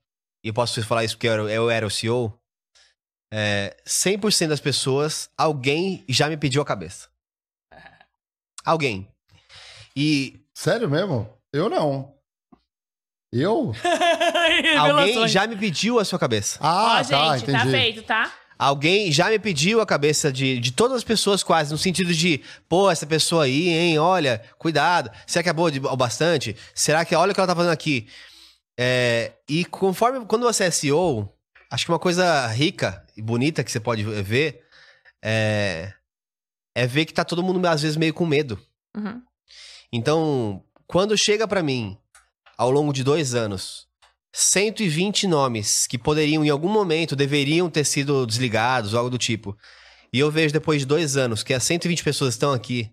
e 0.44 0.50
eu 0.50 0.54
posso 0.54 0.84
falar 0.86 1.04
isso 1.04 1.16
porque 1.16 1.28
eu, 1.28 1.50
eu 1.50 1.70
era 1.70 1.86
o 1.86 1.92
CEO, 1.92 2.38
é... 3.32 3.76
100% 3.86 4.48
das 4.48 4.60
pessoas, 4.60 5.30
alguém 5.38 6.04
já 6.08 6.30
me 6.30 6.38
pediu 6.38 6.62
a 6.62 6.66
cabeça. 6.66 7.10
Alguém. 8.66 9.08
E. 9.96 10.46
Sério 10.54 10.90
mesmo? 10.90 11.34
Eu 11.54 11.70
não. 11.70 12.17
Eu? 13.32 13.74
Alguém 14.80 15.28
já 15.28 15.46
me 15.46 15.56
pediu 15.56 16.00
a 16.00 16.06
sua 16.06 16.18
cabeça. 16.18 16.58
Ah, 16.62 17.02
Ó, 17.02 17.04
tá, 17.04 17.38
gente, 17.38 17.46
tá 17.52 17.60
entendi. 17.60 17.72
feito, 17.72 18.04
tá? 18.04 18.32
Alguém 18.58 19.12
já 19.12 19.30
me 19.30 19.38
pediu 19.38 19.82
a 19.82 19.86
cabeça 19.86 20.32
de, 20.32 20.60
de 20.60 20.72
todas 20.72 20.98
as 20.98 21.04
pessoas 21.04 21.44
quase, 21.44 21.72
no 21.72 21.78
sentido 21.78 22.12
de, 22.14 22.42
pô, 22.68 22.90
essa 22.90 23.06
pessoa 23.06 23.44
aí, 23.44 23.70
hein, 23.70 24.00
olha, 24.00 24.42
cuidado. 24.58 25.12
Será 25.28 25.44
que 25.44 25.50
é 25.50 25.54
boa 25.54 25.72
de, 25.72 25.80
o 25.80 25.96
bastante? 25.96 26.56
Será 26.74 27.06
que, 27.06 27.16
olha 27.16 27.32
o 27.32 27.36
que 27.36 27.40
ela 27.40 27.48
tá 27.48 27.56
fazendo 27.56 27.72
aqui? 27.72 28.08
É, 28.80 29.34
e 29.48 29.64
conforme 29.66 30.26
quando 30.26 30.44
você 30.44 30.64
é 30.64 30.72
CEO, 30.72 31.32
acho 31.70 31.86
que 31.86 31.92
uma 31.92 32.00
coisa 32.00 32.48
rica 32.48 33.06
e 33.16 33.22
bonita 33.22 33.64
que 33.64 33.72
você 33.72 33.80
pode 33.80 34.04
ver 34.04 34.64
é, 35.24 35.94
é 36.76 36.88
ver 36.88 37.06
que 37.06 37.14
tá 37.14 37.24
todo 37.24 37.44
mundo 37.44 37.64
às 37.68 37.82
vezes 37.82 37.98
meio 37.98 38.14
com 38.14 38.26
medo. 38.26 38.60
Uhum. 38.96 39.22
Então, 39.92 40.64
quando 40.88 41.16
chega 41.18 41.48
pra 41.48 41.62
mim, 41.62 41.98
ao 42.58 42.72
longo 42.72 42.92
de 42.92 43.04
dois 43.04 43.36
anos, 43.36 43.88
120 44.34 45.28
nomes 45.28 45.88
que 45.88 45.98
poderiam, 45.98 46.44
em 46.44 46.50
algum 46.50 46.70
momento, 46.70 47.16
deveriam 47.16 47.70
ter 47.70 47.84
sido 47.86 48.26
desligados, 48.26 48.94
algo 48.94 49.10
do 49.10 49.18
tipo. 49.18 49.58
E 50.14 50.20
eu 50.20 50.32
vejo 50.32 50.54
depois 50.54 50.82
de 50.82 50.86
dois 50.86 51.18
anos 51.18 51.44
que 51.44 51.54
as 51.54 51.64
120 51.64 52.04
pessoas 52.04 52.34
estão 52.34 52.52
aqui 52.54 52.92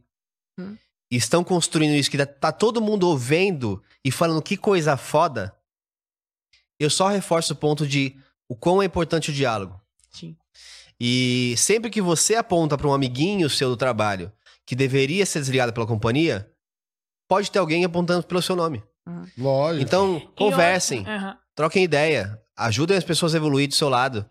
Hum. 0.58 0.76
e 1.10 1.16
estão 1.16 1.42
construindo 1.42 1.94
isso, 1.94 2.10
que 2.10 2.24
tá- 2.26 2.52
todo 2.52 2.80
mundo 2.80 3.08
ouvindo 3.08 3.82
e 4.04 4.10
falando 4.10 4.42
que 4.42 4.56
coisa 4.56 4.96
foda, 4.96 5.54
eu 6.78 6.88
só 6.90 7.08
reforço 7.08 7.52
o 7.52 7.56
ponto 7.56 7.86
de 7.86 8.16
o 8.48 8.54
quão 8.56 8.82
é 8.82 8.84
importante 8.86 9.30
o 9.30 9.34
diálogo. 9.34 9.80
Sim. 10.10 10.36
E 11.00 11.54
sempre 11.56 11.90
que 11.90 12.00
você 12.00 12.36
aponta 12.36 12.76
para 12.78 12.86
um 12.88 12.94
amiguinho 12.94 13.50
seu 13.50 13.68
do 13.68 13.76
trabalho 13.76 14.32
que 14.64 14.74
deveria 14.76 15.26
ser 15.26 15.40
desligado 15.40 15.72
pela 15.72 15.86
companhia, 15.86 16.50
pode 17.28 17.50
ter 17.50 17.58
alguém 17.58 17.84
apontando 17.84 18.24
pelo 18.26 18.40
seu 18.42 18.54
nome. 18.56 18.82
Lógico. 19.36 19.84
Então, 19.84 20.20
conversem, 20.36 21.06
Aham. 21.06 21.36
troquem 21.54 21.84
ideia, 21.84 22.38
ajudem 22.56 22.96
as 22.96 23.04
pessoas 23.04 23.34
a 23.34 23.36
evoluir 23.36 23.68
do 23.68 23.74
seu 23.74 23.88
lado. 23.88 24.28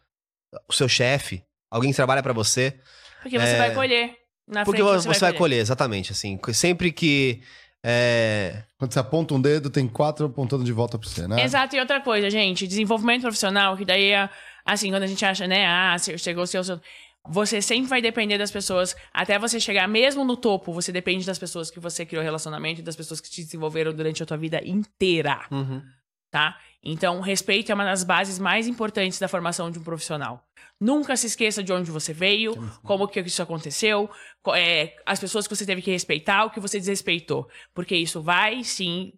O 0.69 0.73
seu 0.73 0.87
chefe, 0.87 1.43
alguém 1.69 1.89
que 1.91 1.95
trabalha 1.95 2.21
para 2.21 2.33
você. 2.33 2.79
Porque 3.21 3.39
você 3.39 3.53
É. 3.53 3.57
vai 3.57 3.73
colher. 3.73 4.15
Na 4.47 4.63
Porque 4.65 4.81
frente 4.83 5.05
você, 5.05 5.19
vai 5.21 5.33
colher, 5.33 5.59
exatamente, 5.59 6.11
assim. 6.11 6.37
Sempre 6.53 6.91
que. 6.91 7.41
é, 7.83 8.63
Quando 8.77 8.91
você 8.93 8.99
aponta 8.99 9.33
um 9.33 9.41
dedo, 9.41 9.69
tem 9.69 9.87
quatro 9.87 10.25
apontando 10.27 10.63
de 10.63 10.71
volta 10.73 10.97
pra 10.99 11.07
você, 11.09 11.27
né? 11.27 11.41
Exato, 11.43 11.75
e 11.75 11.79
outra 11.79 12.01
coisa, 12.01 12.29
gente, 12.29 12.67
desenvolvimento 12.67 13.21
profissional, 13.21 13.75
que 13.77 13.85
daí 13.85 14.11
é, 14.11 14.29
assim, 14.65 14.89
quando 14.89 15.03
a 15.03 15.07
gente 15.07 15.23
acha, 15.25 15.47
né, 15.47 15.65
ah, 15.65 15.97
se- 15.97 16.17
chegou 16.17 16.43
o 16.43 16.47
seu, 16.47 16.63
seu- 16.63 16.79
Você 17.27 17.61
sempre 17.61 17.89
vai 17.89 18.01
depender 18.01 18.37
das 18.37 18.51
pessoas, 18.51 18.95
até 19.13 19.39
você 19.39 19.59
chegar 19.59 19.87
mesmo 19.87 20.25
no 20.25 20.35
topo, 20.35 20.73
você 20.73 20.91
depende 20.91 21.25
das 21.25 21.39
pessoas 21.39 21.71
que 21.71 21.79
você 21.79 22.05
criou 22.05 22.21
relacionamento 22.23 22.81
e 22.81 22.83
das 22.83 22.95
pessoas 22.95 23.21
que 23.21 23.29
te 23.29 23.43
desenvolveram 23.43 23.93
durante 23.93 24.21
a 24.21 24.25
tua 24.25 24.35
vida 24.37 24.61
inteira, 24.65 25.45
uhum. 25.49 25.81
tá? 26.29 26.59
Então, 26.83 27.21
respeito 27.21 27.71
é 27.71 27.75
uma 27.75 27.85
das 27.85 28.03
bases 28.03 28.37
mais 28.37 28.67
importantes 28.67 29.17
da 29.19 29.29
formação 29.29 29.71
de 29.71 29.79
um 29.79 29.83
profissional. 29.83 30.45
Nunca 30.77 31.15
se 31.15 31.27
esqueça 31.27 31.63
de 31.63 31.71
onde 31.71 31.89
você 31.89 32.11
veio, 32.11 32.55
como 32.83 33.07
que 33.07 33.21
isso 33.21 33.41
aconteceu, 33.41 34.09
co- 34.41 34.53
é, 34.53 34.93
as 35.05 35.17
pessoas 35.17 35.47
que 35.47 35.55
você 35.55 35.65
teve 35.65 35.81
que 35.81 35.91
respeitar, 35.91 36.43
o 36.43 36.49
que 36.49 36.59
você 36.59 36.77
desrespeitou. 36.77 37.49
Porque 37.73 37.95
isso 37.95 38.21
vai, 38.21 38.65
sim, 38.65 39.13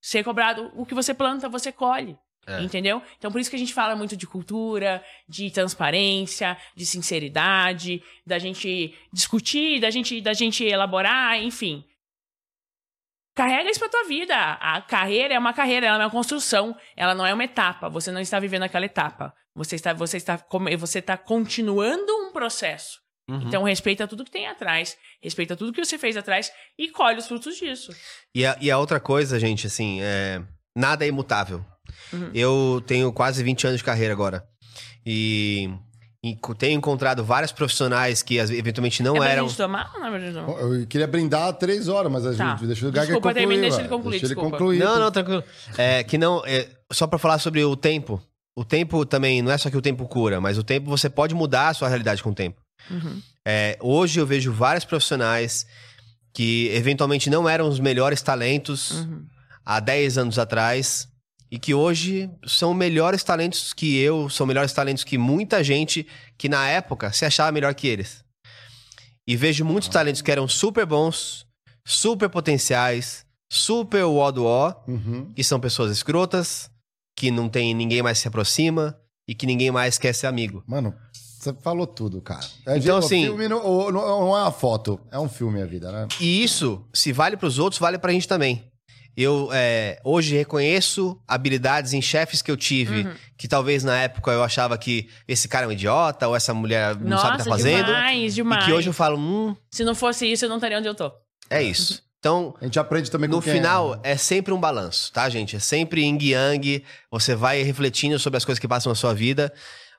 ser 0.00 0.24
cobrado. 0.24 0.72
O 0.74 0.86
que 0.86 0.94
você 0.94 1.12
planta, 1.12 1.46
você 1.46 1.70
colhe. 1.70 2.16
É. 2.50 2.62
Entendeu? 2.62 3.00
Então, 3.16 3.30
por 3.30 3.40
isso 3.40 3.48
que 3.48 3.56
a 3.56 3.58
gente 3.58 3.72
fala 3.72 3.94
muito 3.94 4.16
de 4.16 4.26
cultura, 4.26 5.02
de 5.28 5.50
transparência, 5.50 6.56
de 6.74 6.84
sinceridade, 6.84 8.02
da 8.26 8.38
gente 8.38 8.94
discutir, 9.12 9.80
da 9.80 9.90
gente, 9.90 10.20
da 10.20 10.32
gente 10.32 10.64
elaborar, 10.64 11.40
enfim. 11.40 11.84
Carrega 13.36 13.70
isso 13.70 13.78
pra 13.78 13.88
tua 13.88 14.04
vida. 14.04 14.34
A 14.34 14.82
carreira 14.82 15.34
é 15.34 15.38
uma 15.38 15.52
carreira, 15.52 15.86
ela 15.86 16.02
é 16.02 16.06
uma 16.06 16.10
construção, 16.10 16.76
ela 16.96 17.14
não 17.14 17.24
é 17.24 17.32
uma 17.32 17.44
etapa. 17.44 17.88
Você 17.88 18.10
não 18.10 18.20
está 18.20 18.40
vivendo 18.40 18.64
aquela 18.64 18.84
etapa. 18.84 19.32
Você 19.54 19.76
está, 19.76 19.92
você 19.92 20.16
está, 20.16 20.44
você 20.78 20.98
está 20.98 21.16
continuando 21.16 22.12
um 22.26 22.32
processo. 22.32 22.98
Uhum. 23.30 23.42
Então, 23.42 23.62
respeita 23.62 24.08
tudo 24.08 24.24
que 24.24 24.30
tem 24.30 24.48
atrás, 24.48 24.96
respeita 25.22 25.56
tudo 25.56 25.72
que 25.72 25.84
você 25.84 25.96
fez 25.96 26.16
atrás 26.16 26.52
e 26.76 26.88
colhe 26.88 27.18
os 27.18 27.28
frutos 27.28 27.56
disso. 27.56 27.94
E, 28.34 28.44
a, 28.44 28.58
e 28.60 28.70
a 28.70 28.78
outra 28.78 28.98
coisa, 28.98 29.38
gente, 29.38 29.68
assim, 29.68 30.00
é, 30.02 30.42
nada 30.76 31.04
é 31.04 31.08
imutável. 31.08 31.64
Uhum. 32.12 32.30
Eu 32.34 32.82
tenho 32.86 33.12
quase 33.12 33.42
20 33.42 33.66
anos 33.66 33.78
de 33.78 33.84
carreira 33.84 34.12
agora. 34.12 34.44
E, 35.06 35.70
e 36.22 36.36
tenho 36.58 36.76
encontrado 36.76 37.24
vários 37.24 37.52
profissionais 37.52 38.22
que 38.22 38.36
eventualmente 38.38 39.02
não 39.02 39.16
é 39.16 39.20
pra 39.20 39.28
eram. 39.30 39.48
gente 39.48 39.56
tomar 39.56 39.90
ou 39.94 40.00
não 40.00 40.06
é 40.06 40.10
pra 40.10 40.20
gente 40.20 40.34
tomar? 40.34 40.60
Eu 40.60 40.86
queria 40.86 41.06
brindar 41.06 41.52
três 41.54 41.88
horas, 41.88 42.10
mas 42.12 42.26
a 42.26 42.34
Tá. 42.34 42.50
gente 42.56 42.66
deixa 42.66 42.86
o 42.86 42.90
Desculpa, 42.92 43.14
concluir. 43.14 43.34
termina, 43.34 43.60
deixa 43.62 43.80
ele 43.80 43.88
concluir, 43.88 44.10
Deixa 44.12 44.26
ele 44.26 44.34
desculpa. 44.34 44.56
concluir. 44.58 44.78
Não, 44.78 44.98
não, 44.98 45.10
tranquilo. 45.10 45.42
É, 45.78 46.04
que 46.04 46.18
não. 46.18 46.42
é, 46.46 46.68
só 46.92 47.06
pra 47.06 47.18
falar 47.18 47.38
sobre 47.38 47.64
o 47.64 47.74
tempo. 47.76 48.20
O 48.56 48.64
tempo 48.64 49.06
também, 49.06 49.40
não 49.40 49.50
é 49.52 49.56
só 49.56 49.70
que 49.70 49.76
o 49.76 49.80
tempo 49.82 50.06
cura, 50.06 50.40
mas 50.40 50.58
o 50.58 50.62
tempo 50.64 50.90
você 50.90 51.08
pode 51.08 51.34
mudar 51.34 51.68
a 51.68 51.74
sua 51.74 51.88
realidade 51.88 52.22
com 52.22 52.30
o 52.30 52.34
tempo. 52.34 52.60
Uhum. 52.90 53.22
É, 53.46 53.78
hoje 53.80 54.20
eu 54.20 54.26
vejo 54.26 54.52
vários 54.52 54.84
profissionais 54.84 55.66
que 56.34 56.68
eventualmente 56.74 57.30
não 57.30 57.48
eram 57.48 57.68
os 57.68 57.80
melhores 57.80 58.20
talentos 58.22 58.90
Uhum. 58.90 59.24
há 59.64 59.80
10 59.80 60.18
anos 60.18 60.38
atrás 60.38 61.08
e 61.50 61.58
que 61.58 61.74
hoje 61.74 62.30
são 62.46 62.72
melhores 62.72 63.22
talentos 63.24 63.72
que 63.72 63.98
eu, 63.98 64.28
são 64.30 64.46
melhores 64.46 64.72
talentos 64.72 65.02
que 65.04 65.18
muita 65.18 65.62
gente 65.64 66.06
que 66.38 66.48
na 66.48 66.68
época 66.68 67.12
se 67.12 67.24
achava 67.24 67.50
melhor 67.52 67.74
que 67.74 67.88
eles. 67.88 68.24
E 69.26 69.36
vejo 69.36 69.64
muitos 69.64 69.88
talentos 69.88 70.22
que 70.22 70.30
eram 70.30 70.46
super 70.48 70.86
bons, 70.86 71.46
super 71.86 72.28
potenciais, 72.28 73.24
super 73.50 74.04
ó 74.04 74.30
do 74.30 74.44
ó, 74.44 74.74
Uhum. 74.86 75.32
que 75.34 75.42
são 75.44 75.58
pessoas 75.60 75.90
escrotas, 75.92 76.70
que 77.18 77.30
não 77.30 77.48
tem 77.48 77.74
ninguém 77.74 78.02
mais 78.02 78.18
se 78.18 78.28
aproxima 78.28 78.96
e 79.28 79.34
que 79.34 79.46
ninguém 79.46 79.70
mais 79.70 79.98
quer 79.98 80.12
ser 80.14 80.26
amigo. 80.26 80.62
Mano, 80.66 80.94
você 81.12 81.52
falou 81.54 81.86
tudo, 81.86 82.20
cara. 82.20 82.46
É, 82.66 82.78
Então, 82.78 82.96
o 82.96 82.98
assim- 82.98 83.24
filme 83.24 83.48
não, 83.48 83.64
o- 83.64 83.92
não- 83.92 84.02
não 84.20 84.36
é 84.36 84.42
uma 84.42 84.52
foto, 84.52 85.00
é 85.10 85.18
um 85.18 85.28
filme 85.28 85.60
a 85.62 85.66
vida, 85.66 85.90
né? 85.92 86.08
E 86.20 86.42
isso, 86.42 86.84
se 86.92 87.12
vale 87.12 87.36
pros 87.36 87.58
outros, 87.58 87.78
vale 87.80 87.98
pra 87.98 88.12
gente 88.12 88.26
também. 88.28 88.64
Eu 89.16 89.48
é, 89.52 89.98
hoje 90.04 90.36
reconheço 90.36 91.20
habilidades 91.26 91.92
em 91.92 92.00
chefes 92.00 92.40
que 92.42 92.50
eu 92.50 92.56
tive, 92.56 93.02
Uhum. 93.02 93.14
que 93.36 93.46
talvez 93.48 93.82
na 93.84 93.98
época 94.00 94.30
eu 94.30 94.42
achava 94.42 94.76
que 94.78 95.08
esse 95.26 95.48
cara 95.48 95.66
é 95.66 95.68
um 95.68 95.72
idiota 95.72 96.28
ou 96.28 96.36
essa 96.36 96.54
mulher 96.54 96.94
não 96.96 97.10
Nossa, 97.10 97.22
sabe 97.22 97.34
o 97.34 97.38
que 97.38 97.44
tá 97.44 97.50
fazendo. 97.50 97.86
demais, 97.86 98.32
E 98.32 98.34
demais. 98.36 98.64
que 98.64 98.72
hoje 98.72 98.88
eu 98.88 98.92
falo, 98.92 99.18
hum, 99.18 99.56
Se 99.70 99.84
não 99.84 99.94
fosse 99.94 100.30
isso, 100.30 100.44
eu 100.44 100.48
não 100.48 100.56
estaria 100.56 100.78
onde 100.78 100.88
eu 100.88 100.94
tô. 100.94 101.10
é 101.50 101.62
isso. 101.62 102.02
Então, 102.18 102.54
A 102.60 102.64
gente 102.66 102.78
aprende 102.78 103.10
também 103.10 103.30
com 103.30 103.36
no 103.36 103.42
quem 103.42 103.54
final, 103.54 103.94
é. 104.04 104.12
é 104.12 104.16
sempre 104.16 104.52
um 104.52 104.60
balanço, 104.60 105.10
tá, 105.10 105.26
gente? 105.30 105.56
É 105.56 105.58
sempre 105.58 106.02
yin 106.02 106.18
yang, 106.20 106.84
você 107.10 107.34
vai 107.34 107.62
refletindo 107.62 108.18
sobre 108.18 108.36
as 108.36 108.44
coisas 108.44 108.58
que 108.58 108.68
passam 108.68 108.90
na 108.90 108.94
sua 108.94 109.14
vida, 109.14 109.50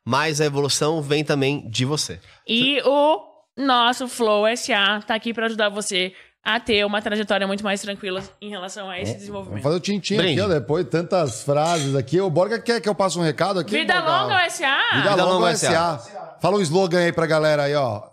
mas 0.05 0.39
a 0.39 0.45
evolução 0.45 1.01
vem 1.01 1.23
também 1.23 1.67
de 1.67 1.83
você. 1.83 2.19
E 2.47 2.79
o 2.85 3.21
nosso 3.57 4.07
Flow 4.07 4.45
SA 4.55 5.01
tá 5.01 5.15
aqui 5.15 5.33
pra 5.33 5.47
ajudar 5.47 5.69
você 5.69 6.13
a 6.43 6.59
ter 6.59 6.84
uma 6.85 7.01
trajetória 7.01 7.45
muito 7.45 7.63
mais 7.63 7.81
tranquila 7.81 8.23
em 8.41 8.49
relação 8.49 8.89
a 8.89 8.97
esse 8.97 9.05
Vamos 9.11 9.19
desenvolvimento. 9.19 9.63
fazer 9.63 9.76
o 9.76 9.80
tintim 9.80 10.18
aqui, 10.18 10.39
ó, 10.41 10.47
depois 10.47 10.88
tantas 10.88 11.43
frases 11.43 11.95
aqui. 11.95 12.19
O 12.19 12.30
Borga 12.30 12.59
quer 12.59 12.81
que 12.81 12.89
eu 12.89 12.95
passe 12.95 13.18
um 13.19 13.22
recado 13.22 13.59
aqui? 13.59 13.72
Vida 13.72 14.01
Borga? 14.01 14.23
longa, 14.23 14.49
SA! 14.49 14.77
Vida, 14.95 15.09
Vida 15.11 15.23
longa, 15.23 15.34
longa, 15.45 15.55
SA. 15.55 16.38
Fala 16.41 16.57
um 16.57 16.61
slogan 16.61 16.99
aí 16.99 17.11
pra 17.11 17.27
galera 17.27 17.63
aí, 17.63 17.76
ó. 17.76 18.09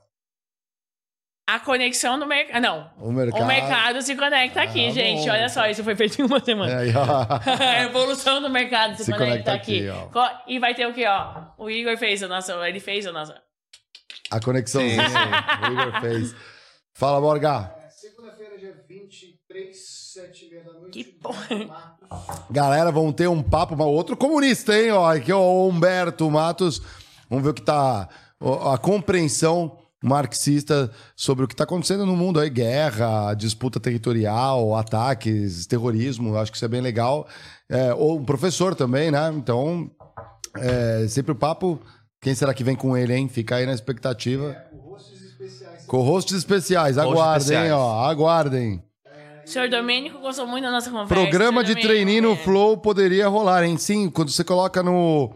A 1.50 1.58
conexão 1.58 2.18
do 2.18 2.26
mercado. 2.26 2.60
Não. 2.60 2.90
O 3.00 3.10
mercado. 3.10 3.42
O 3.42 3.46
mercado 3.46 4.02
se 4.02 4.14
conecta 4.14 4.60
aqui, 4.60 4.88
Ah, 4.88 4.90
gente. 4.90 5.24
bom. 5.24 5.30
Olha 5.32 5.48
só, 5.48 5.66
isso 5.66 5.82
foi 5.82 5.96
feito 5.96 6.20
em 6.20 6.24
uma 6.26 6.40
semana. 6.40 6.84
É, 6.84 6.92
a 7.80 7.82
evolução 7.84 8.42
do 8.42 8.50
mercado 8.50 8.94
se, 8.98 9.04
Se 9.04 9.10
conecta, 9.12 9.28
conecta 9.32 9.52
aqui. 9.54 9.88
aqui, 9.88 10.34
E 10.46 10.58
vai 10.58 10.74
ter 10.74 10.86
o 10.86 10.92
quê, 10.92 11.06
ó? 11.06 11.44
O 11.56 11.70
Igor 11.70 11.96
fez 11.96 12.20
o 12.22 12.28
nosso. 12.28 12.52
Ele 12.52 12.78
fez 12.80 13.06
o 13.06 13.12
nosso. 13.12 13.32
A 14.30 14.38
conexãozinha. 14.38 15.02
O 15.02 15.72
Igor 15.72 16.00
fez. 16.02 16.34
Fala, 16.92 17.18
Borga. 17.18 17.72
É, 19.50 19.72
Segunda-feira, 19.72 19.72
dia 19.72 19.72
23, 19.72 19.76
7 19.76 20.44
e 20.44 20.50
meia 20.50 20.64
da 20.64 20.72
noite. 20.74 20.90
Que 20.90 21.04
porra. 21.04 21.66
Marcos. 21.66 22.40
Galera, 22.50 22.92
vamos 22.92 23.14
ter 23.14 23.28
um 23.28 23.42
papo, 23.42 23.76
mas 23.76 23.86
outro 23.86 24.16
comunista, 24.16 24.78
hein? 24.78 24.90
Ó, 24.92 25.10
aqui, 25.10 25.32
ó, 25.32 25.40
o 25.40 25.68
Humberto 25.68 26.30
Matos. 26.30 26.82
Vamos 27.28 27.44
ver 27.44 27.50
o 27.50 27.54
que 27.54 27.62
tá. 27.62 28.08
A 28.72 28.78
compreensão 28.78 29.78
marxista 30.02 30.90
sobre 31.16 31.44
o 31.44 31.48
que 31.48 31.54
está 31.54 31.64
acontecendo 31.64 32.06
no 32.06 32.14
mundo 32.16 32.38
aí, 32.38 32.48
guerra, 32.48 33.34
disputa 33.34 33.80
territorial, 33.80 34.76
ataques, 34.76 35.66
terrorismo, 35.66 36.36
acho 36.36 36.52
que 36.52 36.56
isso 36.56 36.64
é 36.64 36.68
bem 36.68 36.80
legal. 36.80 37.26
É, 37.68 37.92
ou 37.92 38.18
um 38.18 38.24
professor 38.24 38.76
também, 38.76 39.10
né? 39.10 39.30
Então, 39.34 39.90
é, 40.56 41.06
sempre 41.08 41.32
o 41.32 41.34
papo. 41.34 41.80
Quem 42.20 42.34
será 42.34 42.54
que 42.54 42.64
vem 42.64 42.76
com 42.76 42.96
ele, 42.96 43.14
hein? 43.14 43.28
Fica 43.28 43.56
aí 43.56 43.66
na 43.66 43.72
expectativa. 43.72 44.54
Com 44.70 44.78
rostos 44.90 45.22
especiais. 45.22 45.86
Com 45.86 46.00
rostos 46.02 46.36
especiais, 46.36 46.98
aguardem, 46.98 47.38
especiais. 47.38 47.72
ó, 47.72 48.04
aguardem. 48.04 48.82
O 49.48 49.50
senhor 49.50 49.70
Domênico 49.70 50.18
gostou 50.18 50.46
muito 50.46 50.64
da 50.64 50.70
nossa 50.70 50.90
conversa. 50.90 51.14
Programa 51.14 51.64
de 51.64 51.74
treininho 51.74 52.22
no. 52.22 52.36
Flow 52.36 52.76
poderia 52.76 53.26
rolar, 53.28 53.64
hein? 53.64 53.78
Sim, 53.78 54.10
quando 54.10 54.30
você 54.30 54.44
coloca 54.44 54.82
no. 54.82 55.32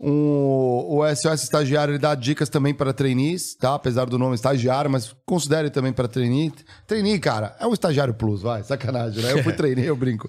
um- 0.00 0.84
o 0.98 1.06
SOS 1.06 1.44
Estagiário, 1.44 1.92
ele 1.92 1.98
dá 1.98 2.14
dicas 2.16 2.48
também 2.48 2.74
para 2.74 2.92
trainees, 2.92 3.54
tá? 3.54 3.74
Apesar 3.76 4.06
do 4.06 4.18
nome 4.18 4.34
estagiário, 4.34 4.90
mas 4.90 5.14
considere 5.28 5.68
também 5.68 5.92
para 5.92 6.08
trainee. 6.08 6.50
Trainee, 6.86 7.18
cara, 7.18 7.54
é 7.60 7.66
um 7.66 7.74
estagiário 7.74 8.14
plus, 8.14 8.40
vai, 8.40 8.62
sacanagem, 8.62 9.22
né? 9.22 9.32
Eu 9.32 9.42
fui 9.44 9.52
trainee, 9.54 9.84
eu 9.84 9.94
brinco. 9.94 10.26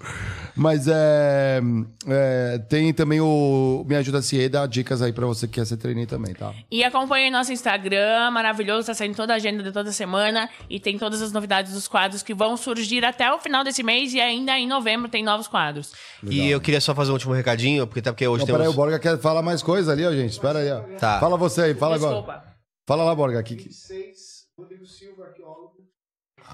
Mas 0.54 0.88
é, 0.90 1.62
é, 2.06 2.58
tem 2.68 2.94
também 2.94 3.22
o 3.22 3.86
Me 3.88 3.96
Ajuda 3.96 4.22
CE, 4.22 4.50
dá 4.50 4.66
dicas 4.66 5.02
aí 5.02 5.14
para 5.14 5.26
você 5.26 5.48
que 5.48 5.54
quer 5.54 5.66
ser 5.66 5.78
trainee 5.78 6.06
também, 6.06 6.36
tá? 6.36 6.54
E 6.70 6.84
acompanhe 6.84 7.32
nosso 7.32 7.54
Instagram, 7.54 8.30
maravilhoso, 8.32 8.88
tá 8.88 8.94
saindo 8.94 9.16
toda 9.16 9.32
a 9.32 9.38
agenda 9.38 9.64
de 9.64 9.72
toda 9.72 9.90
semana 9.94 10.50
e 10.70 10.82
tem 10.82 10.98
todas 10.98 11.22
as 11.22 11.32
novidades 11.32 11.72
dos 11.72 11.88
quadros 11.88 12.22
que 12.22 12.34
vão 12.34 12.58
surgir 12.58 13.06
até 13.06 13.32
o 13.32 13.40
final 13.40 13.64
desse 13.64 13.82
mês 13.82 14.14
e 14.14 14.20
ainda 14.20 14.60
em 14.60 14.68
novembro 14.68 15.08
tem 15.08 15.24
novos 15.24 15.48
quadros. 15.48 15.94
Legal. 16.22 16.46
E 16.46 16.52
eu 16.52 16.60
queria 16.60 16.82
só 16.82 16.94
fazer 16.94 17.12
um 17.12 17.14
último 17.14 17.34
recadinho, 17.34 17.88
porque 17.88 18.02
até 18.02 18.12
porque 18.12 18.28
hoje 18.28 18.42
Não, 18.42 18.48
temos... 18.48 18.60
Peraí, 18.60 18.74
o 18.74 18.76
Borga 18.76 19.00
quer 19.00 19.18
falar 19.18 19.42
mais 19.42 19.64
coisa 19.64 19.94
ali, 19.94 20.06
ó, 20.06 20.12
gente. 20.12 20.32
Espera 20.32 20.60
aí, 20.60 20.70
ó. 20.70 20.82
Tá. 21.00 21.22
Fala 21.22 21.38
você 21.38 21.62
aí, 21.62 21.74
fala 21.74 21.98
Desculpa. 21.98 22.34
agora. 22.34 22.44
Fala 22.86 23.04
lá, 23.06 23.16
Borga. 23.16 23.40
Aqui. 23.40 23.56
26, 23.56 24.28
Rodrigo 24.60 24.86
Silva, 24.86 25.26
arqueólogo. 25.26 25.73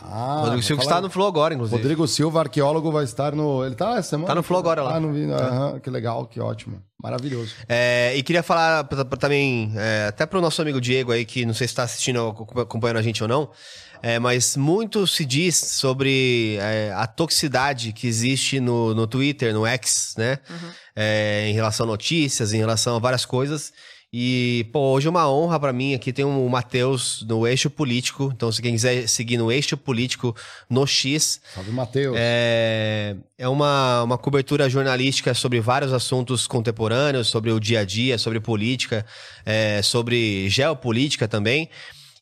Ah, 0.02 0.40
Rodrigo 0.41 0.64
Silva 0.64 0.82
fala- 0.82 0.95
está 0.95 1.02
no 1.02 1.10
Flow 1.10 1.27
agora, 1.27 1.53
inclusive. 1.53 1.77
Rodrigo 1.77 2.07
Silva, 2.07 2.40
arqueólogo, 2.41 2.91
vai 2.91 3.03
estar 3.06 3.34
no. 3.34 3.64
Ele 3.65 3.76
tá 3.76 3.91
essa 3.98 4.10
semana? 4.10 4.27
Tá 4.27 4.36
no 4.36 4.44
Flow 4.44 4.60
agora 4.60 4.82
lá. 4.84 4.95
Ah, 4.95 4.99
não 4.99 5.14
vi. 5.14 5.23
Aham, 5.32 5.80
que 5.80 5.90
legal, 5.90 6.26
que 6.27 6.40
ótimo. 6.40 6.82
Maravilhoso. 7.02 7.53
É, 7.69 8.14
e 8.15 8.23
queria 8.23 8.41
falar 8.44 8.84
pra- 8.86 9.06
pra 9.06 9.18
também, 9.18 9.72
é, 9.76 10.07
até 10.10 10.26
pro 10.26 10.41
nosso 10.41 10.61
amigo 10.61 10.82
Diego 10.82 11.11
aí, 11.11 11.23
que 11.23 11.45
não 11.45 11.53
sei 11.53 11.68
se 11.68 11.72
está 11.72 11.84
assistindo 11.84 12.19
acompanhando 12.60 12.98
a 12.98 13.02
gente 13.02 13.22
ou 13.23 13.30
não, 13.30 13.49
é, 14.02 14.18
mas 14.19 14.57
muito 14.57 15.06
se 15.07 15.23
diz 15.23 15.56
sobre 15.56 16.57
é, 16.60 16.91
a 16.94 17.06
toxicidade 17.07 17.94
que 17.94 18.07
existe 18.07 18.60
no, 18.60 18.94
no 18.95 19.06
Twitter, 19.07 19.53
no 19.53 19.65
X, 19.68 20.15
né? 20.18 20.40
É, 20.95 21.48
em 21.48 21.53
relação 21.53 21.86
a 21.86 21.88
notícias, 21.88 22.52
em 22.53 22.57
relação 22.57 22.95
a 22.95 22.99
várias 22.99 23.23
coisas. 23.26 23.72
E, 24.11 24.65
pô, 24.72 24.80
hoje 24.94 25.07
é 25.07 25.10
uma 25.10 25.30
honra 25.30 25.60
pra 25.60 25.73
mim. 25.73 25.94
Aqui 25.94 26.14
tem 26.14 26.23
o 26.23 26.49
Matheus 26.49 27.26
no 27.27 27.45
Eixo 27.45 27.69
Político. 27.69 28.32
Então, 28.34 28.52
se 28.52 28.61
quem 28.61 28.72
quiser 28.72 29.07
seguir 29.07 29.38
no 29.38 29.52
Eixo 29.52 29.76
Político 29.76 30.36
no 30.69 30.88
X, 30.88 31.41
Salve, 31.53 31.72
Matheus. 31.72 32.15
é, 32.18 33.15
é 33.38 33.48
uma, 33.48 34.03
uma 34.03 34.18
cobertura 34.18 34.69
jornalística 34.69 35.34
sobre 35.34 35.60
vários 35.60 35.91
assuntos 35.91 36.48
contemporâneos, 36.48 37.27
sobre 37.27 37.52
o 37.52 37.60
dia 37.60 37.82
a 37.82 37.86
dia, 37.86 38.18
sobre 38.18 38.40
política, 38.40 39.06
é, 39.45 39.82
sobre 39.82 40.49
geopolítica 40.49 41.27
também. 41.27 41.69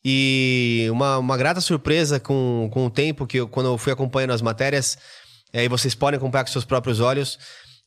E 0.04 0.86
uma, 0.90 1.18
uma 1.18 1.36
grata 1.36 1.60
surpresa 1.60 2.20
com, 2.20 2.68
com 2.72 2.86
o 2.86 2.90
tempo 2.90 3.26
que 3.26 3.38
eu, 3.38 3.48
quando 3.48 3.66
eu 3.66 3.78
fui 3.78 3.92
acompanhando 3.92 4.32
as 4.32 4.42
matérias, 4.42 4.98
é, 5.52 5.64
e 5.64 5.68
vocês 5.68 5.94
podem 5.94 6.18
acompanhar 6.18 6.44
com 6.44 6.50
seus 6.50 6.64
próprios 6.64 7.00
olhos, 7.00 7.38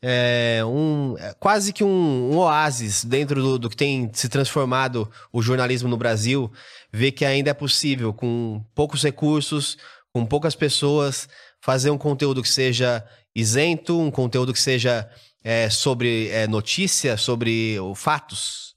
é, 0.02 0.62
um, 0.66 1.16
é 1.18 1.34
quase 1.40 1.74
que 1.74 1.84
um, 1.84 2.32
um 2.32 2.38
oásis 2.38 3.04
dentro 3.04 3.42
do, 3.42 3.60
do 3.60 3.70
que 3.70 3.76
tem 3.76 4.10
se 4.14 4.30
transformado 4.30 5.10
o 5.32 5.42
jornalismo 5.42 5.90
no 5.90 5.98
Brasil, 5.98 6.52
ver 6.92 7.12
que 7.12 7.26
ainda 7.26 7.50
é 7.50 7.54
possível, 7.54 8.14
com 8.14 8.64
poucos 8.76 9.04
recursos, 9.04 9.78
com 10.14 10.26
poucas 10.26 10.56
pessoas, 10.56 11.28
fazer 11.62 11.90
um 11.90 11.98
conteúdo 11.98 12.42
que 12.42 12.50
seja 12.50 13.04
isento, 13.36 14.00
um 14.00 14.12
conteúdo 14.12 14.54
que 14.54 14.62
seja 14.62 15.10
é, 15.44 15.70
sobre 15.70 16.30
é, 16.30 16.48
notícia, 16.48 17.18
sobre 17.18 17.78
fatos, 17.96 18.76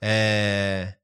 é, 0.00 0.94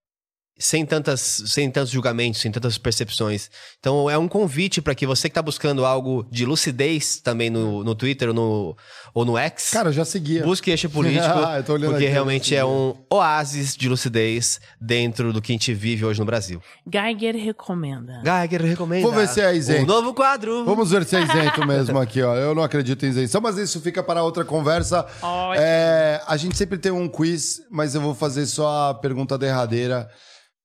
sem, 0.61 0.85
tantas, 0.85 1.43
sem 1.47 1.71
tantos 1.71 1.91
julgamentos, 1.91 2.41
sem 2.41 2.53
tantas 2.53 2.77
percepções. 2.77 3.51
Então 3.81 4.11
é 4.11 4.19
um 4.19 4.29
convite 4.29 4.83
para 4.83 4.95
que 4.95 5.07
você 5.07 5.23
que 5.23 5.33
está 5.33 5.41
buscando 5.41 5.87
algo 5.87 6.27
de 6.31 6.45
lucidez 6.45 7.19
também 7.19 7.49
no, 7.49 7.83
no 7.83 7.95
Twitter 7.95 8.29
ou 8.29 8.35
no, 8.35 8.77
ou 9.15 9.25
no 9.25 9.39
X, 9.39 9.71
Cara, 9.71 9.89
eu 9.89 9.93
já 9.93 10.05
seguia. 10.05 10.45
busque 10.45 10.71
este 10.71 10.89
político, 10.89 11.25
Ah, 11.41 11.57
eu 11.57 11.65
tô 11.65 11.73
olhando 11.73 11.93
porque 11.93 12.05
aqui, 12.05 12.13
realmente 12.13 12.55
eu 12.55 12.61
é 12.61 12.65
um 12.65 12.95
oásis 13.11 13.75
de 13.75 13.89
lucidez 13.89 14.61
dentro 14.79 15.33
do 15.33 15.41
que 15.41 15.53
a 15.53 15.55
gente 15.55 15.73
vive 15.73 16.05
hoje 16.05 16.21
no 16.21 16.27
Brasil. 16.27 16.61
Geiger 16.87 17.35
recomenda. 17.35 18.23
Geiger 18.23 18.63
recomenda. 18.63 19.03
Vou 19.03 19.13
ver 19.13 19.29
se 19.29 19.41
é 19.41 19.55
isento. 19.55 19.85
Um 19.85 19.87
novo 19.87 20.13
quadro. 20.13 20.65
Vamos 20.67 20.91
ver 20.91 21.07
se 21.07 21.17
é 21.17 21.23
isento 21.23 21.65
mesmo 21.67 21.99
aqui, 21.99 22.21
ó. 22.21 22.37
Eu 22.37 22.55
não 22.55 22.63
acredito 22.63 23.07
em 23.07 23.09
isenção, 23.09 23.41
mas 23.41 23.57
isso 23.57 23.81
fica 23.81 24.03
para 24.03 24.23
outra 24.23 24.45
conversa. 24.45 25.07
Ótimo. 25.23 25.65
É, 25.65 26.21
a 26.27 26.37
gente 26.37 26.57
sempre 26.57 26.77
tem 26.77 26.93
um 26.93 27.09
quiz, 27.09 27.63
mas 27.71 27.95
eu 27.95 28.01
vou 28.03 28.15
fazer 28.15 28.45
só 28.45 28.91
a 28.91 28.95
pergunta 28.95 29.39
derradeira 29.39 30.11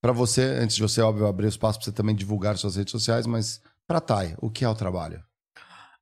para 0.05 0.13
você, 0.13 0.43
antes 0.61 0.75
de 0.75 0.83
você, 0.83 1.01
óbvio, 1.01 1.25
abrir 1.25 1.47
espaço 1.47 1.79
para 1.79 1.85
você 1.85 1.91
também 1.91 2.13
divulgar 2.13 2.55
suas 2.57 2.75
redes 2.75 2.91
sociais, 2.91 3.25
mas 3.25 3.59
para 3.87 3.99
Thay, 3.99 4.35
o 4.37 4.51
que 4.51 4.63
é 4.63 4.69
o 4.69 4.75
trabalho? 4.75 5.19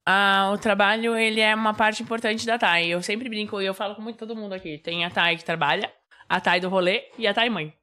Ah, 0.05 0.51
o 0.53 0.57
trabalho, 0.57 1.15
ele 1.15 1.39
é 1.39 1.55
uma 1.55 1.73
parte 1.73 2.03
importante 2.03 2.45
da 2.45 2.59
Thay. 2.59 2.89
Eu 2.89 3.01
sempre 3.01 3.29
brinco 3.29 3.61
e 3.61 3.65
eu 3.65 3.73
falo 3.73 3.95
com 3.95 4.01
muito 4.01 4.17
todo 4.17 4.35
mundo 4.35 4.51
aqui. 4.51 4.77
Tem 4.77 5.05
a 5.05 5.09
Thay 5.09 5.37
que 5.37 5.45
trabalha, 5.45 5.89
a 6.27 6.41
Thay 6.41 6.59
do 6.59 6.67
rolê 6.67 7.03
e 7.17 7.25
a 7.25 7.33
Thay 7.33 7.49
mãe. 7.49 7.73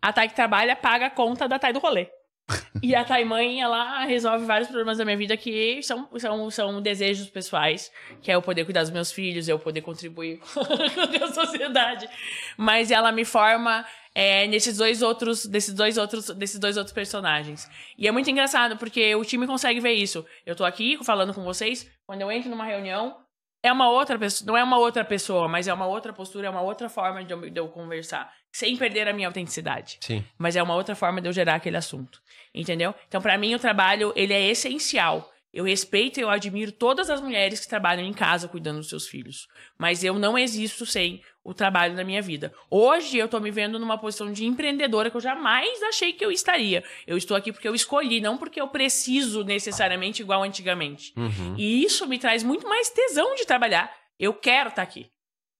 A 0.00 0.10
Thay 0.10 0.28
que 0.28 0.34
trabalha 0.34 0.74
paga 0.74 1.08
a 1.08 1.10
conta 1.10 1.46
da 1.46 1.58
Thay 1.58 1.74
do 1.74 1.78
rolê. 1.78 2.08
E 2.82 2.94
a 2.94 3.04
Thay 3.04 3.26
mãe, 3.26 3.60
ela 3.60 4.04
resolve 4.06 4.46
vários 4.46 4.68
problemas 4.68 4.96
da 4.96 5.04
minha 5.04 5.16
vida 5.16 5.36
que 5.36 5.82
são, 5.82 6.08
são, 6.16 6.50
são 6.50 6.80
desejos 6.80 7.28
pessoais, 7.28 7.92
que 8.22 8.30
é 8.30 8.34
eu 8.34 8.40
poder 8.40 8.64
cuidar 8.64 8.80
dos 8.80 8.90
meus 8.90 9.12
filhos, 9.12 9.46
eu 9.46 9.58
poder 9.58 9.82
contribuir 9.82 10.40
com 10.54 11.24
a 11.24 11.32
sociedade. 11.32 12.08
Mas 12.56 12.90
ela 12.90 13.12
me 13.12 13.26
forma 13.26 13.84
é, 14.14 14.46
nesses 14.46 14.76
dois 14.76 15.02
outros, 15.02 15.46
desses 15.46 15.74
dois 15.74 15.96
outros, 15.96 16.30
desses 16.30 16.58
dois 16.58 16.76
outros 16.76 16.92
personagens. 16.92 17.68
E 17.96 18.08
é 18.08 18.10
muito 18.10 18.30
engraçado 18.30 18.76
porque 18.76 19.14
o 19.14 19.24
time 19.24 19.46
consegue 19.46 19.80
ver 19.80 19.92
isso. 19.92 20.24
Eu 20.44 20.56
tô 20.56 20.64
aqui 20.64 20.98
falando 21.04 21.32
com 21.32 21.42
vocês, 21.42 21.90
quando 22.06 22.22
eu 22.22 22.30
entro 22.30 22.50
numa 22.50 22.64
reunião, 22.64 23.16
é 23.62 23.70
uma 23.70 23.90
outra 23.90 24.18
pessoa, 24.18 24.46
não 24.46 24.56
é 24.56 24.64
uma 24.64 24.78
outra 24.78 25.04
pessoa, 25.04 25.46
mas 25.46 25.68
é 25.68 25.72
uma 25.72 25.86
outra 25.86 26.12
postura, 26.12 26.46
é 26.46 26.50
uma 26.50 26.62
outra 26.62 26.88
forma 26.88 27.22
de 27.22 27.32
eu, 27.32 27.50
de 27.50 27.60
eu 27.60 27.68
conversar, 27.68 28.32
sem 28.50 28.76
perder 28.76 29.06
a 29.06 29.12
minha 29.12 29.28
autenticidade. 29.28 29.98
Sim. 30.00 30.24
Mas 30.38 30.56
é 30.56 30.62
uma 30.62 30.74
outra 30.74 30.94
forma 30.94 31.20
de 31.20 31.28
eu 31.28 31.32
gerar 31.32 31.56
aquele 31.56 31.76
assunto, 31.76 32.20
entendeu? 32.54 32.94
Então, 33.06 33.20
pra 33.20 33.36
mim, 33.36 33.54
o 33.54 33.58
trabalho, 33.58 34.12
ele 34.16 34.32
é 34.32 34.48
essencial. 34.48 35.30
Eu 35.52 35.64
respeito 35.64 36.18
e 36.18 36.22
eu 36.22 36.30
admiro 36.30 36.70
todas 36.70 37.10
as 37.10 37.20
mulheres 37.20 37.60
que 37.60 37.68
trabalham 37.68 38.06
em 38.06 38.12
casa 38.12 38.46
cuidando 38.46 38.78
dos 38.78 38.88
seus 38.88 39.08
filhos. 39.08 39.48
Mas 39.76 40.04
eu 40.04 40.16
não 40.16 40.38
existo 40.38 40.86
sem 40.86 41.20
o 41.42 41.54
trabalho 41.54 41.94
na 41.94 42.04
minha 42.04 42.20
vida. 42.20 42.52
Hoje 42.70 43.16
eu 43.18 43.28
tô 43.28 43.40
me 43.40 43.50
vendo 43.50 43.78
numa 43.78 43.98
posição 43.98 44.32
de 44.32 44.44
empreendedora 44.44 45.10
que 45.10 45.16
eu 45.16 45.20
jamais 45.20 45.82
achei 45.84 46.12
que 46.12 46.24
eu 46.24 46.30
estaria. 46.30 46.84
Eu 47.06 47.16
estou 47.16 47.36
aqui 47.36 47.52
porque 47.52 47.66
eu 47.66 47.74
escolhi, 47.74 48.20
não 48.20 48.36
porque 48.36 48.60
eu 48.60 48.68
preciso 48.68 49.42
necessariamente 49.44 50.22
igual 50.22 50.42
antigamente. 50.42 51.12
Uhum. 51.16 51.54
E 51.56 51.82
isso 51.82 52.06
me 52.06 52.18
traz 52.18 52.42
muito 52.42 52.68
mais 52.68 52.90
tesão 52.90 53.34
de 53.34 53.46
trabalhar. 53.46 53.90
Eu 54.18 54.34
quero 54.34 54.68
estar 54.68 54.82
aqui. 54.82 55.10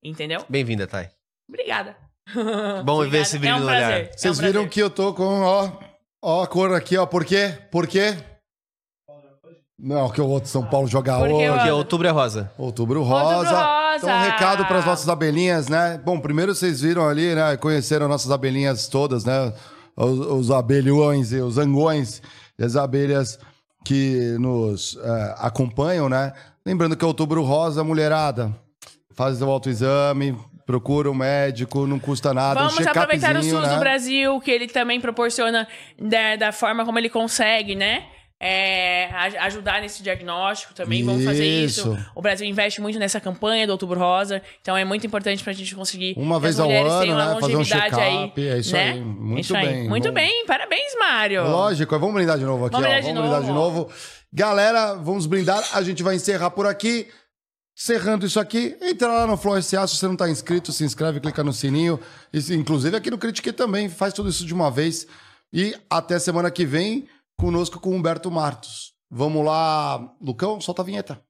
Entendeu? 0.02 0.44
Bem-vinda, 0.48 0.86
Thay. 0.86 1.08
Obrigada. 1.48 1.96
Bom 2.84 2.98
ver 3.00 3.06
Obrigada. 3.06 3.18
esse 3.18 3.38
brilho 3.38 3.52
é 3.52 3.56
um 3.56 3.60
no 3.60 3.66
prazer. 3.66 3.86
olhar. 3.86 4.00
é 4.00 4.08
um 4.08 4.18
Vocês 4.18 4.38
viram 4.38 4.68
que 4.68 4.80
eu 4.80 4.90
tô 4.90 5.14
com, 5.14 5.42
ó, 5.42 5.72
ó 6.22 6.42
a 6.42 6.46
cor 6.46 6.74
aqui, 6.74 6.96
ó. 6.96 7.06
Por 7.06 7.24
quê? 7.24 7.58
Por 7.70 7.86
quê? 7.86 8.16
Não, 9.82 10.10
que 10.10 10.20
o 10.20 10.26
outro 10.26 10.50
São 10.50 10.62
Paulo 10.62 10.86
joga 10.86 11.18
Porque 11.18 11.32
hoje. 11.32 11.52
Porque 11.52 11.70
outubro 11.70 12.06
é 12.06 12.10
rosa. 12.10 12.52
Outubro 12.58 13.02
Rosa. 13.02 13.58
Rosa! 13.58 13.96
Então, 13.96 14.10
um 14.10 14.22
recado 14.22 14.66
para 14.66 14.78
as 14.78 14.84
nossas 14.84 15.08
abelhinhas, 15.08 15.68
né? 15.68 15.98
Bom, 16.04 16.20
primeiro 16.20 16.54
vocês 16.54 16.82
viram 16.82 17.08
ali, 17.08 17.34
né? 17.34 17.56
Conheceram 17.56 18.06
nossas 18.06 18.30
abelhinhas 18.30 18.88
todas, 18.88 19.24
né? 19.24 19.52
Os, 19.96 20.18
os 20.18 20.50
abelhões 20.50 21.32
e 21.32 21.40
os 21.40 21.56
angões 21.56 22.22
e 22.58 22.64
as 22.64 22.76
abelhas 22.76 23.38
que 23.84 24.36
nos 24.38 24.98
eh, 25.02 25.34
acompanham, 25.38 26.08
né? 26.08 26.32
Lembrando 26.64 26.94
que 26.94 27.04
é 27.04 27.08
Outubro 27.08 27.42
Rosa, 27.42 27.82
mulherada, 27.82 28.54
faz 29.14 29.40
o 29.40 29.48
autoexame, 29.48 30.36
procura 30.66 31.10
um 31.10 31.14
médico, 31.14 31.86
não 31.86 31.98
custa 31.98 32.34
nada. 32.34 32.60
Vamos 32.60 32.78
um 32.78 32.88
aproveitar 32.88 33.34
o 33.34 33.42
SUS 33.42 33.62
né? 33.62 33.74
do 33.74 33.80
Brasil, 33.80 34.38
que 34.40 34.50
ele 34.50 34.68
também 34.68 35.00
proporciona 35.00 35.66
da, 35.98 36.36
da 36.36 36.52
forma 36.52 36.84
como 36.84 36.98
ele 36.98 37.08
consegue, 37.08 37.74
né? 37.74 38.04
É, 38.42 39.04
a- 39.12 39.44
ajudar 39.44 39.82
nesse 39.82 40.02
diagnóstico 40.02 40.72
também, 40.72 41.04
vamos 41.04 41.24
fazer 41.26 41.44
isso. 41.44 41.94
O 42.14 42.22
Brasil 42.22 42.46
investe 42.48 42.80
muito 42.80 42.98
nessa 42.98 43.20
campanha 43.20 43.66
do 43.66 43.72
Outubro 43.72 44.00
Rosa, 44.00 44.40
então 44.62 44.74
é 44.74 44.82
muito 44.82 45.06
importante 45.06 45.44
pra 45.44 45.52
gente 45.52 45.74
conseguir 45.74 46.14
Uma 46.16 46.40
vez 46.40 46.58
ao 46.58 46.70
ano, 46.70 47.14
né? 47.14 47.22
a 47.22 47.38
Fazer 47.38 47.56
um 47.56 47.64
check-up, 47.64 48.00
aí, 48.00 48.48
é 48.48 48.58
isso 48.58 48.72
né? 48.72 48.92
aí. 48.92 49.00
Muito 49.00 49.44
Isso 49.44 49.54
aí. 49.56 49.66
bem, 49.66 49.88
Muito 49.90 50.04
vamos- 50.04 50.14
bem, 50.20 50.46
parabéns, 50.46 50.94
Mário. 50.98 51.42
Lógico, 51.44 51.98
vamos 51.98 52.14
brindar 52.14 52.38
de 52.38 52.44
novo 52.46 52.64
aqui, 52.64 52.72
Vamos 52.72 52.86
ó. 52.88 52.90
brindar 52.90 53.02
de 53.02 53.14
vamos 53.14 53.30
brindar 53.30 53.42
de 53.42 53.52
novo. 53.52 53.78
novo. 53.80 53.92
Galera, 54.32 54.94
vamos 54.94 55.26
brindar. 55.26 55.62
A 55.74 55.82
gente 55.82 56.02
vai 56.02 56.14
encerrar 56.14 56.50
por 56.50 56.66
aqui. 56.66 57.08
Encerrando 57.78 58.26
isso 58.26 58.38
aqui, 58.38 58.76
entra 58.82 59.08
lá 59.08 59.26
no 59.26 59.36
Flow 59.38 59.56
SA, 59.62 59.86
se 59.86 59.96
você 59.96 60.04
não 60.06 60.12
está 60.12 60.28
inscrito, 60.28 60.70
se 60.70 60.84
inscreve, 60.84 61.18
clica 61.18 61.42
no 61.42 61.52
sininho. 61.52 61.98
E, 62.32 62.38
inclusive 62.54 62.94
aqui 62.96 63.10
no 63.10 63.16
Critique 63.18 63.52
também, 63.52 63.88
faz 63.88 64.12
tudo 64.12 64.28
isso 64.28 64.44
de 64.44 64.52
uma 64.54 64.70
vez. 64.70 65.06
E 65.52 65.74
até 65.88 66.18
semana 66.18 66.50
que 66.50 66.64
vem, 66.66 67.06
conosco 67.40 67.80
com 67.80 67.96
Humberto 67.96 68.30
Martos. 68.30 68.92
Vamos 69.10 69.44
lá, 69.44 70.14
Lucão, 70.20 70.60
solta 70.60 70.82
a 70.82 70.84
vinheta. 70.84 71.24